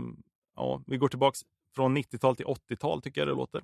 ja, 0.54 0.82
vi 0.86 0.96
går 0.96 1.08
tillbaks 1.08 1.40
från 1.74 1.98
90-tal 1.98 2.36
till 2.36 2.46
80-tal 2.46 3.02
tycker 3.02 3.20
jag 3.20 3.28
det 3.28 3.34
låter. 3.34 3.62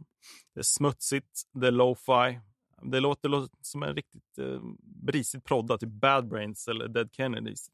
Det 0.55 0.61
är 0.61 0.65
smutsigt, 0.65 1.43
det 1.53 1.66
är 1.66 1.70
lo-fi. 1.70 2.40
Det 2.83 3.01
låter 3.01 3.29
lo- 3.29 3.49
som 3.61 3.83
en 3.83 3.95
riktigt 3.95 4.39
eh, 4.39 4.61
brisigt 4.83 5.45
prodda, 5.45 5.79
typ 5.79 5.89
Bad 5.89 6.29
Brains 6.29 6.69
eller 6.69 6.89
Dead 6.89 7.09
Kennedys. 7.13 7.69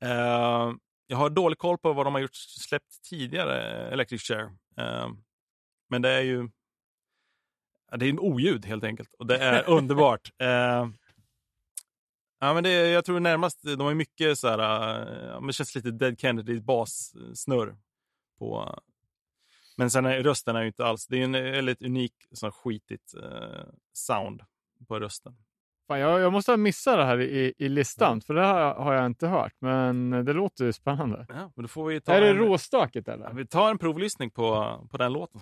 Eh, 0.00 0.72
jag 1.06 1.16
har 1.16 1.30
dålig 1.30 1.58
koll 1.58 1.78
på 1.78 1.92
vad 1.92 2.06
de 2.06 2.14
har 2.14 2.20
gjort 2.20 2.34
släppt 2.34 3.02
tidigare, 3.10 3.62
Electric 3.90 4.22
Chair. 4.22 4.44
Eh, 4.76 5.08
men 5.88 6.02
det 6.02 6.10
är 6.10 6.20
ju 6.22 6.48
det 7.96 8.06
är 8.06 8.10
en 8.10 8.18
oljud 8.18 8.64
helt 8.66 8.84
enkelt 8.84 9.14
och 9.14 9.26
det 9.26 9.38
är 9.38 9.64
underbart. 9.70 10.32
Eh, 10.38 10.88
ja, 12.38 12.54
men 12.54 12.64
det, 12.64 12.70
jag 12.70 13.04
tror 13.04 13.20
närmast, 13.20 13.62
de 13.62 13.80
har 13.80 13.94
mycket 13.94 14.38
så 14.38 14.48
här, 14.48 15.36
eh, 15.36 15.46
det 15.46 15.52
känns 15.52 15.74
lite 15.74 15.90
Dead 15.90 16.20
Kennedys 16.20 16.60
bassnurr 16.60 17.76
på 18.38 18.78
men 19.76 19.90
sen 19.90 20.06
är 20.06 20.22
rösten 20.22 20.56
är 20.56 20.60
ju 20.60 20.66
inte 20.66 20.84
alls, 20.84 21.06
det 21.06 21.20
är 21.20 21.24
en 21.24 21.32
väldigt 21.32 21.82
unik 21.82 22.12
sån 22.32 22.52
skitigt 22.52 23.14
eh, 23.14 23.64
sound 23.92 24.42
på 24.88 25.00
rösten. 25.00 25.36
Fan, 25.88 26.00
jag, 26.00 26.20
jag 26.20 26.32
måste 26.32 26.52
ha 26.52 26.56
missat 26.56 26.96
det 26.96 27.04
här 27.04 27.20
i, 27.20 27.54
i 27.58 27.68
listan, 27.68 28.20
för 28.20 28.34
det 28.34 28.46
här 28.46 28.74
har 28.74 28.94
jag 28.94 29.06
inte 29.06 29.26
hört. 29.26 29.52
Men 29.58 30.10
det 30.10 30.32
låter 30.32 30.64
ju 30.64 30.72
spännande. 30.72 31.26
Ja, 31.28 31.52
men 31.56 31.62
då 31.62 31.68
får 31.68 31.86
vi 31.86 32.00
ta 32.00 32.12
Är 32.12 32.20
det 32.20 32.28
en, 32.28 32.36
råstökigt 32.36 33.06
ja, 33.06 33.12
eller? 33.14 33.32
vi 33.32 33.46
tar 33.46 33.70
en 33.70 33.78
provlyssning 33.78 34.30
på, 34.30 34.78
på 34.90 34.96
den 34.96 35.12
låten. 35.12 35.40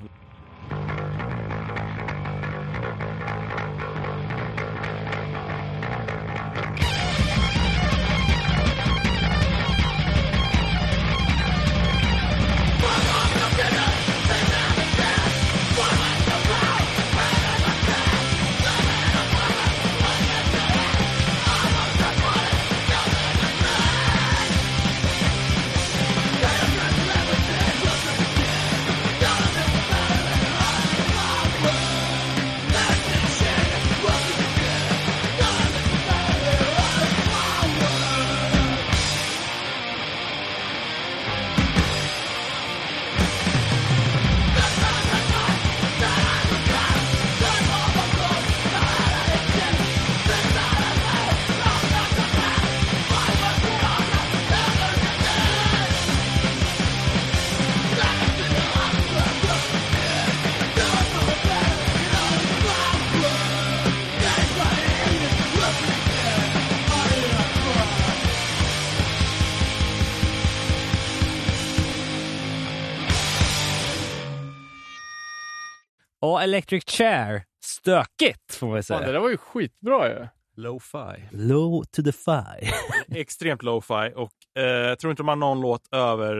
Electric 76.50 76.84
Chair. 76.84 77.42
Stökigt 77.64 78.54
får 78.54 78.66
man 78.66 78.82
säga. 78.82 79.00
det 79.00 79.12
där 79.12 79.20
var 79.20 79.30
ju 79.30 79.36
skitbra 79.36 80.08
ju. 80.08 80.26
Lo-fi. 80.56 81.28
Low 81.30 81.84
to 81.84 82.02
the 82.02 82.12
fi. 82.12 82.70
Extremt 83.20 83.62
lo-fi 83.62 84.12
och 84.16 84.32
eh, 84.58 84.64
jag 84.64 84.98
tror 84.98 85.10
inte 85.10 85.22
de 85.22 85.28
har 85.28 85.36
någon 85.36 85.60
låt 85.60 85.94
över 85.94 86.36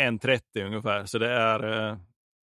1.30 0.00 0.40
ungefär. 0.66 1.04
Så 1.04 1.18
det 1.18 1.30
är, 1.30 1.88
eh, 1.90 1.96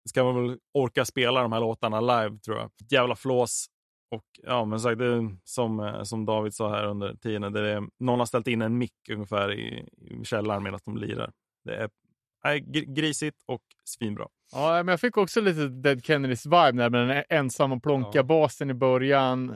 ska 0.10 0.24
man 0.24 0.48
väl 0.48 0.58
orka 0.74 1.06
spela 1.06 1.42
de 1.42 1.52
här 1.52 1.60
låtarna 1.60 2.02
live 2.02 2.40
tror 2.40 2.58
jag. 2.58 2.72
Jävla 2.90 3.16
flås. 3.16 3.66
Och 4.16 4.26
ja, 4.44 4.66
men 4.66 4.80
sagt, 4.80 5.00
det 5.00 5.06
är 5.06 5.38
som, 5.44 5.80
eh, 5.80 6.04
som 6.04 6.26
David 6.26 6.54
sa 6.54 6.70
här 6.70 6.86
under 6.86 7.16
tiden, 7.16 7.54
det 7.54 7.70
är, 7.70 7.84
någon 8.00 8.20
har 8.20 8.26
ställt 8.26 8.48
in 8.48 8.62
en 8.62 8.78
mick 8.78 9.10
ungefär 9.12 9.54
i, 9.54 9.88
i 10.02 10.26
källaren 10.26 10.64
medan 10.64 10.80
de 10.86 10.98
lirar. 10.98 11.32
Det 11.64 11.76
är 11.76 11.90
nej, 12.44 12.60
gr- 12.62 12.94
grisigt 12.94 13.38
och 13.48 13.62
svinbra. 13.84 14.28
Ja, 14.52 14.84
men 14.84 14.88
jag 14.88 15.00
fick 15.00 15.18
också 15.18 15.42
lite 15.42 15.68
Dead 15.68 16.06
Kennedys 16.06 16.46
vibe 16.46 16.72
där 16.72 16.90
med 16.90 17.08
den 17.08 17.24
ensamma 17.30 17.80
plonka 17.80 18.24
basen 18.24 18.70
i 18.70 18.74
början. 18.74 19.50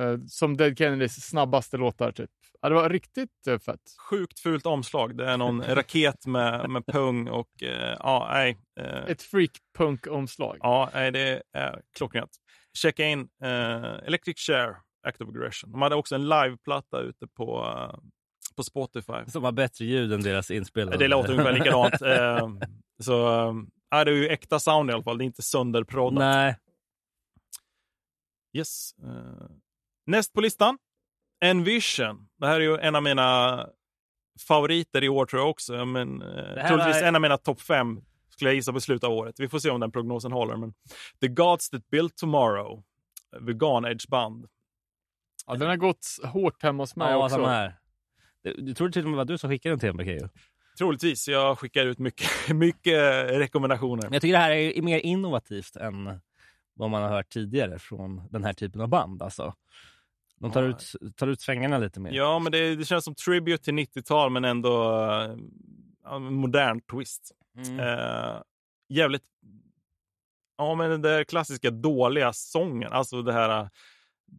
Eh, 0.00 0.18
som 0.28 0.56
Dead 0.56 0.78
Kennedys 0.78 1.14
snabbaste 1.14 1.76
låtar 1.76 2.12
typ. 2.12 2.30
Ja, 2.60 2.68
det 2.68 2.74
var 2.74 2.90
riktigt 2.90 3.46
eh, 3.48 3.58
fett. 3.58 3.80
Sjukt 4.10 4.40
fult 4.40 4.66
omslag. 4.66 5.16
Det 5.16 5.30
är 5.30 5.36
någon 5.36 5.62
raket 5.68 6.26
med, 6.26 6.70
med 6.70 6.86
pung 6.86 7.28
och 7.28 7.62
eh, 7.62 7.96
ja, 7.98 8.28
nej. 8.32 8.58
Ett 9.06 9.22
freak 9.22 9.50
punk-omslag. 9.78 10.58
Ja, 10.60 10.90
nej, 10.94 11.12
det 11.12 11.42
är 11.52 11.80
klockrent. 11.96 12.30
Checka 12.78 13.04
in 13.04 13.28
eh, 13.42 13.84
Electric 13.84 14.38
Share, 14.38 14.76
Active 15.06 15.30
Aggression. 15.30 15.72
De 15.72 15.82
hade 15.82 15.94
också 15.94 16.14
en 16.14 16.28
liveplatta 16.28 17.00
ute 17.00 17.26
på, 17.26 17.76
på 18.56 18.62
Spotify. 18.62 19.12
Som 19.26 19.44
har 19.44 19.52
bättre 19.52 19.84
ljud 19.84 20.12
än 20.12 20.22
deras 20.22 20.50
inspelade. 20.50 20.96
Det 20.96 21.08
låter 21.08 21.32
ungefär 21.32 21.52
likadant. 21.52 22.02
Eh, 22.02 22.48
så 23.02 23.52
ja, 23.90 24.04
det 24.04 24.10
är 24.10 24.14
ju 24.14 24.28
äkta 24.28 24.58
sound 24.60 24.90
i 24.90 24.92
alla 24.92 25.02
fall. 25.02 25.18
Det 25.18 25.24
är 25.24 25.26
inte 25.26 25.42
sönderproddat. 25.42 26.18
Nej. 26.18 26.56
Yes. 28.52 28.94
Eh, 29.04 29.48
näst 30.06 30.32
på 30.32 30.40
listan, 30.40 30.78
Envision. 31.44 32.28
Det 32.38 32.46
här 32.46 32.54
är 32.56 32.60
ju 32.64 32.78
en 32.78 32.94
av 32.94 33.02
mina 33.02 33.60
favoriter 34.48 35.04
i 35.04 35.08
år 35.08 35.26
tror 35.26 35.42
jag 35.42 35.50
också. 35.50 35.84
Men, 35.84 36.22
eh, 36.22 36.68
troligtvis 36.68 37.00
var- 37.02 37.08
en 37.08 37.14
av 37.14 37.20
mina 37.20 37.38
topp 37.38 37.60
fem 37.60 38.00
skulle 38.28 38.50
jag 38.50 38.54
gissa 38.54 38.72
på 38.72 38.80
slutet 38.80 39.04
av 39.04 39.12
året. 39.12 39.40
Vi 39.40 39.48
får 39.48 39.58
se 39.58 39.70
om 39.70 39.80
den 39.80 39.92
prognosen 39.92 40.32
håller. 40.32 40.56
Men 40.56 40.74
The 41.20 41.28
Gods 41.28 41.70
That 41.70 41.88
Built 41.90 42.16
Tomorrow, 42.16 42.84
Vegan 43.40 43.84
Edge 43.84 44.08
Band. 44.08 44.46
Ja, 45.46 45.54
den 45.54 45.68
har 45.68 45.76
gått 45.76 46.06
hårt 46.24 46.62
hemma 46.62 46.82
hos 46.82 46.96
mig 46.96 47.10
Ja, 47.10 47.24
också. 47.24 47.36
samma 47.36 47.48
här. 47.48 47.78
Du, 48.42 48.54
du 48.56 48.74
tror 48.74 48.90
till 48.90 49.04
och 49.04 49.10
med 49.10 49.16
var 49.16 49.24
du 49.24 49.38
som 49.38 49.50
skickade 49.50 49.72
den 49.72 49.80
till 49.80 49.92
mig, 49.92 50.06
Keyyo. 50.06 50.28
Troligtvis. 50.78 51.28
Jag 51.28 51.58
skickar 51.58 51.86
ut 51.86 51.98
mycket, 51.98 52.28
mycket 52.54 53.30
rekommendationer. 53.30 54.02
Men 54.02 54.12
jag 54.12 54.22
tycker 54.22 54.32
det 54.32 54.38
här 54.38 54.50
är 54.50 54.82
mer 54.82 54.98
innovativt 54.98 55.76
än 55.76 56.20
vad 56.74 56.90
man 56.90 57.02
har 57.02 57.08
hört 57.08 57.28
tidigare 57.28 57.78
från 57.78 58.22
den 58.30 58.44
här 58.44 58.52
typen 58.52 58.80
av 58.80 58.88
band. 58.88 59.22
Alltså. 59.22 59.54
De 60.40 60.50
tar, 60.52 60.62
Ja. 60.62 60.68
ut, 60.68 61.16
tar 61.16 61.26
ut 61.26 61.40
svängarna 61.40 61.78
lite 61.78 62.00
mer. 62.00 62.12
Ja, 62.12 62.38
men 62.38 62.52
det, 62.52 62.76
det 62.76 62.84
känns 62.84 63.04
som 63.04 63.14
tribute 63.14 63.64
till 63.64 63.74
90-tal 63.74 64.30
men 64.30 64.44
ändå 64.44 64.92
en 66.10 66.34
modern 66.34 66.80
twist. 66.80 67.32
Mm. 67.56 67.80
Eh, 67.80 68.42
jävligt... 68.88 69.22
Ja, 70.58 70.74
men 70.74 70.90
den 70.90 71.02
där 71.02 71.24
klassiska 71.24 71.70
dåliga 71.70 72.32
sången, 72.32 72.92
alltså 72.92 73.22
det 73.22 73.32
här 73.32 73.60
eh, 73.60 73.68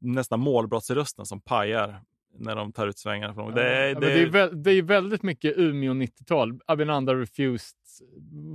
nästan 0.01 0.39
målbrottsrösten 0.39 1.25
som 1.25 1.41
pajar 1.41 2.01
när 2.39 2.55
de 2.55 2.71
tar 2.71 2.87
ut 2.87 2.97
svängarna. 2.97 3.33
Från. 3.33 3.45
Ja, 3.49 3.51
Det, 3.63 3.93
men 3.93 4.01
det, 4.01 4.25
det, 4.29 4.39
är 4.39 4.51
det 4.55 4.71
är 4.71 4.81
väldigt 4.81 5.23
mycket 5.23 5.57
Umeå 5.57 5.93
90-tal. 5.93 6.59
Abinanda 6.65 7.15
Refused 7.15 7.77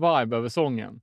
vibe 0.01 0.37
över 0.37 0.49
sången. 0.49 1.01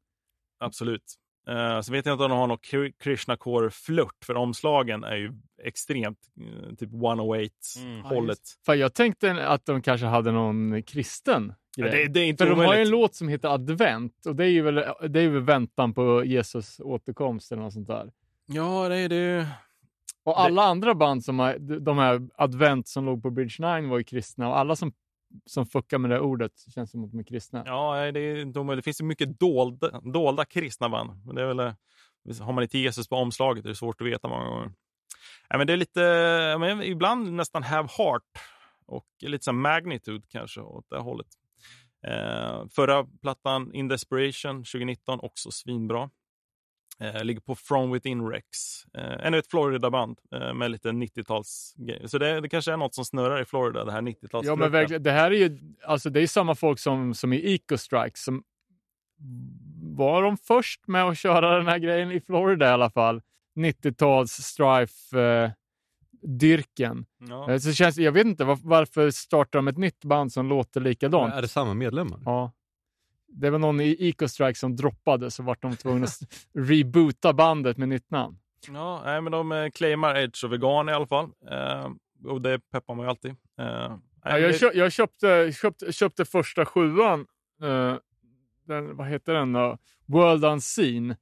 Absolut. 0.59 1.03
Uh, 1.49 1.81
så 1.81 1.91
vet 1.91 2.05
jag 2.05 2.13
inte 2.13 2.23
om 2.23 2.29
de 2.29 2.39
har 2.39 2.47
någon 2.47 2.57
Kri- 2.57 2.93
Krishna 2.99 3.37
Core-flört, 3.37 4.25
för 4.25 4.35
omslagen 4.35 5.03
är 5.03 5.15
ju 5.15 5.31
extremt 5.63 6.19
eh, 6.41 6.75
typ 6.75 6.89
108-hållet. 6.89 8.39
För 8.65 8.73
jag 8.75 8.93
tänkte 8.93 9.47
att 9.47 9.65
de 9.65 9.81
kanske 9.81 10.07
hade 10.07 10.31
någon 10.31 10.83
kristen 10.83 11.53
Ja, 11.77 11.85
grej. 11.87 12.03
det, 12.07 12.13
det 12.13 12.19
är 12.19 12.25
inte 12.25 12.43
För 12.43 12.49
de 12.51 12.59
har 12.59 12.75
ju 12.75 12.81
en 12.81 12.89
låt 12.89 13.15
som 13.15 13.27
heter 13.27 13.49
Advent 13.49 14.25
och 14.25 14.35
det 14.35 14.45
är 14.45 14.49
ju 14.49 14.61
väl, 14.61 14.75
det 15.09 15.21
är 15.21 15.29
väl 15.29 15.41
väntan 15.41 15.93
på 15.93 16.25
Jesus 16.25 16.79
återkomst 16.79 17.51
eller 17.51 17.61
något 17.63 17.73
sånt 17.73 17.87
där. 17.87 18.11
Ja, 18.45 18.89
det 18.89 18.97
är 18.97 19.09
det. 19.09 19.47
Och 20.29 20.39
alla 20.39 20.63
andra 20.63 20.95
band 20.95 21.25
som 21.25 21.39
har, 21.39 21.79
de 21.79 21.97
här 21.97 22.29
Advent 22.35 22.87
som 22.87 23.05
låg 23.05 23.23
på 23.23 23.31
Bridge 23.31 23.79
9 23.81 23.89
var 23.89 23.97
ju 23.97 24.03
kristna 24.03 24.49
och 24.49 24.57
alla 24.57 24.75
som, 24.75 24.93
som 25.45 25.65
fuckar 25.65 25.97
med 25.97 26.11
det 26.11 26.19
ordet 26.19 26.51
känns 26.73 26.91
som 26.91 27.03
att 27.03 27.11
de 27.11 27.19
är 27.19 27.23
kristna. 27.23 27.63
Ja, 27.65 28.11
det, 28.11 28.19
är 28.19 28.57
omöjligt. 28.57 28.83
det 28.83 28.87
finns 28.87 29.01
ju 29.01 29.05
mycket 29.05 29.39
dolda, 29.39 29.99
dolda 29.99 30.45
kristna 30.45 30.89
band. 30.89 31.25
Men 31.25 31.35
det 31.35 31.41
är 31.41 31.45
väl, 31.45 31.59
eh, 31.59 31.73
har 32.41 32.53
man 32.53 32.63
inte 32.63 32.77
Jesus 32.77 33.07
på 33.07 33.15
omslaget 33.15 33.65
är 33.65 33.69
det 33.69 33.75
svårt 33.75 34.01
att 34.01 34.07
veta 34.07 34.27
många 34.27 34.45
gånger. 34.45 34.71
Nej, 35.49 35.57
men 35.57 35.67
det 35.67 35.73
är 35.73 35.77
lite, 35.77 36.01
men 36.59 36.83
ibland 36.83 37.33
nästan 37.33 37.63
Have 37.63 37.89
Heart 37.97 38.23
och 38.85 39.07
lite 39.21 39.43
så 39.43 39.53
Magnitude 39.53 40.27
kanske 40.29 40.61
åt 40.61 40.89
det 40.89 40.99
hållet. 40.99 41.27
Eh, 42.07 42.67
förra 42.75 43.05
plattan 43.21 43.73
In 43.73 43.87
Desperation 43.87 44.57
2019 44.57 45.19
också 45.19 45.51
svinbra. 45.51 46.09
Eh, 47.01 47.23
ligger 47.23 47.41
på 47.41 47.55
From 47.55 47.91
Within 47.91 48.27
Rex. 48.29 48.47
Eh, 48.93 49.25
ännu 49.27 49.37
ett 49.37 49.47
Florida-band 49.47 50.19
eh, 50.33 50.53
med 50.53 50.71
lite 50.71 50.89
90-tals 50.89 51.75
Så 52.05 52.17
det, 52.17 52.41
det 52.41 52.49
kanske 52.49 52.73
är 52.73 52.77
något 52.77 52.95
som 52.95 53.05
snurrar 53.05 53.41
i 53.41 53.45
Florida, 53.45 53.85
det 53.85 53.91
här 53.91 54.01
90-tals 54.01 54.47
Ja, 54.47 54.55
men 54.55 54.71
verkligen. 54.71 55.03
Det 55.03 55.11
här 55.11 55.31
är 55.31 55.35
ju, 55.35 55.59
alltså 55.85 56.09
det 56.09 56.21
är 56.21 56.27
samma 56.27 56.55
folk 56.55 56.79
som, 56.79 57.13
som 57.13 57.33
i 57.33 57.53
Eco 57.53 57.77
Strike 57.77 58.19
som 58.19 58.43
var 59.97 60.23
de 60.23 60.37
först 60.37 60.87
med 60.87 61.03
att 61.03 61.17
köra 61.17 61.57
den 61.57 61.67
här 61.67 61.77
grejen 61.77 62.11
i 62.11 62.21
Florida 62.21 62.65
i 62.65 62.69
alla 62.69 62.89
fall. 62.89 63.21
90-tals 63.55 64.31
strife-dyrken. 64.31 67.05
Ja. 67.29 67.51
Eh, 67.51 67.57
Så 67.57 67.73
känns, 67.73 67.97
jag 67.97 68.11
vet 68.11 68.25
inte 68.25 68.45
var, 68.45 68.59
varför 68.63 69.11
startar 69.11 69.59
de 69.59 69.67
ett 69.67 69.77
nytt 69.77 70.05
band 70.05 70.33
som 70.33 70.47
låter 70.47 70.81
likadant? 70.81 71.33
Är 71.33 71.41
det 71.41 71.47
samma 71.47 71.73
medlemmar? 71.73 72.19
Ja. 72.25 72.51
Det 73.31 73.49
var 73.49 73.59
någon 73.59 73.81
i 73.81 73.95
Eco 73.99 74.27
Strike 74.27 74.59
som 74.59 74.75
droppade 74.75 75.31
så 75.31 75.43
vart 75.43 75.61
de 75.61 75.75
tvungna 75.75 76.05
att 76.05 76.19
reboota 76.53 77.33
bandet 77.33 77.77
med 77.77 77.89
nytt 77.89 78.11
namn. 78.11 78.39
Ja, 78.67 79.01
nej, 79.05 79.21
men 79.21 79.31
de 79.31 79.51
eh, 79.51 79.69
claimar 79.69 80.15
Edge 80.17 80.43
och 80.45 80.53
vegan 80.53 80.89
i 80.89 80.91
alla 80.93 81.07
fall. 81.07 81.29
Eh, 81.51 81.89
och 82.25 82.41
det 82.41 82.59
peppar 82.71 82.95
man 82.95 83.05
ju 83.05 83.09
alltid. 83.09 83.31
Eh, 83.59 83.97
Ja, 84.23 84.39
jag, 84.39 84.51
det- 84.51 84.57
kö, 84.59 84.71
jag 84.73 84.91
köpte, 84.91 85.51
köpte, 85.61 85.93
köpte 85.93 86.25
första 86.25 86.65
sjuan, 86.65 87.25
eh, 87.63 87.95
den, 88.67 88.95
vad 88.97 89.07
heter 89.07 89.33
den 89.33 89.53
då? 89.53 89.77
World 90.05 90.45
Unseen, 90.45 91.15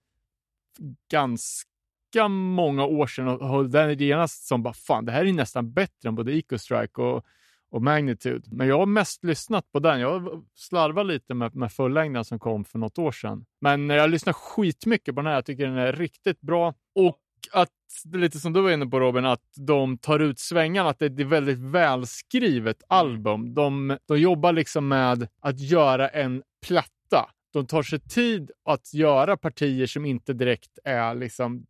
ganska 1.11 2.27
många 2.29 2.85
år 2.85 3.07
sedan 3.07 3.27
och 3.27 3.47
höll 3.49 3.71
den 3.71 3.97
genast 3.97 4.47
som 4.47 4.63
bara 4.63 4.73
fan, 4.73 5.05
det 5.05 5.11
här 5.11 5.25
är 5.25 5.34
nästan 5.34 5.73
bättre 5.73 6.09
än 6.09 6.15
både 6.15 6.38
Eco 6.38 6.57
Strike 6.57 7.01
och, 7.01 7.25
och 7.69 7.81
Magnitude. 7.81 8.48
Men 8.52 8.68
jag 8.68 8.77
har 8.77 8.85
mest 8.85 9.23
lyssnat 9.23 9.72
på 9.72 9.80
den. 9.80 9.99
Jag 9.99 10.44
slarvar 10.56 11.03
lite 11.03 11.34
med, 11.34 11.56
med 11.56 11.72
fullängden 11.72 12.26
som 12.26 12.39
kom 12.39 12.65
för 12.65 12.80
något 12.80 12.98
år 12.98 13.11
sedan. 13.11 13.45
Men 13.61 13.89
jag 13.89 14.10
lyssnar 14.10 14.34
skitmycket 14.34 15.15
på 15.15 15.22
den 15.22 15.27
här. 15.27 15.34
Jag 15.34 15.45
tycker 15.45 15.65
den 15.65 15.77
är 15.77 15.94
riktigt 15.94 16.41
bra. 16.41 16.73
Och 16.95 17.19
att, 17.52 17.69
lite 18.14 18.39
som 18.39 18.53
du 18.53 18.61
var 18.61 18.72
inne 18.72 18.85
på 18.85 18.99
Robin, 18.99 19.26
att 19.26 19.44
de 19.68 19.98
tar 19.98 20.19
ut 20.19 20.39
svängarna, 20.39 20.89
att 20.89 20.99
det 20.99 21.06
är 21.06 21.22
ett 21.22 21.27
väldigt 21.27 21.60
välskrivet 21.60 22.84
album. 22.88 23.53
De, 23.53 23.98
de 24.07 24.19
jobbar 24.19 24.53
liksom 24.53 24.88
med 24.88 25.27
att 25.39 25.60
göra 25.60 26.07
en 26.10 26.44
platta. 26.68 27.30
De 27.53 27.65
tar 27.65 27.84
sig 27.84 27.99
tid 27.99 28.52
att 28.65 28.94
göra 28.94 29.38
partier 29.38 29.85
som 29.85 30.06
inte 30.06 30.34
direkt 30.34 30.80
är 30.84 31.15
liksom 31.15 31.65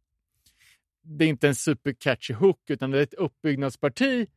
det 1.07 1.25
är 1.25 1.29
inte 1.29 1.47
en 1.47 1.55
supercatchy 1.55 2.33
hook, 2.33 2.69
utan 2.69 2.91
det 2.91 2.99
är 2.99 3.03
ett 3.03 3.13
uppbyggnadsparti 3.13 4.27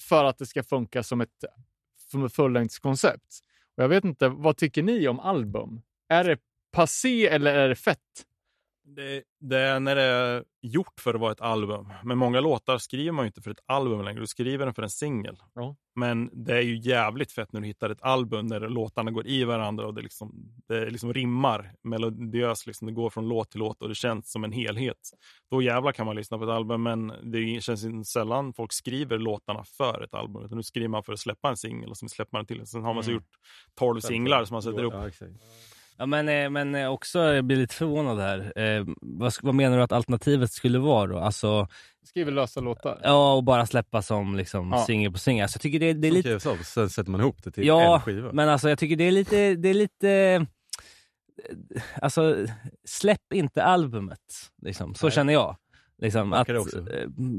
för 0.00 0.24
att 0.24 0.38
det 0.38 0.46
ska 0.46 0.62
funka 0.62 1.02
som 1.02 1.20
ett, 1.20 1.44
fullängdskoncept. 2.32 3.40
Och 3.76 3.82
jag 3.82 3.88
vet 3.88 4.04
inte, 4.04 4.28
vad 4.28 4.56
tycker 4.56 4.82
ni 4.82 5.08
om 5.08 5.20
album? 5.20 5.82
Är 6.08 6.24
det 6.24 6.38
passé 6.72 7.26
eller 7.26 7.54
är 7.54 7.68
det 7.68 7.76
fett? 7.76 8.26
Det, 8.86 9.22
det 9.40 9.58
är 9.58 9.80
när 9.80 9.94
det 9.96 10.02
är 10.02 10.44
gjort 10.62 11.00
för 11.00 11.14
att 11.14 11.20
vara 11.20 11.32
ett 11.32 11.40
album. 11.40 11.88
Men 12.04 12.18
många 12.18 12.40
låtar 12.40 12.78
skriver 12.78 13.12
man 13.12 13.24
ju 13.24 13.26
inte 13.26 13.42
för 13.42 13.50
ett 13.50 13.60
album 13.66 14.04
längre. 14.04 14.20
Du 14.20 14.26
skriver 14.26 14.64
den 14.64 14.74
för 14.74 14.82
en 14.82 14.90
singel. 14.90 15.36
Ja. 15.54 15.76
Men 15.96 16.30
det 16.44 16.56
är 16.56 16.60
ju 16.60 16.76
jävligt 16.78 17.32
fett 17.32 17.52
när 17.52 17.60
du 17.60 17.66
hittar 17.66 17.90
ett 17.90 18.02
album 18.02 18.48
där 18.48 18.60
låtarna 18.60 19.10
går 19.10 19.26
i 19.26 19.44
varandra 19.44 19.86
och 19.86 19.94
det 19.94 20.02
liksom, 20.02 20.32
det 20.68 20.90
liksom 20.90 21.12
rimmar 21.12 21.74
melodiöst. 21.82 22.66
Liksom. 22.66 22.86
Det 22.86 22.92
går 22.92 23.10
från 23.10 23.28
låt 23.28 23.50
till 23.50 23.60
låt 23.60 23.82
och 23.82 23.88
det 23.88 23.94
känns 23.94 24.32
som 24.32 24.44
en 24.44 24.52
helhet. 24.52 25.10
Då 25.50 25.62
jävlar 25.62 25.92
kan 25.92 26.06
man 26.06 26.16
lyssna 26.16 26.38
på 26.38 26.44
ett 26.44 26.50
album. 26.50 26.82
Men 26.82 27.12
det 27.32 27.62
känns 27.62 28.08
sällan 28.10 28.52
folk 28.54 28.72
skriver 28.72 29.18
låtarna 29.18 29.64
för 29.64 30.02
ett 30.04 30.14
album. 30.14 30.44
Utan 30.44 30.56
nu 30.56 30.62
skriver 30.62 30.88
man 30.88 31.02
för 31.04 31.12
att 31.12 31.20
släppa 31.20 31.48
en 31.48 31.56
singel 31.56 31.90
och 31.90 31.96
sen 31.96 32.08
släpper 32.08 32.38
man 32.38 32.46
till. 32.46 32.66
Sen 32.66 32.84
har 32.84 32.94
man 32.94 33.04
så 33.04 33.10
Mm. 33.10 33.20
gjort 33.22 33.30
12 33.74 34.00
singlar 34.00 34.44
som 34.44 34.54
man 34.54 34.62
sätter 34.62 34.80
ihop. 34.80 34.94
Ja. 34.94 35.26
Ja, 35.98 36.06
men, 36.06 36.28
eh, 36.28 36.50
men 36.50 36.74
eh, 36.74 36.88
också, 36.88 37.18
jag 37.18 37.44
blir 37.44 37.56
lite 37.56 37.74
förvånad 37.74 38.18
här. 38.18 38.52
Eh, 38.58 38.84
vad, 39.00 39.32
vad 39.42 39.54
menar 39.54 39.76
du 39.76 39.82
att 39.82 39.92
alternativet 39.92 40.52
skulle 40.52 40.78
vara 40.78 41.06
då? 41.06 41.18
Alltså, 41.18 41.68
Skriver 42.06 42.32
lösa 42.32 42.60
låtar. 42.60 43.00
ja, 43.02 43.34
och 43.34 43.44
bara 43.44 43.66
släppa 43.66 44.02
som 44.02 44.36
liksom, 44.36 44.72
Ja. 44.72 44.84
singel 44.86 45.12
på 45.12 45.18
singel. 45.18 45.42
Alltså, 45.42 45.56
jag 45.56 45.62
tycker 45.62 45.78
det, 45.80 45.92
det 45.92 46.08
är 46.08 46.38
Som 46.38 46.52
lite... 46.52 46.64
Sen 46.64 46.90
sätter 46.90 47.10
man 47.10 47.20
ihop 47.20 47.44
det 47.44 47.50
till 47.50 47.66
Ja, 47.66 47.94
en 47.94 48.00
skiva. 48.00 48.32
men 48.32 48.48
alltså 48.48 48.68
jag 48.68 48.78
tycker 48.78 48.96
det 48.96 49.04
är 49.04 49.12
lite... 49.12 49.54
Det 49.54 49.68
är 49.68 49.74
lite 49.74 50.46
alltså, 52.02 52.46
släpp 52.84 53.32
inte 53.34 53.64
albumet. 53.64 54.18
Liksom. 54.62 54.94
Så 54.94 55.06
Nej. 55.06 55.12
känner 55.14 55.32
jag. 55.32 55.56
Liksom, 56.02 56.32
att, 56.32 56.48
eh, 56.48 56.62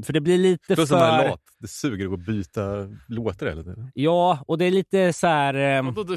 för 0.04 0.12
det 0.12 0.20
blir 0.20 0.38
lite 0.38 0.74
Plus 0.74 0.88
för... 0.88 0.96
lat. 0.96 1.40
Det 1.58 1.68
suger 1.68 2.14
att 2.14 2.20
byta 2.26 2.88
låtar 3.08 3.46
hela 3.46 3.62
tiden. 3.62 3.90
Ja, 3.94 4.44
och 4.46 4.58
det 4.58 4.64
är 4.64 4.70
lite 4.70 5.12
så 5.12 5.26
här... 5.26 5.86
Och 5.86 5.92
då, 5.94 6.02
då, 6.04 6.16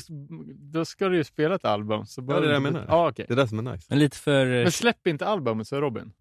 då 0.60 0.86
ska 0.86 1.10
du 1.10 1.18
ju 1.18 1.24
spela 1.24 1.56
ett 1.56 1.66
album. 1.66 2.06
Så 2.06 2.22
Ja, 2.22 2.26
bör 2.26 2.42
det 2.42 2.48
är 2.48 2.48
det 2.48 2.54
jag 2.54 2.62
menar. 2.62 2.86
Ja, 2.88 3.10
okej. 3.10 3.26
Det 3.28 3.34
är 3.34 3.36
det 3.36 3.48
som 3.48 3.68
är 3.68 3.72
nice. 3.74 3.96
lite 3.96 4.18
för... 4.18 4.46
Men 4.46 4.72
släpp 4.72 5.08
inte 5.08 5.26
albumet, 5.26 5.68
så 5.68 5.82
Robin. 5.82 6.12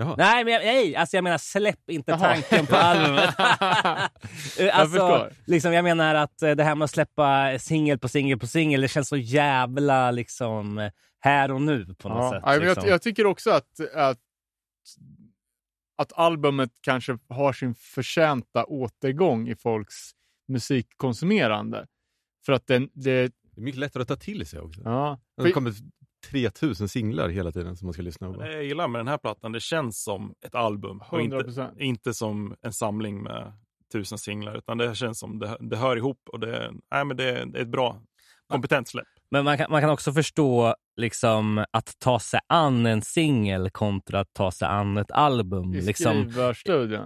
Jaha. 0.00 0.14
Nej, 0.18 0.44
men 0.44 0.52
jag, 0.52 0.64
nej, 0.64 0.96
alltså 0.96 1.16
jag 1.16 1.24
menar 1.24 1.38
släpp 1.38 1.90
inte 1.90 2.10
Jaha. 2.10 2.18
tanken 2.18 2.66
på 2.66 2.76
albumet. 2.76 3.34
Jag 4.58 4.68
alltså, 4.68 4.90
förstår. 4.98 5.32
liksom, 5.46 5.72
jag 5.72 5.84
menar 5.84 6.14
att 6.14 6.42
eh, 6.42 6.50
det 6.50 6.64
här 6.64 6.74
med 6.74 6.84
att 6.84 6.90
släppa 6.90 7.58
singel 7.58 7.98
på 7.98 8.08
singel 8.08 8.38
på 8.38 8.46
singel, 8.46 8.80
det 8.80 8.88
känns 8.88 9.08
så 9.08 9.16
jävla 9.16 10.10
liksom 10.10 10.78
eh, 10.78 10.90
här 11.20 11.50
och 11.50 11.62
nu 11.62 11.94
på 11.98 12.08
något 12.08 12.18
Ja. 12.18 12.30
sätt. 12.30 12.42
Ja, 12.46 12.50
men 12.50 12.60
liksom. 12.60 12.82
jag, 12.84 12.92
jag 12.94 13.02
tycker 13.02 13.26
också 13.26 13.50
att, 13.50 13.80
att, 13.94 14.18
att 15.98 16.12
albumet 16.12 16.70
kanske 16.80 17.18
har 17.28 17.52
sin 17.52 17.74
förtjänta 17.74 18.64
återgång 18.64 19.48
i 19.48 19.56
folks 19.56 19.94
musikkonsumerande. 20.48 21.86
För 22.46 22.52
att 22.52 22.66
den, 22.66 22.90
det, 22.92 23.32
Det 23.54 23.60
är 23.60 23.60
mycket 23.60 23.80
lättare 23.80 24.02
att 24.02 24.08
ta 24.08 24.16
till 24.16 24.46
sig 24.46 24.60
också. 24.60 24.80
ja. 24.84 25.20
Det 25.36 25.52
kommer 25.52 25.72
3000 26.30 26.88
singlar 26.88 27.28
hela 27.28 27.52
tiden 27.52 27.76
som 27.76 27.86
man 27.86 27.92
ska 27.92 28.02
lyssna 28.02 28.32
på. 28.32 28.40
Det 28.40 28.52
jag 28.52 28.64
gillar 28.64 28.88
med 28.88 28.98
den 28.98 29.08
här 29.08 29.18
plattan, 29.18 29.52
det 29.52 29.60
känns 29.60 30.02
som 30.02 30.34
ett 30.46 30.54
album. 30.54 31.02
Och 31.10 31.20
100 31.20 31.40
inte, 31.40 31.72
inte 31.78 32.14
som 32.14 32.54
en 32.62 32.72
samling 32.72 33.22
med 33.22 33.52
tusen 33.92 34.18
singlar. 34.18 34.58
Utan 34.58 34.78
det 34.78 34.94
känns 34.94 35.18
som 35.18 35.38
det, 35.38 35.56
det 35.60 35.76
hör 35.76 35.96
ihop 35.96 36.28
och 36.32 36.40
det, 36.40 36.72
nej, 36.90 37.04
men 37.04 37.16
det, 37.16 37.44
det 37.44 37.58
är 37.58 37.62
ett 37.62 37.68
bra, 37.68 38.02
kompetent 38.46 38.88
släpp. 38.88 39.06
Men 39.30 39.44
man 39.44 39.58
kan, 39.58 39.70
man 39.70 39.80
kan 39.80 39.90
också 39.90 40.12
förstå 40.12 40.74
liksom, 40.96 41.64
att 41.70 41.94
ta 41.98 42.20
sig 42.20 42.40
an 42.46 42.86
en 42.86 43.02
singel 43.02 43.70
kontra 43.70 44.20
att 44.20 44.32
ta 44.32 44.50
sig 44.50 44.68
an 44.68 44.96
ett 44.96 45.10
album. 45.10 45.74
I 45.74 45.80
Liksom. 45.80 46.32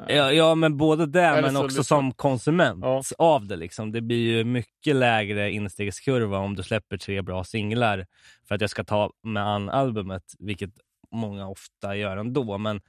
Ja, 0.08 0.32
ja, 0.32 0.54
men 0.54 0.76
både 0.76 1.06
det 1.06 1.22
Eller 1.22 1.42
men 1.42 1.52
så 1.54 1.58
också 1.64 1.66
lyssna- 1.78 1.84
som 1.96 2.12
konsument 2.14 2.84
Ja. 2.84 3.02
av 3.18 3.46
det. 3.46 3.56
Liksom. 3.56 3.92
Det 3.92 4.00
blir 4.00 4.36
ju 4.36 4.44
mycket 4.44 4.96
lägre 4.96 5.50
instegskurva 5.52 6.38
om 6.38 6.56
du 6.56 6.62
släpper 6.62 6.96
tre 6.98 7.22
bra 7.22 7.44
singlar 7.44 8.06
för 8.48 8.54
att 8.54 8.60
jag 8.60 8.70
ska 8.70 8.84
ta 8.84 9.10
med 9.22 9.46
an 9.46 9.68
albumet, 9.68 10.24
vilket 10.38 10.70
många 11.12 11.48
ofta 11.48 11.96
gör 11.96 12.16
ändå. 12.16 12.58
Men 12.58 12.80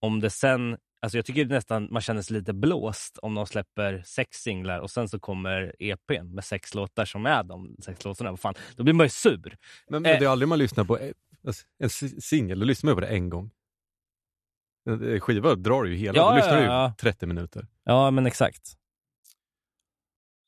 om 0.00 0.20
det 0.20 0.30
sen, 0.30 0.76
alltså 1.02 1.18
jag 1.18 1.24
tycker 1.26 1.44
nästan 1.46 1.88
man 1.90 2.02
känner 2.02 2.22
sig 2.22 2.36
lite 2.36 2.52
blåst 2.52 3.18
om 3.22 3.34
de 3.34 3.46
släpper 3.46 4.02
sex 4.06 4.36
singlar 4.42 4.80
och 4.80 4.90
sen 4.90 5.08
så 5.08 5.20
kommer 5.20 5.74
EPn 5.78 6.34
med 6.34 6.44
sex 6.44 6.74
låtar 6.74 7.04
som 7.04 7.26
är 7.26 7.42
de 7.42 7.76
sex 7.82 8.04
låtarna. 8.04 8.36
Fan, 8.36 8.54
då 8.76 8.82
blir 8.82 8.94
man 8.94 9.06
ju 9.06 9.10
sur. 9.10 9.56
Men, 9.88 10.02
men 10.02 10.12
Eh. 10.12 10.18
det 10.18 10.24
är 10.24 10.28
aldrig 10.28 10.48
man 10.48 10.58
lyssnar 10.58 10.84
på 10.84 10.98
en, 10.98 11.12
alltså, 11.46 11.66
en 11.78 11.90
si- 11.90 12.20
singel, 12.20 12.58
då 12.58 12.64
lyssnar 12.66 12.88
man 12.88 12.96
på 12.96 13.00
det 13.00 13.06
en 13.06 13.28
gång. 13.30 13.50
En 14.88 15.12
en 15.12 15.20
skiva 15.20 15.54
drar 15.54 15.84
ju 15.84 15.94
hela, 15.96 16.16
Ja, 16.18 16.30
då 16.30 16.36
lyssnar 16.36 16.52
ja, 16.54 16.58
du 16.58 16.62
ju 16.64 16.70
ja. 16.70 16.94
30 17.00 17.26
minuter. 17.26 17.66
Ja, 17.84 18.10
men 18.10 18.26
exakt. 18.26 18.76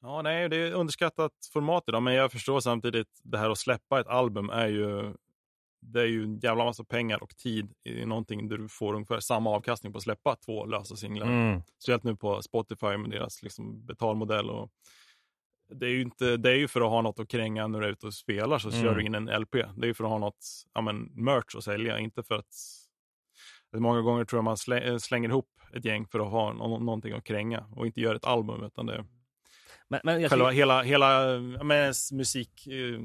Ja, 0.03 0.23
nej, 0.23 0.49
det 0.49 0.57
är 0.57 0.73
underskattat 0.73 1.33
format 1.53 1.85
idag, 1.89 2.03
men 2.03 2.15
jag 2.15 2.33
förstår 2.33 2.61
samtidigt 2.61 3.09
det 3.23 3.39
här 3.39 3.51
att 3.51 3.59
släppa 3.59 4.01
ett 4.01 4.07
album 4.07 4.51
är 4.51 4.67
ju 4.69 5.15
det 5.83 6.01
är 6.01 6.07
ju 6.07 6.25
en 6.25 6.39
jävla 6.39 6.65
massa 6.65 6.85
pengar 6.85 7.23
och 7.23 7.37
tid 7.37 7.73
i 7.85 8.07
någonting 8.07 8.49
där 8.49 8.59
du 8.59 8.69
får 8.69 8.95
ungefär 8.95 9.21
samma 9.21 9.51
avkastning 9.51 9.93
på 9.93 9.97
att 9.97 10.03
släppa 10.03 10.37
två 10.37 10.67
lösa 10.67 10.97
singlar. 10.97 11.27
Mm. 11.27 11.63
Speciellt 11.79 12.05
nu 12.05 12.17
på 12.17 12.43
Spotify 12.43 12.97
med 12.97 13.11
deras 13.11 13.43
liksom 13.43 13.87
betalmodell. 13.87 14.51
Och 14.51 14.71
det 15.75 15.87
är 15.87 15.91
ju 15.91 16.03
inte, 16.03 16.37
det 16.37 16.51
är 16.51 16.57
ju 16.57 16.69
för 16.69 16.81
att 16.81 16.91
ha 16.91 17.03
något 17.03 17.21
att 17.21 17.29
kränga 17.29 17.67
när 17.67 17.81
du 17.81 17.87
är 17.87 17.91
ute 17.91 18.07
och 18.07 18.15
spelar 18.15 18.59
så 18.59 18.69
Mm. 18.69 18.83
kör 18.83 18.95
du 18.95 19.03
in 19.05 19.15
en 19.15 19.41
LP. 19.41 19.53
Det 19.53 19.85
är 19.85 19.87
ju 19.87 19.95
för 19.95 20.05
att 20.05 20.11
ha 20.11 20.19
något, 20.19 20.47
ja 20.75 20.81
men 20.81 20.97
merch 21.15 21.57
att 21.57 21.65
sälja, 21.65 21.99
inte 21.99 22.23
för 22.23 22.35
att 22.35 22.55
Många 23.77 24.01
gånger 24.01 24.25
tror 24.25 24.39
jag 24.39 24.45
man 24.45 24.57
slä, 24.57 25.01
slänger 25.01 25.29
ihop 25.29 25.49
ett 25.73 25.85
gäng 25.85 26.07
för 26.07 26.21
att 26.21 26.31
ha 26.31 26.53
nå, 26.53 26.79
någonting 26.79 27.13
att 27.13 27.25
kränga 27.25 27.67
och 27.77 27.87
inte 27.87 28.01
gör 28.01 28.15
ett 28.15 28.25
album 28.25 28.65
utan 28.65 28.87
det 28.87 29.05
Men, 29.89 30.01
men 30.05 30.29
själva 30.29 30.51
hela, 30.51 30.83
hela 30.83 31.39
men 31.63 31.95
musik 32.13 32.67
eh, 32.67 33.01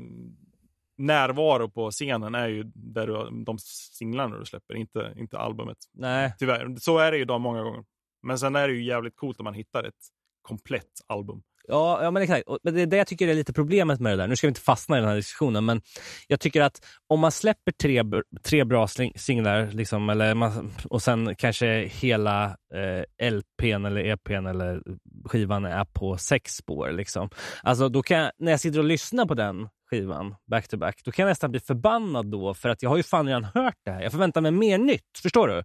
närvaro 0.97 1.69
på 1.69 1.91
scenen 1.91 2.35
är 2.35 2.47
ju 2.47 2.63
där 2.75 3.07
du, 3.07 3.43
de 3.43 3.57
singlarna 3.91 4.37
du 4.37 4.45
släpper, 4.45 4.75
inte, 4.75 5.13
inte 5.15 5.37
albumet. 5.37 5.77
nej, 5.93 6.35
Tyvärr. 6.39 6.75
Så 6.79 6.97
är 6.97 7.11
det 7.11 7.17
ju 7.17 7.23
idag 7.23 7.41
många 7.41 7.63
gånger. 7.63 7.83
Men 8.23 8.39
sen 8.39 8.55
är 8.55 8.67
det 8.67 8.73
ju 8.73 8.83
jävligt 8.83 9.15
coolt 9.15 9.39
om 9.39 9.43
man 9.43 9.53
hittar 9.53 9.83
ett 9.83 9.93
komplett 10.41 10.91
album. 11.07 11.41
Ja, 11.67 12.03
ja 12.03 12.11
men 12.11 12.23
exakt. 12.23 12.43
Men 12.63 12.73
det 12.73 12.81
är 12.81 12.85
det 12.85 12.97
jag 12.97 13.07
tycker 13.07 13.27
är 13.27 13.33
lite 13.33 13.53
problemet 13.53 13.99
med 13.99 14.11
det 14.11 14.15
där. 14.15 14.27
Nu 14.27 14.35
ska 14.35 14.47
vi 14.47 14.49
inte 14.49 14.61
fastna 14.61 14.97
i 14.97 14.99
den 14.99 15.09
här 15.09 15.15
diskussionen, 15.15 15.65
men 15.65 15.81
jag 16.27 16.39
tycker 16.39 16.61
att 16.61 16.85
om 17.07 17.19
man 17.19 17.31
släpper 17.31 17.71
tre, 17.71 18.03
tre 18.43 18.63
bra 18.63 18.87
singlar 19.15 19.71
liksom, 19.71 20.09
eller 20.09 20.33
man, 20.33 20.73
och 20.89 21.01
sen 21.01 21.35
kanske 21.35 21.67
hela 21.85 22.45
eh, 22.73 23.29
LPn 23.31 23.85
eller 23.85 24.05
EPn 24.05 24.45
eller 24.47 24.81
skivan 25.25 25.65
är 25.65 25.85
på 25.85 26.17
sex 26.17 26.55
spår. 26.55 26.91
Liksom. 26.91 27.29
Alltså, 27.63 27.89
då 27.89 28.03
kan 28.03 28.17
jag, 28.17 28.31
när 28.37 28.51
jag 28.51 28.59
sitter 28.59 28.79
och 28.79 28.85
lyssnar 28.85 29.25
på 29.25 29.33
den 29.33 29.69
skivan 29.89 30.35
back 30.45 30.67
to 30.67 30.77
back, 30.77 31.01
då 31.03 31.11
kan 31.11 31.23
jag 31.23 31.31
nästan 31.31 31.51
bli 31.51 31.59
förbannad 31.59 32.25
då 32.25 32.53
för 32.53 32.69
att 32.69 32.81
jag 32.81 32.89
har 32.89 32.97
ju 32.97 33.03
fan 33.03 33.27
redan 33.27 33.43
hört 33.43 33.77
det 33.83 33.91
här. 33.91 34.01
Jag 34.01 34.11
förväntar 34.11 34.41
mig 34.41 34.51
mer 34.51 34.77
nytt. 34.77 35.19
Förstår 35.21 35.47
du? 35.47 35.63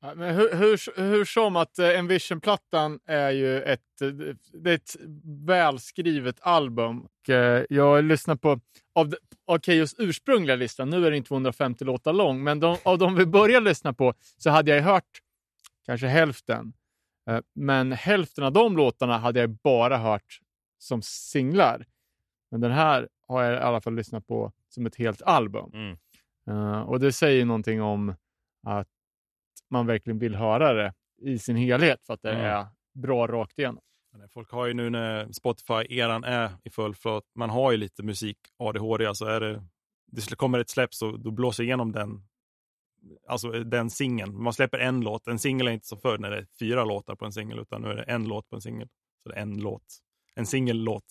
Ja, 0.00 0.14
Men 0.14 0.34
hur, 0.34 0.54
hur, 0.54 1.00
hur 1.10 1.24
som 1.24 1.56
att 1.56 1.78
eh, 1.78 1.98
Envision-plattan 1.98 3.00
är 3.06 3.30
ju 3.30 3.62
ett, 3.62 3.80
eh, 4.02 4.08
det 4.52 4.70
är 4.70 4.74
ett 4.74 4.96
välskrivet 5.46 6.36
album. 6.40 7.00
Och, 7.00 7.30
eh, 7.30 7.64
jag 7.68 8.04
lyssnar 8.04 8.36
på, 8.36 8.60
av, 8.94 9.14
av 9.46 9.58
Keyyos 9.58 9.94
ursprungliga 9.98 10.56
lista, 10.56 10.84
nu 10.84 11.06
är 11.06 11.10
den 11.10 11.22
250 11.22 11.84
låtar 11.84 12.12
lång, 12.12 12.44
men 12.44 12.60
de, 12.60 12.76
av 12.82 12.98
de 12.98 13.14
vi 13.14 13.26
började 13.26 13.64
lyssna 13.64 13.92
på 13.92 14.14
så 14.38 14.50
hade 14.50 14.70
jag 14.70 14.82
hört 14.82 15.22
kanske 15.86 16.06
hälften. 16.06 16.72
Eh, 17.30 17.40
Men 17.54 17.92
hälften 17.92 18.44
av 18.44 18.52
de 18.52 18.76
låtarna 18.76 19.18
hade 19.18 19.40
jag 19.40 19.50
bara 19.50 19.96
hört 19.98 20.40
som 20.78 21.02
singlar. 21.02 21.86
Men 22.50 22.60
den 22.60 22.72
här 22.72 23.08
har 23.28 23.42
jag 23.42 23.54
i 23.54 23.56
alla 23.56 23.80
fall 23.80 23.94
lyssnat 23.94 24.26
på 24.26 24.52
som 24.68 24.86
ett 24.86 24.96
helt 24.96 25.22
album. 25.22 25.70
Mm. 25.74 25.96
Eh, 26.46 26.80
och 26.80 27.00
det 27.00 27.12
säger 27.12 27.44
någonting 27.44 27.82
om 27.82 28.14
att 28.66 28.88
man 29.70 29.86
verkligen 29.86 30.18
vill 30.18 30.34
höra 30.34 30.72
det 30.72 30.94
i 31.22 31.38
sin 31.38 31.56
helhet 31.56 32.06
för 32.06 32.14
att 32.14 32.22
det 32.22 32.32
Mm. 32.32 32.44
är 32.44 32.66
bra 32.94 33.26
rakt 33.26 33.58
igenom. 33.58 33.82
Folk 34.30 34.50
har 34.50 34.66
ju 34.66 34.74
nu 34.74 34.90
när 34.90 35.26
Spotify-eran 35.26 36.24
är 36.24 36.50
i 36.64 36.70
full 36.70 36.94
flöt, 36.94 37.24
man 37.34 37.50
har 37.50 37.70
ju 37.72 37.76
lite 37.76 38.02
musik 38.02 38.38
ADHD, 38.56 39.06
alltså 39.06 39.24
är 39.24 39.40
det, 39.40 39.64
det 40.06 40.36
kommer 40.36 40.58
ett 40.58 40.70
släpp 40.70 40.94
så 40.94 41.16
då 41.16 41.30
blåser 41.30 41.64
igenom 41.64 41.92
den 41.92 42.24
Alltså 43.28 43.50
den 43.50 43.90
singeln. 43.90 44.42
Man 44.42 44.52
släpper 44.52 44.78
en 44.78 45.00
låt. 45.00 45.26
En 45.26 45.38
singel 45.38 45.68
är 45.68 45.72
inte 45.72 45.86
som 45.86 45.98
förr 45.98 46.18
när 46.18 46.30
det 46.30 46.36
är 46.38 46.46
fyra 46.58 46.84
låtar 46.84 47.14
på 47.14 47.24
en 47.24 47.32
singel, 47.32 47.58
utan 47.58 47.82
nu 47.82 47.88
är 47.88 47.94
det 47.96 48.02
en 48.02 48.24
låt 48.24 48.48
på 48.48 48.56
en 48.56 48.62
singel. 48.62 48.88
Så 49.22 49.28
det 49.28 49.34
är 49.34 49.42
en 49.42 49.60
låt. 49.60 49.82
En 50.38 50.46
singellåt. 50.46 51.04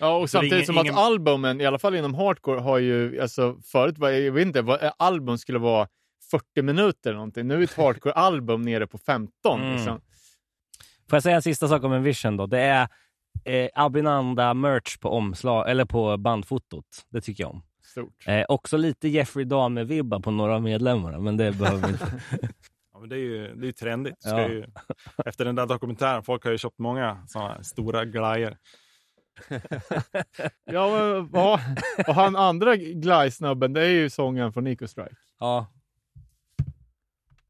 Ja, 0.00 0.16
och 0.16 0.30
Så 0.30 0.32
samtidigt 0.38 0.52
ingen- 0.54 0.66
som 0.66 0.78
att 0.78 0.84
ingen- 0.84 0.98
albumen, 0.98 1.60
i 1.60 1.66
alla 1.66 1.78
fall 1.78 1.94
inom 1.94 2.14
hardcore, 2.14 2.60
har 2.60 2.78
ju, 2.78 3.20
alltså 3.20 3.56
förut 3.64 3.98
var 3.98 4.10
jag 4.10 4.32
vet 4.32 4.46
inte, 4.46 4.62
vad, 4.62 4.82
ett 4.82 4.92
album 4.98 5.38
skulle 5.38 5.58
vara 5.58 5.88
40 6.30 6.62
minuter 6.62 7.10
eller 7.10 7.16
någonting. 7.18 7.46
Nu 7.46 7.58
är 7.58 7.62
ett 7.62 7.74
hardcore-album 7.76 8.62
nere 8.62 8.86
på 8.86 8.98
15. 8.98 9.60
Mm. 9.60 9.72
Liksom. 9.76 10.00
Får 11.10 11.16
jag 11.16 11.22
säga 11.22 11.36
en 11.36 11.42
sista 11.42 11.68
sak 11.68 11.84
om 11.84 11.92
en 11.92 12.02
vision 12.02 12.36
då? 12.36 12.46
Det 12.46 12.60
är 12.60 12.88
eh, 13.44 13.68
Abinanda 13.74 14.54
merch 14.54 14.96
på 14.98 15.08
omslag, 15.10 15.70
eller 15.70 15.84
på 15.84 16.16
bandfotot. 16.16 16.86
Det 17.10 17.20
tycker 17.20 17.44
jag 17.44 17.50
om. 17.50 17.62
Stort. 17.84 18.26
Eh, 18.26 18.44
också 18.48 18.76
lite 18.76 19.08
Jeffrey 19.08 19.44
Dahmer-vibbar 19.44 20.20
på 20.20 20.30
några 20.30 20.54
av 20.54 20.62
medlemmarna, 20.62 21.18
men 21.18 21.36
det 21.36 21.52
behöver 21.52 21.86
vi 21.86 21.92
inte. 21.92 22.20
Ja, 22.96 23.00
men 23.00 23.08
det 23.08 23.16
är 23.16 23.20
ju 23.20 23.54
det 23.54 23.64
är 23.64 23.66
ju 23.66 23.72
trendigt. 23.72 24.22
Ska 24.22 24.30
Ja. 24.40 24.48
ju, 24.48 24.66
efter 25.24 25.44
den 25.44 25.54
där 25.54 25.66
dokumentären, 25.66 26.22
folk 26.22 26.44
har 26.44 26.50
ju 26.52 26.58
köpt 26.58 26.78
många 26.78 27.24
sådana 27.26 27.62
stora 27.62 28.04
glajjor. 28.04 28.56
Ja, 30.64 30.90
men, 30.98 31.28
vad- 31.30 31.60
och 32.08 32.14
han 32.14 32.36
andra 32.36 32.76
glajsnubben, 32.76 33.72
det 33.72 33.80
är 33.84 33.90
ju 33.90 34.10
sången 34.10 34.52
från 34.52 34.64
Nico 34.64 34.88
Strike. 34.88 35.16
Ja, 35.40 35.66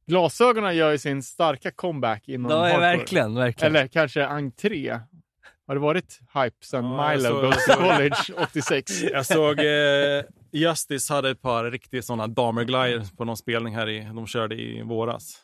Glasögonen 0.06 0.77
gör 0.77 0.90
ju 0.93 0.98
sin 0.98 1.23
starka 1.23 1.70
comeback 1.70 2.28
inom 2.28 2.51
ja 2.51 2.59
hardcore. 2.62 2.81
verkligen, 2.81 3.35
verkligen. 3.35 3.77
Eller 3.77 3.89
kanske 3.89 4.27
entré. 4.27 5.01
Har 5.67 5.75
det 5.75 5.81
varit 5.81 6.21
hype 6.35 6.67
sen 6.67 6.85
Ja, 6.85 7.11
Milo 7.11 7.29
såg- 7.29 7.43
Goes 7.43 7.65
to 7.67 7.73
College 7.73 8.17
86? 8.43 9.03
Jag 9.13 9.27
såg 9.27 9.59
eh, 9.61 10.25
Justice 10.53 11.13
hade 11.15 11.31
ett 11.31 11.43
par 11.43 11.71
riktigt 11.71 12.05
sådana 12.05 12.27
damerglajjor 12.27 13.17
på 13.17 13.25
någon 13.25 13.37
spelning 13.37 13.75
här 13.75 13.89
i, 13.89 14.01
de 14.05 14.27
körde 14.27 14.55
i 14.55 14.83
våras. 14.83 15.43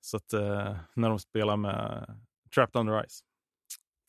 Så 0.00 0.16
att 0.16 0.32
eh, 0.32 0.76
när 0.96 1.08
de 1.08 1.18
spelar 1.18 1.56
med 1.56 2.06
Trapped 2.54 2.80
Under 2.80 3.04
Ice. 3.08 3.20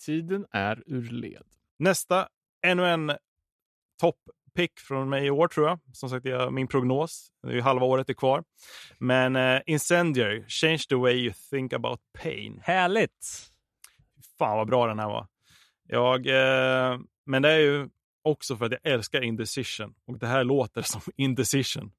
Tiden 0.06 0.46
är 0.52 0.84
ur 0.86 1.10
led. 1.10 1.44
Nästa, 1.80 2.28
ännu 2.66 2.86
en 2.88 3.12
topp-pick 4.02 4.80
från 4.80 5.10
mig 5.10 5.26
i 5.26 5.30
år 5.30 5.48
tror 5.48 5.68
jag. 5.68 5.80
Som 5.94 6.10
sagt, 6.10 6.26
jag, 6.26 6.54
min 6.54 6.68
prognos. 6.68 7.32
Det 7.44 7.50
är 7.50 7.54
ju 7.54 7.62
halva 7.62 7.86
året 7.86 8.10
är 8.10 8.14
kvar. 8.14 8.44
Men 8.98 9.36
eh, 9.36 9.62
Incendiary, 9.66 10.44
Change 10.48 10.82
the 10.90 10.96
way 10.96 11.14
you 11.14 11.34
think 11.50 11.74
about 11.74 12.00
pain. 12.24 12.60
Härligt! 12.64 13.50
Fan 14.40 14.58
vad 14.58 14.68
bra 14.68 14.88
den 14.88 15.00
här 15.00 15.08
var. 15.08 15.28
Jag, 15.88 16.28
eh, 16.28 17.00
men 17.26 17.42
det 17.42 17.52
är 17.52 17.60
ju 17.60 17.90
också 18.24 18.58
för 18.58 18.66
att 18.66 18.72
jag 18.72 18.94
älskar 18.94 19.22
Indecision. 19.22 19.94
Och 20.08 20.20
det 20.20 20.28
här 20.28 20.44
låter 20.54 20.82
som 20.82 21.02
Indecision. 21.18 21.92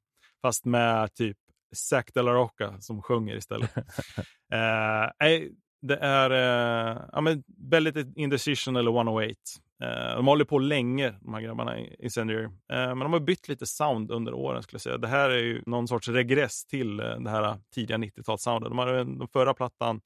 Fast 0.43 0.65
med 0.65 1.15
typ 1.15 1.37
Zac 1.75 2.05
de 2.15 2.23
la 2.23 2.33
Rocca 2.33 2.81
som 2.81 3.03
sjunger 3.03 3.37
istället. 3.37 3.77
eh, 4.53 5.11
nej, 5.21 5.53
det 5.83 5.97
är 5.97 6.31
eh, 6.31 7.03
ja, 7.13 7.21
men 7.21 7.45
väldigt 7.71 8.17
Indecision 8.17 8.77
eller 8.77 8.91
108. 8.91 9.35
Eh, 9.83 10.17
de 10.17 10.27
håller 10.27 10.45
på 10.45 10.59
länge, 10.59 11.15
de 11.21 11.35
här 11.35 11.41
grabbarna 11.41 11.79
i 11.79 11.97
Incendiary. 11.99 12.45
Eh, 12.45 12.51
men 12.69 12.99
de 12.99 13.13
har 13.13 13.21
bytt 13.21 13.49
lite 13.49 13.67
sound 13.67 14.11
under 14.11 14.35
åren 14.35 14.63
skulle 14.63 14.77
jag 14.77 14.83
säga. 14.83 14.99
Det 14.99 15.09
här 15.09 15.31
är 15.31 15.43
ju 15.43 15.63
någon 15.67 15.89
sorts 15.89 16.09
regress 16.09 16.67
till 16.67 17.01
eh, 17.01 17.21
det 17.21 17.31
här 17.31 17.59
tidiga 17.75 17.97
90-talssoundet. 17.97 18.69
De 18.69 18.79
hade 18.79 18.97
den 18.97 19.29
förra 19.33 19.55
plattan, 19.55 20.01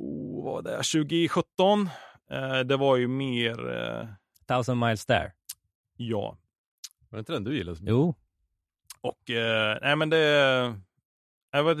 oh, 0.00 0.44
vad 0.44 0.52
var 0.54 0.62
det, 0.62 0.76
2017. 0.76 1.88
Eh, 2.30 2.60
det 2.60 2.76
var 2.76 2.96
ju 2.96 3.08
mer, 3.08 3.70
eh, 3.70 4.08
Thousand 4.46 4.80
miles 4.80 5.06
there. 5.06 5.32
ja. 5.96 6.38
Var 7.08 7.16
det 7.16 7.20
inte 7.20 7.32
den 7.32 7.44
du 7.44 7.56
gillade? 7.56 7.76
så 7.76 7.82
mycket? 7.82 7.92
Jo. 7.92 8.14
Och 9.00 9.30
eh, 9.30 9.78
nej 9.82 9.96
men 9.96 10.10
det, 10.10 10.16
det 11.52 11.62
var, 11.62 11.74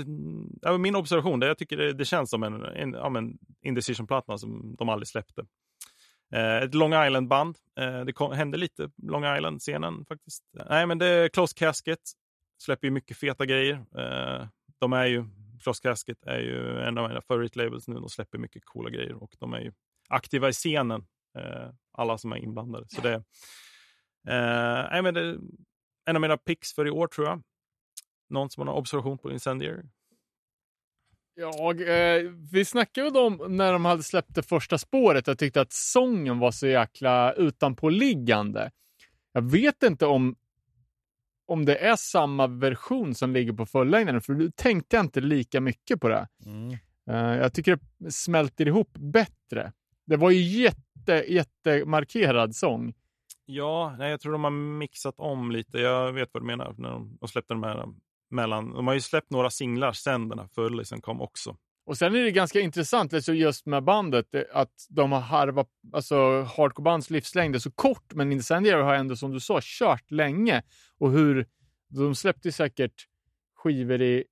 det 0.60 0.70
var 0.70 0.78
min 0.78 0.96
observation. 0.96 1.40
Det, 1.40 1.46
jag 1.46 1.58
tycker 1.58 1.76
det, 1.76 1.92
det 1.92 2.04
känns 2.04 2.30
som 2.30 2.42
en, 2.42 2.64
en, 2.64 2.92
ja, 2.92 3.08
men 3.08 3.38
Indecision-platta 3.62 4.38
som 4.38 4.76
de 4.78 4.88
aldrig 4.88 5.08
släppte. 5.08 5.46
Eh, 6.32 6.56
ett 6.56 6.74
Long 6.74 7.04
Island-band. 7.06 7.56
Eh, 7.80 8.00
det 8.00 8.12
kom, 8.12 8.32
hände 8.32 8.58
lite 8.58 8.90
Long 9.02 9.36
Island-scenen 9.36 10.04
faktiskt. 10.04 10.44
Nej 10.68 10.86
men 10.86 10.98
det 10.98 11.06
är 11.06 11.28
Close 11.28 11.56
Casket. 11.56 12.00
Släpper 12.58 12.86
ju 12.86 12.90
mycket 12.90 13.16
feta 13.16 13.46
grejer. 13.46 13.74
Eh, 13.74 14.46
de 14.78 14.92
är 14.92 15.06
ju, 15.06 15.24
Close 15.62 15.82
Casket 15.82 16.18
är 16.26 16.38
ju 16.38 16.80
en 16.80 16.98
av 16.98 17.08
mina 17.08 17.22
favoritlabels 17.22 17.88
nu. 17.88 17.94
De 17.94 18.08
släpper 18.08 18.38
mycket 18.38 18.64
coola 18.64 18.90
grejer 18.90 19.22
och 19.22 19.36
de 19.38 19.54
är 19.54 19.60
ju 19.60 19.72
aktiva 20.08 20.48
i 20.48 20.52
scenen. 20.52 21.06
Eh, 21.38 21.70
alla 21.92 22.18
som 22.18 22.32
är 22.32 22.36
inblandade. 22.36 22.86
Så 22.88 23.00
det, 23.00 23.14
eh, 24.28 24.90
nej, 24.90 25.02
men 25.02 25.14
det 25.14 25.38
en 26.04 26.16
av 26.16 26.22
mina 26.22 26.36
picks 26.36 26.74
för 26.74 26.86
i 26.86 26.90
år 26.90 27.06
tror 27.06 27.26
jag. 27.26 27.42
Någon 28.28 28.50
som 28.50 28.60
har 28.60 28.66
någon 28.66 28.80
observation 28.80 29.18
på 29.18 29.32
Incendiary? 29.32 29.82
Jag, 31.34 31.80
eh, 31.80 32.30
vi 32.52 32.64
snackade 32.64 33.08
ju 33.08 33.18
om 33.18 33.56
när 33.56 33.72
de 33.72 33.84
hade 33.84 34.02
släppt 34.02 34.34
det 34.34 34.42
första 34.42 34.78
spåret. 34.78 35.26
Jag 35.26 35.38
tyckte 35.38 35.60
att 35.60 35.72
sången 35.72 36.38
var 36.38 36.50
så 36.50 36.66
jäkla 36.66 37.32
utanpåliggande. 37.32 38.70
Jag 39.32 39.50
vet 39.50 39.82
inte 39.82 40.06
om, 40.06 40.36
om 41.50 41.64
det 41.64 41.76
är 41.76 41.96
samma 41.96 42.46
version 42.46 43.14
som 43.14 43.32
ligger 43.32 43.52
på 43.52 43.66
fullängden, 43.66 44.20
för 44.20 44.32
nu 44.32 44.50
tänkte 44.50 44.96
jag 44.96 45.04
inte 45.04 45.20
lika 45.20 45.60
mycket 45.60 46.00
på 46.00 46.08
det. 46.08 46.28
Mm. 46.46 46.78
Eh, 47.10 47.38
jag 47.42 47.54
tycker 47.54 47.78
det 47.98 48.12
smälter 48.12 48.68
ihop 48.68 48.92
bättre. 48.92 49.72
Det 50.06 50.16
var 50.16 50.30
ju 50.30 50.62
jätte, 50.62 51.24
jättemarkerad 51.28 52.56
sång. 52.56 52.94
Ja, 53.46 53.96
nej, 53.98 54.10
jag 54.10 54.20
tror 54.20 54.32
de 54.32 54.44
har 54.44 54.50
mixat 54.50 55.14
om 55.18 55.50
lite. 55.50 55.78
Jag 55.78 56.12
vet 56.12 56.28
vad 56.32 56.42
du 56.42 56.46
menar 56.46 56.74
när 56.78 56.90
de, 56.90 57.16
de 57.20 57.28
släppte 57.28 57.54
de 57.54 57.62
här 57.62 57.86
mellan. 58.30 58.72
De 58.72 58.86
har 58.86 58.94
ju 58.94 59.00
släppt 59.00 59.30
några 59.30 59.50
singlar 59.50 59.92
sen 59.92 60.28
den 60.28 60.38
här 60.38 60.48
fullisen 60.54 61.00
kom 61.00 61.20
också. 61.20 61.56
Och 61.90 61.98
sen 61.98 62.14
är 62.14 62.22
det 62.22 62.30
ganska 62.30 62.60
intressant 62.60 63.14
alltså 63.14 63.32
just 63.34 63.66
med 63.66 63.84
bandet 63.84 64.34
eh, 64.34 64.42
att 64.52 64.86
de 64.88 65.12
har 65.12 65.20
harvat, 65.20 65.68
alltså 65.92 66.42
hardcore-bands 66.42 67.10
livslängd 67.10 67.54
är 67.54 67.58
så 67.58 67.70
kort, 67.70 68.14
men 68.14 68.32
Incendiary 68.32 68.82
har 68.82 68.94
ändå 68.94 69.16
som 69.16 69.32
du 69.32 69.40
sa 69.40 69.60
kört 69.62 70.10
länge. 70.10 70.62
Och 70.98 71.10
hur 71.12 71.46
de 71.88 72.14
släppte 72.14 72.52
säkert 72.52 73.06
skivor 73.56 74.02
i 74.02 74.24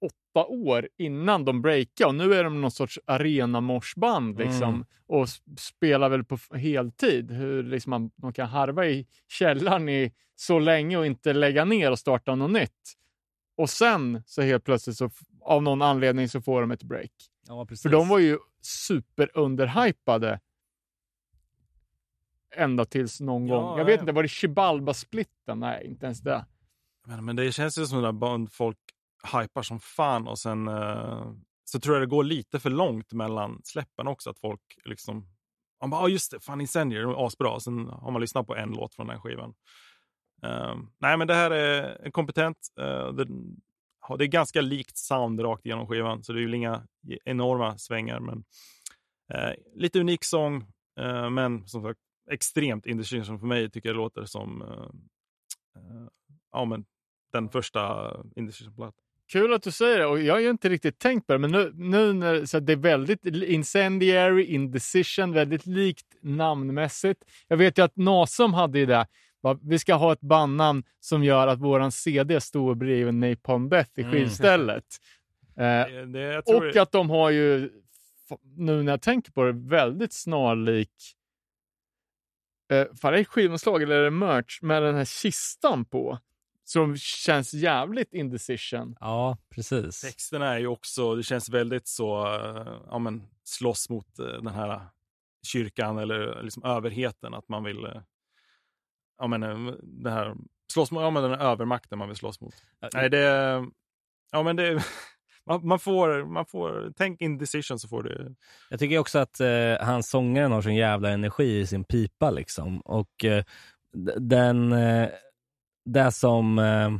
åtta 0.00 0.46
år 0.46 0.88
innan 0.98 1.44
de 1.44 1.62
breakade 1.62 2.08
och 2.08 2.14
nu 2.14 2.34
är 2.34 2.44
de 2.44 2.60
någon 2.60 2.70
sorts 2.70 2.98
arena-morsband 3.06 4.38
liksom 4.38 4.74
Mm. 4.74 4.84
och 5.06 5.28
spelar 5.58 6.08
väl 6.08 6.24
på 6.24 6.38
heltid. 6.54 7.30
Hur 7.30 7.62
liksom 7.62 7.90
man, 7.90 8.10
de 8.16 8.32
kan 8.32 8.48
harva 8.48 8.86
i 8.86 9.06
källaren 9.28 9.88
i 9.88 10.12
så 10.36 10.58
länge 10.58 10.96
och 10.96 11.06
inte 11.06 11.32
lägga 11.32 11.64
ner 11.64 11.90
och 11.90 11.98
starta 11.98 12.34
något 12.34 12.50
nytt. 12.50 12.96
Och 13.56 13.70
sen 13.70 14.22
så 14.26 14.42
helt 14.42 14.64
plötsligt 14.64 14.96
så 14.96 15.10
av 15.42 15.62
någon 15.62 15.82
anledning 15.82 16.28
så 16.28 16.40
får 16.40 16.60
de 16.60 16.70
ett 16.70 16.82
break. 16.82 17.12
Ja, 17.48 17.66
precis. 17.66 17.82
För 17.82 17.90
de 17.90 18.08
var 18.08 18.18
ju 18.18 18.38
superunderhypade 18.62 20.40
ända 22.56 22.84
tills 22.84 23.20
någon 23.20 23.46
Ja, 23.46 23.60
gång. 23.60 23.78
Jag 23.78 23.84
vet 23.84 23.94
ja. 23.96 24.00
inte, 24.00 24.12
var 24.12 24.22
det 24.22 24.28
Chibalba-splitten? 24.28 25.60
Nej, 25.60 25.86
inte 25.86 26.06
ens 26.06 26.20
det. 26.20 26.46
Men, 27.06 27.24
men 27.24 27.36
det 27.36 27.52
känns 27.52 27.78
ju 27.78 27.86
som 27.86 28.04
att 28.04 28.14
band 28.14 28.52
folk 28.52 28.78
hypar 29.32 29.62
som 29.62 29.80
fan 29.80 30.28
och 30.28 30.38
sen 30.38 30.68
eh, 30.68 31.32
så 31.64 31.80
tror 31.80 31.94
jag 31.96 32.02
det 32.02 32.06
går 32.10 32.24
lite 32.24 32.60
för 32.60 32.70
långt 32.70 33.12
mellan 33.12 33.60
släppen 33.64 34.06
också. 34.06 34.30
Att 34.30 34.38
folk 34.38 34.60
liksom, 34.84 35.26
man 35.80 35.90
bara, 35.90 36.00
ah, 36.02 36.08
just 36.08 36.30
det, 36.30 36.40
fan 36.40 36.60
Incendiary, 36.60 37.02
de 37.04 37.12
är 37.12 37.26
asbra. 37.26 37.60
Sen 37.60 37.86
har 37.86 38.10
man 38.10 38.20
lyssnat 38.20 38.46
på 38.46 38.56
en 38.56 38.70
låt 38.70 38.94
från 38.94 39.06
den 39.06 39.20
skivan. 39.20 39.54
Eh, 40.42 40.76
nej, 40.98 41.16
men 41.16 41.26
det 41.26 41.34
här 41.34 41.50
är 41.50 42.10
kompetent. 42.10 42.58
eh, 42.80 43.12
det, 43.12 43.26
det 44.16 44.24
är 44.24 44.28
ganska 44.28 44.60
likt 44.60 44.96
sound 44.96 45.40
rakt 45.40 45.66
igenom 45.66 45.86
skivan, 45.86 46.24
så 46.24 46.32
det 46.32 46.38
är 46.38 46.42
ju 46.42 46.56
inga 46.56 46.82
e-, 47.08 47.18
enorma 47.24 47.78
svängar. 47.78 48.20
Men 48.20 48.44
eh, 49.32 49.52
lite 49.74 50.00
unik 50.00 50.24
sång, 50.24 50.56
eh, 51.00 51.30
men 51.30 51.68
som 51.68 51.82
sagt 51.82 52.00
extremt 52.30 52.86
indecision 52.86 53.38
för 53.38 53.46
mig 53.46 53.70
tycker 53.70 53.88
jag 53.88 53.96
det 53.96 54.02
låter 54.02 54.24
som 54.24 54.62
eh, 54.62 54.68
eh, 55.76 56.06
ja, 56.52 56.64
men 56.64 56.84
den 57.32 57.48
första 57.48 58.12
Indecision-plattan. 58.36 59.04
Kul 59.32 59.52
att 59.52 59.62
du 59.62 59.70
säger 59.70 59.98
det 59.98 60.06
och 60.06 60.20
jag 60.20 60.34
har 60.34 60.40
ju 60.40 60.50
inte 60.50 60.68
riktigt 60.68 60.98
tänkt 60.98 61.26
på 61.26 61.32
det, 61.32 61.38
men 61.38 61.50
nu, 61.50 61.72
nu 61.74 62.12
när 62.12 62.44
så 62.44 62.60
det 62.60 62.72
är 62.72 62.76
väldigt 62.76 63.26
incendiary, 63.26 64.44
indecision, 64.44 65.32
väldigt 65.32 65.66
likt 65.66 66.06
namnmässigt. 66.20 67.24
Jag 67.48 67.56
vet 67.56 67.78
ju 67.78 67.82
att 67.82 67.96
Nasum 67.96 68.54
hade 68.54 68.78
ju 68.78 68.86
det. 68.86 69.06
Vi 69.62 69.78
ska 69.78 69.94
ha 69.94 70.12
ett 70.12 70.20
bandnamn 70.20 70.82
som 71.00 71.24
gör 71.24 71.46
att 71.46 71.58
våran 71.60 71.92
CD 71.92 72.40
står 72.40 72.74
bredvid 72.74 73.14
Napalm 73.14 73.68
Death 73.68 73.90
i 73.96 74.02
Mm. 74.02 74.12
skivstället. 74.12 74.84
Eh, 75.56 75.86
Det, 76.06 76.38
och 76.38 76.62
det, 76.72 76.82
att 76.82 76.92
de 76.92 77.10
har 77.10 77.30
ju, 77.30 77.70
nu 78.56 78.82
när 78.82 78.92
jag 78.92 79.02
tänker 79.02 79.32
på 79.32 79.44
det, 79.44 79.52
väldigt 79.52 80.12
snarlik 80.12 80.92
eh, 82.72 82.86
fan, 83.00 83.14
är 83.14 83.18
det 83.18 83.24
skivomslag 83.24 83.82
eller 83.82 83.94
är 83.96 84.04
det 84.04 84.10
merch 84.10 84.62
med 84.62 84.82
den 84.82 84.94
här 84.94 85.04
kistan 85.04 85.84
på? 85.84 86.18
Som 86.64 86.96
känns 86.96 87.54
jävligt 87.54 88.14
indecision. 88.14 88.96
Ja, 89.00 89.38
precis. 89.50 90.00
texterna 90.00 90.54
är 90.54 90.58
ju 90.58 90.66
också, 90.66 91.14
det 91.14 91.22
känns 91.22 91.48
väldigt 91.48 91.88
så, 91.88 92.26
eh, 92.34 92.66
ja 92.90 92.98
men 92.98 93.22
slåss 93.44 93.88
mot 93.90 94.18
eh, 94.18 94.26
den 94.26 94.46
här 94.54 94.80
kyrkan 95.46 95.98
eller 95.98 96.42
liksom 96.42 96.64
överheten, 96.64 97.34
att 97.34 97.48
man 97.48 97.64
vill, 97.64 97.84
eh, 97.84 98.00
ja 99.20 99.26
men 99.26 99.42
eh, 99.42 99.72
det 99.82 100.10
här, 100.10 100.36
slåss 100.72 100.90
mot, 100.90 101.02
ja 101.02 101.10
men 101.10 101.22
den 101.22 101.32
här 101.32 101.52
övermakten 101.52 101.98
man 101.98 102.08
vill 102.08 102.16
slåss 102.16 102.40
mot. 102.40 102.54
Nej, 102.94 103.10
det, 103.10 103.24
ja 104.32 104.42
men 104.42 104.56
det, 104.56 104.84
man, 105.46 105.66
man 105.66 105.78
får, 105.78 106.24
man 106.24 106.46
får, 106.46 106.92
tänk 106.96 107.20
indecision 107.20 107.78
så 107.78 107.88
får 107.88 108.02
du, 108.02 108.34
Jag 108.70 108.78
tycker 108.78 108.98
också 108.98 109.18
att 109.18 109.40
eh, 109.40 109.76
hans 109.80 110.10
sångaren 110.10 110.52
har 110.52 110.62
sån 110.62 110.74
jävla 110.74 111.10
energi 111.10 111.58
i 111.58 111.66
sin 111.66 111.84
pipa 111.84 112.30
liksom. 112.30 112.80
Och 112.80 113.24
eh, 113.24 113.44
den, 114.16 114.72
eh, 114.72 115.08
det 115.84 116.12
som 116.12 116.58
eh, 116.58 116.90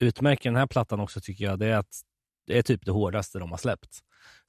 utmärker 0.00 0.50
den 0.50 0.56
här 0.56 0.66
plattan 0.66 1.00
också 1.00 1.20
tycker 1.20 1.44
jag, 1.44 1.58
det 1.58 1.66
är 1.66 1.76
att 1.76 2.02
det 2.46 2.58
är 2.58 2.62
typ 2.62 2.84
det 2.84 2.92
hårdaste 2.92 3.38
de 3.38 3.50
har 3.50 3.58
släppt. 3.58 3.98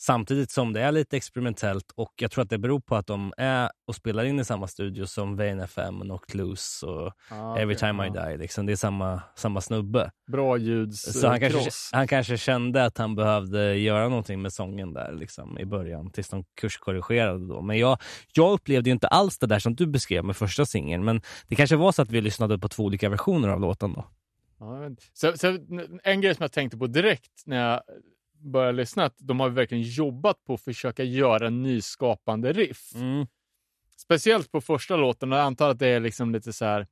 Samtidigt 0.01 0.51
som 0.51 0.73
det 0.73 0.81
är 0.81 0.91
lite 0.91 1.17
experimentellt 1.17 1.91
och 1.95 2.13
jag 2.15 2.31
tror 2.31 2.43
att 2.43 2.49
det 2.49 2.57
beror 2.57 2.80
på 2.80 2.95
att 2.95 3.07
de 3.07 3.34
är 3.38 3.69
och 3.88 3.95
spelar 3.95 4.23
in 4.23 4.39
i 4.39 4.45
samma 4.45 4.67
studio 4.67 5.05
som 5.05 5.35
Vain 5.35 5.59
FM, 5.59 5.99
Knocked 6.01 6.35
Loose 6.35 6.85
och 6.85 7.13
Ah, 7.30 7.57
Every 7.57 7.76
Time 7.76 8.05
I 8.07 8.11
ja. 8.15 8.26
Die. 8.30 8.38
Liksom. 8.38 8.65
Det 8.65 8.71
är 8.71 8.76
samma, 8.76 9.21
samma 9.35 9.61
snubbe. 9.61 10.11
Bra 10.27 10.57
ljuds 10.57 11.19
Så 11.21 11.27
han 11.27 11.39
kanske, 11.39 11.59
kross. 11.63 11.89
han 11.93 12.07
kanske 12.07 12.38
kände 12.38 12.85
att 12.85 12.97
han 12.97 13.15
behövde 13.15 13.76
göra 13.76 14.09
någonting 14.09 14.41
med 14.41 14.53
sången 14.53 14.93
där 14.93 15.11
liksom, 15.11 15.59
i 15.59 15.65
början, 15.65 16.11
tills 16.11 16.30
de 16.30 16.43
kurskorrigerade 16.61 17.47
då. 17.47 17.61
Men 17.61 17.77
jag, 17.77 17.97
jag 18.34 18.51
upplevde 18.51 18.89
inte 18.89 19.07
alls 19.07 19.38
det 19.39 19.47
där 19.47 19.59
som 19.59 19.76
du 19.76 19.88
beskrev 19.88 20.26
med 20.26 20.38
första 20.38 20.65
singeln, 20.65 21.05
men 21.05 21.21
det 21.47 21.55
kanske 21.55 21.76
var 21.76 21.91
så 21.91 22.01
att 22.01 22.09
vi 22.09 22.21
lyssnade 22.21 22.59
på 22.59 22.67
två 22.67 22.84
olika 22.84 23.09
versioner 23.09 23.49
av 23.49 23.59
låten 23.59 23.93
då. 23.93 24.05
Ja, 24.59 24.89
så, 25.13 25.38
så, 25.38 25.57
en 26.03 26.21
grej 26.21 26.35
som 26.35 26.43
jag 26.43 26.51
tänkte 26.51 26.77
på 26.77 26.88
direkt 26.88 27.43
när 27.45 27.69
jag 27.69 27.81
började 28.39 28.77
lyssna, 28.77 29.05
att 29.05 29.15
de 29.17 29.39
har 29.39 29.49
verkligen 29.49 29.83
jobbat 29.83 30.43
på 30.43 30.53
att 30.53 30.61
försöka 30.61 31.03
göra 31.03 31.49
nyskapande 31.49 32.53
riff. 32.53 32.95
Mm. 32.95 33.27
Speciellt 33.97 34.51
på 34.51 34.61
första 34.61 34.95
låten, 34.95 35.31
och 35.31 35.37
jag 35.37 35.45
antar 35.45 35.69
att 35.69 35.79
det 35.79 35.87
är 35.87 35.99
liksom 35.99 36.31
lite 36.31 36.53
så 36.53 36.65
här 36.65 36.87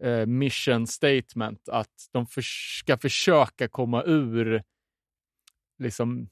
eh, 0.00 0.26
mission 0.26 0.86
statement, 0.86 1.68
att 1.68 2.08
de 2.12 2.26
för, 2.26 2.42
ska 2.80 2.98
försöka 2.98 3.68
komma 3.68 4.02
ur 4.02 4.62
liksom 5.78 6.28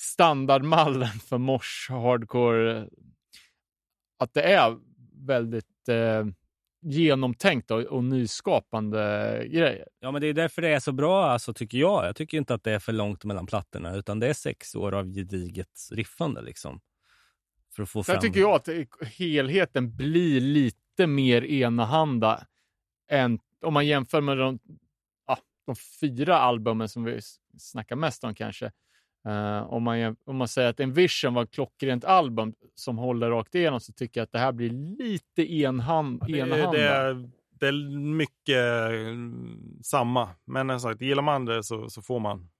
standardmallen 0.00 1.08
för 1.08 1.38
mors 1.38 1.86
hardcore. 1.90 2.88
Att 4.18 4.34
det 4.34 4.42
är 4.42 4.78
väldigt 5.26 5.88
eh, 5.88 6.26
genomtänkt 6.82 7.70
och, 7.70 7.80
och 7.80 8.04
nyskapande 8.04 8.98
grejer. 9.48 9.88
Ja, 10.00 10.10
men 10.10 10.20
det 10.20 10.26
är 10.26 10.34
därför 10.34 10.62
det 10.62 10.68
är 10.68 10.80
så 10.80 10.92
bra, 10.92 11.24
alltså, 11.24 11.54
tycker 11.54 11.78
jag. 11.78 12.06
Jag 12.06 12.16
tycker 12.16 12.38
inte 12.38 12.54
att 12.54 12.64
det 12.64 12.72
är 12.72 12.78
för 12.78 12.92
långt 12.92 13.24
mellan 13.24 13.46
plattorna, 13.46 13.94
utan 13.96 14.20
det 14.20 14.28
är 14.28 14.32
sex 14.32 14.74
år 14.74 14.94
av 14.94 15.12
gediget 15.12 15.88
riffande. 15.90 16.42
Liksom, 16.42 16.80
för 17.74 17.82
att 17.82 17.88
få 17.88 18.04
Sen 18.04 18.12
fram... 18.12 18.20
tycker 18.20 18.40
jag 18.40 18.54
att 18.54 18.68
helheten 19.06 19.96
blir 19.96 20.40
lite 20.40 21.06
mer 21.06 21.44
enahanda 21.44 22.46
än 23.08 23.38
om 23.62 23.74
man 23.74 23.86
jämför 23.86 24.20
med 24.20 24.38
de, 24.38 24.58
ja, 25.26 25.38
de 25.66 25.76
fyra 26.00 26.38
albumen 26.38 26.88
som 26.88 27.04
vi 27.04 27.20
snackar 27.58 27.96
mest 27.96 28.24
om 28.24 28.34
kanske. 28.34 28.72
Eh, 29.24 29.62
om, 29.72 29.82
man, 29.82 30.16
om 30.24 30.36
man 30.36 30.48
säger 30.48 30.68
att 30.68 30.80
Envision 30.80 31.34
var 31.34 31.42
ett 31.42 31.50
klockrent 31.50 32.04
album 32.04 32.54
som 32.74 32.98
håller 32.98 33.30
rakt 33.30 33.54
igenom 33.54 33.80
så 33.80 33.92
tycker 33.92 34.20
jag 34.20 34.24
att 34.24 34.32
det 34.32 34.38
här 34.38 34.52
blir 34.52 34.70
lite 34.70 35.52
enhand, 35.52 36.22
det, 36.26 36.38
enahanda. 36.38 36.72
det, 36.72 36.88
är, 36.88 37.30
det 37.50 37.68
är 37.68 37.98
mycket 37.98 38.90
mm, 38.90 39.78
samma. 39.82 40.28
Men 40.44 40.68
som 40.68 40.80
sagt, 40.80 41.00
gillar 41.00 41.22
man 41.22 41.44
det 41.44 41.64
så, 41.64 41.90
så 41.90 42.02
får 42.02 42.20
man, 42.20 42.50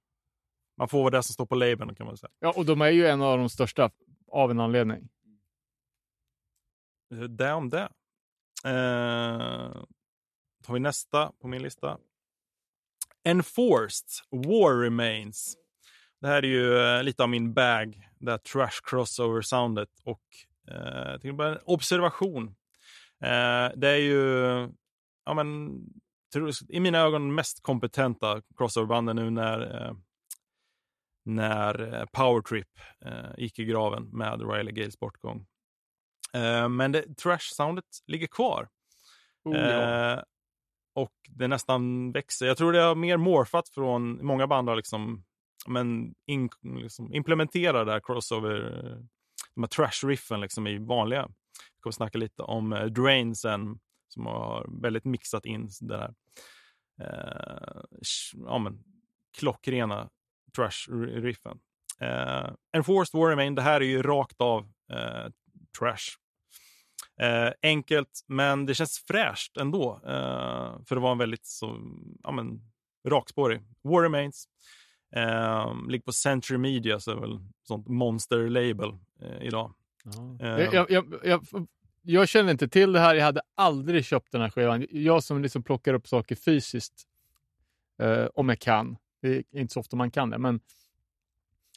man 0.78 0.89
får 0.89 1.10
det 1.10 1.22
som 1.22 1.32
står 1.32 1.47
på 1.47 1.55
labeln 1.55 1.94
kan 1.94 2.06
man 2.06 2.16
säga. 2.16 2.30
Ja, 2.39 2.52
och 2.56 2.66
de 2.66 2.80
är 2.80 2.90
ju 2.90 3.06
en 3.06 3.22
av 3.22 3.39
de 3.39 3.48
största 3.48 3.90
av 4.28 4.51
en 4.51 4.60
anledning. 4.60 5.09
Det 7.28 7.52
om 7.52 7.70
det. 7.70 7.89
Eh, 8.64 9.84
tar 10.64 10.74
vi 10.74 10.80
nästa 10.80 11.32
på 11.40 11.48
min 11.48 11.62
lista. 11.62 11.98
Enforced 13.24 14.09
War 14.30 14.80
Remains. 14.80 15.56
Det 16.23 16.28
här 16.28 16.43
är 16.43 16.49
ju 16.49 16.78
eh, 16.78 17.03
lite 17.03 17.23
av 17.23 17.28
min 17.28 17.55
bag, 17.55 18.09
det 18.19 18.31
här 18.31 18.39
trash 18.39 18.81
crossover 18.82 19.43
soundet 19.43 19.89
och 20.05 20.23
eh, 20.69 21.16
jag 21.23 21.36
bara 21.36 21.53
en 21.53 21.59
observation. 21.65 22.47
Eh, 23.20 23.70
det 23.77 23.89
är 23.89 23.97
ju, 23.97 24.28
ja 25.24 25.35
men, 25.35 25.78
i 26.69 26.81
mina 26.81 26.99
ögon 26.99 27.35
mest 27.35 27.62
kompetenta 27.62 28.43
crossoverbanden 28.57 29.16
nu 29.16 29.31
när 29.31 29.86
eh, 29.86 29.94
när 31.24 31.94
eh, 31.94 32.05
Powertrip 32.12 32.69
eh, 33.05 33.31
gick 33.39 33.59
i 33.59 33.65
graven 33.65 34.09
med 34.12 34.51
Riley 34.51 34.73
Gales 34.73 34.99
bortgång. 34.99 35.47
Eh, 36.35 36.69
men 36.69 36.93
det, 36.93 37.16
trash-soundet 37.16 37.85
ligger 38.07 38.27
kvar. 38.27 38.69
Oh, 39.44 39.57
ja. 39.57 40.12
Eh, 40.12 40.23
och 40.94 41.15
det 41.28 41.49
nästan 41.49 42.12
växer. 42.12 42.47
Jag 42.47 42.57
tror 42.57 42.73
det 42.73 42.81
har 42.81 42.94
mer 42.94 43.16
morfat 43.16 43.69
från, 43.69 44.27
många 44.27 44.47
band 44.47 44.69
har 44.69 44.77
liksom, 44.77 45.24
men 45.66 46.14
in, 46.26 46.51
liksom 46.62 47.14
implementera 47.14 47.84
det 47.84 47.93
här 47.93 48.01
crossover, 48.01 48.60
de 49.55 49.62
här 49.62 49.68
trash-riffen 49.68 50.40
liksom 50.40 50.66
i 50.66 50.78
vanliga. 50.78 51.26
Vi 51.56 51.80
kommer 51.80 51.93
snacka 51.93 52.18
lite 52.18 52.43
om 52.43 52.72
eh, 52.72 52.84
Drain 52.84 53.36
sen, 53.36 53.78
som 54.09 54.26
har 54.26 54.82
väldigt 54.82 55.05
mixat 55.05 55.47
in 55.47 55.68
det 55.80 55.98
här 55.98 56.14
Eh, 57.01 57.82
ja, 58.34 58.59
men, 58.59 58.84
klockrena 59.39 60.10
trash-riffen. 60.56 61.59
Eh, 62.01 62.52
Enforced 62.76 63.20
War 63.20 63.30
Remain, 63.30 63.55
det 63.55 63.62
här 63.62 63.80
är 63.80 63.84
ju 63.84 64.02
rakt 64.02 64.40
av 64.40 64.62
eh, 64.93 65.30
trash. 65.78 66.18
Eh, 67.20 67.52
enkelt, 67.62 68.24
men 68.26 68.66
det 68.66 68.74
känns 68.74 68.98
fräscht 68.98 69.56
ändå. 69.56 70.01
Eh, 70.06 70.84
för 70.89 70.94
det 70.94 71.01
var 71.01 71.12
en 71.12 71.18
väldigt 71.18 71.47
så, 71.47 71.80
ja, 72.22 72.32
men, 72.32 72.60
rakspårig. 73.09 73.60
War 73.82 74.02
Remains. 74.02 74.48
Eh, 75.16 75.74
ligger 75.89 76.05
på 76.05 76.12
Century 76.12 76.59
Media, 76.59 77.01
så 77.01 77.10
är 77.10 77.16
väl 77.16 77.39
sånt 77.62 77.89
monster-label 77.89 78.98
eh, 79.22 79.47
idag. 79.47 79.74
Eh. 80.40 80.48
Jag, 80.48 80.74
jag, 80.74 80.90
jag, 80.90 81.18
jag, 81.24 81.66
jag 82.02 82.28
känner 82.28 82.51
inte 82.51 82.68
till 82.68 82.93
det 82.93 83.01
här. 83.01 83.14
Jag 83.14 83.24
hade 83.24 83.43
aldrig 83.55 84.05
köpt 84.05 84.32
den 84.32 84.40
här 84.40 84.51
skivan. 84.51 84.86
Jag 84.90 85.24
som 85.24 85.43
liksom 85.43 85.62
plockar 85.62 85.94
upp 85.94 86.09
saker 86.09 86.34
fysiskt, 86.34 87.02
eh, 88.02 88.26
om 88.34 88.48
jag 88.48 88.59
kan. 88.59 88.97
Det 89.22 89.36
är 89.36 89.44
inte 89.52 89.72
så 89.72 89.80
ofta 89.80 89.97
man 89.97 90.10
kan 90.10 90.30
det, 90.30 90.39
men 90.39 90.60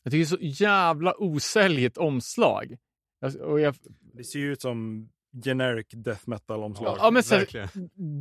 jag 0.03 0.11
tycker 0.11 0.37
det 0.37 0.45
är 0.45 0.55
så 0.55 0.63
jävla 0.63 1.13
osäljigt 1.17 1.97
omslag. 1.97 2.77
Och 3.41 3.59
jag, 3.59 3.75
Det 4.13 4.23
ser 4.23 4.39
ju 4.39 4.51
ut 4.51 4.61
som 4.61 5.09
generic 5.43 5.87
death 5.89 6.29
metal-omslag. 6.29 6.97
ja, 6.99 7.11
men 7.11 7.23
så 7.23 7.41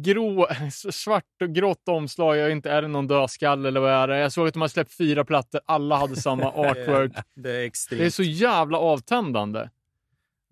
grå, 0.03 0.47
svart 0.93 1.43
och 1.43 1.55
grått 1.55 1.89
omslag. 1.89 2.37
Jag 2.37 2.53
inte, 2.53 2.71
är 2.71 2.83
det 2.83 2.89
någon 2.89 3.07
dödskalle 3.07 3.69
eller 3.69 3.81
vad 3.81 3.91
är 3.91 4.09
det? 4.09 4.19
Jag 4.19 4.33
såg 4.33 4.49
att 4.49 4.55
de 4.55 4.61
har 4.61 4.69
släppt 4.69 4.93
fyra 4.93 5.25
plattor. 5.25 5.61
Alla 5.67 5.97
hade 5.97 6.17
samma 6.17 6.45
artwork. 6.55 7.13
Det 7.35 7.51
är 7.51 7.65
extremt. 7.65 8.01
Det 8.01 8.07
är 8.07 8.11
så 8.11 8.23
jävla 8.23 8.79
avtändande. 8.79 9.69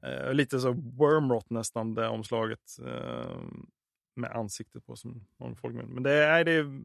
Eh, 0.02 0.34
lite 0.34 0.60
så 0.60 0.72
wormrot 0.72 1.50
nästan, 1.50 1.94
det 1.94 2.08
omslaget. 2.08 2.78
Eh, 2.86 3.36
med 4.14 4.30
ansiktet 4.30 4.86
på 4.86 4.96
som 4.96 5.26
många 5.40 5.56
folk 5.56 5.74
med. 5.74 5.88
Men 5.88 6.02
det 6.02 6.12
är 6.12 6.44
det, 6.44 6.82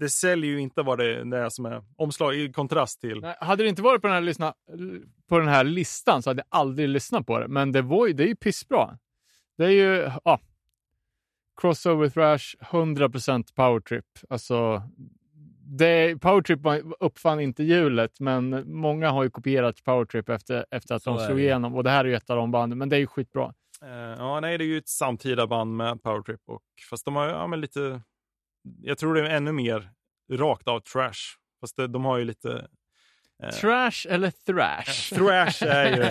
det 0.00 0.08
säljer 0.08 0.50
ju 0.50 0.60
inte 0.60 0.82
vad 0.82 0.98
det, 0.98 1.24
det 1.30 1.38
är 1.38 1.48
som 1.48 1.66
är 1.66 1.82
omslag 1.96 2.34
i 2.34 2.52
kontrast 2.52 3.00
till. 3.00 3.20
Nej, 3.20 3.36
hade 3.40 3.62
det 3.62 3.68
inte 3.68 3.82
varit 3.82 4.00
på 4.02 4.06
den, 4.08 4.14
här 4.14 4.20
lyssna, 4.20 4.54
på 5.28 5.38
den 5.38 5.48
här 5.48 5.64
listan 5.64 6.22
så 6.22 6.30
hade 6.30 6.40
jag 6.50 6.58
aldrig 6.60 6.88
lyssnat 6.88 7.26
på 7.26 7.38
det. 7.38 7.48
Men 7.48 7.72
det, 7.72 7.82
var 7.82 8.06
ju, 8.06 8.12
det 8.12 8.24
är 8.24 8.28
ju 8.28 8.36
pissbra. 8.36 8.98
Det 9.58 9.64
är 9.64 9.70
ju 9.70 10.10
ja, 10.24 10.40
crossover 11.60 12.08
thrash, 12.08 12.56
100% 12.60 13.54
powertrip. 13.54 14.04
Alltså, 14.28 14.82
det, 15.78 16.20
powertrip 16.20 16.60
var- 16.60 16.82
uppfann 17.04 17.40
inte 17.40 17.62
hjulet, 17.62 18.20
men 18.20 18.72
många 18.72 19.10
har 19.10 19.22
ju 19.22 19.30
kopierat 19.30 19.84
powertrip 19.84 20.28
efter, 20.28 20.66
efter 20.70 20.94
att 20.94 21.02
Så 21.02 21.10
de 21.10 21.26
slog 21.26 21.40
igenom. 21.40 21.74
Och 21.74 21.84
det 21.84 21.90
här 21.90 22.04
är 22.04 22.08
ju 22.08 22.14
ett 22.14 22.30
av 22.30 22.36
de 22.36 22.50
banden, 22.50 22.78
men 22.78 22.88
det 22.88 22.96
är 22.96 23.00
ju 23.00 23.06
skitbra. 23.06 23.54
Eh, 23.82 24.14
ja, 24.18 24.40
nej, 24.40 24.58
det 24.58 24.64
är 24.64 24.66
ju 24.66 24.78
ett 24.78 24.88
samtida 24.88 25.46
band 25.46 25.76
med 25.76 26.02
powertrip. 26.02 26.40
Och, 26.46 26.62
fast 26.90 27.04
de 27.04 27.16
har 27.16 27.28
ja, 27.28 27.46
men 27.46 27.60
lite, 27.60 28.02
jag 28.82 28.98
tror 28.98 29.14
det 29.14 29.20
är 29.20 29.36
ännu 29.36 29.52
mer 29.52 29.90
rakt 30.32 30.68
av 30.68 30.80
trash. 30.80 31.36
Fast 31.60 31.76
det, 31.76 31.86
de 31.86 32.04
har 32.04 32.18
ju 32.18 32.24
lite 32.24 32.66
Eh. 33.42 33.50
Trash 33.50 34.06
eller 34.08 34.30
thrash? 34.30 35.14
Thrash 35.14 35.62
är 35.66 35.86
ju, 35.96 36.02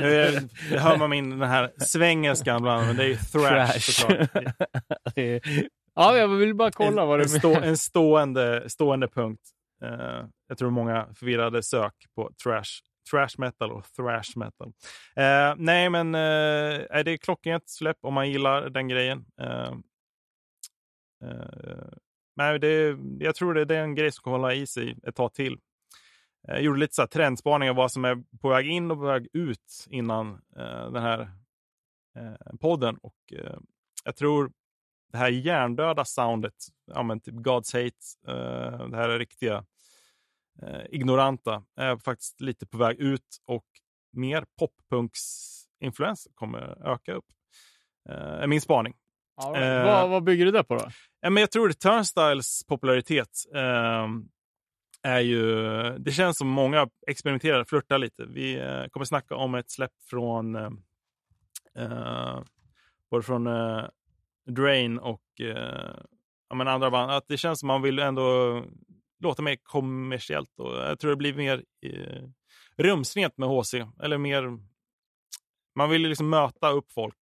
nu 0.00 0.48
det 0.70 0.78
hör 0.78 0.96
man 0.96 1.10
min 1.10 1.30
den 1.38 1.48
här 1.48 1.72
svengelskan 1.78 2.56
ibland, 2.58 2.86
men 2.86 2.96
det 2.96 3.04
är 3.04 3.08
ju 3.08 3.16
thrash, 3.16 3.78
såklart. 3.80 4.28
Är- 5.16 5.66
Ja, 5.94 6.16
jag 6.16 6.28
vill 6.28 6.54
bara 6.54 6.70
kolla 6.70 7.04
vad 7.04 7.20
en, 7.20 7.26
det 7.26 7.34
en, 7.34 7.40
stå, 7.40 7.54
en 7.60 7.76
stående, 7.76 8.70
stående 8.70 9.08
punkt. 9.08 9.40
Eh, 9.84 10.24
jag 10.48 10.58
tror 10.58 10.70
många 10.70 11.06
förvirrade 11.14 11.62
sök 11.62 11.94
på 12.16 12.30
trash, 12.44 12.64
trash 13.10 13.28
metal 13.38 13.72
och 13.72 13.84
thrash 13.96 14.32
metal. 14.36 14.72
Eh, 15.16 15.54
nej, 15.56 15.90
men 15.90 16.14
eh, 16.14 16.20
är 16.90 17.04
det 17.04 17.18
klockrent 17.18 17.70
släpp 17.70 17.96
om 18.02 18.14
man 18.14 18.30
gillar 18.30 18.70
den 18.70 18.88
grejen. 18.88 19.24
Eh, 19.40 19.46
eh, 19.50 19.72
nej, 22.36 22.58
det, 22.58 22.98
jag 23.18 23.34
tror 23.34 23.54
det, 23.54 23.64
det 23.64 23.76
är 23.76 23.82
en 23.82 23.94
grej 23.94 24.12
som 24.12 24.22
kommer 24.22 24.36
hålla 24.38 24.54
i 24.54 24.66
sig 24.66 24.96
ett 25.06 25.16
tag 25.16 25.34
till. 25.34 25.58
Jag 26.48 26.62
gjorde 26.62 26.80
lite 26.80 26.94
så 26.94 27.02
här 27.02 27.06
trendspaning 27.06 27.70
av 27.70 27.76
vad 27.76 27.92
som 27.92 28.04
är 28.04 28.38
på 28.40 28.48
väg 28.48 28.66
in 28.66 28.90
och 28.90 28.96
på 28.96 29.04
väg 29.04 29.28
ut 29.32 29.86
innan 29.90 30.30
eh, 30.56 30.92
den 30.92 31.02
här 31.02 31.20
eh, 32.16 32.56
podden. 32.60 32.96
Och 33.02 33.32
eh, 33.32 33.56
jag 34.04 34.16
tror 34.16 34.52
det 35.12 35.18
här 35.18 35.28
hjärndöda 35.28 36.04
soundet, 36.04 36.54
ja, 36.86 37.02
men 37.02 37.20
typ 37.20 37.34
God's 37.34 37.72
Hate, 37.74 38.36
eh, 38.36 38.88
det 38.88 38.96
här 38.96 39.08
är 39.08 39.18
riktiga 39.18 39.64
eh, 40.62 40.80
ignoranta, 40.90 41.64
är 41.76 41.96
faktiskt 41.96 42.40
lite 42.40 42.66
på 42.66 42.78
väg 42.78 43.00
ut 43.00 43.36
och 43.46 43.66
mer 44.12 44.44
poppunks-influens 44.60 46.26
kommer 46.34 46.88
öka 46.92 47.12
upp. 47.14 47.26
Eh, 48.08 48.14
är 48.16 48.46
min 48.46 48.60
spaning. 48.60 48.94
Ja, 49.36 49.56
Eh. 49.56 49.84
vad, 49.84 50.10
vad 50.10 50.24
bygger 50.24 50.44
du 50.44 50.50
det 50.50 50.64
på 50.64 50.74
då? 50.74 50.88
Ja, 51.24 51.30
men 51.30 51.40
jag 51.40 51.50
tror 51.50 51.70
att 51.70 51.80
Turnstiles 51.80 52.64
popularitet 52.68 53.28
eh, 53.54 54.08
är 55.02 55.20
ju... 55.20 55.44
Det 55.98 56.12
känns 56.12 56.38
som 56.38 56.48
många 56.48 56.88
experimenterar, 57.06 57.64
flörtar 57.64 57.98
lite. 57.98 58.26
Vi 58.26 58.54
eh, 58.54 58.86
kommer 58.86 59.04
snacka 59.04 59.36
om 59.36 59.54
ett 59.54 59.70
släpp 59.70 59.92
från 60.10 60.56
eh, 60.56 60.70
eh, 61.78 62.42
både 63.10 63.22
från 63.22 63.46
eh, 63.46 63.84
Drain 64.46 64.98
och 64.98 65.40
eh, 65.40 65.96
ja, 66.48 66.54
men 66.54 66.68
andra 66.68 66.90
band. 66.90 67.10
Att 67.10 67.28
det 67.28 67.36
känns 67.36 67.60
som 67.60 67.66
man 67.66 67.82
vill 67.82 67.98
ändå 67.98 68.64
låta 69.20 69.42
mer 69.42 69.56
kommersiellt. 69.62 70.58
Och 70.58 70.76
jag 70.76 70.98
tror 70.98 71.10
det 71.10 71.16
blir 71.16 71.34
mer 71.34 71.64
eh, 71.86 72.22
rumsrent 72.76 73.38
med 73.38 73.48
HC. 73.48 73.74
Eller 74.02 74.18
mer... 74.18 74.58
Man 75.74 75.90
vill 75.90 76.02
ju 76.02 76.08
liksom 76.08 76.30
möta 76.30 76.70
upp 76.70 76.92
folk. 76.92 77.18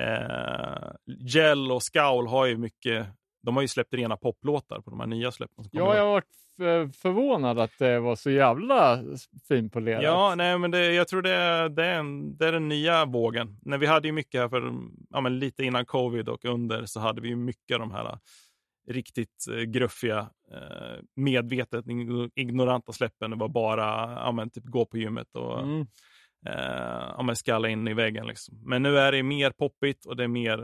Eh, 0.00 0.90
Gel 1.06 1.72
och 1.72 1.82
Scowl 1.82 2.26
har 2.26 2.46
ju 2.46 2.56
mycket, 2.56 3.06
de 3.44 3.54
har 3.56 3.62
ju 3.62 3.68
släppt 3.68 3.94
rena 3.94 4.16
poplåtar 4.16 4.80
på 4.80 4.90
de 4.90 5.00
här 5.00 5.06
nya 5.06 5.32
släppen. 5.32 5.64
Ja, 5.70 5.96
jag 5.96 6.04
har 6.04 6.12
varit 6.12 6.96
förvånad 6.96 7.58
att 7.58 7.78
det 7.78 8.00
var 8.00 8.16
så 8.16 8.30
jävla 8.30 9.00
finpolerat. 9.48 10.02
Ja, 10.02 10.34
nej, 10.34 10.58
men 10.58 10.70
det, 10.70 10.92
jag 10.94 11.08
tror 11.08 11.22
det 11.22 11.30
är, 11.30 11.68
det, 11.68 11.84
är 11.84 11.98
en, 11.98 12.36
det 12.36 12.48
är 12.48 12.52
den 12.52 12.68
nya 12.68 13.04
vågen. 13.04 13.56
När 13.62 13.78
vi 13.78 13.86
hade 13.86 14.08
ju 14.08 14.12
mycket 14.12 14.40
här 14.40 14.48
för 14.48 14.72
ja, 15.10 15.20
men 15.20 15.38
lite 15.38 15.64
innan 15.64 15.86
covid 15.86 16.28
och 16.28 16.44
under 16.44 16.86
så 16.86 17.00
hade 17.00 17.20
vi 17.20 17.28
ju 17.28 17.36
mycket 17.36 17.74
av 17.74 17.80
de 17.80 17.90
här 17.92 18.18
riktigt 18.88 19.46
eh, 19.50 19.62
gruffiga, 19.62 20.18
eh, 20.52 21.02
medvetet 21.16 21.86
ig- 21.86 22.30
ignoranta 22.34 22.92
släppen. 22.92 23.30
Det 23.30 23.36
var 23.36 23.48
bara 23.48 24.12
ja, 24.12 24.32
men, 24.32 24.50
typ 24.50 24.64
gå 24.64 24.84
på 24.86 24.98
gymmet 24.98 25.36
och 25.36 25.60
Mm. 25.62 25.86
ja, 27.16 27.22
men 27.22 27.36
skalla 27.36 27.68
in 27.68 27.88
i 27.88 27.94
väggen. 27.94 28.26
Liksom. 28.26 28.60
Men 28.64 28.82
nu 28.82 28.98
är 28.98 29.12
det 29.12 29.22
mer 29.22 29.50
poppigt 29.50 30.06
och 30.06 30.16
det 30.16 30.24
är 30.24 30.28
mer, 30.28 30.58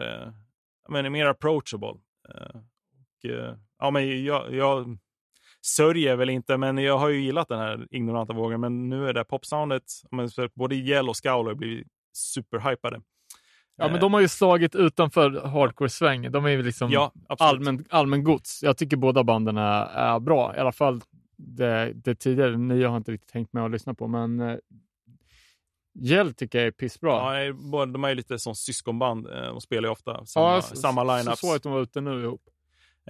ja, 0.85 0.93
men 0.93 1.05
det 1.05 1.09
är 1.09 1.11
mer 1.11 1.27
approachable. 1.27 1.95
Eh, 2.29 2.61
och, 3.01 3.31
eh, 3.31 3.55
ja, 3.79 3.91
men 3.91 4.25
jag, 4.25 4.55
jag 4.55 4.99
sörjer 5.67 6.17
väl 6.17 6.31
inte, 6.31 6.57
men 6.57 6.79
jag 6.79 6.99
har 6.99 7.09
ju 7.09 7.21
gillat 7.21 7.49
den 7.49 7.59
här 7.59 7.87
ignoranta 7.91 8.33
vågen. 8.33 8.61
Men 8.61 8.89
nu 8.89 9.09
är 9.09 9.13
det 9.13 9.25
popsoundet, 9.25 9.83
både 10.55 10.75
Yell 10.75 11.09
och 11.09 11.17
Scowl 11.17 11.47
har 11.47 11.55
blivit 11.55 11.87
superhypade. 12.13 13.01
Ja, 13.77 13.89
men 13.89 14.01
de 14.01 14.15
har 14.15 14.21
ju 14.21 14.29
slagit 14.29 14.75
utanför 14.75 15.31
hardcore-svängen. 15.31 16.33
De 16.33 16.45
är 16.45 16.51
ju 16.51 16.63
liksom 16.63 16.91
Ja, 16.91 17.13
allmän, 17.29 17.85
allmän 17.91 18.25
gods. 18.25 18.63
Jag 18.63 18.77
tycker 18.77 18.97
båda 18.97 19.25
banden 19.25 19.57
är, 19.57 19.85
är 19.87 20.21
bra. 20.21 20.57
I 20.57 20.59
alla 20.59 20.73
fall 20.73 21.01
det, 21.37 21.93
det 21.95 22.15
tidigare. 22.15 22.57
Nya 22.57 22.89
har 22.89 22.95
jag 22.95 23.01
inte 23.01 23.13
riktigt 23.13 23.33
tänkt 23.33 23.53
med 23.53 23.65
att 23.65 23.71
lyssna 23.71 23.95
på, 23.95 24.07
men 24.09 24.41
eh, 24.41 24.57
Gel 26.03 26.35
tycker 26.35 26.59
jag 26.59 26.67
är 26.67 26.71
pissbra. 26.71 27.11
Ja, 27.11 27.53
det 27.87 27.93
de 27.93 28.05
är 28.05 28.09
ju 28.09 28.15
lite 28.15 28.39
som 28.39 28.55
syskonband. 28.55 29.27
eh, 29.27 29.43
De 29.43 29.61
spelar 29.61 29.83
ju 29.89 29.93
ofta 29.93 30.27
samma, 30.27 30.63
samma 30.63 31.05
Så 31.05 31.17
lineups. 31.17 31.41
såg 31.41 31.57
att 31.57 31.63
de 31.63 31.73
var 31.73 31.81
ute 31.81 32.01
nu 32.01 32.23
ihop. 32.23 32.43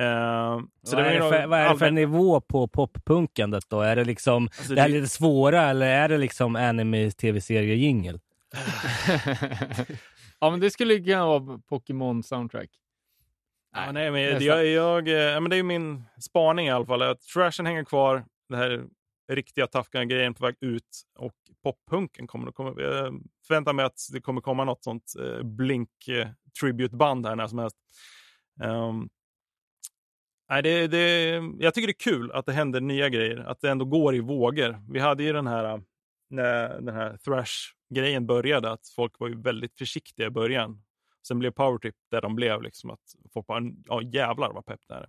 Eh, 0.01 0.61
så 0.83 0.97
vad, 0.97 1.05
är 1.07 1.13
det 1.15 1.19
för, 1.19 1.47
vad 1.47 1.59
är 1.59 1.69
det 1.73 1.79
för 1.79 1.87
allmän- 1.87 1.95
nivå 1.95 2.41
på 2.41 2.69
poppunkandet 2.69 3.65
då? 3.69 3.81
Är 3.81 3.97
det 3.97 4.05
liksom 4.05 4.43
Alltså, 4.59 4.75
det 4.75 4.81
här 4.81 4.89
det- 4.89 4.95
lite 4.95 5.09
svåra 5.09 5.63
eller 5.63 5.87
är 5.87 6.09
det 6.09 6.19
liksom 6.19 6.57
anime 6.57 7.11
tv-serie-jingel? 7.11 8.21
ja, 10.41 10.51
men 10.51 10.61
det 10.61 10.71
skulle 10.71 10.99
kunna 11.01 11.27
vara 11.27 11.59
Pokémon 11.69 12.23
soundtrack. 12.23 12.71
Ja, 13.75 13.93
nej, 13.93 14.11
men 14.11 14.23
nästan. 14.25 14.47
jag, 14.47 14.67
jag, 14.67 15.09
eh, 15.09 15.15
ja, 15.15 15.41
men 15.41 15.51
det 15.51 15.57
är 15.57 15.59
ju 15.59 15.63
min 15.63 16.05
spaning 16.21 16.67
i 16.67 16.71
alla 16.71 16.87
fall. 16.87 17.03
Att 17.03 17.21
trashen 17.23 17.67
hänger 17.67 17.85
kvar. 17.85 18.25
Det 18.49 18.57
här 18.57 18.85
riktiga 19.35 19.67
tough 19.67 19.91
grejen 19.91 20.35
på 20.35 20.45
väg 20.45 20.55
ut. 20.61 21.03
Och 21.19 21.35
poppunken 21.63 22.27
kommer 22.27 22.49
att 22.49 22.55
komma. 22.55 22.75
Jag 22.77 23.07
eh, 23.07 23.13
förväntar 23.47 23.73
mig 23.73 23.85
att 23.85 24.01
det 24.13 24.21
kommer 24.21 24.41
komma 24.41 24.65
något 24.65 24.85
sånt 24.85 25.13
eh, 25.19 25.43
blink-tributeband 25.43 27.27
här 27.27 27.37
när 27.37 27.47
som 27.47 27.59
helst. 27.59 27.77
Um, 28.65 29.09
nej, 30.51 30.63
det, 30.63 30.87
det, 30.87 31.31
jag 31.59 31.75
tycker 31.75 31.87
det 31.87 31.93
är 31.93 32.13
kul 32.13 32.33
att 32.33 32.47
det 32.47 32.53
händer 32.53 32.81
nya 32.81 33.09
grejer. 33.09 33.37
Att 33.37 33.61
det 33.61 33.71
ändå 33.71 33.85
går 33.85 34.15
i 34.15 34.21
vågor. 34.21 34.93
Vi 34.93 34.99
hade 34.99 35.23
ju 35.23 35.33
den 35.33 35.47
här, 35.47 35.65
eh, 35.65 35.81
när 36.31 36.69
den 36.69 36.95
här 36.95 37.17
thrash-grejen 37.17 38.27
började, 38.27 38.71
att 38.73 38.89
folk 38.97 39.19
var 39.19 39.29
ju 39.29 39.43
väldigt 39.43 39.79
försiktiga 39.79 40.27
i 40.27 40.31
början. 40.31 40.83
Sen 41.27 41.39
blev 41.39 41.51
powertrip 41.51 41.95
där 42.11 42.21
de 42.21 42.35
blev. 42.35 42.63
Liksom, 42.63 42.91
att 42.91 43.15
folk 43.33 43.47
bara, 43.47 43.63
ja 43.85 44.03
jävlar 44.03 44.53
vad 44.53 44.67
pepp 44.67 44.81
det 44.89 44.95
här 44.95 45.03
är. 45.03 45.09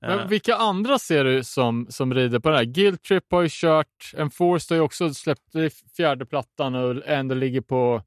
Men 0.00 0.18
Eh, 0.18 0.26
vilka 0.26 0.54
andra 0.54 0.98
ser 0.98 1.24
du 1.24 1.44
som, 1.44 1.86
som 1.90 2.14
rider 2.14 2.38
på 2.38 2.50
det 2.50 2.56
här? 2.56 2.64
Guilt 2.64 3.02
Trip 3.02 3.24
har 3.30 3.42
ju 3.42 3.48
kört, 3.50 4.12
Enforced 4.16 4.74
har 4.74 4.76
ju 4.76 4.84
också 4.84 5.14
släppt 5.14 5.52
fjärde 5.96 6.26
plattan 6.26 6.74
och 6.74 7.06
ändå 7.06 7.34
ligger 7.34 7.60
på, 7.60 8.02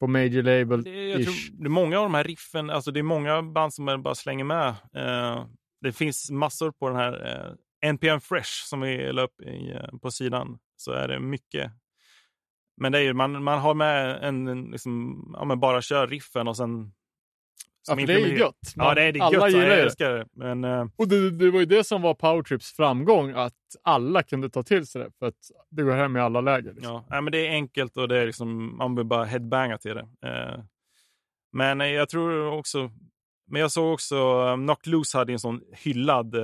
på 0.00 0.06
major 0.06 0.42
label. 0.42 0.82
Det, 0.82 1.08
jag 1.08 1.22
tror, 1.22 1.34
det 1.52 1.66
är 1.66 1.68
många 1.68 1.98
av 1.98 2.04
de 2.04 2.14
här 2.14 2.24
riffen, 2.24 2.70
alltså 2.70 2.90
det 2.90 3.00
är 3.00 3.02
många 3.04 3.42
band 3.42 3.74
som 3.74 4.02
bara 4.02 4.14
slänger 4.14 4.44
med. 4.44 4.68
Eh, 4.68 5.44
det 5.80 5.92
finns 5.92 6.30
massor 6.30 6.72
på 6.72 6.88
den 6.88 6.96
här 6.96 7.26
eh, 7.26 7.88
NPM 7.88 8.20
Fresh 8.20 8.64
som 8.68 8.80
vi 8.80 9.12
la 9.12 9.22
upp 9.22 9.40
i, 9.40 9.70
eh, 9.70 9.98
på 10.02 10.10
sidan. 10.10 10.58
Så 10.76 10.92
är 10.92 11.08
det 11.08 11.20
mycket. 11.20 11.72
Men 12.76 12.92
det 12.92 12.98
är 12.98 13.02
ju, 13.02 13.14
man, 13.14 13.44
man 13.44 13.58
har 13.58 13.74
med 13.74 14.24
en, 14.24 14.48
en 14.48 14.62
liksom, 14.62 15.24
ja 15.38 15.56
bara 15.56 15.82
kör 15.82 16.06
riffen 16.06 16.48
och 16.48 16.56
sen 16.56 16.92
inte 17.98 18.12
det 18.12 18.20
är 18.22 18.26
ju 18.26 18.38
gött. 18.38 18.72
Ja, 18.76 18.94
det 18.94 19.02
är, 19.02 19.12
det 19.12 19.20
alla 19.20 19.38
gött. 19.38 19.50
gillar 19.52 19.68
jag 19.68 19.78
älskar 19.78 20.10
det. 20.10 20.26
Men 20.32 20.64
eh, 20.64 20.86
Och 20.96 21.08
det, 21.08 21.30
det 21.30 21.50
var 21.50 21.60
ju 21.60 21.66
det 21.66 21.84
som 21.84 22.02
var 22.02 22.14
Powertrips 22.14 22.72
framgång, 22.76 23.32
att 23.36 23.54
alla 23.82 24.22
kunde 24.22 24.50
ta 24.50 24.62
till 24.62 24.86
sig 24.86 25.02
det. 25.02 25.10
För 25.18 25.26
att 25.26 25.34
det 25.70 25.82
går 25.82 25.92
hem 25.92 26.16
i 26.16 26.20
alla 26.20 26.40
läger. 26.40 26.72
Liksom. 26.72 27.04
Ja, 27.08 27.20
men 27.20 27.32
det 27.32 27.46
är 27.46 27.50
enkelt 27.50 27.96
och 27.96 28.08
det 28.08 28.18
är 28.18 28.26
liksom, 28.26 28.76
man 28.76 28.96
vill 28.96 29.06
bara 29.06 29.24
headbanga 29.24 29.78
till 29.78 29.94
det. 29.94 30.28
Eh, 30.28 30.64
men 31.52 31.80
eh, 31.80 31.86
jag 31.86 32.08
tror 32.08 32.52
också, 32.52 32.90
men 33.50 33.60
jag 33.60 33.72
såg 33.72 33.92
också, 33.92 34.16
eh, 34.16 34.56
Knock 34.56 34.86
Loose 34.86 35.18
hade 35.18 35.32
en 35.32 35.38
sån 35.38 35.60
hyllad 35.72 36.36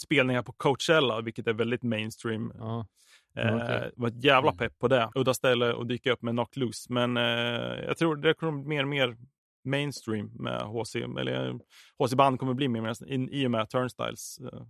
spelning 0.00 0.36
här 0.36 0.42
på 0.42 0.52
Coachella, 0.52 1.20
vilket 1.20 1.46
är 1.46 1.52
väldigt 1.52 1.82
mainstream. 1.82 2.52
Ja. 2.58 2.86
Det 3.34 3.92
var 3.96 4.08
ett 4.08 4.24
jävla 4.24 4.52
pepp 4.52 4.78
på 4.78 4.88
det. 4.88 5.10
Udda 5.14 5.34
ställe 5.34 5.74
att 5.74 5.88
dyka 5.88 6.12
upp 6.12 6.22
med 6.22 6.34
Knock 6.34 6.56
Loose. 6.56 6.92
Men 6.92 7.16
eh, 7.16 7.84
jag 7.86 7.96
tror 7.96 8.16
det 8.16 8.34
kommer 8.34 8.64
mer 8.64 8.82
och 8.82 8.88
mer 8.88 9.16
mainstream 9.64 10.30
med 10.34 10.62
HC. 10.62 10.96
Eller 10.96 11.48
eh, 11.48 11.56
HC-band 11.98 12.38
kommer 12.38 12.54
bli 12.54 12.68
mer 12.68 13.12
i, 13.12 13.46
och 13.46 13.50
med 13.50 13.68
Turnstiles 13.70 14.38
eh, 14.38 14.62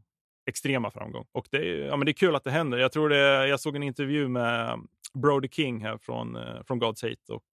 extrema 0.47 0.91
framgång. 0.91 1.27
Och 1.33 1.47
det 1.51 1.57
är, 1.57 1.87
ja, 1.87 1.97
men 1.97 2.07
det 2.07 2.11
är 2.11 2.15
kul 2.15 2.37
att 2.37 2.45
det 2.45 2.51
händer. 2.51 2.79
Jag 2.79 2.93
tror 2.93 3.09
det, 3.09 3.49
jag 3.49 3.61
såg 3.61 3.77
en 3.77 3.83
intervju 3.83 4.29
med 4.29 4.71
eh, 4.71 4.77
Brody 5.15 5.49
King 5.49 5.85
här 5.85 5.99
från, 5.99 6.37
eh, 6.37 6.63
från 6.67 6.83
God's 6.83 7.09
Hate 7.09 7.33
och 7.33 7.45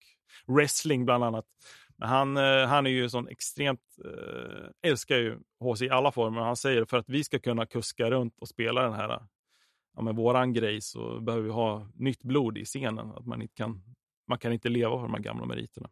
wrestling 0.47 1.05
bland 1.05 1.23
annat. 1.23 1.45
Men 1.97 2.09
han, 2.09 2.37
eh, 2.37 2.67
han 2.67 2.85
är 2.85 2.91
ju 2.91 3.09
sån 3.09 3.27
extremt, 3.27 3.81
eh, 4.05 4.89
älskar 4.89 5.17
ju 5.17 5.39
HC 5.59 5.81
i 5.81 5.89
alla 5.89 6.11
former. 6.11 6.41
Han 6.41 6.55
säger 6.55 6.85
för 6.85 6.97
att 6.97 7.09
vi 7.09 7.23
ska 7.23 7.39
kunna 7.39 7.65
kuska 7.65 8.11
runt 8.11 8.39
och 8.39 8.47
spela 8.47 8.83
den 8.83 8.93
här 8.93 9.21
ja, 9.95 10.01
men 10.01 10.15
våran 10.15 10.53
grej 10.53 10.81
så 10.81 11.19
behöver 11.19 11.43
vi 11.43 11.51
ha 11.51 11.87
nytt 11.93 12.23
blod 12.23 12.57
i 12.57 12.65
scenen. 12.65 13.11
Att 13.11 13.25
man, 13.25 13.41
inte 13.41 13.55
kan, 13.55 13.81
man 14.27 14.37
kan 14.37 14.53
inte 14.53 14.69
leva 14.69 14.95
på 14.95 15.01
de 15.01 15.13
här 15.13 15.21
gamla 15.21 15.45
meriterna. 15.45 15.89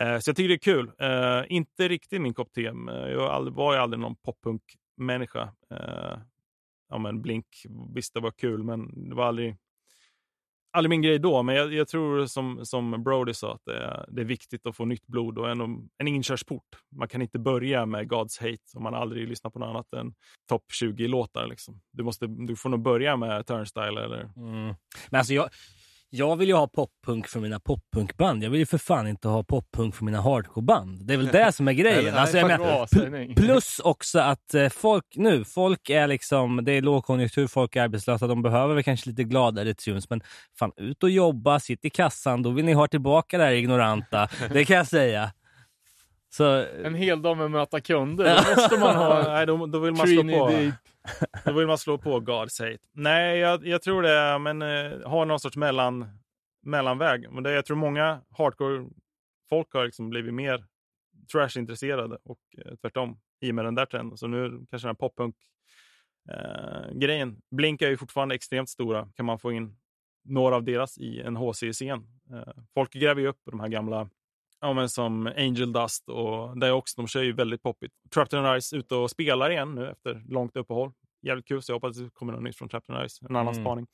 Eh, 0.00 0.18
så 0.18 0.28
jag 0.28 0.36
tycker 0.36 0.48
det 0.48 0.54
är 0.54 0.58
kul. 0.58 0.92
Eh, 0.98 1.44
inte 1.48 1.88
riktigt 1.88 2.20
min 2.20 2.34
kopp 2.34 2.52
te. 2.52 2.62
Jag 2.62 3.50
var 3.50 3.74
ju 3.74 3.80
aldrig 3.80 4.00
någon 4.00 4.16
poppunk-människa. 4.16 5.52
Eh, 5.70 6.18
ja, 6.88 6.98
men 6.98 7.22
Blink, 7.22 7.46
visst 7.94 8.14
det 8.14 8.20
var 8.20 8.30
kul, 8.30 8.62
men 8.62 9.08
det 9.08 9.14
var 9.14 9.24
aldrig, 9.24 9.56
aldrig 10.72 10.90
min 10.90 11.02
grej 11.02 11.18
då. 11.18 11.42
Men 11.42 11.54
jag, 11.54 11.72
jag 11.72 11.88
tror 11.88 12.26
som, 12.26 12.66
som 12.66 13.04
Brody 13.04 13.34
sa 13.34 13.54
att 13.54 13.64
det 13.64 13.76
är, 13.76 14.06
det 14.08 14.20
är 14.20 14.24
viktigt 14.24 14.66
att 14.66 14.76
få 14.76 14.84
nytt 14.84 15.06
blod 15.06 15.38
och 15.38 15.50
en, 15.50 15.90
en 15.98 16.08
inkörsport. 16.08 16.76
Man 16.96 17.08
kan 17.08 17.22
inte 17.22 17.38
börja 17.38 17.86
med 17.86 18.12
God's 18.12 18.40
Hate 18.40 18.76
om 18.76 18.82
man 18.82 18.94
aldrig 18.94 19.28
lyssnar 19.28 19.50
på 19.50 19.58
något 19.58 19.68
annat 19.68 19.92
än 19.92 20.14
topp 20.48 20.64
20-låtar. 20.82 21.46
Liksom. 21.46 21.80
Du, 21.92 22.02
måste, 22.02 22.26
du 22.26 22.56
får 22.56 22.68
nog 22.68 22.80
börja 22.80 23.16
med 23.16 23.46
Turnstyle 23.46 24.04
eller 24.04 24.30
Mm. 24.36 24.74
Men 25.10 25.18
alltså 25.18 25.34
jag, 25.34 25.48
jag 26.10 26.36
vill 26.36 26.48
ju 26.48 26.54
ha 26.54 26.66
poppunk 26.66 27.28
för 27.28 27.40
mina 27.40 27.60
poppunkband. 27.60 28.44
Jag 28.44 28.50
vill 28.50 28.60
ju 28.60 28.66
för 28.66 28.78
fan 28.78 29.08
inte 29.08 29.28
ha 29.28 29.42
poppunk 29.42 29.94
för 29.94 30.04
mina 30.04 30.20
hardcoreband. 30.20 31.06
Det 31.06 31.14
är 31.14 31.16
väl 31.18 31.26
det 31.26 31.52
som 31.52 31.68
är 31.68 31.72
grejen. 31.82 32.14
Alltså, 32.14 32.36
jag 32.36 32.46
menar. 32.46 33.34
Plus 33.34 33.78
också 33.78 34.18
att 34.18 34.54
eh, 34.54 34.68
folk 34.68 35.04
nu, 35.14 35.44
folk 35.44 35.90
är 35.90 36.06
liksom, 36.06 36.64
det 36.64 36.72
är 36.72 36.82
lågkonjunktur, 36.82 37.46
folk 37.46 37.76
är 37.76 37.82
arbetslösa, 37.82 38.26
de 38.26 38.42
behöver 38.42 38.74
väl 38.74 38.84
kanske 38.84 39.10
lite 39.10 39.24
gladare 39.24 39.74
tunes, 39.74 40.10
men 40.10 40.20
fan 40.58 40.72
ut 40.76 41.02
och 41.02 41.10
jobba, 41.10 41.60
sitt 41.60 41.84
i 41.84 41.90
kassan, 41.90 42.42
då 42.42 42.50
vill 42.50 42.64
ni 42.64 42.72
ha 42.72 42.88
tillbaka 42.88 43.38
det 43.38 43.44
här 43.44 43.52
ignoranta. 43.52 44.28
Det 44.52 44.64
kan 44.64 44.76
jag 44.76 44.86
säga. 44.86 45.32
Så, 46.30 46.66
En 46.84 46.94
hel 46.94 47.22
dag 47.22 47.36
med 47.36 47.46
att 47.46 47.50
möta 47.50 47.80
kunder. 47.80 48.24
Då 48.24 48.32
måste 48.60 48.78
man 48.78 48.96
ha 48.96 49.22
Nej, 49.28 49.46
då, 49.46 49.66
då 49.66 49.78
vill 49.78 49.94
man 49.94 50.06
slå 50.06 50.22
på. 50.22 50.48
Deep. 50.48 50.74
Då 51.44 51.52
vill 51.52 51.66
man 51.66 51.78
slå 51.78 51.98
på 51.98 52.12
Hate. 52.12 52.78
Nej, 52.92 53.38
jag, 53.38 53.66
jag 53.66 53.82
tror 53.82 54.02
det, 54.02 54.38
men 54.38 54.62
eh, 54.62 55.08
ha 55.08 55.24
någon 55.24 55.40
sorts 55.40 55.56
mellan, 55.56 56.06
mellanväg. 56.62 57.26
Men 57.30 57.42
det, 57.42 57.52
jag 57.52 57.66
tror 57.66 57.76
många 57.76 58.20
hardcore-folk 58.30 59.72
har 59.72 59.84
liksom 59.84 60.10
blivit 60.10 60.34
mer 60.34 60.64
trash-intresserade 61.32 62.18
och 62.24 62.38
eh, 62.58 62.74
tvärtom 62.74 63.20
i 63.40 63.50
och 63.50 63.54
med 63.54 63.64
den 63.64 63.74
där 63.74 63.86
trenden. 63.86 64.18
Så 64.18 64.26
nu 64.26 64.66
kanske 64.70 64.88
den 64.88 64.96
här 65.00 65.08
poppunk-grejen. 65.08 67.40
Blink 67.50 67.82
är 67.82 67.88
ju 67.88 67.96
fortfarande 67.96 68.34
extremt 68.34 68.68
stora. 68.68 69.08
Kan 69.14 69.26
man 69.26 69.38
få 69.38 69.52
in 69.52 69.76
några 70.24 70.56
av 70.56 70.64
deras 70.64 70.98
i 70.98 71.20
en 71.20 71.36
HC-scen. 71.36 72.06
Eh, 72.32 72.52
folk 72.74 72.92
gräver 72.92 73.20
ju 73.20 73.28
upp 73.28 73.40
de 73.44 73.60
här 73.60 73.68
gamla 73.68 74.08
Ja, 74.60 74.72
men 74.72 74.88
som 74.88 75.26
Angel 75.26 75.72
Dust 75.72 76.08
och 76.08 76.58
det 76.58 76.66
är 76.66 76.72
också, 76.72 76.94
de 77.02 77.08
kör 77.08 77.22
ju 77.22 77.32
väldigt 77.32 77.62
poppigt. 77.62 77.92
Trapton 78.14 78.52
Rise 78.52 78.76
ute 78.76 78.94
och 78.94 79.10
spelar 79.10 79.50
igen 79.50 79.74
nu 79.74 79.90
efter 79.90 80.24
långt 80.28 80.56
uppehåll. 80.56 80.92
Jävligt 81.22 81.48
kul, 81.48 81.62
så 81.62 81.72
jag 81.72 81.76
hoppas 81.76 81.96
det 81.96 82.10
kommer 82.10 82.32
något 82.32 82.42
nytt 82.42 82.56
från 82.56 82.68
Trapton 82.68 82.96
Rise. 83.00 83.26
En 83.28 83.36
annan 83.36 83.54
Mm. 83.54 83.64
spaning. 83.64 83.86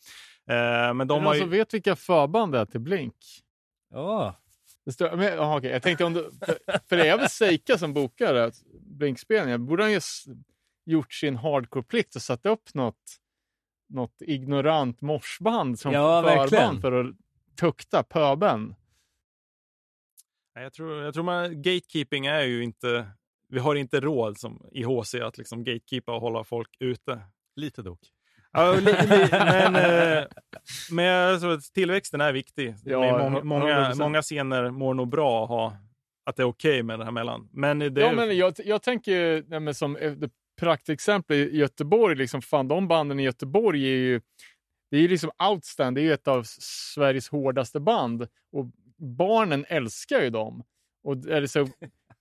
Eh, 0.50 0.94
men 0.94 0.98
De 0.98 1.04
de 1.06 1.22
har 1.24 1.30
alltså 1.30 1.44
ju... 1.44 1.50
vet 1.50 1.74
vilka 1.74 1.96
förband 1.96 2.52
det 2.52 2.58
är 2.58 2.64
till 2.66 2.80
Blink? 2.80 3.16
ja. 3.90 4.34
Det 4.86 4.92
står, 4.92 5.16
men, 5.16 5.38
aha, 5.38 5.58
okej. 5.58 5.70
Jag 5.70 5.82
tänkte 5.82 6.04
om 6.04 6.12
du, 6.12 6.30
för, 6.46 6.78
för 6.88 6.96
det 6.96 7.08
är 7.08 7.18
väl 7.18 7.28
Seika 7.28 7.78
som 7.78 7.94
bokar 7.94 8.50
Blink-spelningar. 8.80 9.58
Borde 9.58 9.82
han 9.82 9.92
ju 9.92 10.00
gjort 10.86 11.12
sin 11.12 11.36
hardcore-plikt 11.36 12.16
och 12.16 12.22
satt 12.22 12.46
upp 12.46 12.74
något, 12.74 13.02
något 13.88 14.16
ignorant 14.20 15.00
morsband 15.00 15.78
som 15.78 15.92
Ja, 15.92 16.20
verkligen. 16.20 16.48
förband 16.48 16.80
för 16.80 16.92
att 17.04 17.16
tukta 17.60 18.02
pöben? 18.02 18.74
Jag 20.54 20.72
tror, 20.72 21.02
jag 21.02 21.14
tror 21.14 21.24
man, 21.24 21.62
gatekeeping 21.62 22.26
är 22.26 22.42
ju 22.42 22.64
inte... 22.64 23.06
Vi 23.48 23.58
har 23.58 23.74
inte 23.74 24.00
råd 24.00 24.38
som 24.38 24.66
i 24.72 24.82
HC 24.82 25.14
att 25.14 25.38
liksom 25.38 25.64
gatekeepa 25.64 26.14
och 26.14 26.20
hålla 26.20 26.44
folk 26.44 26.76
ute. 26.80 27.20
Lite 27.56 27.82
dock. 27.82 28.00
Ja, 28.52 28.76
men, 29.30 29.76
eh, 29.76 30.24
men 30.90 31.04
jag 31.04 31.40
tror 31.40 31.52
att 31.52 31.62
tillväxten 31.62 32.20
är 32.20 32.32
viktig. 32.32 32.74
Ja, 32.84 33.18
många, 33.18 33.40
100%. 33.40 33.42
många, 33.42 33.94
många 33.94 34.22
scener 34.22 34.70
mår 34.70 34.94
nog 34.94 35.08
bra 35.08 35.42
att 35.44 35.48
ha 35.48 35.76
att 36.24 36.36
det 36.36 36.42
är 36.42 36.46
okej 36.46 36.82
med 36.82 36.98
det 36.98 37.04
här 37.04 37.12
mellan. 37.12 37.48
Men 37.52 37.78
det, 37.78 38.00
Ja, 38.00 38.12
men 38.12 38.36
jag, 38.36 38.54
jag 38.64 38.82
tänker 38.82 39.44
nej, 39.48 39.60
men 39.60 39.74
som 39.74 39.96
ett 39.96 40.32
praktexempel 40.60 41.36
i 41.36 41.56
Göteborg, 41.56 42.16
liksom, 42.16 42.42
fan, 42.42 42.68
de 42.68 42.88
banden 42.88 43.20
i 43.20 43.22
Göteborg 43.22 43.84
är 43.84 43.96
ju, 43.96 44.20
det 44.90 44.96
är 44.96 45.00
ju 45.00 45.08
liksom 45.08 45.30
outstand, 45.50 45.96
det 45.96 46.00
är 46.00 46.02
ju 46.02 46.12
ett 46.12 46.28
av 46.28 46.42
Sveriges 46.44 47.28
hårdaste 47.28 47.80
band 47.80 48.22
och 48.52 48.66
barnen 48.98 49.64
älskar 49.68 50.20
ju 50.20 50.30
dem. 50.30 50.64
Och 51.02 51.16
är 51.16 51.40
det 51.40 51.48
så, 51.48 51.68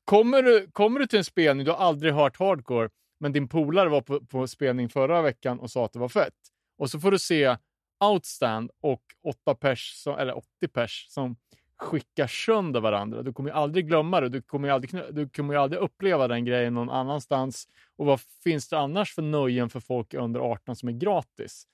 kommer, 0.06 0.44
du, 0.44 0.68
kommer 0.72 1.00
du 1.00 1.08
till 1.08 1.18
en 1.18 1.26
spelning, 1.26 1.66
du 1.66 1.72
har 1.72 1.78
aldrig 1.78 2.14
hört 2.14 2.40
hardcore, 2.40 2.90
men 3.20 3.34
din 3.34 3.48
polare 3.48 3.90
var 3.90 4.02
på, 4.02 4.26
på 4.26 4.48
spelning 4.48 4.90
förra 4.90 5.22
veckan 5.22 5.60
och 5.60 5.72
sa 5.72 5.86
att 5.86 5.94
det 5.94 6.00
var 6.00 6.10
fett. 6.10 6.34
Och 6.78 6.90
så 6.90 7.00
får 7.00 7.12
du 7.12 7.20
se 7.20 7.58
outstand 8.00 8.72
och 8.82 9.02
åtta 9.24 9.56
pers, 9.56 9.94
som, 9.96 10.18
eller 10.18 10.38
80 10.38 10.68
pers 10.68 11.06
som 11.10 11.36
skickar 11.76 12.28
sönder 12.28 12.80
varandra. 12.80 13.22
Du 13.22 13.34
kommer 13.34 13.50
ju 13.50 13.56
aldrig 13.56 13.88
glömma 13.88 14.22
det. 14.22 14.30
Du 14.30 14.42
kommer 14.42 14.68
ju 14.68 14.74
aldrig, 14.74 15.16
du 15.16 15.30
kommer 15.30 15.54
ju 15.54 15.60
aldrig 15.60 15.82
uppleva 15.82 16.28
den 16.28 16.46
grejen 16.46 16.74
någon 16.74 16.90
annanstans. 16.90 17.68
Och 17.96 18.06
vad 18.06 18.22
finns 18.44 18.70
det 18.70 18.80
annars 18.80 19.14
för 19.14 19.22
nöjen 19.22 19.70
för 19.70 19.80
folk 19.80 20.14
under 20.14 20.40
18 20.40 20.76
som 20.76 20.90
är 20.90 20.94
gratis? 20.94 21.68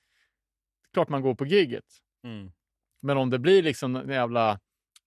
Klart 0.93 1.09
man 1.09 1.21
går 1.21 1.35
på 1.35 1.45
giget. 1.45 1.85
Mm. 2.23 2.51
Men 3.01 3.17
om 3.17 3.29
det 3.29 3.39
blir 3.39 3.63
liksom 3.63 3.95
en 3.95 4.09
jävla, 4.09 4.59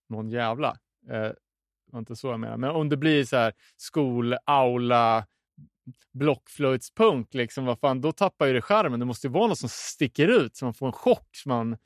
någon 0.09 0.29
jävla, 0.29 0.77
eh, 1.11 1.31
var 1.91 1.99
inte 1.99 2.15
så 2.15 2.27
jag 2.27 2.39
menar, 2.39 2.57
men 2.57 2.69
om 2.69 2.89
det 2.89 2.97
blir 2.97 3.25
så 3.25 3.37
här 3.37 3.53
skol, 3.77 4.35
aula, 4.45 5.25
blockflöjtspunk, 6.13 7.33
liksom, 7.33 7.65
vad 7.65 7.79
fan, 7.79 8.01
då 8.01 8.11
tappar 8.11 8.45
ju 8.45 8.53
det 8.53 8.61
skärmen. 8.61 8.99
Det 8.99 9.05
måste 9.05 9.27
ju 9.27 9.33
vara 9.33 9.47
något 9.47 9.59
som 9.59 9.69
sticker 9.69 10.27
ut 10.27 10.55
så 10.55 10.65
man 10.65 10.73
får 10.73 10.87
en 10.87 10.93
chock 10.93 11.29
så 11.31 11.49
man 11.49 11.77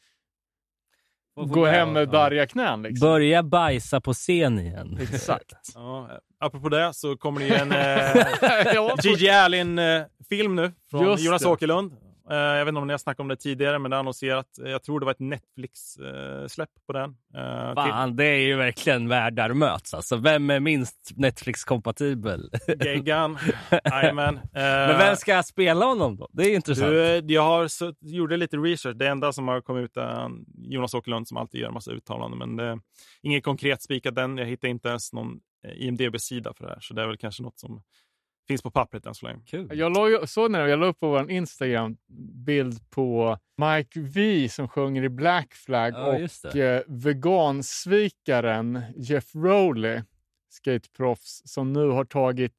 går 1.35 1.67
hem 1.67 1.93
med 1.93 2.09
darriga 2.09 2.47
knän. 2.47 2.81
Liksom. 2.81 3.07
Börja 3.07 3.43
bajsa 3.43 4.01
på 4.01 4.13
scen 4.13 4.59
igen. 4.59 4.97
Exakt. 5.01 5.71
Ja, 5.75 6.09
eh, 6.11 6.17
apropå 6.39 6.69
det 6.69 6.93
så 6.93 7.17
kommer 7.17 7.39
det 7.39 7.55
en 7.55 7.71
eh, 7.71 8.93
Gigi 9.03 9.29
Allen-film 9.29 10.55
nu 10.55 10.71
från 10.89 11.05
Just 11.05 11.23
Jonas 11.23 11.41
det. 11.41 11.47
Åkerlund. 11.47 12.06
Eh, 12.29 12.37
jag 12.37 12.65
vet 12.65 12.71
inte 12.71 12.81
om 12.81 12.87
ni 12.87 12.93
har 12.93 12.97
snackat 12.97 13.19
om 13.19 13.27
det 13.27 13.35
tidigare, 13.35 13.79
men 13.79 13.91
det 13.91 13.97
är 13.97 13.99
annonserat. 13.99 14.59
eh, 14.65 14.71
Jag 14.71 14.83
tror 14.83 14.99
det 14.99 15.05
var 15.05 15.11
ett 15.11 15.19
Netflix-släpp 15.19 16.69
på 16.87 16.93
den. 16.93 17.09
Eh, 17.35 17.73
Fan, 17.75 18.15
det 18.15 18.25
är 18.25 18.39
ju 18.39 18.55
verkligen 18.55 19.07
världar 19.07 19.53
möts 19.53 19.93
alltså. 19.93 20.15
Vem 20.17 20.49
är 20.49 20.59
minst 20.59 21.11
Netflix-kompatibel? 21.15 22.49
Gaygan. 22.67 23.37
Jajamän. 23.91 24.39
Men 24.53 24.89
Eh, 24.91 24.97
vem 24.97 25.15
ska 25.15 25.43
spela 25.43 25.85
honom 25.85 26.17
då? 26.17 26.27
Det 26.31 26.43
är 26.43 26.55
intressant. 26.55 26.91
Eh, 26.91 26.97
jag 27.33 27.41
har 27.43 27.67
så, 27.67 27.93
gjorde 28.01 28.37
lite 28.37 28.57
research. 28.57 28.95
Det 28.97 29.07
enda 29.07 29.31
som 29.33 29.47
har 29.47 29.61
kommit 29.61 29.83
ut 29.83 29.97
är 29.97 30.29
Jonas 30.57 30.93
Åkerlund 30.93 31.27
som 31.27 31.37
alltid 31.37 31.61
gör 31.61 31.67
en 31.67 31.73
massa 31.73 31.91
uttalanden. 31.91 32.39
Men 32.39 32.55
det 32.55 32.79
inget 33.21 33.43
konkret 33.43 33.81
spikat 33.81 34.17
än. 34.17 34.37
Jag 34.37 34.45
hittade 34.45 34.71
inte 34.71 34.89
ens 34.89 35.13
någon 35.13 35.39
eh, 35.67 35.87
IMDB-sida 35.87 36.53
för 36.57 36.63
det 36.63 36.69
här. 36.69 36.79
Så 36.81 36.93
det 36.93 37.01
är 37.01 37.07
väl 37.07 37.17
kanske 37.17 37.43
något 37.43 37.59
som 37.59 37.81
finns 38.47 38.61
på 38.61 38.71
pappret 38.71 39.05
än 39.05 39.13
så 39.15 39.25
länge. 39.25 39.39
Kul. 39.45 39.69
Jag 39.73 39.97
la, 39.97 40.09
ju- 40.09 40.27
såg 40.27 40.51
när 40.51 40.67
jag 40.67 40.79
la 40.79 40.85
upp 40.85 40.99
på 40.99 41.09
vår 41.09 41.31
Instagram 41.31 41.97
bild 42.45 42.89
på 42.89 43.37
Mike 43.57 43.99
V 43.99 44.49
som 44.49 44.67
sjunger 44.67 45.03
i 45.03 45.09
Black 45.09 45.53
Flag 45.53 45.93
Ja, 45.93 46.17
just 46.17 46.45
och 46.45 46.51
det. 46.53 46.75
eh, 46.75 46.81
vegansvikaren 46.87 48.81
Jeff 48.95 49.35
Rowley, 49.35 50.01
skateproffs, 50.49 51.41
som 51.45 51.73
nu 51.73 51.89
har 51.89 52.05
tagit 52.05 52.53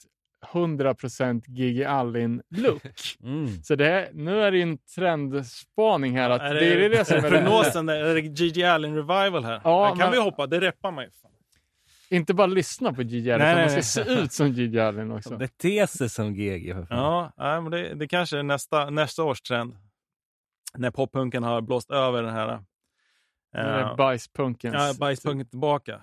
100% 0.53 1.43
Gigi 1.49 1.85
Allin-look. 1.85 2.83
Mm. 3.23 3.63
Så 3.63 3.75
det 3.75 3.87
är, 3.91 4.09
nu 4.13 4.41
är 4.43 4.51
det 4.53 4.63
en 4.63 4.79
trendspaning 4.79 6.17
här. 6.17 6.31
Att 6.31 6.41
Är 6.43 6.55
det, 6.55 6.85
är 6.85 6.89
det 6.91 7.05
som 7.05 7.17
är 7.17 7.23
det 7.23 7.29
prognosen? 7.31 7.87
Där, 7.87 8.05
är 8.05 8.15
det 8.15 8.21
Gigi 8.21 8.65
Allen 8.65 8.95
revival 8.95 9.45
här? 9.45 9.61
Ja, 9.65 9.85
Här 9.85 9.91
kan 9.91 9.99
men- 9.99 10.11
vi 10.11 10.19
hoppa, 10.19 10.47
det 10.47 10.61
reppar 10.61 10.91
man 10.93 11.05
ju. 11.05 11.11
Inte 12.11 12.35
bara 12.35 12.47
lyssna 12.47 12.93
på 12.93 13.03
Gigi 13.03 13.33
Allen, 13.33 13.47
utan 13.47 13.61
man 13.61 13.69
ska 13.69 13.77
nej. 13.77 13.83
se 13.83 14.23
ut 14.23 14.33
som 14.33 14.49
Gigi 14.49 14.81
Allen 14.81 15.11
också. 15.11 15.37
Bete 15.37 15.87
sig 15.87 16.09
som 16.09 16.35
GG. 16.35 16.87
Ja, 16.91 17.33
nej, 17.37 17.61
men 17.61 17.71
det, 17.71 17.95
det 17.95 18.09
kanske 18.09 18.39
är 18.39 18.43
nästa, 18.43 18.91
nästa 18.91 19.25
års 19.25 19.41
trend. 19.41 19.77
När 20.75 20.91
poppunken 20.91 21.43
har 21.43 21.61
blåst 21.61 21.91
över 21.91 22.23
den 22.23 22.33
här... 22.33 22.65
Uh, 23.57 23.97
bajspunkens... 23.97 24.75
ja, 24.75 24.95
bajspunken 25.01 25.49
tillbaka. 25.49 26.03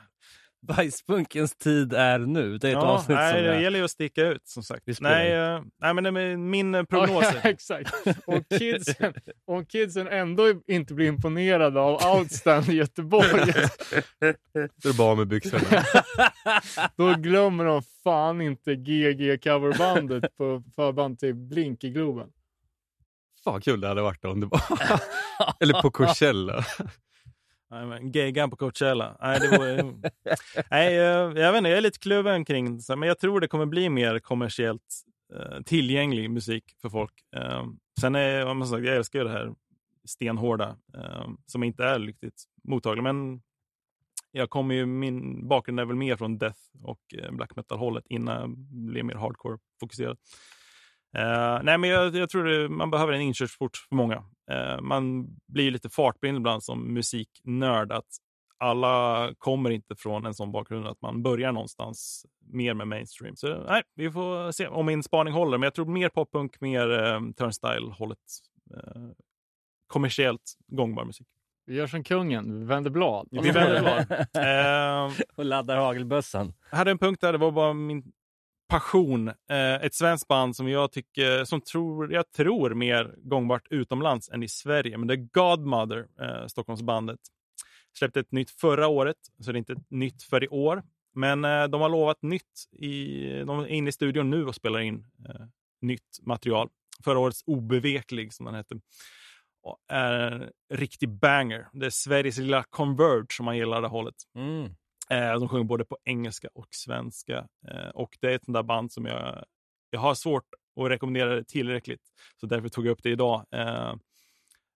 Bajspunkens 0.78 1.56
tid 1.58 1.94
är 1.94 2.20
nu. 2.20 2.58
Det 2.58 2.68
är 2.68 2.72
ett 2.72 2.74
Ja, 2.82 2.88
avsnitt 2.88 3.18
nej, 3.18 3.34
som 3.34 3.44
det 3.44 3.56
är... 3.56 3.60
gäller 3.60 3.80
ju 3.80 3.86
att 3.86 3.92
sticka 3.92 4.22
ut 4.28 4.42
som 4.48 4.64
sagt. 4.64 4.84
Nej, 5.02 5.32
eh, 5.34 5.62
nej, 5.82 5.94
men 5.94 6.04
det 6.04 6.10
är 6.22 6.38
min 6.38 6.76
eh, 6.76 6.80
Ja, 6.80 6.86
prognos. 6.86 7.26
ja, 7.34 7.40
exakt. 7.50 7.94
Och 8.26 8.44
kidsen, 8.60 9.14
om 9.48 9.66
kidsen 9.66 10.08
ändå 10.08 10.54
inte 10.68 10.94
blir 10.94 11.08
imponerade 11.08 11.80
av 11.80 12.18
Outstand 12.18 12.70
i 12.70 12.74
Göteborg, 12.74 13.54
Så 14.82 14.88
är 14.88 14.92
det 14.92 14.98
bara 14.98 15.16
med 15.16 15.28
byxorna. 15.28 15.84
då 16.98 17.14
glömmer 17.14 17.66
de 17.66 17.82
fan 18.04 18.42
inte 18.42 18.76
GG 18.76 19.44
coverbandet 19.44 20.38
på 20.38 20.64
förband 20.76 21.20
till 21.20 21.34
Blink 21.36 21.84
i 21.84 21.90
Globen. 21.90 22.28
Fan 23.44 23.54
vad 23.54 23.64
kul 23.64 23.82
det 23.82 23.88
hade 23.88 24.02
varit 24.02 24.26
om 24.26 24.40
det 24.40 24.46
var... 24.48 24.62
Eller 25.60 25.82
på 25.82 25.92
Coachella. 25.92 26.66
Men 27.84 28.12
Geggan 28.12 28.50
på 28.50 28.56
Coachella. 28.56 29.18
Nej, 29.22 29.40
det 29.40 29.58
var, 29.58 29.94
nej, 30.72 30.96
eh, 30.96 31.42
jag 31.44 31.52
vet 31.52 31.58
inte, 31.58 31.70
jag 31.70 31.78
är 31.78 31.82
lite 31.82 32.00
kluven 32.00 32.46
kring 32.46 32.78
det, 32.78 32.96
men 32.96 33.08
jag 33.08 33.20
tror 33.20 33.40
det 33.40 33.48
kommer 33.48 33.66
bli 33.66 33.90
mer 33.90 34.20
kommersiellt 34.20 35.04
eh, 35.34 35.62
tillgänglig 35.62 36.30
musik 36.30 36.64
för 36.82 36.90
folk. 36.90 37.14
Eh, 37.36 37.66
sen 38.02 38.16
är 38.16 38.54
man 38.54 38.68
sagt, 38.68 38.86
jag 38.86 38.96
älskar 38.96 39.20
ju 39.20 39.26
det 39.26 39.32
här 39.32 39.54
stenhårda 40.06 40.78
eh, 40.98 41.28
som 41.46 41.64
inte 41.64 41.84
är 41.84 42.00
riktigt 42.00 42.44
mottagligt, 42.64 43.04
men 43.04 43.42
jag 44.32 44.50
kommer 44.50 44.76
ju, 44.76 44.86
min 44.86 45.48
bakgrund 45.48 45.80
är 45.80 45.86
väl 45.86 45.96
mer 45.96 46.16
från 46.16 46.38
death 46.38 46.60
och 46.82 47.00
eh, 47.18 47.32
black 47.32 47.56
metal-hållet 47.56 48.06
innan 48.10 48.40
jag 48.40 48.58
blev 48.92 49.06
mer 49.06 49.16
hardcore-fokuserad. 49.16 50.18
Eh, 51.16 51.60
nej, 51.64 51.78
men 51.78 51.90
jag, 51.90 52.16
jag 52.16 52.30
tror 52.30 52.44
det, 52.44 52.70
man 52.70 52.92
behöver 52.92 53.14
en 53.14 53.22
inkörsport 53.22 53.78
för 53.90 53.96
många. 53.96 54.24
Eh, 54.52 54.82
man 54.82 55.28
blir 55.48 55.72
lite 55.72 55.90
fartblind 55.90 56.38
ibland 56.38 56.64
som 56.64 56.94
musiknörd. 56.94 57.92
Att 57.92 58.08
alla 58.58 59.30
kommer 59.38 59.70
inte 59.70 59.96
från 59.96 60.26
en 60.26 60.34
sån 60.34 60.52
bakgrund 60.52 60.88
att 60.88 61.02
man 61.02 61.24
börjar 61.24 61.52
någonstans 61.52 62.26
mer 62.52 62.74
med 62.74 62.88
mainstream. 62.88 63.36
Så 63.36 63.64
nej, 63.68 63.84
vi 63.96 64.12
får 64.12 64.52
se 64.52 64.68
om 64.68 64.86
min 64.86 65.04
spaning 65.04 65.34
håller. 65.34 65.58
Men 65.58 65.64
jag 65.68 65.74
tror 65.74 65.86
mer 65.86 66.10
poppunk, 66.10 66.62
mer 66.62 67.04
eh, 67.04 67.20
turnstyle-hållet. 67.38 68.20
Eh, 68.74 69.02
kommersiellt 69.88 70.54
gångbar 70.68 71.06
musik. 71.06 71.28
Vi 71.68 71.76
gör 71.76 71.88
som 71.88 72.04
kungen, 72.04 72.60
vi 72.60 72.66
vänder 72.66 72.90
blad. 72.90 73.28
Vi 73.32 73.52
vänder 73.52 73.82
blad. 73.82 75.28
Och 75.36 75.46
laddar 75.46 75.78
hagelbössan. 75.78 76.54
jag 76.70 76.78
hade 76.78 76.92
en 76.92 76.98
punkt 76.98 77.22
där, 77.22 77.32
det 77.32 77.38
var 77.38 77.52
bara 77.52 77.74
min 77.74 78.04
passion. 78.68 79.28
Eh, 79.28 79.76
ett 79.76 79.94
svenskt 79.94 80.28
band 80.28 80.56
som 80.56 80.70
jag 80.70 80.92
tycker, 80.92 81.46
som 81.46 81.62
tror, 81.62 82.14
jag 82.14 82.32
tror 82.32 82.74
mer 82.74 83.16
gångbart 83.18 83.68
utomlands 83.70 84.30
än 84.30 84.44
i 84.44 84.48
Sverige. 84.48 84.98
Men 84.98 85.08
det 85.08 85.14
är 85.14 85.28
Godmother, 85.32 86.08
eh, 86.22 86.48
Stockholmsbandet. 86.48 87.20
Släppte 87.98 88.20
ett 88.20 88.32
nytt 88.32 88.52
förra 88.52 88.88
året, 88.88 89.18
så 89.40 89.52
det 89.52 89.56
är 89.56 89.60
inte 89.60 89.74
ett 89.74 89.92
nytt 89.92 90.24
för 90.24 90.44
i 90.44 90.48
år. 90.48 90.84
Men 91.14 91.46
eh, 91.46 91.64
de 91.64 91.82
har 91.82 91.90
lovat 91.90 92.22
nytt. 92.22 92.70
I, 92.72 93.24
de 93.44 93.60
är 93.60 93.68
inne 93.68 93.90
i 93.90 93.92
studion 93.92 94.30
nu 94.30 94.46
och 94.46 94.56
spelar 94.56 94.80
in 94.80 95.06
eh, 95.30 95.46
nytt 95.82 96.20
material. 96.22 96.70
Förra 97.04 97.20
årets 97.20 97.44
Obeveklig, 97.46 98.34
som 98.34 98.46
den 98.46 98.56
hette. 98.56 98.76
Är 99.88 100.14
en 100.14 100.50
riktig 100.74 101.10
banger. 101.10 101.68
Det 101.74 101.86
är 101.86 101.90
Sveriges 101.90 102.38
lilla 102.38 102.64
Converge, 102.64 103.26
som 103.30 103.46
man 103.46 103.58
gillar 103.58 103.82
det 103.82 103.88
hållet. 103.88 104.16
Mm. 104.36 104.76
Eh, 105.12 105.40
de 105.40 105.50
sjunger 105.50 105.64
både 105.64 105.86
på 105.86 105.98
engelska 106.04 106.48
och 106.54 106.68
svenska. 106.72 107.48
Eh, 107.68 107.90
och 107.94 108.18
det 108.22 108.28
är 108.28 108.36
ett 108.36 108.46
sånt 108.46 108.56
där 108.56 108.64
band 108.64 108.92
som 108.92 109.06
jag, 109.06 109.46
jag 109.90 110.00
har 110.00 110.16
svårt 110.16 110.48
att 110.82 110.90
rekommendera 110.90 111.36
det 111.36 111.44
tillräckligt. 111.44 112.02
Så 112.40 112.46
därför 112.48 112.70
tog 112.70 112.86
jag 112.86 112.92
upp 112.92 113.04
det 113.04 113.10
idag. 113.10 113.46
Eh, 113.52 113.94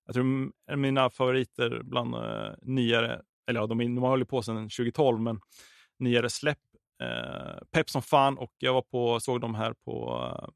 jag 0.05 0.13
tror 0.13 0.51
av 0.71 0.77
mina 0.77 1.09
favoriter 1.09 1.81
bland 1.83 2.15
eh, 2.15 2.51
nyare, 2.61 3.21
eller 3.49 3.59
ja, 3.59 3.67
de, 3.67 3.79
är- 3.81 3.85
de 3.85 3.97
har 3.97 4.09
hållit 4.09 4.29
på 4.29 4.41
sedan 4.41 4.55
2012, 4.69 5.19
men 5.21 5.39
nyare 5.99 6.29
släpp. 6.29 6.57
Eh, 7.03 7.57
pepp 7.71 7.89
som 7.89 8.01
fan 8.01 8.37
och 8.37 8.53
jag 8.57 8.73
var 8.73 8.81
på, 8.81 9.19
såg 9.19 9.41
dem 9.41 9.55
här 9.55 9.73
på 9.85 10.25
eh, 10.43 10.49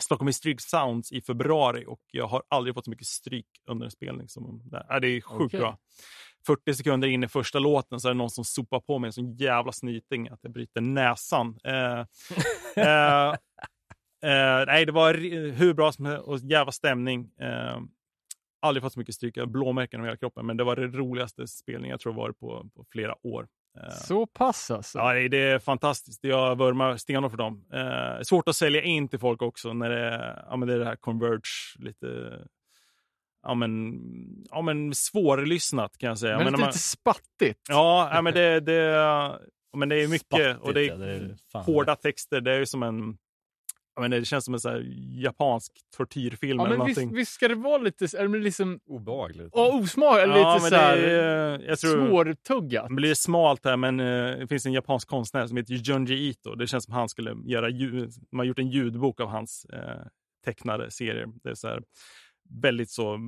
Stockholm 0.00 0.32
Stryk 0.32 0.60
Sounds 0.60 1.12
i 1.12 1.20
februari 1.20 1.84
och 1.86 2.00
jag 2.12 2.26
har 2.26 2.42
aldrig 2.48 2.74
fått 2.74 2.84
så 2.84 2.90
mycket 2.90 3.06
stryk 3.06 3.46
under 3.70 3.84
en 3.84 3.90
spelning 3.90 4.28
som 4.28 4.62
där. 4.70 4.86
Ja, 4.88 5.00
det 5.00 5.08
är 5.08 5.20
sjukt 5.20 5.40
Okej. 5.44 5.60
bra. 5.60 5.78
40 6.46 6.74
sekunder 6.74 7.08
in 7.08 7.24
i 7.24 7.28
första 7.28 7.58
låten 7.58 8.00
så 8.00 8.08
är 8.08 8.12
det 8.12 8.18
någon 8.18 8.30
som 8.30 8.44
sopar 8.44 8.80
på 8.80 8.98
mig 8.98 9.08
en 9.08 9.12
sån 9.12 9.32
jävla 9.36 9.72
snyting 9.72 10.28
att 10.28 10.38
jag 10.42 10.52
bryter 10.52 10.80
näsan. 10.80 11.58
Eh, 11.64 12.00
eh, 12.84 13.28
eh, 14.22 14.66
nej, 14.66 14.86
det 14.86 14.92
var 14.92 15.14
hur 15.52 15.74
bra 15.74 15.92
som 15.92 16.04
helst 16.06 16.22
och 16.28 16.38
jävla 16.38 16.72
stämning. 16.72 17.30
Eh, 17.40 17.78
aldrig 18.62 18.82
fått 18.82 18.92
så 18.92 18.98
mycket 18.98 19.14
stryk, 19.14 19.34
blåmärken 19.46 20.00
över 20.00 20.08
hela 20.08 20.16
kroppen, 20.16 20.46
men 20.46 20.56
det 20.56 20.64
var 20.64 20.76
det 20.76 20.86
roligaste 20.86 21.46
spelningen 21.46 21.90
jag 21.90 22.00
tror 22.00 22.12
varit 22.12 22.38
på, 22.38 22.66
på 22.74 22.84
flera 22.92 23.14
år. 23.26 23.46
Eh, 23.78 23.90
Så 23.90 24.26
pass 24.26 24.70
alltså. 24.70 24.98
Ja, 24.98 25.12
det 25.12 25.28
det 25.28 25.38
är 25.38 25.58
fantastiskt. 25.58 26.24
Jag 26.24 26.58
vurmar 26.58 26.96
stenhårt 26.96 27.30
för 27.30 27.38
dem. 27.38 27.64
Eh, 27.72 28.22
svårt 28.22 28.48
att 28.48 28.56
sälja 28.56 28.82
in 28.82 29.08
till 29.08 29.18
folk 29.18 29.42
också 29.42 29.72
när 29.72 29.90
det, 29.90 29.98
är- 30.00 30.44
ja, 30.50 30.56
men 30.56 30.68
det 30.68 30.74
är 30.74 30.78
det 30.78 30.84
här 30.84 30.96
Converge, 30.96 31.40
lite 31.78 32.06
ja, 33.42 33.54
men, 33.54 34.00
ja, 34.50 34.62
men 34.62 34.94
svårlyssnat 34.94 35.98
kan 35.98 36.08
jag 36.08 36.18
säga. 36.18 36.36
men 36.36 36.44
Men 36.44 36.52
lite, 36.52 36.64
man, 36.64 36.72
spattigt. 36.72 37.60
ja, 37.68 38.10
ja, 38.12 38.22
men 38.22 38.34
det, 38.34 38.60
det, 38.60 38.72
ja, 38.72 39.40
men 39.76 39.88
det 39.88 40.02
är 40.02 40.08
mycket 40.08 40.26
Spattigt, 40.26 40.56
och 40.60 40.74
det 40.74 40.82
ja, 40.84 40.96
det 40.96 41.06
är 41.06 41.20
är 41.20 41.36
fan 41.52 41.64
hårda 41.64 41.96
texter. 41.96 42.40
Det 42.40 42.52
är 42.52 42.58
ju 42.58 42.66
som 42.66 42.82
en 42.82 43.18
ja, 43.94 44.00
men 44.02 44.10
det 44.10 44.24
känns 44.24 44.44
som 44.44 44.54
en 44.54 44.60
så 44.60 44.68
här 44.68 44.84
japansk 45.22 45.72
tortyrfilm 45.96 46.60
Ja, 46.60 46.66
eller 46.66 46.76
men 46.78 46.86
visst, 46.86 46.98
någonting. 46.98 47.16
visst 47.18 47.32
ska 47.32 47.48
det 47.48 47.54
vara 47.54 47.78
lite, 47.78 48.04
är 48.18 48.28
det 48.28 48.38
liksom 48.38 48.80
Obehagligt. 48.86 49.54
oh, 49.54 49.82
osmak, 49.82 50.18
eller 50.18 50.36
Ja, 50.38 50.54
lite 50.54 50.68
så 50.68 50.74
här 50.76 50.96
det 50.96 51.10
är, 51.12 51.60
jag 51.68 51.78
tror, 51.78 52.08
svårtuggat? 52.08 52.88
Det 52.88 52.94
blir 52.94 53.14
smalt 53.14 53.64
här, 53.64 53.76
men 53.76 54.00
eh, 54.00 54.38
det 54.38 54.46
finns 54.48 54.66
en 54.66 54.72
japansk 54.72 55.08
konstnär 55.08 55.46
som 55.46 55.56
heter 55.56 55.74
Junji 55.74 56.28
Ito. 56.28 56.54
Det 56.54 56.66
känns 56.66 56.84
som 56.84 56.94
han 56.94 57.08
skulle 57.08 57.36
göra 57.44 57.68
ljud, 57.68 58.10
man 58.32 58.38
har 58.38 58.44
gjort 58.44 58.58
en 58.58 58.68
ljudbok 58.70 59.20
av 59.20 59.28
hans 59.28 59.64
eh, 59.64 60.00
tecknade 60.44 60.90
serier. 60.90 61.26
Det 61.42 61.50
är 61.50 61.54
så 61.54 61.68
här, 61.68 61.82
väldigt 62.48 62.90
så 62.90 63.18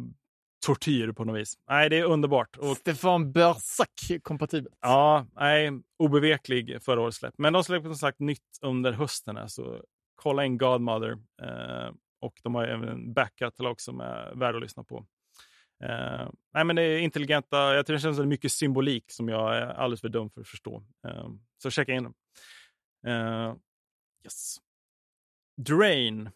tortyr 0.67 1.13
på 1.13 1.25
något 1.25 1.41
vis. 1.41 1.59
Nej, 1.69 1.91
det 1.91 1.99
är 1.99 2.05
underbart. 2.05 2.57
Och, 2.57 2.77
Stefan 2.77 3.33
Bersak 3.33 4.23
kompatibelt. 4.23 4.75
ja, 4.81 5.27
nej, 5.35 5.71
obeveklig 5.99 6.83
förra 6.83 7.01
årets 7.01 7.17
släpp. 7.19 7.35
Men 7.39 7.53
de 7.53 7.65
släpper 7.65 7.89
som 7.89 7.97
sagt 7.97 8.21
nytt 8.21 8.59
under 8.63 8.93
hösten. 8.93 9.37
här, 9.37 9.47
Så 9.47 9.85
kolla 10.15 10.45
in 10.45 10.59
Godmother. 10.59 11.11
Eh, 11.43 11.95
och 12.21 12.41
de 12.43 12.55
har 12.55 12.65
även 12.65 12.89
en 12.89 13.13
backkatalog 13.13 13.81
som 13.81 14.01
är 14.01 14.35
värd 14.35 14.55
att 14.57 14.63
lyssna 14.63 14.85
på. 14.85 15.07
Eh, 15.85 16.29
nej, 16.55 16.65
men 16.65 16.77
det 16.77 16.83
är 16.83 16.99
intelligenta, 16.99 17.75
jag 17.75 17.87
tror 17.87 17.95
det 17.97 18.01
känns 18.01 18.17
som 18.17 18.29
mycket 18.29 18.53
symbolik 18.53 19.05
som 19.11 19.29
jag 19.29 19.57
är 19.57 19.67
alldeles 19.67 20.01
för 20.01 20.09
dum 20.09 20.31
för 20.31 20.41
att 20.41 20.49
förstå. 20.49 20.83
Eh, 21.07 21.29
så 21.63 21.71
checka 21.71 21.93
in 21.93 22.03
dem. 22.05 22.15
Eh, 23.07 23.55
yes. 24.25 24.57
Drain, 25.57 26.31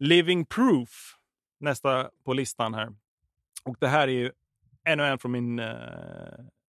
Living 0.00 0.46
Proof, 0.46 1.16
nästa 1.60 2.10
på 2.24 2.32
listan 2.32 2.74
här. 2.74 2.94
Och 3.64 3.76
det 3.80 3.88
här 3.88 4.08
är 4.08 4.12
ju 4.12 4.32
ännu 4.84 5.04
en 5.04 5.18
från 5.18 5.32
min, 5.32 5.58
eh, 5.58 5.74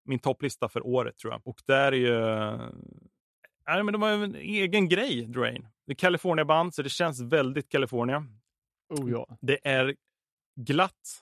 min 0.06 0.20
topplista 0.20 0.70
för 0.70 0.86
året 0.88 1.18
tror 1.18 1.34
jag. 1.34 1.48
Och 1.48 1.62
där 1.68 1.92
är 1.92 1.98
ju... 1.98 2.16
eh, 2.16 2.70
nej, 3.68 3.84
men 3.84 3.92
de 3.92 4.02
har 4.02 4.10
ju 4.10 4.24
en 4.24 4.36
egen 4.36 4.90
grej, 4.90 5.26
Drain. 5.26 5.68
Det 5.86 5.92
är 5.94 5.96
California-band, 5.96 6.74
så 6.74 6.82
det 6.82 6.90
känns 6.90 7.22
väldigt 7.22 7.70
California. 7.70 8.26
Oh 8.90 9.12
ja. 9.12 9.38
Det 9.42 9.68
är 9.68 9.96
glatt. 10.56 11.22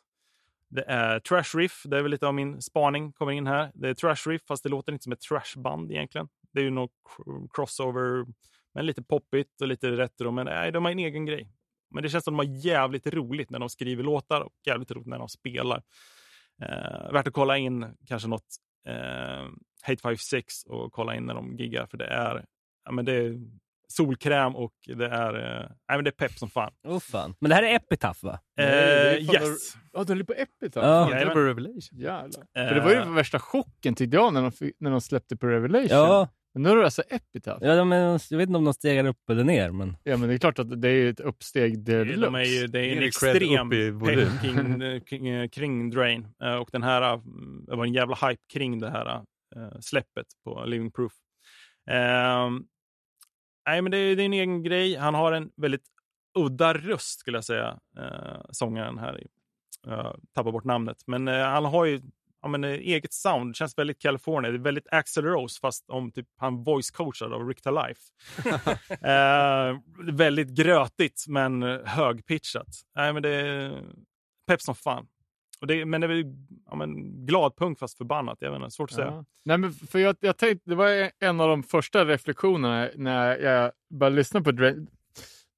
Det 0.67 0.83
är 0.87 1.19
trash 1.19 1.57
riff. 1.59 1.83
Det 1.85 1.97
är 1.97 2.01
väl 2.01 2.11
lite 2.11 2.27
av 2.27 2.33
min 2.33 2.61
spaning 2.61 3.13
kommer 3.13 3.31
in 3.31 3.47
här. 3.47 3.71
Det 3.75 3.89
är 3.89 3.93
trash 3.93 4.29
riff, 4.29 4.41
fast 4.47 4.63
det 4.63 4.69
låter 4.69 4.91
inte 4.93 5.03
som 5.03 5.13
ett 5.13 5.21
trashband 5.21 5.91
egentligen. 5.91 6.29
Det 6.51 6.59
är 6.59 6.63
ju 6.63 6.69
något 6.69 6.91
cr- 7.03 7.47
crossover, 7.53 8.25
men 8.73 8.85
lite 8.85 9.03
poppigt 9.03 9.61
och 9.61 9.67
lite 9.67 9.91
retro. 9.91 10.31
Men 10.31 10.45
nej, 10.45 10.71
de 10.71 10.85
har 10.85 10.91
en 10.91 10.99
egen 10.99 11.25
grej. 11.25 11.49
Men 11.93 12.03
det 12.03 12.09
känns 12.09 12.23
som 12.23 12.37
de 12.37 12.47
har 12.47 12.55
jävligt 12.65 13.07
roligt 13.07 13.49
när 13.49 13.59
de 13.59 13.69
skriver 13.69 14.03
låtar 14.03 14.41
och 14.41 14.53
jävligt 14.65 14.91
roligt 14.91 15.07
när 15.07 15.19
de 15.19 15.29
spelar. 15.29 15.83
Eh, 16.61 17.11
värt 17.13 17.27
att 17.27 17.33
kolla 17.33 17.57
in 17.57 17.85
kanske 18.07 18.27
något 18.27 18.47
eh, 18.87 19.45
Hate 19.81 20.01
56 20.01 20.63
och 20.63 20.91
kolla 20.91 21.15
in 21.15 21.25
när 21.25 21.33
de 21.33 21.57
giggar, 21.57 21.85
för 21.85 21.97
det 21.97 22.07
är, 22.07 22.45
ja, 22.85 22.91
men 22.91 23.05
det 23.05 23.13
är 23.13 23.39
solkräm 23.87 24.55
och 24.55 24.73
det 24.85 25.07
är, 25.07 25.33
eh, 25.33 25.69
nej, 25.89 25.97
men 25.97 26.03
det 26.03 26.09
är 26.09 26.27
pepp 26.27 26.31
som 26.31 26.49
fan. 26.49 26.71
Oh, 26.83 26.99
fan. 26.99 27.35
Men 27.39 27.49
det 27.49 27.55
här 27.55 27.63
är 27.63 27.75
Epitaph 27.75 28.25
va? 28.25 28.39
Eh, 28.59 28.65
är 28.67 29.17
yes. 29.17 29.75
Ja, 29.93 30.03
de 30.03 30.19
är 30.19 30.23
på 30.23 30.33
Epitaph. 30.33 30.87
Ja. 30.87 31.09
Jajamän. 31.11 31.27
Double 31.27 31.49
Revelation. 31.49 31.99
Jävlar. 31.99 32.43
Eh. 32.57 32.67
För 32.67 32.75
det 32.75 32.81
var 32.81 32.91
ju 32.91 33.13
värsta 33.13 33.39
chocken 33.39 33.95
tyckte 33.95 34.17
jag 34.17 34.33
när 34.33 34.41
de, 34.41 34.71
när 34.79 34.91
de 34.91 35.01
släppte 35.01 35.37
på 35.37 35.47
Revelation. 35.47 35.97
Ja, 35.97 36.27
Men 36.53 36.63
nu 36.63 36.69
är 36.69 36.75
det 36.75 36.83
alltså 36.85 37.01
Epitaph. 37.09 37.65
Ja. 37.65 37.69
ja 37.69 37.75
de 37.75 37.91
är, 37.91 38.21
jag 38.29 38.37
vet 38.37 38.47
inte 38.49 38.57
om 38.57 38.63
de 38.63 38.73
stegar 38.73 39.05
upp 39.05 39.29
eller 39.29 39.43
ner, 39.43 39.71
men 39.71 39.97
men 40.05 40.21
det 40.21 40.33
är 40.33 40.37
klart 40.37 40.59
att 40.59 40.81
det 40.81 40.89
är 40.89 41.09
ett 41.09 41.19
uppsteg 41.19 41.79
deluxe. 41.83 42.21
De 42.21 42.35
är 42.35 42.43
ju, 42.43 42.67
det 42.67 42.79
är 42.79 42.91
en 42.91 42.99
Det 42.99 43.05
är 43.07 43.19
cred 43.19 43.35
extrem 43.35 43.69
pepp 43.99 44.41
kring, 44.41 45.01
kring, 45.01 45.27
eh, 45.27 45.49
kring 45.49 45.89
Drain. 45.89 46.27
Eh, 46.43 46.55
Och 46.55 46.69
den 46.71 46.83
här, 46.83 47.13
eh, 47.13 47.21
det 47.67 47.75
var 47.75 47.85
en 47.85 47.93
jävla 47.93 48.15
hype 48.15 48.41
kring 48.53 48.79
det 48.79 48.89
här 48.89 49.21
släppet 49.79 50.25
på 50.43 50.65
Living 50.65 50.91
Proof. 50.91 51.13
Ehm, 51.89 52.63
nej, 53.67 53.81
men 53.81 53.91
det, 53.91 53.97
är- 53.97 54.15
det 54.15 54.23
är 54.23 54.25
en 54.25 54.33
egen 54.33 54.63
grej. 54.63 54.95
Han 54.95 55.13
har 55.13 55.31
en 55.31 55.51
väldigt 55.55 55.83
udda 56.39 56.73
röst 56.73 57.19
skulle 57.19 57.37
jag 57.37 57.45
säga, 57.45 57.79
eh, 57.97 58.41
sångaren 58.51 58.97
här. 58.97 59.21
i. 59.21 59.27
Jag 59.85 60.19
tappar 60.35 60.51
bort 60.51 60.63
namnet. 60.63 60.97
Men 61.07 61.27
eh, 61.27 61.45
han 61.45 61.65
har 61.65 61.85
ju 61.85 62.01
ja, 62.43 62.49
men, 62.49 62.63
eh, 62.63 62.69
eget 62.69 63.13
sound. 63.13 63.55
Känns 63.55 63.77
väldigt 63.77 64.01
California. 64.01 64.51
Det 64.51 64.57
är 64.57 64.59
väldigt 64.59 64.87
Axl 64.91 65.21
Rose 65.21 65.59
fast 65.59 65.89
om 65.89 66.11
typ 66.11 66.27
han 66.37 66.63
voice 66.63 66.91
coachad 66.91 67.33
av 67.33 67.47
Rick 67.47 67.59
Life. 67.65 68.01
eh, 69.07 69.79
väldigt 70.13 70.49
grötigt 70.49 71.25
men 71.27 71.61
högpitchat. 71.85 72.67
Nej, 72.95 73.13
men 73.13 73.23
det 73.23 73.29
är 73.29 73.83
pepp 74.47 74.61
som 74.61 74.75
fan. 74.75 75.07
Och 75.61 75.67
det, 75.67 75.85
men 75.85 76.01
det 76.01 76.07
är 76.07 76.25
ja, 76.69 76.75
men, 76.75 77.25
glad 77.25 77.55
punkt 77.57 77.79
fast 77.79 77.97
förbannat. 77.97 78.37
Jag 78.39 78.51
vet 78.51 78.57
inte, 78.57 78.71
svårt 78.71 78.89
att 78.89 78.95
säga. 78.95 79.07
Ja. 79.07 79.25
Nej, 79.45 79.57
men 79.57 79.73
för 79.73 79.99
jag, 79.99 80.15
jag 80.19 80.37
tänkte, 80.37 80.69
det 80.69 80.75
var 80.75 81.11
en 81.19 81.39
av 81.39 81.49
de 81.49 81.63
första 81.63 82.05
reflektionerna 82.05 82.89
när 82.95 83.37
jag 83.37 83.71
började 83.89 84.15
lyssna 84.15 84.41
på 84.41 84.51
Dre. 84.51 84.75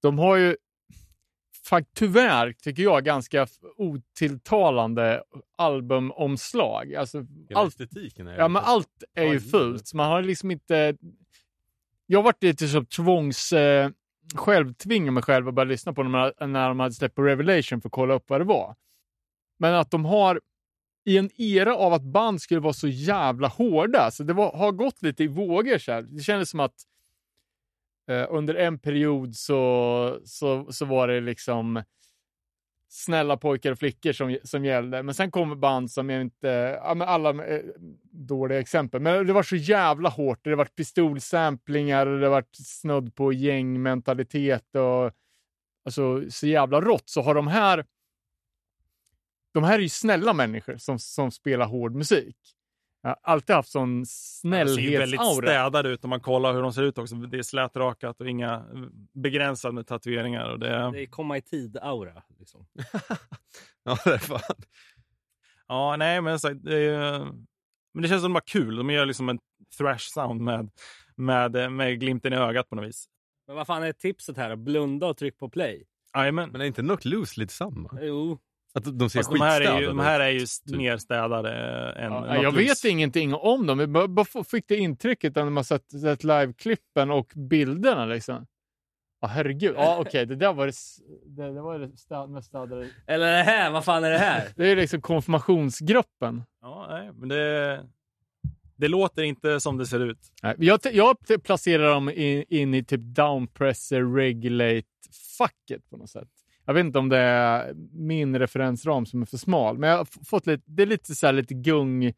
De 0.01 0.19
har 0.19 0.35
ju 0.35 0.55
tyvärr, 1.93 2.53
tycker 2.53 2.83
jag, 2.83 3.05
ganska 3.05 3.47
otilltalande 3.77 5.23
albumomslag. 5.57 6.95
Alltså, 6.95 7.25
allt, 7.55 7.75
ja, 8.37 8.47
men 8.47 8.63
allt 8.65 9.03
är 9.13 9.25
ju 9.25 9.39
fult. 9.39 9.93
Man 9.93 10.11
har 10.11 10.21
liksom 10.21 10.51
inte... 10.51 10.97
Jag 12.05 12.23
varit 12.23 12.43
lite 12.43 12.67
så 12.67 12.85
tvångs... 12.85 13.53
Eh, 13.53 13.89
själv 14.35 14.73
tvinga 14.73 15.11
mig 15.11 15.23
själv 15.23 15.47
att 15.47 15.53
börja 15.53 15.69
lyssna 15.69 15.93
på 15.93 16.03
dem 16.03 16.11
när, 16.11 16.67
de 16.67 16.79
hade 16.79 16.93
släppt 16.93 17.15
på 17.15 17.23
Revelation 17.23 17.81
för 17.81 17.89
att 17.89 17.93
kolla 17.93 18.13
upp 18.13 18.29
vad 18.29 18.41
det 18.41 18.45
var. 18.45 18.75
Men 19.59 19.73
att 19.73 19.91
de 19.91 20.05
har 20.05 20.41
i 21.05 21.17
en 21.17 21.29
era 21.41 21.75
av 21.75 21.93
att 21.93 22.03
band 22.03 22.41
skulle 22.41 22.59
vara 22.59 22.73
så 22.73 22.87
jävla 22.87 23.47
hårda. 23.47 24.11
Så 24.11 24.23
det 24.23 24.33
var, 24.33 24.57
har 24.57 24.71
gått 24.71 25.01
lite 25.01 25.23
i 25.23 25.27
vågor. 25.27 25.77
Så 25.77 25.91
här. 25.91 26.01
Det 26.01 26.23
kändes 26.23 26.49
som 26.49 26.59
att 26.59 26.75
Eh, 28.07 28.25
under 28.29 28.55
en 28.55 28.79
period 28.79 29.35
så, 29.35 30.19
så, 30.25 30.71
så 30.71 30.85
var 30.85 31.07
det 31.07 31.21
liksom 31.21 31.83
snälla 32.89 33.37
pojkar 33.37 33.71
och 33.71 33.79
flickor 33.79 34.13
som, 34.13 34.37
som 34.43 34.65
gällde. 34.65 35.03
Men 35.03 35.15
sen 35.15 35.31
kom 35.31 35.59
band 35.59 35.91
som 35.91 36.09
jag 36.09 36.21
inte... 36.21 36.79
Ja, 36.83 36.93
men 36.95 37.07
alla 37.07 37.45
eh, 37.45 37.61
dåliga 38.11 38.59
exempel. 38.59 39.01
Men 39.01 39.27
det 39.27 39.33
var 39.33 39.43
så 39.43 39.55
jävla 39.55 40.09
hårt. 40.09 40.39
Det 40.43 40.55
var 40.55 40.65
pistolsamplingar 40.65 42.07
och 42.07 42.19
det 42.19 42.29
var 42.29 42.45
snudd 42.51 43.15
på 43.15 43.33
gängmentalitet 43.33 44.75
och 44.75 45.11
alltså 45.85 46.31
så 46.31 46.47
jävla 46.47 46.81
rått. 46.81 47.09
Så 47.09 47.21
har 47.21 47.35
de 47.35 47.47
här 47.47 47.85
de 49.53 49.63
här 49.63 49.73
är 49.73 49.83
ju 49.83 49.89
snälla 49.89 50.33
människor 50.33 50.77
som, 50.77 50.99
som 50.99 51.31
spelar 51.31 51.65
hård 51.65 51.95
musik. 51.95 52.54
Jag 53.05 53.09
har 53.09 53.17
alltid 53.33 53.55
haft 53.55 53.69
sån 53.69 53.99
De 53.99 54.05
ser 54.05 54.49
ju 54.49 54.63
väldigt 54.65 54.75
snällhetsaura. 55.19 55.47
städade 55.47 55.89
ut 55.89 56.03
om 56.03 56.09
man 56.09 56.19
kollar 56.19 56.53
hur 56.53 56.61
de 56.61 56.73
ser 56.73 56.81
ut 56.83 56.97
också. 56.97 57.15
Det 57.15 57.37
är 57.37 57.43
slätrakat 57.43 58.21
och 58.21 58.29
inga 58.29 58.65
begränsade 59.13 59.73
med 59.73 59.87
tatueringar. 59.87 60.49
Och 60.51 60.59
det, 60.59 60.67
Det 60.91 61.01
är 61.01 61.05
komma 61.05 61.37
i 61.37 61.41
tid-aura. 61.41 62.23
Liksom. 62.39 62.65
Ja, 63.83 63.97
det 64.05 64.13
är 64.13 64.17
fan. 64.17 64.39
ja, 65.67 65.95
nej, 65.97 66.21
men, 66.21 66.39
så, 66.39 66.49
det, 66.49 66.77
är- 66.79 67.19
men 67.93 68.01
det 68.01 68.07
känns 68.07 68.21
som 68.21 68.31
de 68.31 68.35
har 68.35 68.41
kul. 68.47 68.75
De 68.75 68.89
gör 68.89 69.05
liksom 69.05 69.29
en 69.29 69.39
thrash 69.77 69.99
sound 70.13 70.41
med, 70.41 70.69
med, 71.15 71.71
med 71.71 71.99
glimten 71.99 72.33
i 72.33 72.35
ögat 72.35 72.69
på 72.69 72.75
något 72.75 72.85
vis. 72.87 73.05
Men 73.47 73.55
vad 73.55 73.67
fan 73.67 73.83
är 73.83 73.91
tipset 73.93 74.37
här? 74.37 74.55
Blunda 74.55 75.07
och 75.07 75.17
tryck 75.17 75.37
på 75.37 75.49
play. 75.49 75.83
Jajamän. 76.15 76.49
Men 76.51 76.61
är 76.61 76.65
inte 76.65 76.81
Knock 76.81 77.05
Loose 77.05 77.39
lite 77.39 77.53
samma? 77.53 77.97
Jo. 78.01 78.39
Att 78.75 78.99
de 78.99 79.09
ser 79.09 79.19
Fast 79.19 79.31
de 79.31 79.41
här 79.41 79.61
är 79.61 79.79
ju, 79.79 79.87
de 79.87 79.99
här 79.99 80.19
är 80.19 80.29
ju 80.29 80.39
typ. 80.39 80.77
mer 80.77 80.97
städade 80.97 81.51
än 81.91 82.11
Ja, 82.11 82.41
jag 82.43 82.51
vet 82.51 82.83
ingenting 82.85 83.33
om 83.33 83.67
dem. 83.67 83.79
Jag 83.79 84.09
bara, 84.09 84.43
fick 84.43 84.67
det 84.67 84.75
intrycket 84.75 85.35
när 85.35 85.49
man 85.49 85.63
sett, 85.63 85.91
sett 86.01 86.23
live-klippen 86.23 87.11
och 87.11 87.31
bilderna. 87.35 88.05
Liksom. 88.05 88.45
Ja, 89.21 89.27
herregud. 89.27 89.75
Ja, 89.77 89.97
okej. 89.99 90.25
Det 90.25 90.35
där 90.35 90.53
var 90.53 90.65
det, 90.67 90.73
det, 91.25 91.53
det, 91.53 91.61
var 91.61 91.79
det 91.79 91.97
städ, 91.97 92.29
mest 92.29 92.47
städade. 92.47 92.89
Eller 93.07 93.31
det 93.31 93.43
här, 93.43 93.71
vad 93.71 93.85
fan 93.85 94.03
är 94.03 94.11
det 94.11 94.17
här? 94.17 94.47
Det 94.55 94.71
är 94.71 94.75
liksom 94.75 95.01
konfirmationsgruppen. 95.01 96.43
Ja, 96.61 96.87
nej, 96.89 97.11
men 97.13 97.29
det, 97.29 97.85
det 98.75 98.87
låter 98.87 99.23
inte 99.23 99.59
som 99.59 99.77
det 99.77 99.85
ser 99.85 99.99
ut. 99.99 100.19
Nej, 100.43 100.55
Jag, 100.57 100.79
jag 100.91 101.17
placerar 101.43 101.89
dem 101.89 102.09
in, 102.09 102.43
in 102.49 102.73
i 102.73 102.83
typ 102.83 103.01
downpressor 103.01 104.15
regulate-facket 104.15 105.89
på 105.89 105.97
något 105.97 106.09
sätt. 106.09 106.29
Jag 106.65 106.73
vet 106.73 106.85
inte 106.85 106.99
om 106.99 107.09
det 107.09 107.17
är 107.17 107.73
min 107.91 108.39
referensram 108.39 109.05
som 109.05 109.21
är 109.21 109.25
för 109.25 109.37
smal, 109.37 109.77
men 109.77 109.89
jag 109.89 109.97
har 109.97 110.25
fått 110.25 110.47
lite, 110.47 110.63
det 110.65 110.83
är 110.83 110.87
lite 110.87 111.15
så 111.15 111.25
här 111.25 111.33
lite 111.33 111.53
gung. 111.53 112.13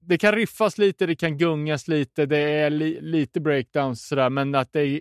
Det 0.00 0.18
kan 0.18 0.32
riffas 0.32 0.78
lite, 0.78 1.06
det 1.06 1.16
kan 1.16 1.38
gungas 1.38 1.88
lite, 1.88 2.26
det 2.26 2.38
är 2.38 2.70
li, 2.70 3.00
lite 3.00 3.40
breakdowns 3.40 4.06
sådär, 4.06 4.30
men 4.30 4.54
att 4.54 4.72
det 4.72 4.80
är, 4.80 5.00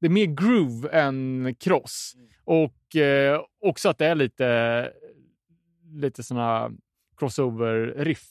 det 0.00 0.06
är 0.06 0.10
mer 0.10 0.26
groove 0.26 0.88
än 0.88 1.54
cross. 1.60 2.14
Och 2.44 2.96
eh, 2.96 3.40
också 3.60 3.88
att 3.88 3.98
det 3.98 4.06
är 4.06 4.14
lite, 4.14 4.92
lite 5.94 6.22
sådana 6.22 6.70
crossover-riff. 7.16 8.28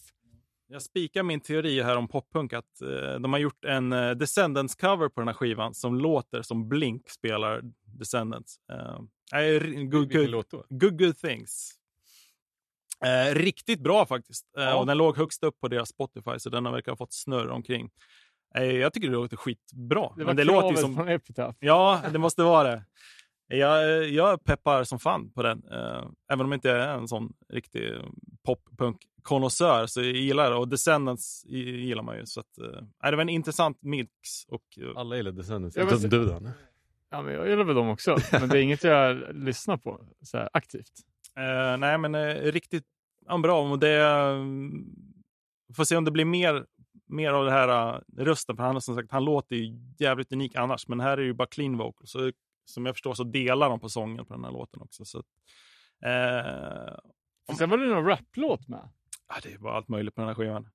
Jag 0.70 0.82
spikar 0.82 1.24
min 1.24 1.42
teori 1.42 1.82
här 1.82 1.98
om 1.98 2.08
poppunk 2.08 2.54
att 2.54 2.82
eh, 2.82 3.20
de 3.20 3.34
har 3.34 3.40
gjort 3.40 3.66
en 3.66 3.94
eh, 3.94 4.12
Descendants-cover 4.12 5.10
på 5.10 5.22
den 5.22 5.28
här 5.28 5.34
skivan 5.36 5.74
som 5.74 5.96
låter 5.96 6.42
som 6.42 6.70
Blink 6.70 7.10
spelar. 7.10 7.58
Uh, 7.58 9.02
good, 9.90 10.00
Vilken 10.00 10.32
good, 10.32 10.46
då? 10.52 10.64
good, 10.70 11.00
good 11.00 11.18
things. 11.18 11.72
Eh, 13.06 13.36
riktigt 13.36 13.80
bra 13.80 14.06
faktiskt. 14.06 14.46
Eh, 14.58 14.64
Ja. 14.64 14.76
och 14.76 14.86
den 14.86 14.98
låg 14.98 15.18
högst 15.18 15.44
upp 15.44 15.60
på 15.60 15.68
deras 15.68 15.90
Spotify 15.90 16.40
så 16.40 16.50
den 16.50 16.66
har 16.66 16.72
verkar 16.72 16.92
ha 16.92 16.98
fått 16.98 17.14
snurr 17.14 17.50
omkring. 17.50 17.90
Eh, 18.56 18.64
jag 18.64 18.94
tycker 18.94 19.08
det 19.08 19.14
låter 19.14 19.38
skitbra. 19.38 20.12
Det 20.16 20.24
var 20.24 20.26
Men 20.26 20.36
det 20.36 20.44
låter 20.44 20.76
som... 20.76 20.96
från 20.96 21.10
Epitaph. 21.10 21.58
Ja, 21.60 22.02
det 22.12 22.20
måste 22.20 22.44
vara 22.44 22.72
det. 22.72 22.84
Jag, 23.48 24.10
jag 24.10 24.44
peppar 24.44 24.84
som 24.84 25.00
fan 25.00 25.32
på 25.32 25.44
den. 25.44 25.64
Eh, 25.72 26.06
även 26.32 26.46
om 26.46 26.52
jag 26.52 26.58
inte 26.58 26.72
är 26.72 26.88
en 26.88 27.08
sån 27.08 27.34
riktig 27.50 27.94
pop-punk-konnässör 28.44 29.88
så 29.88 30.02
jag 30.02 30.12
gillar 30.12 30.50
det. 30.50 30.56
Och 30.56 30.68
Descendants 30.68 31.46
gillar 31.46 32.04
man 32.04 32.18
ju. 32.18 32.26
Så 32.26 32.40
att, 32.40 32.58
eh, 32.58 33.10
det 33.10 33.16
var 33.16 33.22
en 33.22 33.30
intressant 33.30 33.78
mix. 33.82 34.46
Och, 34.48 34.64
eh, 34.78 34.92
Alla 34.96 35.16
gillar 35.16 35.32
Descendants. 35.32 35.78
Utom 35.78 36.10
du 36.10 36.26
då? 36.26 36.42
Ja, 37.10 37.22
men 37.22 37.34
jag 37.34 37.50
gillar 37.50 37.64
väl 37.64 37.76
dem 37.76 37.90
också, 37.90 38.18
men 38.32 38.50
det 38.50 38.60
är 38.60 38.62
inget 38.62 38.84
jag 38.84 39.36
lyssnar 39.36 39.78
på 39.78 40.02
så 40.22 40.38
här, 40.38 40.50
aktivt. 40.54 40.92
eh, 41.38 41.78
nej, 41.78 41.98
men 41.98 42.16
eh, 42.16 42.36
riktigt 42.36 42.86
ja, 43.26 43.38
bra. 43.38 43.72
Och 43.72 43.80
det, 43.80 44.02
eh, 44.02 44.44
får 45.76 45.84
se 45.84 45.96
om 45.98 46.06
det 46.06 46.12
blir 46.12 46.26
mer, 46.26 46.66
mer 47.08 47.32
av 47.32 47.46
det 47.46 47.52
här 47.52 47.96
uh, 47.96 48.02
rösten. 48.18 48.56
För 48.56 48.64
han, 48.64 48.82
som 48.82 48.96
sagt, 48.96 49.12
han 49.12 49.26
låter 49.26 49.56
ju 49.56 49.80
jävligt 49.98 50.32
unik 50.32 50.56
annars. 50.56 50.88
Men 50.88 51.00
här 51.00 51.12
är 51.12 51.18
det 51.18 51.24
ju 51.24 51.34
bara 51.34 51.48
clean 51.48 51.78
vocal. 51.78 52.08
Så 52.08 52.32
som 52.70 52.86
jag 52.86 52.96
förstår 52.96 53.14
så 53.14 53.24
delar 53.24 53.70
de 53.70 53.80
på 53.80 53.90
sången 53.90 54.26
på 54.26 54.34
den 54.34 54.44
här 54.44 54.52
låten 54.52 54.82
också. 54.82 55.06
Så, 55.06 55.18
eh, 56.06 56.96
För 57.48 57.54
sen 57.58 57.70
var 57.70 57.78
det 57.78 57.86
någon 57.86 58.06
raplåt 58.06 58.68
med. 58.68 58.90
Ja, 59.30 59.36
det 59.44 59.54
är 59.54 59.58
bara 59.58 59.74
allt 59.74 59.88
möjligt 59.88 60.16
på 60.16 60.22
den 60.22 60.28
här 60.28 60.36
skivan. 60.36 60.70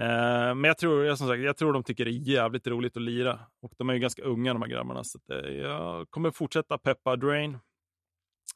Eh, 0.00 0.54
men 0.54 0.64
jag 0.64 0.78
tror, 0.78 1.04
jag, 1.04 1.18
som 1.18 1.28
sagt, 1.28 1.40
jag 1.42 1.56
tror 1.56 1.72
de 1.72 1.84
tycker 1.84 2.04
det 2.04 2.10
är 2.10 2.28
jävligt 2.34 2.66
roligt 2.66 2.96
att 2.96 3.02
lira. 3.02 3.40
Och 3.62 3.72
de 3.78 3.88
är 3.90 3.94
ju 3.94 4.00
ganska 4.00 4.22
unga 4.22 4.52
de 4.52 4.62
här 4.62 4.68
grabbarna. 4.68 5.04
Så 5.04 5.18
att, 5.18 5.30
eh, 5.44 5.50
jag 5.52 6.10
kommer 6.10 6.30
fortsätta 6.30 6.78
peppa 6.78 7.16
Drain. 7.16 7.54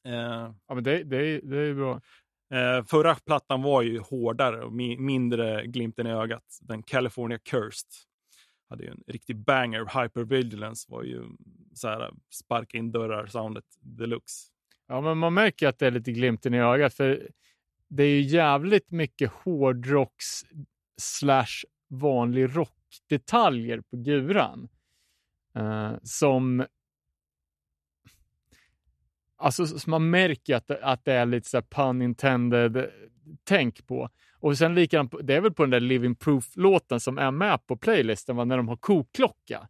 Eh, 0.04 0.52
Ja, 0.66 0.74
men 0.74 0.84
det, 0.84 1.02
det, 1.04 1.40
det 1.40 1.58
är 1.58 1.74
bra. 1.74 2.00
eh, 2.54 2.84
förra 2.84 3.14
plattan 3.14 3.62
var 3.62 3.82
ju 3.82 3.98
hårdare 3.98 4.62
och 4.64 4.72
mi- 4.72 4.98
mindre 4.98 5.66
glimten 5.66 6.06
i 6.06 6.10
ögat. 6.10 6.58
Den 6.60 6.82
California 6.82 7.38
Cursed 7.38 7.88
hade 8.72 8.84
ju 8.84 8.90
en 8.90 9.02
riktig 9.06 9.36
banger. 9.36 10.02
Hypervigilance 10.02 10.86
var 10.90 11.02
ju 11.02 11.22
så 11.74 11.88
här 11.88 12.10
sparka 12.30 12.78
in 12.78 12.92
dörrar 12.92 13.26
soundet 13.26 13.64
deluxe. 13.80 14.48
Ja, 14.88 15.00
men 15.00 15.18
man 15.18 15.34
märker 15.34 15.68
att 15.68 15.78
det 15.78 15.86
är 15.86 15.90
lite 15.90 16.12
glimten 16.12 16.54
i 16.54 16.60
ögat, 16.60 16.94
för 16.94 17.28
det 17.88 18.02
är 18.02 18.08
ju 18.08 18.20
jävligt 18.20 18.90
mycket 18.90 19.32
hårdrocks 19.32 20.44
slash 20.96 21.64
vanlig 21.88 22.56
rockdetaljer 22.56 23.80
på 23.80 23.96
guran. 23.96 24.68
Uh, 25.58 25.94
som 26.02 26.66
Alltså, 29.36 29.66
så 29.66 29.90
man 29.90 30.10
märker 30.10 30.56
att, 30.56 30.70
att 30.70 31.04
det 31.04 31.12
är 31.12 31.26
lite 31.26 31.48
så 31.48 31.56
här 31.56 31.62
pun 31.62 32.02
intended 32.02 32.90
tänk 33.44 33.86
på. 33.86 34.08
Och 34.40 34.58
sen 34.58 34.74
likadant, 34.74 35.14
det 35.22 35.34
är 35.34 35.40
väl 35.40 35.52
på 35.52 35.62
den 35.62 35.70
där 35.70 35.80
Living 35.80 36.14
Proof-låten 36.14 37.00
som 37.00 37.18
är 37.18 37.30
med 37.30 37.66
på 37.66 37.76
playlisten, 37.76 38.36
va, 38.36 38.44
när 38.44 38.56
de 38.56 38.68
har 38.68 38.76
koklocka. 38.76 39.68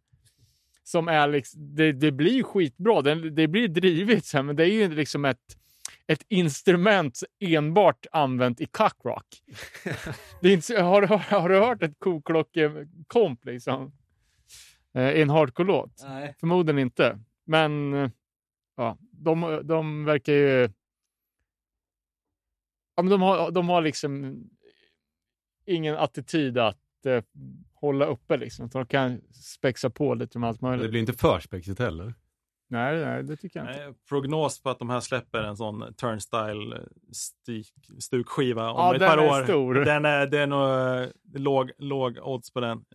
Som 0.83 1.07
är 1.07 1.27
liksom, 1.27 1.75
det, 1.75 1.91
det 1.91 2.11
blir 2.11 2.43
skitbra, 2.43 3.01
det, 3.01 3.29
det 3.29 3.47
blir 3.47 3.67
drivigt, 3.67 4.25
så 4.25 4.37
här, 4.37 4.43
men 4.43 4.55
det 4.55 4.63
är 4.63 4.73
ju 4.73 4.95
liksom 4.95 5.25
ett, 5.25 5.57
ett 6.07 6.25
instrument 6.29 7.19
enbart 7.39 8.05
använt 8.11 8.61
i 8.61 8.65
cockrock. 8.65 9.25
har, 10.69 11.01
du- 11.01 11.07
har 11.35 11.49
du 11.49 11.59
hört 11.59 11.83
ett 11.83 11.99
koklockekomp 11.99 13.45
liksom? 13.45 13.91
Eh, 14.93 15.11
I 15.11 15.21
en 15.21 15.29
hardcore-låt? 15.29 16.01
Förmodligen 16.39 16.79
inte. 16.79 17.19
Men 17.45 17.93
eh, 17.93 18.09
ja, 18.77 18.97
de, 19.11 19.61
de 19.63 20.05
verkar 20.05 20.33
ju... 20.33 20.69
Ja, 22.95 23.03
men 23.03 23.09
de, 23.11 23.21
har, 23.21 23.51
de 23.51 23.69
har 23.69 23.81
liksom 23.81 24.43
ingen 25.65 25.95
attityd 25.97 26.57
att 26.57 27.05
eh, 27.05 27.23
hålla 27.73 28.05
uppe 28.05 28.37
liksom. 28.37 28.69
Så 28.69 28.77
de 28.77 28.87
kan 28.87 29.21
spexa 29.33 29.89
på 29.89 30.13
lite 30.13 30.39
med 30.39 30.49
allt 30.49 30.59
Det 30.59 30.65
möjligt. 30.65 30.89
blir 30.91 30.99
inte 30.99 31.13
för 31.13 31.39
spexigt 31.39 31.79
heller. 31.79 32.13
Nej, 32.67 33.05
nej, 33.05 33.23
det 33.23 33.35
tycker 33.37 33.59
jag 33.59 33.69
inte. 33.69 33.85
Nej, 33.85 33.93
prognos 34.09 34.61
på 34.61 34.69
att 34.69 34.79
de 34.79 34.89
här 34.89 34.99
släpper 34.99 35.43
en 35.43 35.57
sån 35.57 35.93
turnstyle 35.93 36.87
stuk, 37.11 37.67
stukskiva 37.99 38.69
om 38.71 38.77
Ja, 38.77 38.93
ett 38.93 38.99
den 38.99 39.09
par 39.09 39.17
år. 39.39 39.43
stor. 39.43 39.73
Den 39.73 40.05
är, 40.05 40.27
det 40.27 40.39
är 40.39 40.47
nog 40.47 40.69
eh, 41.03 41.09
låg, 41.41 41.71
låg 41.77 42.17
odds 42.21 42.51
på 42.51 42.59
den. 42.59 42.85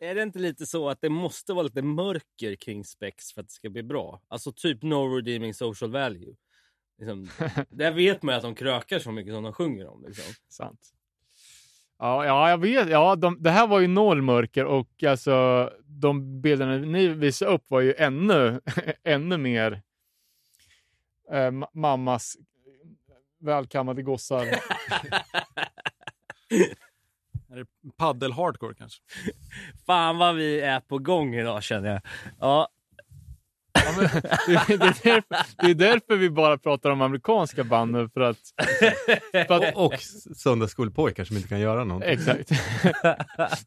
Är 0.00 0.14
det 0.14 0.22
inte 0.22 0.38
lite 0.38 0.66
så 0.66 0.88
att 0.88 1.00
det 1.00 1.08
måste 1.08 1.52
vara 1.52 1.62
lite 1.62 1.82
mörker 1.82 2.54
kring 2.56 2.84
spex 2.84 3.32
för 3.32 3.40
att 3.40 3.46
det 3.46 3.52
ska 3.52 3.70
bli 3.70 3.82
bra? 3.82 4.20
Alltså 4.28 4.52
typ 4.52 4.82
no 4.82 5.16
redeeming 5.16 5.54
social 5.54 5.90
value. 5.90 6.34
Liksom, 6.98 7.28
där 7.70 7.92
vet 7.92 8.22
man 8.22 8.32
ju 8.34 8.36
att 8.36 8.42
de 8.42 8.54
krökar 8.54 8.98
så 8.98 9.12
mycket 9.12 9.32
som 9.34 9.42
de 9.42 9.52
sjunger 9.52 9.86
om. 9.86 10.04
Liksom. 10.06 10.34
Sant. 10.48 10.80
Ja, 11.98 12.24
ja, 12.26 12.50
jag 12.50 12.58
vet. 12.58 12.88
Ja, 12.88 13.16
de, 13.16 13.42
det 13.42 13.50
här 13.50 13.66
var 13.66 13.80
ju 13.80 13.86
noll 13.86 14.22
mörker 14.22 14.64
och 14.64 15.02
alltså 15.04 15.70
de 15.86 16.40
bilderna 16.40 16.76
ni 16.76 17.08
visade 17.08 17.50
upp 17.50 17.64
var 17.70 17.80
ju 17.80 17.94
ännu, 17.94 18.60
ännu 19.04 19.36
mer 19.36 19.82
eh, 21.30 21.50
ma- 21.50 21.68
mammas 21.72 22.36
välkammade 23.40 24.02
gossar. 24.02 24.46
Är 27.50 27.56
det 27.56 27.66
paddel 27.96 28.32
hardcore 28.32 28.74
kanske? 28.74 29.02
Fan 29.86 30.18
vad 30.18 30.34
vi 30.34 30.60
är 30.60 30.80
på 30.80 30.98
gång 30.98 31.34
idag 31.34 31.62
känner 31.62 31.88
jag. 31.90 32.00
Ja, 32.40 32.68
Ja, 33.84 33.92
men, 33.96 34.08
det, 34.68 34.74
är 34.74 34.78
därför, 34.78 35.22
det 35.62 35.70
är 35.70 35.74
därför 35.74 36.16
vi 36.16 36.30
bara 36.30 36.58
pratar 36.58 36.90
om 36.90 37.02
amerikanska 37.02 37.64
band 37.64 37.92
nu, 37.92 38.08
för 38.08 38.20
att... 38.20 38.38
För 39.32 39.66
att 39.66 39.74
Och, 39.76 39.84
och 39.86 40.00
söndagsskolpojkar 40.36 41.24
som 41.24 41.36
inte 41.36 41.48
kan 41.48 41.60
göra 41.60 41.84
någonting. 41.84 42.10
exakt. 42.10 42.50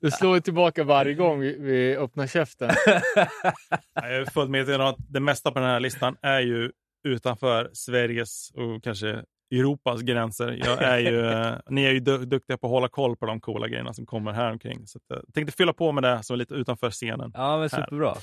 Det 0.02 0.12
slår 0.12 0.36
ju 0.36 0.42
tillbaka 0.42 0.84
varje 0.84 1.14
gång 1.14 1.40
vi, 1.40 1.58
vi 1.60 1.98
öppnar 1.98 2.28
käften. 2.28 2.72
Jag 3.94 4.16
är 4.16 4.26
fullt 4.26 4.50
medveten 4.50 4.82
om 4.82 4.88
att 4.88 4.96
det 5.10 5.20
mesta 5.20 5.52
på 5.52 5.60
den 5.60 5.68
här 5.70 5.80
listan 5.80 6.16
är 6.22 6.40
ju 6.40 6.72
utanför 7.08 7.70
Sveriges 7.74 8.52
och 8.54 8.84
kanske 8.84 9.24
Europas 9.54 10.02
gränser. 10.02 10.60
Jag 10.66 10.82
är 10.84 10.98
ju, 11.00 11.26
eh, 11.26 11.56
ni 11.70 11.84
är 11.86 11.92
ju 11.92 12.00
du- 12.00 12.26
duktiga 12.26 12.58
på 12.58 12.68
att 12.68 12.72
hålla 12.72 12.88
koll 12.88 13.16
på 13.18 13.26
de 13.26 13.40
coola 13.42 13.68
grejerna 13.68 13.94
som 13.94 14.06
kommer 14.06 14.32
här 14.32 14.52
omkring. 14.52 14.88
Så 14.88 14.98
att, 14.98 15.18
eh, 15.18 15.24
jag 15.26 15.34
tänkte 15.34 15.58
fylla 15.58 15.74
på 15.74 15.92
med 15.92 16.04
det 16.04 16.24
som 16.24 16.34
är 16.34 16.38
lite 16.38 16.54
utanför 16.54 16.92
scenen. 16.92 17.32
ja 17.34 17.58
men 17.58 17.70
superbra. 17.70 18.16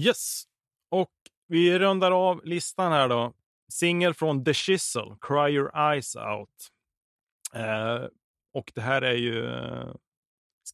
Yes! 0.00 0.42
Och 0.88 1.12
vi 1.48 1.78
rundar 1.78 2.10
av 2.10 2.44
listan 2.44 2.92
här 2.92 3.08
då. 3.08 3.32
Singel 3.72 4.14
från 4.14 4.44
The 4.44 4.54
Chisel, 4.54 5.14
Cry 5.20 5.50
Your 5.54 5.76
Eyes 5.78 6.16
Out. 6.16 6.50
Eh, 7.54 8.04
och 8.54 8.72
det 8.74 8.80
här 8.80 9.02
är 9.02 9.14
ju 9.14 9.46
eh, 9.54 9.94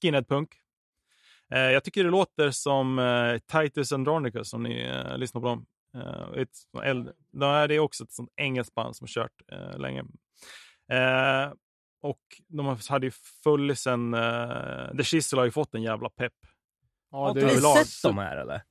skinhead-punk. 0.02 0.48
Eh, 1.50 1.58
jag 1.60 1.84
tycker 1.84 2.04
det 2.04 2.10
låter 2.10 2.50
som 2.50 2.98
eh, 2.98 3.38
Titus 3.38 3.92
Andronicus 3.92 4.54
om 4.54 4.62
ni 4.62 4.80
eh, 4.82 5.18
lyssnar 5.18 5.40
på 5.40 5.46
dem. 5.46 5.66
Eh, 5.96 6.40
ett, 6.42 6.82
äldre, 6.82 7.12
det 7.66 7.74
är 7.74 7.78
också 7.78 8.04
ett 8.04 8.12
sånt 8.12 8.30
engelskt 8.36 8.74
band 8.74 8.96
som 8.96 9.04
har 9.04 9.08
kört 9.08 9.42
eh, 9.52 9.78
länge. 9.78 10.00
Eh, 10.92 11.52
och 12.02 12.20
de 12.48 12.66
har- 12.66 12.90
hade 12.90 13.06
ju 13.06 13.12
funnits 13.44 13.86
en... 13.86 14.14
Eh, 14.14 14.96
The 14.96 15.04
Chisel 15.04 15.38
har 15.38 15.44
ju 15.46 15.50
fått 15.50 15.74
en 15.74 15.82
jävla 15.82 16.10
pepp. 16.10 16.32
Ja, 17.10 17.18
Har 17.18 17.36
överlag 17.38 17.76
sett 17.86 18.02
dem 18.02 18.18
här 18.18 18.36
eller? 18.36 18.62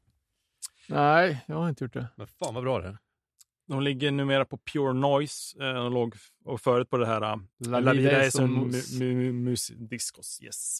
Nej, 0.89 1.43
jag 1.47 1.55
har 1.55 1.69
inte 1.69 1.83
gjort 1.83 1.93
det. 1.93 2.07
Men 2.15 2.27
fan 2.27 2.53
vad 2.53 2.63
bra 2.63 2.79
det 2.81 2.87
är. 2.87 2.97
De 3.67 3.81
ligger 3.81 4.11
numera 4.11 4.45
på 4.45 4.57
Pure 4.57 4.93
Noise. 4.93 5.63
Eh, 5.63 5.73
de 5.73 5.93
låg 5.93 6.15
och 6.45 6.61
förut 6.61 6.89
på 6.89 6.97
det 6.97 7.05
här 7.07 7.21
uh, 7.33 7.41
La 7.67 7.79
La 7.79 7.93
Vida 7.93 8.23
un 8.39 8.43
un 8.43 8.67
mus. 8.67 8.99
mu- 8.99 9.13
mu- 9.13 9.31
mus 9.31 9.67
discos. 9.67 10.39
Yes. 10.43 10.79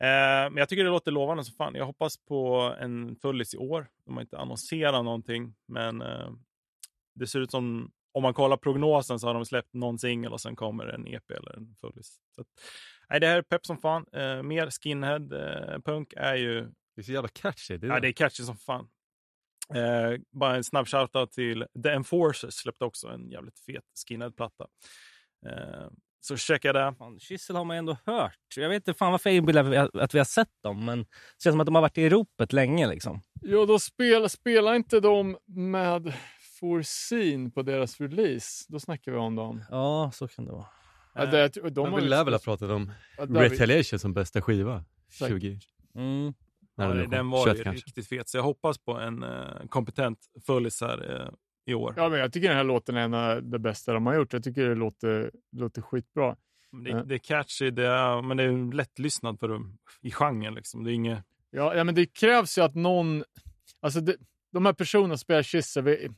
Eh, 0.00 0.06
men 0.50 0.56
jag 0.56 0.68
tycker 0.68 0.84
det 0.84 0.90
låter 0.90 1.10
lovande 1.10 1.44
som 1.44 1.54
fan. 1.54 1.74
Jag 1.74 1.86
hoppas 1.86 2.16
på 2.16 2.74
en 2.80 3.16
fullis 3.16 3.54
i 3.54 3.56
år. 3.56 3.86
De 4.04 4.14
har 4.14 4.20
inte 4.20 4.38
annonserat 4.38 5.04
någonting, 5.04 5.54
men 5.68 6.02
eh, 6.02 6.30
det 7.14 7.26
ser 7.26 7.40
ut 7.40 7.50
som 7.50 7.90
om 8.14 8.22
man 8.22 8.34
kollar 8.34 8.56
prognosen 8.56 9.18
så 9.18 9.26
har 9.26 9.34
de 9.34 9.44
släppt 9.46 9.74
någon 9.74 9.98
singel 9.98 10.32
och 10.32 10.40
sen 10.40 10.56
kommer 10.56 10.86
en 10.86 11.06
EP 11.06 11.30
eller 11.30 11.56
en 11.56 11.76
fullis. 11.80 12.20
Så 12.36 12.44
nej, 13.10 13.20
det 13.20 13.26
här 13.26 13.36
är 13.36 13.42
pepp 13.42 13.66
som 13.66 13.78
fan. 13.78 14.06
Eh, 14.12 14.42
mer 14.42 14.70
skinhead 14.70 15.16
eh, 15.32 15.78
punk 15.78 16.12
är 16.16 16.34
ju 16.34 16.60
Det 16.94 17.00
är 17.00 17.02
så 17.02 17.12
jävla 17.12 17.28
catchy. 17.28 17.76
Det 17.76 17.86
är 17.86 17.90
Ja, 17.90 18.00
det 18.00 18.08
är 18.08 18.12
catchy 18.12 18.44
som 18.44 18.56
fan. 18.56 18.88
Eh, 19.74 20.20
bara 20.32 20.56
en 20.56 20.64
snabb 20.64 20.88
shoutout 20.88 21.32
till 21.32 21.66
The 21.82 21.88
Enforcers 21.88 22.54
släppte 22.54 22.84
också 22.84 23.08
en 23.08 23.30
jävligt 23.30 23.58
fet 23.58 23.84
skinhead-platta. 24.08 24.66
Eh, 25.46 25.88
så 26.20 26.36
checka 26.36 26.72
det. 26.72 26.94
Fan, 26.98 27.18
Kissel 27.18 27.56
har 27.56 27.64
man 27.64 27.76
ju 27.76 27.78
ändå 27.78 27.96
hört. 28.06 28.38
Jag 28.56 28.68
vet 28.68 28.76
inte 28.76 28.94
fan 28.98 29.10
varför 29.12 29.30
jag 29.30 29.36
inbillar 29.36 29.90
att 29.98 30.14
vi 30.14 30.18
har 30.18 30.24
sett 30.24 30.48
dem, 30.62 30.84
men 30.84 30.98
det 30.98 31.06
känns 31.42 31.52
som 31.52 31.60
att 31.60 31.66
de 31.66 31.74
har 31.74 31.82
varit 31.82 31.98
i 31.98 32.08
ropet 32.08 32.52
länge. 32.52 32.86
Liksom. 32.88 33.22
Ja, 33.40 33.66
då 33.66 33.78
spelar, 33.78 34.28
spelar 34.28 34.74
inte 34.74 35.00
de 35.00 35.38
med 35.46 36.12
Foreseen 36.60 37.50
på 37.50 37.62
deras 37.62 38.00
release. 38.00 38.64
Då 38.68 38.80
snackar 38.80 39.12
vi 39.12 39.18
om 39.18 39.36
dem. 39.36 39.64
Ja, 39.70 40.10
så 40.14 40.28
kan 40.28 40.44
det 40.44 40.52
vara. 40.52 40.66
Ja, 41.14 41.26
det, 41.26 41.48
de 41.70 41.92
har 41.92 42.00
ju- 42.00 42.08
lär 42.08 42.24
väl 42.24 42.34
ha 42.34 42.38
pratat 42.40 42.70
om 42.70 42.92
Ja, 43.18 43.24
vi- 43.24 43.38
Retaliation 43.40 43.98
som 43.98 44.14
bästa 44.14 44.42
skiva. 44.42 44.84
Säkert. 45.18 45.28
20. 45.42 45.58
Mm. 45.94 46.34
När 46.76 46.96
Ja, 46.96 47.06
den, 47.06 47.30
var 47.30 47.44
21 47.44 47.58
ju 47.58 47.62
kanske. 47.64 47.86
riktigt 47.86 48.08
fet, 48.08 48.28
så 48.28 48.36
jag 48.38 48.42
hoppas 48.42 48.78
på 48.78 48.92
en 49.00 49.22
eh, 49.22 49.66
kompetent 49.68 50.18
fullis 50.46 50.80
här 50.80 51.20
eh, 51.20 51.28
i 51.66 51.74
år. 51.74 51.94
Ja, 51.96 52.08
men 52.08 52.18
jag 52.18 52.32
tycker 52.32 52.48
den 52.48 52.56
här 52.56 52.64
låten 52.64 52.96
är 52.96 53.00
en 53.00 53.14
av 53.14 53.42
det 53.42 53.58
bästa 53.58 53.92
de 53.92 54.06
har 54.06 54.14
gjort. 54.14 54.32
Jag 54.32 54.44
tycker 54.44 54.68
det 54.68 54.74
låter, 54.74 55.30
låter 55.56 55.82
skitbra. 55.82 56.36
Men 56.72 56.84
Det, 56.84 56.90
Ja. 56.90 57.02
det 57.02 57.14
är 57.14 57.18
catchy, 57.18 57.70
det 57.70 57.86
är, 57.86 58.22
men 58.22 58.36
det 58.36 58.42
är 58.42 58.72
lättlyssnat 58.74 59.40
för 59.40 59.48
dem 59.48 59.78
i 60.00 60.10
genren. 60.10 60.54
Liksom. 60.54 60.84
Det 60.84 60.92
är 60.92 60.94
inget... 60.94 61.24
Ja, 61.50 61.74
ja, 61.74 61.84
men 61.84 61.94
det 61.94 62.06
krävs 62.06 62.58
ju 62.58 62.62
att 62.62 62.74
någon... 62.74 63.24
Alltså 63.80 64.00
det, 64.00 64.16
de 64.52 64.66
här 64.66 64.72
personerna 64.72 65.16
spelar 65.16 65.42
Kisse. 65.42 65.82
Vi, 65.82 66.08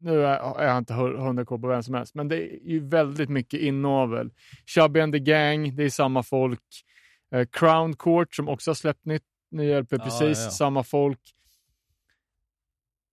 nu 0.00 0.24
är, 0.26 0.64
jag 0.64 0.78
inte 0.78 0.92
hu- 0.94 1.16
hundra 1.16 1.44
koll 1.44 1.60
på 1.60 1.68
vem 1.68 1.82
som 1.82 1.94
helst, 1.94 2.14
men 2.14 2.28
det 2.28 2.36
är 2.54 2.58
ju 2.70 2.88
väldigt 2.88 3.28
mycket 3.28 3.60
inavel. 3.60 4.30
Chubby 4.66 5.00
and 5.00 5.12
the 5.12 5.18
Gang, 5.18 5.76
det 5.76 5.84
är 5.84 5.90
samma 5.90 6.22
folk. 6.22 6.60
Eh, 7.34 7.46
Crown 7.52 7.96
Court 7.96 8.34
som 8.34 8.48
också 8.48 8.70
har 8.70 8.74
släppt 8.74 9.04
nytt, 9.04 9.22
ny 9.52 9.80
LP, 9.80 9.92
Ja, 9.92 9.98
precis 9.98 10.38
ja, 10.38 10.44
ja. 10.44 10.50
samma 10.50 10.84
folk. 10.84 11.20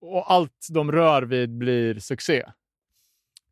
Och 0.00 0.32
allt 0.32 0.66
de 0.70 0.92
rör 0.92 1.22
vid 1.22 1.50
blir 1.50 1.98
succé. 1.98 2.42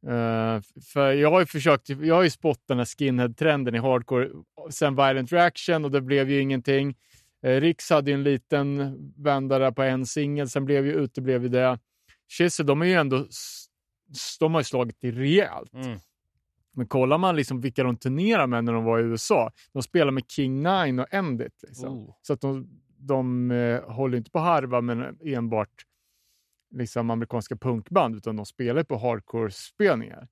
Eh, 0.07 0.61
för 0.93 1.13
jag 1.13 1.31
har 1.31 1.41
ju 1.41 1.47
försökt, 1.47 1.89
jag 1.89 2.15
har 2.15 2.23
ju 2.23 2.31
spottat 2.31 2.69
den 2.69 2.79
här 2.79 2.85
skinhead-trenden 2.85 3.75
i 3.75 3.79
hardcore 3.79 4.29
sen 4.71 4.97
Violent 4.97 5.33
Reaction 5.33 5.85
och 5.85 5.91
det 5.91 6.01
blev 6.01 6.31
ju 6.31 6.41
ingenting. 6.41 6.97
Eh, 7.43 7.61
Riks 7.61 7.91
hade 7.91 8.11
ju 8.11 8.15
en 8.15 8.23
liten 8.23 8.97
vända 9.17 9.59
där 9.59 9.71
på 9.71 9.83
en 9.83 10.07
singel, 10.07 10.49
sen 10.49 10.65
blev 10.65 10.87
ju 10.87 10.93
uteblev 10.93 11.43
ju 11.43 11.49
det. 11.49 11.79
Chisel, 12.29 12.67
de 12.67 12.83
är 12.83 12.87
ju 12.87 12.95
ändå, 12.95 13.27
de 14.41 14.55
har 14.55 14.61
ju 14.61 14.65
slagit 14.65 14.97
det 15.01 15.11
rejält. 15.11 15.75
Mm. 15.75 15.99
Men 16.73 16.87
kollar 16.87 17.19
man 17.19 17.37
liksom 17.37 17.61
vilka 17.61 17.83
de 17.83 17.97
turnerar 17.97 18.47
med 18.47 18.65
när 18.65 18.73
de 18.73 18.85
var 18.85 18.99
i 18.99 19.03
USA, 19.03 19.51
de 19.73 19.83
spelar 19.83 20.11
med 20.11 20.31
King 20.31 20.63
Nine 20.63 20.99
och 20.99 21.15
Endit. 21.15 21.63
Liksom. 21.63 21.99
Oh. 21.99 22.15
Så 22.23 22.33
att 22.33 22.41
de, 22.41 22.69
de 22.99 23.51
eh, 23.51 23.91
håller 23.91 24.19
inte 24.19 24.31
på 24.31 24.39
harva 24.39 24.81
med 24.81 25.19
enbart 25.25 25.85
liksom, 26.71 27.11
amerikanska 27.11 27.57
punkband, 27.57 28.17
utan 28.17 28.37
de 28.37 28.47
spelar 28.47 28.83
på 28.85 28.97
hardcore-spelningar. 28.99 30.29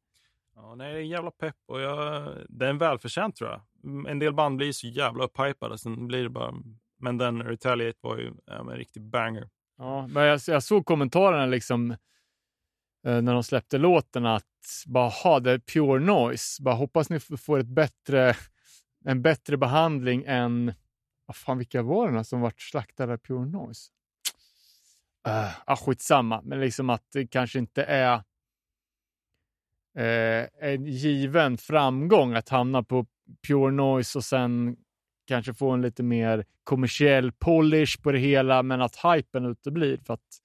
Ja, 0.55 0.75
nej, 0.75 0.93
det 0.93 0.99
är 0.99 1.03
en 1.03 1.09
jävla 1.09 1.31
pepp 1.31 1.57
och 1.67 1.81
jag, 1.81 2.33
det 2.49 2.67
är 2.67 2.71
en 2.71 2.79
välförtjänt 2.79 3.37
tror 3.37 3.51
jag. 3.51 3.61
Mm, 3.85 4.07
En 4.07 4.19
del 4.19 4.35
band 4.35 4.57
blir 4.57 4.73
så 4.73 4.87
jävla 4.87 5.25
upphypade, 5.25 5.79
sen 5.79 6.07
blir 6.07 6.23
det 6.23 6.31
bara... 6.31 6.55
Men 6.99 7.19
den 7.19 7.43
Retaliate 7.43 7.99
var 8.01 8.19
ju 8.19 8.33
ja, 8.47 8.63
men 8.63 8.73
en 8.73 8.79
riktig 8.79 9.03
banger. 9.03 9.49
Ja, 9.79 10.07
men 10.07 10.23
jag, 10.25 10.41
jag 10.47 10.63
såg 10.63 10.87
kommentarerna 10.87 11.47
liksom 11.47 11.97
Eh, 13.07 13.23
när 13.23 13.35
de 13.35 13.43
släppte 13.43 13.78
låten 13.78 14.27
att 14.27 14.45
bara, 14.87 15.09
ha 15.09 15.41
det 15.41 15.53
är 15.53 15.59
pure 15.59 16.01
noise. 16.01 16.62
Bara 16.62 16.74
hoppas 16.74 17.11
ni 17.11 17.20
får 17.20 17.59
ett 17.59 17.66
bättre, 17.66 18.37
en 19.05 19.23
bättre 19.23 19.57
behandling 19.57 20.24
än, 20.27 20.74
vad 21.27 21.37
fan 21.37 21.59
vilka 21.59 21.83
var 21.83 22.12
det 22.12 22.24
som 22.24 22.41
vart 22.41 22.61
slaktade 22.61 23.12
av 23.12 23.16
pure 23.16 23.47
noise? 23.47 23.91
Uh, 25.28 25.53
ah, 25.66 25.77
skitsamma, 25.77 26.43
men 26.45 26.61
liksom 26.61 26.91
att 26.91 27.03
det 27.12 27.27
kanske 27.27 27.59
inte 27.59 27.85
är 27.85 28.15
eh, 29.99 30.49
en 30.61 30.87
given 30.87 31.59
framgång 31.59 32.35
att 32.35 32.49
hamna 32.49 32.83
på 32.83 33.07
pure 33.47 33.73
noise 33.73 34.19
och 34.19 34.24
sen 34.24 34.77
kanske 35.27 35.55
få 35.55 35.70
en 35.70 35.83
lite 35.83 36.03
mer 36.03 36.45
kommersiell 36.65 37.33
polish 37.33 38.03
på 38.03 38.12
det 38.12 38.19
hela, 38.19 38.62
men 38.62 38.83
att 38.83 38.97
hypen 38.97 39.45
uteblir. 39.45 39.99
För 40.07 40.15
att 40.15 40.41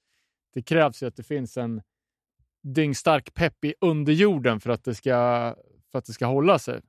det 0.53 0.61
krävs 0.61 1.03
ju 1.03 1.07
att 1.07 1.15
det 1.15 1.23
finns 1.23 1.57
en 1.57 1.81
dyngstark 2.61 3.33
pepp 3.33 3.65
i 3.65 3.73
underjorden 3.81 4.59
för 4.59 4.69
att 4.69 4.83
det 4.83 4.95
ska, 4.95 5.11
för 5.91 5.99
att 5.99 6.05
det 6.05 6.13
ska 6.13 6.25
hålla 6.25 6.59
sig. 6.59 6.81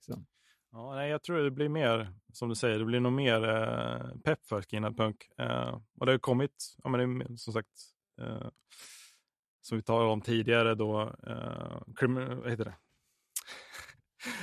Så. 0.00 0.24
Ja, 0.72 0.94
nej, 0.94 1.10
jag 1.10 1.22
tror 1.22 1.38
det 1.38 1.50
blir 1.50 1.68
mer, 1.68 2.12
som 2.32 2.48
du 2.48 2.54
säger, 2.54 2.78
det 2.78 2.84
blir 2.84 3.00
nog 3.00 3.12
mer 3.12 3.48
eh, 3.48 4.16
pepp 4.24 4.46
för 4.46 4.62
skinhead 4.62 4.92
punk. 4.92 5.16
Eh, 5.38 5.80
och 5.98 6.06
det 6.06 6.12
har 6.12 6.18
kommit, 6.18 6.76
ja, 6.82 6.90
men 6.90 7.18
det 7.18 7.24
är, 7.24 7.36
som 7.36 7.52
sagt, 7.52 7.68
eh, 8.20 8.48
som 9.62 9.76
vi 9.76 9.82
talade 9.82 10.10
om 10.10 10.20
tidigare 10.20 10.74
då, 10.74 11.14
eh, 11.26 11.78
krim, 11.96 12.14
vad 12.14 12.50
heter 12.50 12.64
det? 12.64 12.74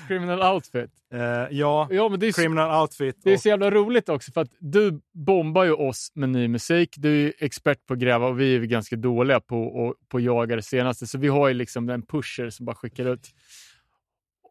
Criminal 0.07 0.53
Outfit. 0.53 0.91
Eh, 1.13 1.19
ja, 1.51 1.87
Ja, 1.91 2.09
men 2.09 2.19
det 2.19 2.27
är, 2.27 2.31
Criminal 2.31 2.81
Outfit. 2.81 3.17
det 3.23 3.33
är 3.33 3.37
så 3.37 3.49
jävla 3.49 3.71
roligt 3.71 4.09
också 4.09 4.31
för 4.31 4.41
att 4.41 4.51
du 4.59 5.01
bombar 5.13 5.63
ju 5.63 5.73
oss 5.73 6.11
med 6.15 6.29
ny 6.29 6.47
musik. 6.47 6.95
Du 6.97 7.09
är 7.09 7.19
ju 7.19 7.33
expert 7.39 7.85
på 7.85 7.93
att 7.93 7.99
gräva 7.99 8.27
och 8.27 8.39
vi 8.39 8.55
är 8.55 8.59
ju 8.59 8.67
ganska 8.67 8.95
dåliga 8.95 9.39
på 9.39 9.89
att 9.89 10.09
på 10.09 10.19
jaga 10.19 10.55
det 10.55 10.61
senaste. 10.61 11.07
Så 11.07 11.17
vi 11.17 11.27
har 11.27 11.47
ju 11.47 11.53
liksom 11.53 11.89
en 11.89 12.01
pusher 12.01 12.49
som 12.49 12.65
bara 12.65 12.75
skickar 12.75 13.13
ut. 13.13 13.29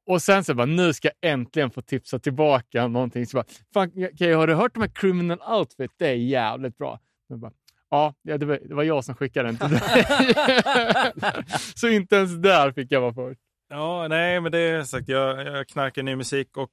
Och 0.06 0.22
sen 0.22 0.44
så 0.44 0.54
bara, 0.54 0.66
nu 0.66 0.92
ska 0.92 1.08
jag 1.08 1.32
äntligen 1.32 1.70
få 1.70 1.82
tipsa 1.82 2.18
tillbaka 2.18 2.88
någonting. 2.88 3.26
Så 3.26 3.36
bara, 3.36 3.44
Fan, 3.74 3.90
okay, 4.14 4.32
har 4.32 4.46
du 4.46 4.54
hört 4.54 4.74
de 4.74 4.80
här 4.80 4.90
Criminal 4.94 5.58
Outfit? 5.58 5.90
Det 5.96 6.08
är 6.08 6.14
jävligt 6.14 6.78
bra. 6.78 7.00
Bara, 7.28 7.52
ja, 7.90 8.14
ja 8.22 8.38
det, 8.38 8.46
var, 8.46 8.58
det 8.64 8.74
var 8.74 8.82
jag 8.82 9.04
som 9.04 9.14
skickade 9.14 9.48
den 9.48 9.56
till 9.58 9.68
dig. 9.68 10.04
så 11.74 11.88
inte 11.88 12.16
ens 12.16 12.42
där 12.42 12.72
fick 12.72 12.92
jag 12.92 13.00
vara 13.00 13.14
först. 13.14 13.40
Ja, 13.72 14.08
nej, 14.08 14.40
men 14.40 14.52
det 14.52 14.58
är 14.58 14.82
sagt, 14.84 15.08
jag, 15.08 15.46
jag 15.46 15.68
knarkar 15.68 16.02
ny 16.02 16.16
musik 16.16 16.56
och 16.56 16.70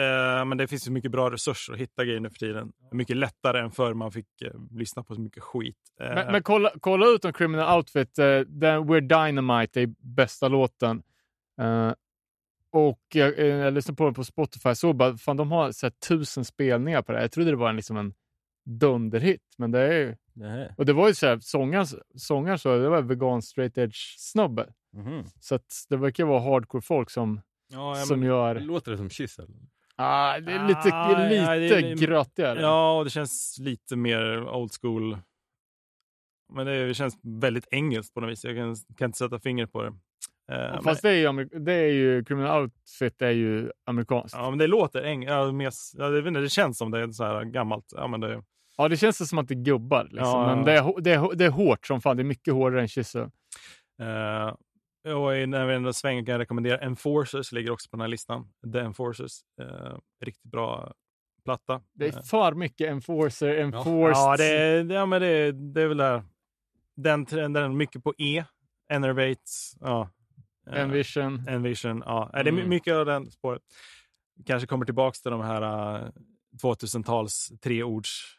eh, 0.00 0.44
men 0.44 0.58
det 0.58 0.66
finns 0.68 0.86
ju 0.86 0.90
mycket 0.92 1.10
bra 1.10 1.30
resurser 1.30 1.72
att 1.72 1.78
hitta 1.78 2.04
grejer 2.04 2.20
nu 2.20 2.30
för 2.30 2.38
tiden. 2.38 2.72
Mycket 2.92 3.16
lättare 3.16 3.60
än 3.60 3.70
förr 3.70 3.94
man 3.94 4.12
fick 4.12 4.42
eh, 4.42 4.50
lyssna 4.70 5.02
på 5.02 5.14
så 5.14 5.20
mycket 5.20 5.42
skit. 5.42 5.76
Eh, 6.00 6.14
Men, 6.14 6.32
men 6.32 6.42
kolla, 6.42 6.70
kolla 6.80 7.06
ut 7.06 7.24
om 7.24 7.32
Criminal 7.32 7.76
Outfit. 7.76 8.18
eh, 8.18 8.40
den 8.40 8.84
We're 8.84 9.26
Dynamite 9.26 9.80
är 9.80 9.88
bästa 9.98 10.48
låten. 10.48 11.02
Eh, 11.60 11.92
och 12.72 13.16
eh, 13.16 13.20
jag, 13.20 13.38
jag 13.66 13.74
lyssnade 13.74 13.96
på 13.96 14.04
den 14.04 14.14
på 14.14 14.24
Spotify 14.24 14.74
så 14.74 14.92
bara, 14.92 15.16
fan 15.16 15.36
de 15.36 15.52
har 15.52 15.72
så 15.72 15.86
här, 15.86 15.90
tusen 16.08 16.44
spelningar 16.44 17.02
på 17.02 17.12
det. 17.12 17.20
Jag 17.20 17.32
trodde 17.32 17.50
det 17.50 17.56
var 17.56 17.70
en, 17.70 17.76
liksom 17.76 17.96
en 17.96 18.14
dunderhit. 18.64 19.42
Men 19.58 19.70
det 19.70 19.80
är 19.80 19.92
ju, 19.92 20.16
och 20.76 20.86
det 20.86 20.92
var 20.92 21.08
ju 21.08 21.14
så 21.14 21.26
här, 21.26 21.38
sångaren, 21.42 21.86
sångaren 22.14 22.58
så, 22.58 22.78
det 22.78 22.88
var 22.88 23.02
vegan 23.02 23.42
straight 23.42 23.78
edge 23.78 24.14
snubbe. 24.18 24.72
Mhm. 24.92 25.24
Så 25.40 25.54
att 25.54 25.84
det 25.88 25.96
verkar 25.96 26.24
vara 26.24 26.40
hardcore 26.40 26.82
folk 26.82 27.10
som, 27.10 27.40
ja, 27.72 27.98
ja, 27.98 28.04
som 28.04 28.20
men, 28.20 28.28
gör... 28.28 28.60
Låter 28.60 28.90
det 28.90 28.96
som 28.98 29.10
eller? 29.38 29.56
Ah, 29.96 30.40
det 30.40 30.52
är 30.52 30.68
lite, 30.68 30.90
Ah, 30.92 31.22
lite 31.28 31.34
ja, 31.34 31.54
det 31.54 31.68
är- 31.90 31.96
grötigare. 31.96 32.60
ja, 32.60 32.98
och 32.98 33.04
det 33.04 33.10
känns 33.10 33.56
lite 33.60 33.96
mer 33.96 34.48
old 34.48 34.70
school. 34.80 35.18
Men 36.52 36.66
det, 36.66 36.86
det 36.86 36.94
känns 36.94 37.18
väldigt 37.22 37.66
engelskt 37.70 38.14
på 38.14 38.20
något 38.20 38.30
vis. 38.30 38.44
Jag 38.44 38.56
kan, 38.56 38.76
kan 38.96 39.06
inte 39.08 39.18
sätta 39.18 39.38
fingret 39.38 39.72
på 39.72 39.82
det. 39.82 39.92
Eh, 40.50 40.80
Fast 40.82 41.02
det 41.02 41.10
är, 41.10 41.14
ju, 41.32 41.44
det 41.44 41.72
är 41.72 41.92
ju, 41.92 42.24
Criminal 42.24 42.62
Outfit 42.62 43.22
är 43.22 43.30
ju 43.30 43.70
amerikanskt. 43.86 44.36
ja, 44.38 44.50
men 44.50 44.58
det 44.58 44.66
låter 44.66 45.02
eng 45.02 45.22
ja, 45.22 45.52
mer, 45.52 45.70
ja, 45.98 46.08
det, 46.08 46.20
vet 46.20 46.28
inte, 46.28 46.40
det 46.40 46.48
känns 46.48 46.78
som 46.78 46.90
det 46.90 47.00
är 47.00 47.08
så 47.12 47.24
här 47.24 47.44
gammalt. 47.44 47.92
Ja, 47.96 48.06
men 48.06 48.20
det, 48.20 48.42
Ja, 48.76 48.88
det 48.88 48.96
känns 48.96 49.28
som 49.28 49.38
att 49.38 49.48
det 49.48 49.54
är 49.54 49.64
gubbar. 49.64 50.04
Liksom. 50.04 50.18
Ja, 50.26 50.46
Men 50.46 50.58
ja. 50.58 50.64
det 50.64 50.72
är, 50.72 51.00
det, 51.00 51.10
är, 51.12 51.34
det 51.36 51.44
är 51.44 51.50
hårt 51.50 51.86
som 51.86 52.00
fan. 52.00 52.16
Det 52.16 52.22
är 52.22 52.24
mycket 52.24 52.54
hårdare 52.54 52.80
än 52.80 52.88
Kysse. 52.88 53.30
Eh, 54.02 55.14
och 55.14 55.36
i- 55.36 55.46
när 55.46 55.66
vi 55.66 55.74
ändå 55.74 55.92
svänger 55.92 56.24
kan 56.24 56.32
jag 56.32 56.38
rekommendera 56.40 56.78
Enforcers, 56.78 57.52
ligger 57.52 57.70
också 57.70 57.88
på 57.90 57.96
den 57.96 58.00
här 58.00 58.08
listan. 58.08 58.48
The 58.72 58.78
Enforcers, 58.78 59.32
eh, 59.60 59.96
riktigt 60.24 60.50
bra 60.50 60.92
platta. 61.44 61.80
Det 61.94 62.06
Eh, 62.06 62.16
är 62.16 62.22
för 62.22 62.52
mycket 62.52 62.88
enforcer, 62.90 63.56
enforced. 63.58 64.16
ja, 64.16 64.36
det 64.36 64.44
är, 64.58 64.84
ja, 64.92 65.06
men 65.06 65.20
det, 65.22 65.52
det 65.52 65.82
är 65.82 65.86
väl 65.86 65.96
där. 65.96 66.22
Den 66.96 67.26
trenden, 67.26 67.76
mycket 67.76 68.02
på 68.04 68.14
E, 68.18 68.44
Enervate, 68.92 69.40
ja. 69.80 70.08
Eh, 70.66 70.80
Envision. 70.80 71.48
Envision, 71.48 72.02
ja. 72.06 72.30
Eh, 72.34 72.44
Det 72.44 72.50
är 72.50 72.52
my- 72.52 72.58
Mm. 72.60 72.70
mycket 72.70 72.94
av 72.94 73.06
den 73.06 73.30
spåret. 73.30 73.62
Kanske 74.46 74.66
kommer 74.66 74.84
tillbaka 74.84 75.14
till 75.22 75.30
de 75.30 75.40
här 75.40 75.62
eh, 76.02 76.08
2000-tals 76.62 77.52
treords 77.60 78.36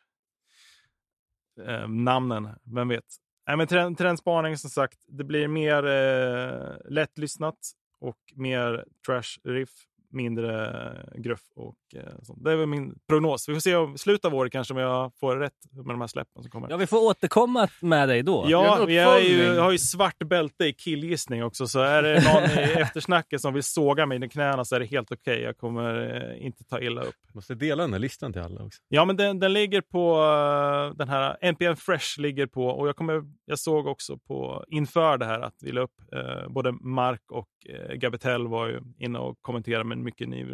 eh, 1.68 1.88
namnen, 1.88 2.50
vem 2.64 2.88
vet. 2.88 3.06
Nej, 3.48 3.58
men 3.58 3.68
trend, 3.68 3.98
trendspaning 3.98 4.58
som 4.58 4.70
sagt, 4.70 4.98
det 5.08 5.24
blir 5.24 5.48
mer 5.48 5.86
eh, 5.86 6.76
lättlyssnat 6.92 7.58
och 8.00 8.18
mer 8.36 8.86
trash 9.06 9.40
riff, 9.44 9.70
mindre 10.12 10.72
gruff 11.16 11.44
och 11.56 11.76
eh, 11.96 12.02
sånt. 12.24 12.44
Det 12.44 12.52
är 12.52 12.56
väl 12.56 12.68
min 12.68 12.96
prognos. 13.08 13.50
Vi 13.50 13.54
får 13.54 13.62
se 13.62 13.76
om 13.76 13.98
slutet 13.98 14.26
av 14.26 14.36
året 14.36 14.52
kanske 14.52 14.74
om 14.74 14.80
jag 14.80 15.12
får 15.20 15.38
rätt 15.38 15.54
med 15.72 15.86
de 15.86 16.02
här 16.02 16.08
släppen 16.08 16.44
som 16.44 16.52
kommer. 16.52 16.70
Ja, 16.70 16.78
vi 16.78 16.88
får 16.88 16.98
återkomma 16.98 17.68
med 17.82 18.10
dig 18.10 18.24
då. 18.24 18.46
Ja, 18.48 18.90
är 18.90 19.20
ju, 19.20 19.44
jag 19.44 19.64
har 19.64 19.72
ju 19.72 19.78
svart 19.78 20.18
bälte 20.20 20.66
i 20.66 20.74
killgissning 20.74 21.44
också, 21.44 21.68
så 21.68 21.80
är 21.80 22.04
det 22.04 22.34
någon 22.34 22.44
i 22.44 22.72
eftersnacket 22.82 23.42
som 23.42 23.54
vill 23.54 23.64
såga 23.64 24.06
mig 24.06 24.26
i 24.26 24.30
knäna 24.30 24.66
så 24.66 24.76
är 24.76 24.80
det 24.80 24.86
helt 24.86 25.12
okej. 25.12 25.42
Jag 25.42 25.58
kommer 25.58 26.16
eh, 26.36 26.46
inte 26.46 26.64
ta 26.64 26.80
illa 26.80 27.02
upp. 27.02 27.16
Måste 27.34 27.56
dela 27.56 27.84
den 27.84 27.94
här 27.94 28.00
listan 28.00 28.34
till 28.34 28.42
alla 28.42 28.64
också. 28.64 28.82
Ja, 28.88 29.06
men 29.06 29.18
den, 29.18 29.40
den 29.40 29.54
ligger 29.54 29.82
på 29.82 30.16
eh, 30.16 30.98
den 30.98 31.10
här 31.10 31.38
NPM 31.42 31.76
Fresh 31.76 32.20
ligger 32.20 32.48
på 32.48 32.68
och 32.68 32.88
jag, 32.88 32.96
kommer, 32.96 33.24
jag 33.46 33.60
såg 33.60 33.88
också 33.88 34.18
på 34.18 34.66
inför 34.68 35.18
det 35.18 35.26
här 35.26 35.40
att 35.40 35.56
vi 35.62 35.72
la 35.72 35.82
upp 35.82 36.02
eh, 36.16 36.50
både 36.50 36.72
Mark 36.72 37.32
och 37.32 37.48
eh, 37.66 37.94
Gabetel 37.94 38.48
var 38.48 38.68
ju 38.68 38.82
inne 38.98 39.20
och 39.20 39.42
kommenterade 39.42 39.84
med 39.84 39.98
mycket 39.98 40.30
ny. 40.30 40.46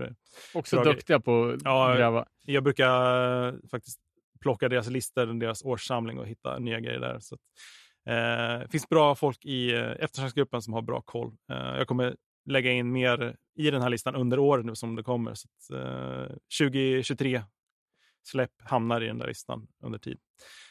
Också 0.53 0.75
bra 0.75 0.83
duktiga 0.93 1.19
på 1.19 1.49
att 1.49 1.61
Ja, 1.63 1.95
gräva. 1.95 2.25
Jag 2.45 2.63
brukar 2.63 3.47
eh, 3.47 3.53
faktiskt 3.71 3.99
plocka 4.41 4.69
deras 4.69 4.89
listor, 4.89 5.25
deras 5.39 5.61
årssamling 5.63 6.19
och 6.19 6.27
hitta 6.27 6.59
nya 6.59 6.79
grejer 6.79 6.99
där. 6.99 7.19
Så 7.19 7.35
att, 7.35 7.41
eh, 8.09 8.59
det 8.59 8.67
finns 8.71 8.89
bra 8.89 9.15
folk 9.15 9.45
i 9.45 9.73
eh, 9.73 9.91
eftersnacksgruppen 9.99 10.61
som 10.61 10.73
har 10.73 10.81
bra 10.81 11.01
koll. 11.01 11.31
Eh, 11.51 11.77
jag 11.77 11.87
kommer 11.87 12.15
lägga 12.49 12.71
in 12.71 12.91
mer 12.91 13.35
i 13.55 13.71
den 13.71 13.81
här 13.81 13.89
listan 13.89 14.15
under 14.15 14.39
året 14.39 14.65
nu 14.65 14.75
som 14.75 14.95
det 14.95 15.03
kommer. 15.03 15.33
Så 15.33 15.47
att, 15.47 15.79
eh, 15.81 16.35
2023 16.59 17.43
släpp 18.23 18.51
hamnar 18.63 19.01
i 19.03 19.07
den 19.07 19.17
där 19.17 19.27
listan 19.27 19.67
under 19.83 19.99
tid. 19.99 20.17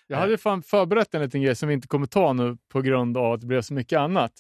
Jag 0.07 0.19
hade 0.19 0.39
fan 0.39 0.63
förberett 0.63 1.15
en 1.15 1.23
liten 1.23 1.43
grej 1.43 1.55
som 1.57 1.69
vi 1.69 1.75
inte 1.75 1.89
kommer 1.89 2.07
ta 2.07 2.33
nu 2.33 2.57
på 2.69 2.81
grund 2.81 3.17
av 3.17 3.33
att 3.33 3.41
det 3.41 3.47
blev 3.47 3.63
så 3.63 3.75
mycket 3.75 3.99
annat. 3.99 4.33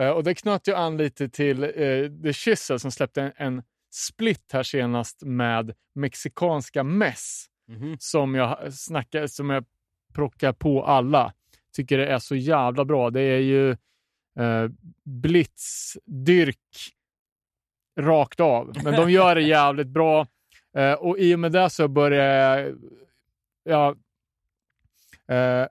Eh, 0.00 0.10
och 0.10 0.24
det 0.24 0.34
knöt 0.34 0.68
ju 0.68 0.74
an 0.74 0.96
lite 0.96 1.28
till 1.28 1.64
uh, 1.64 2.22
The 2.22 2.32
Chisel 2.32 2.80
som 2.80 2.90
släppte 2.90 3.22
en, 3.22 3.32
en 3.36 3.62
split 3.90 4.52
här 4.52 4.62
senast 4.62 5.22
med 5.22 5.74
mexikanska 5.94 6.82
Mess 6.84 7.48
Mhm. 7.68 7.96
som 7.98 8.34
jag 8.34 8.72
snackar, 8.72 9.26
som 9.26 9.50
jag 9.50 9.64
plockar 10.14 10.52
på 10.52 10.84
alla. 10.84 11.32
Tycker 11.72 11.98
det 11.98 12.06
är 12.06 12.18
så 12.18 12.34
jävla 12.36 12.84
bra. 12.84 13.10
Det 13.10 13.20
är 13.20 13.38
ju 13.38 13.70
uh, 14.40 14.70
blitzdyrk 15.04 16.58
rakt 18.00 18.40
av. 18.40 18.72
Men 18.84 18.94
de 18.94 19.10
gör 19.10 19.34
det 19.34 19.42
jävligt 19.42 19.88
bra. 19.88 20.26
Eh, 20.76 20.92
och 20.92 21.18
i 21.18 21.34
och 21.34 21.38
med 21.38 21.52
det 21.52 21.70
så 21.70 21.88
börjar 21.88 22.58
jag 22.58 22.78
ja, 23.64 23.96
eh, 25.34 25.66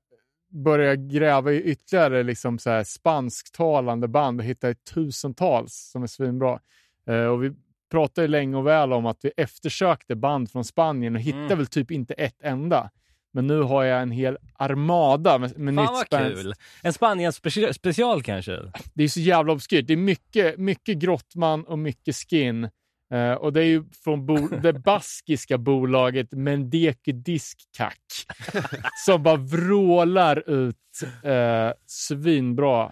börja 0.51 0.95
gräva 0.95 1.51
i 1.51 1.61
ytterligare 1.61 2.23
liksom 2.23 2.59
så 2.59 2.69
här 2.69 2.83
spansktalande 2.83 4.07
band 4.07 4.39
och 4.39 4.45
hitta 4.45 4.73
tusentals 4.73 5.89
som 5.91 6.03
är 6.03 6.07
svinbra. 6.07 6.59
Eh, 7.07 7.25
och 7.25 7.43
vi 7.43 7.51
pratade 7.91 8.27
länge 8.27 8.57
och 8.57 8.67
väl 8.67 8.93
om 8.93 9.05
att 9.05 9.17
vi 9.21 9.31
eftersökte 9.37 10.15
band 10.15 10.51
från 10.51 10.65
Spanien 10.65 11.15
och 11.15 11.21
hittade 11.21 11.43
Mm. 11.45 11.57
väl 11.57 11.67
typ 11.67 11.91
inte 11.91 12.13
ett 12.13 12.41
enda. 12.43 12.89
Men 13.33 13.47
nu 13.47 13.61
har 13.61 13.83
jag 13.83 14.01
en 14.01 14.11
hel 14.11 14.37
armada 14.53 15.37
med, 15.37 15.57
med 15.59 15.75
Fan 15.75 15.83
nytt 15.99 16.07
vad 16.11 16.33
kul. 16.35 16.53
En 16.83 16.93
Spanien 16.93 17.31
speci- 17.31 17.73
special 17.73 18.23
kanske? 18.23 18.59
Det 18.93 19.03
är 19.03 19.07
så 19.07 19.19
jävla 19.19 19.53
obskyrt. 19.53 19.87
Det 19.87 19.93
är 19.93 19.97
mycket, 19.97 20.57
mycket 20.57 20.97
grottman 20.97 21.63
och 21.63 21.79
mycket 21.79 22.15
skin. 22.15 22.69
Eh, 23.11 23.33
och 23.33 23.53
det 23.53 23.61
är 23.61 23.65
ju 23.65 23.83
från 24.03 24.25
bo- 24.25 24.47
det 24.47 24.73
baskiska 24.73 25.57
bolaget 25.57 26.31
Mendeke 26.31 27.11
Diskkack 27.11 28.03
som 29.05 29.23
bara 29.23 29.35
vrålar 29.37 30.49
ut 30.49 30.77
eh, 31.23 31.71
svinbra 31.85 32.91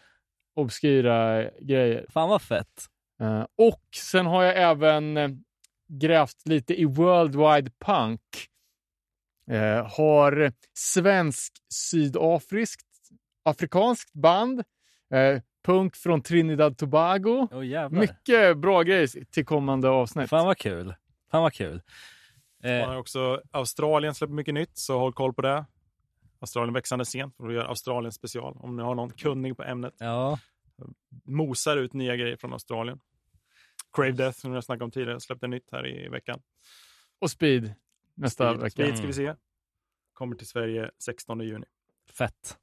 obskyra 0.55 1.43
grejer. 1.59 2.05
Fan 2.09 2.29
vad 2.29 2.41
fett. 2.41 2.85
Eh, 3.21 3.45
och 3.57 3.83
sen 3.95 4.25
har 4.25 4.43
jag 4.43 4.57
även 4.71 5.17
grävt 5.87 6.37
lite 6.45 6.81
i 6.81 6.85
Worldwide 6.85 7.71
Punk. 7.85 8.21
Har 9.85 10.51
svensk 10.77 11.53
sydafriskt 11.73 12.87
afrikanskt 13.43 14.13
band. 14.13 14.63
Punk 15.63 15.95
från 15.95 16.21
Trinidad 16.21 16.77
Tobago. 16.77 17.63
Jävlar. 17.63 17.99
Mycket 17.99 18.57
bra 18.57 18.83
grejer 18.83 19.07
till 19.25 19.45
kommande 19.45 19.89
avsnitt. 19.89 20.29
Fan 20.29 20.45
vad 20.45 20.57
kul. 20.57 20.95
Fan 21.31 21.41
vad 21.43 21.53
kul. 21.53 21.81
Man 22.63 22.71
Eh, 22.71 22.87
har 22.87 22.95
också 22.95 23.41
Australien 23.51 24.15
släpper 24.15 24.33
mycket 24.33 24.53
nytt, 24.53 24.77
så 24.77 24.99
håll 24.99 25.13
koll 25.13 25.33
på 25.33 25.41
det. 25.41 25.65
Australien 26.39 26.73
växande 26.73 27.05
sent, 27.05 27.35
och 27.37 27.49
vi 27.49 27.53
gör 27.53 27.65
Australien 27.65 28.11
special. 28.11 28.57
Om 28.59 28.75
ni 28.75 28.83
har 28.83 28.95
någon 28.95 29.09
kunnig 29.09 29.57
på 29.57 29.63
ämnet. 29.63 29.93
ja. 29.99 30.39
Mosar 31.25 31.77
ut 31.77 31.93
nya 31.93 32.15
grejer 32.15 32.37
från 32.37 32.53
Australien. 32.53 32.99
Crave 33.93 34.11
Death, 34.11 34.39
som 34.39 34.53
jag 34.53 34.63
snackade 34.63 34.83
om 34.85 34.91
tidigare, 34.91 35.19
släppte 35.19 35.47
nytt 35.47 35.69
här 35.71 35.87
i 35.87 36.09
veckan. 36.09 36.41
Och 37.19 37.31
Speed 37.31 37.73
nästa 38.15 38.49
Speed, 38.49 38.61
vecka. 38.63 38.71
Speed 38.83 38.97
ska 38.97 39.07
vi 39.07 39.13
se. 39.13 39.33
Kommer 40.13 40.35
till 40.35 40.47
Sverige 40.47 40.91
16 41.03 41.39
juni. 41.39 41.65
Fett. 42.17 42.57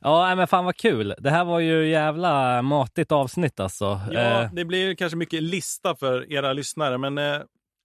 Ja, 0.00 0.34
men 0.34 0.46
fan 0.48 0.64
vad 0.64 0.76
kul. 0.76 1.14
Det 1.18 1.30
här 1.30 1.44
var 1.44 1.60
ju 1.60 1.88
jävla 1.88 2.62
matigt 2.62 3.12
avsnitt 3.12 3.60
alltså. 3.60 4.00
Ja, 4.10 4.20
Eh, 4.42 4.52
det 4.52 4.64
blir 4.64 4.94
kanske 4.94 5.16
mycket 5.16 5.42
lista 5.42 5.96
för 5.96 6.32
era 6.32 6.52
lyssnare, 6.52 6.98
men 6.98 7.18
eh, 7.18 7.24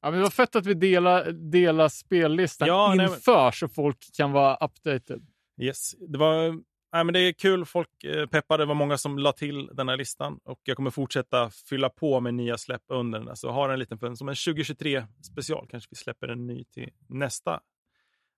Ja, 0.01 0.11
men 0.11 0.13
det 0.13 0.21
var 0.23 0.29
fett 0.29 0.55
att 0.55 0.65
vi 0.65 0.73
delar, 0.73 1.31
delar 1.31 1.89
spellistan 1.89 2.67
Ja, 2.67 2.87
nej, 2.87 2.97
men- 2.97 3.15
inför 3.15 3.51
så 3.51 3.67
folk 3.67 3.97
kan 4.17 4.31
vara 4.31 4.55
updated. 4.55 5.21
yes. 5.61 5.91
Det 6.09 6.17
var, 6.17 6.49
nej, 6.93 7.03
men 7.03 7.13
det 7.13 7.19
är 7.19 7.33
kul. 7.33 7.65
Folk 7.65 8.03
eh, 8.03 8.25
peppade. 8.27 8.63
Det 8.63 8.67
var 8.67 8.75
många 8.75 8.97
som 8.97 9.17
la 9.19 9.31
till 9.31 9.67
den 9.73 9.89
här 9.89 9.97
listan. 9.97 10.39
Och 10.45 10.59
jag 10.63 10.77
kommer 10.77 10.91
fortsätta 10.91 11.49
fylla 11.69 11.89
på 11.89 12.19
med 12.19 12.33
nya 12.33 12.57
släpp 12.57 12.81
under 12.87 13.19
den. 13.19 13.35
Så 13.35 13.49
har 13.51 13.69
en 13.69 13.79
liten 13.79 13.97
för, 13.97 14.15
som 14.15 14.29
en 14.29 14.35
2023 14.35 15.03
special. 15.31 15.67
Kanske 15.69 15.87
vi 15.91 15.95
släpper 15.95 16.27
en 16.27 16.47
ny 16.47 16.63
till 16.63 16.89
nästa, 17.09 17.59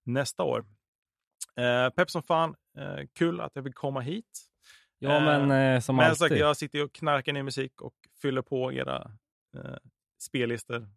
nästa 0.06 0.44
år. 0.44 0.66
Eh, 1.60 1.90
pepp 1.90 2.10
som 2.12 2.24
fan. 2.24 2.56
Eh, 2.78 3.06
kul 3.14 3.42
att 3.42 3.52
jag 3.56 3.64
fick 3.64 3.76
komma 3.76 4.00
hit. 4.00 4.40
Ja, 5.00 5.16
Eh, 5.18 5.24
men 5.24 5.52
eh, 5.76 5.80
som 5.80 5.96
Men 5.96 6.06
alltid. 6.06 6.18
sagt, 6.18 6.38
jag 6.38 6.58
sitter 6.58 6.84
och 6.84 6.94
knarkar 6.94 7.34
ner 7.34 7.44
musik 7.44 7.82
och 7.82 7.94
fyller 8.22 8.42
på 8.42 8.74
era 8.74 9.12
eh, 9.58 9.78
spellistor 10.22 10.88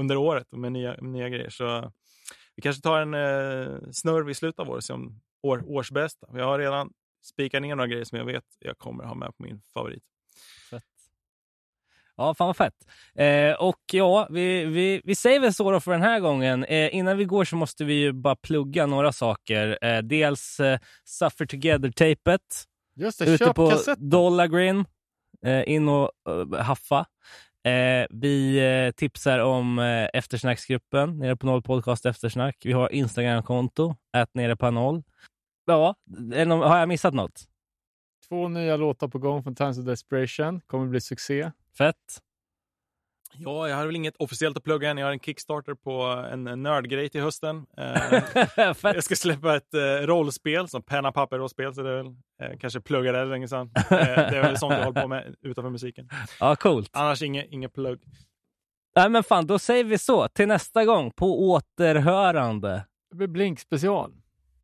under 0.00 0.16
året 0.16 0.52
med 0.52 0.72
nya, 0.72 0.94
nya 0.94 1.28
grejer. 1.28 1.50
Så 1.50 1.92
vi 2.56 2.62
kanske 2.62 2.82
tar 2.82 3.00
en 3.00 3.14
eh, 3.14 3.78
snurr 3.92 4.30
i 4.30 4.34
slutet 4.34 4.58
av 4.60 4.70
året 4.70 4.84
som 4.84 5.20
år, 5.42 5.62
årsbästa. 5.66 6.26
Jag 6.32 6.44
har 6.44 6.58
redan 6.58 6.92
spikat 7.24 7.62
ner 7.62 7.74
några 7.76 7.88
grejer 7.88 8.04
som 8.04 8.18
jag 8.18 8.24
vet 8.24 8.44
jag 8.58 8.78
kommer 8.78 9.04
ha 9.04 9.14
med 9.14 9.36
på 9.36 9.42
min 9.42 9.62
favorit. 9.74 10.04
Ja, 12.16 12.34
fan 12.34 12.46
vad 12.46 12.56
fett. 12.56 12.74
Eh, 13.14 13.52
och 13.52 13.80
ja, 13.92 14.26
vi, 14.30 14.64
vi, 14.64 15.00
vi 15.04 15.14
säger 15.14 15.40
väl 15.40 15.54
så 15.54 15.70
då 15.70 15.80
för 15.80 15.92
den 15.92 16.02
här 16.02 16.20
gången. 16.20 16.64
Eh, 16.64 16.94
innan 16.96 17.16
vi 17.16 17.24
går 17.24 17.44
så 17.44 17.56
måste 17.56 17.84
vi 17.84 17.94
ju 17.94 18.12
bara 18.12 18.36
plugga 18.36 18.86
några 18.86 19.12
saker. 19.12 19.78
Eh, 19.82 19.98
dels 19.98 20.60
eh, 20.60 20.78
Suffer 21.04 21.46
Together-tejpet 21.46 22.40
Just 22.96 23.18
det, 23.18 23.24
ute 23.24 23.52
på 23.52 23.70
kassett. 23.70 23.98
Dollargrin. 23.98 24.84
Eh, 25.46 25.68
in 25.68 25.88
och 25.88 26.10
eh, 26.28 26.60
haffa. 26.60 27.06
Vi 28.10 28.92
tipsar 28.96 29.38
om 29.38 29.78
eftersnacksgruppen 30.12 31.18
nere 31.18 31.36
på 31.36 31.46
Noll 31.46 31.62
Podcast 31.62 32.06
Eftersnack. 32.06 32.56
Vi 32.64 32.72
har 32.72 32.92
Instagram-konto, 32.92 33.96
ät 34.16 34.34
nere 34.34 34.56
på 34.56 34.70
noll. 34.70 35.02
Ja, 35.66 35.94
har 36.46 36.78
jag 36.78 36.88
missat 36.88 37.14
något? 37.14 37.44
Två 38.28 38.48
nya 38.48 38.76
låtar 38.76 39.08
på 39.08 39.18
gång 39.18 39.42
från 39.42 39.54
Times 39.54 39.78
of 39.78 39.84
Desperation. 39.84 40.60
Kommer 40.60 40.86
bli 40.86 41.00
succé. 41.00 41.50
Fett. 41.78 42.22
Ja, 43.34 43.68
jag 43.68 43.76
har 43.76 43.86
väl 43.86 43.96
inget 43.96 44.16
officiellt 44.16 44.56
att 44.56 44.64
plugga 44.64 44.90
än. 44.90 44.98
Jag 44.98 45.06
har 45.06 45.12
en 45.12 45.20
Kickstarter 45.20 45.74
på 45.74 46.02
en, 46.02 46.62
nördgrej 46.62 47.08
till 47.08 47.20
hösten. 47.20 47.66
Eh, 47.76 48.74
Fett. 48.74 48.94
jag 48.94 49.04
ska 49.04 49.16
släppa 49.16 49.56
ett 49.56 49.74
eh, 49.74 49.80
rollspel, 49.80 50.68
som 50.68 50.82
penna 50.82 51.12
papper 51.12 51.38
rollspel, 51.38 51.74
så 51.74 51.82
det 51.82 51.90
är 51.90 51.96
väl, 51.96 52.06
eh, 52.42 52.58
kanske 52.60 52.80
pluggade 52.80 53.18
det 53.18 53.24
länge 53.24 53.48
sedan. 53.48 53.70
Det 53.88 53.96
är 53.96 54.42
väl 54.42 54.58
sånt 54.58 54.74
jag 54.74 54.84
håller 54.84 55.02
på 55.02 55.08
med 55.08 55.34
utanför 55.40 55.70
musiken. 55.70 56.08
Ja, 56.40 56.56
coolt. 56.56 56.90
Annars 56.92 57.22
inget, 57.22 57.46
inget 57.50 57.74
plugg. 57.74 58.00
Nej, 58.96 59.08
men 59.08 59.22
fan, 59.22 59.46
då 59.46 59.58
säger 59.58 59.84
vi 59.84 59.98
så. 59.98 60.28
Till 60.28 60.48
nästa 60.48 60.84
gång, 60.84 61.10
på 61.10 61.50
återhörande. 61.50 62.86
Det 63.10 63.16
blir 63.16 63.28
Blink 63.28 63.60
special. 63.60 64.12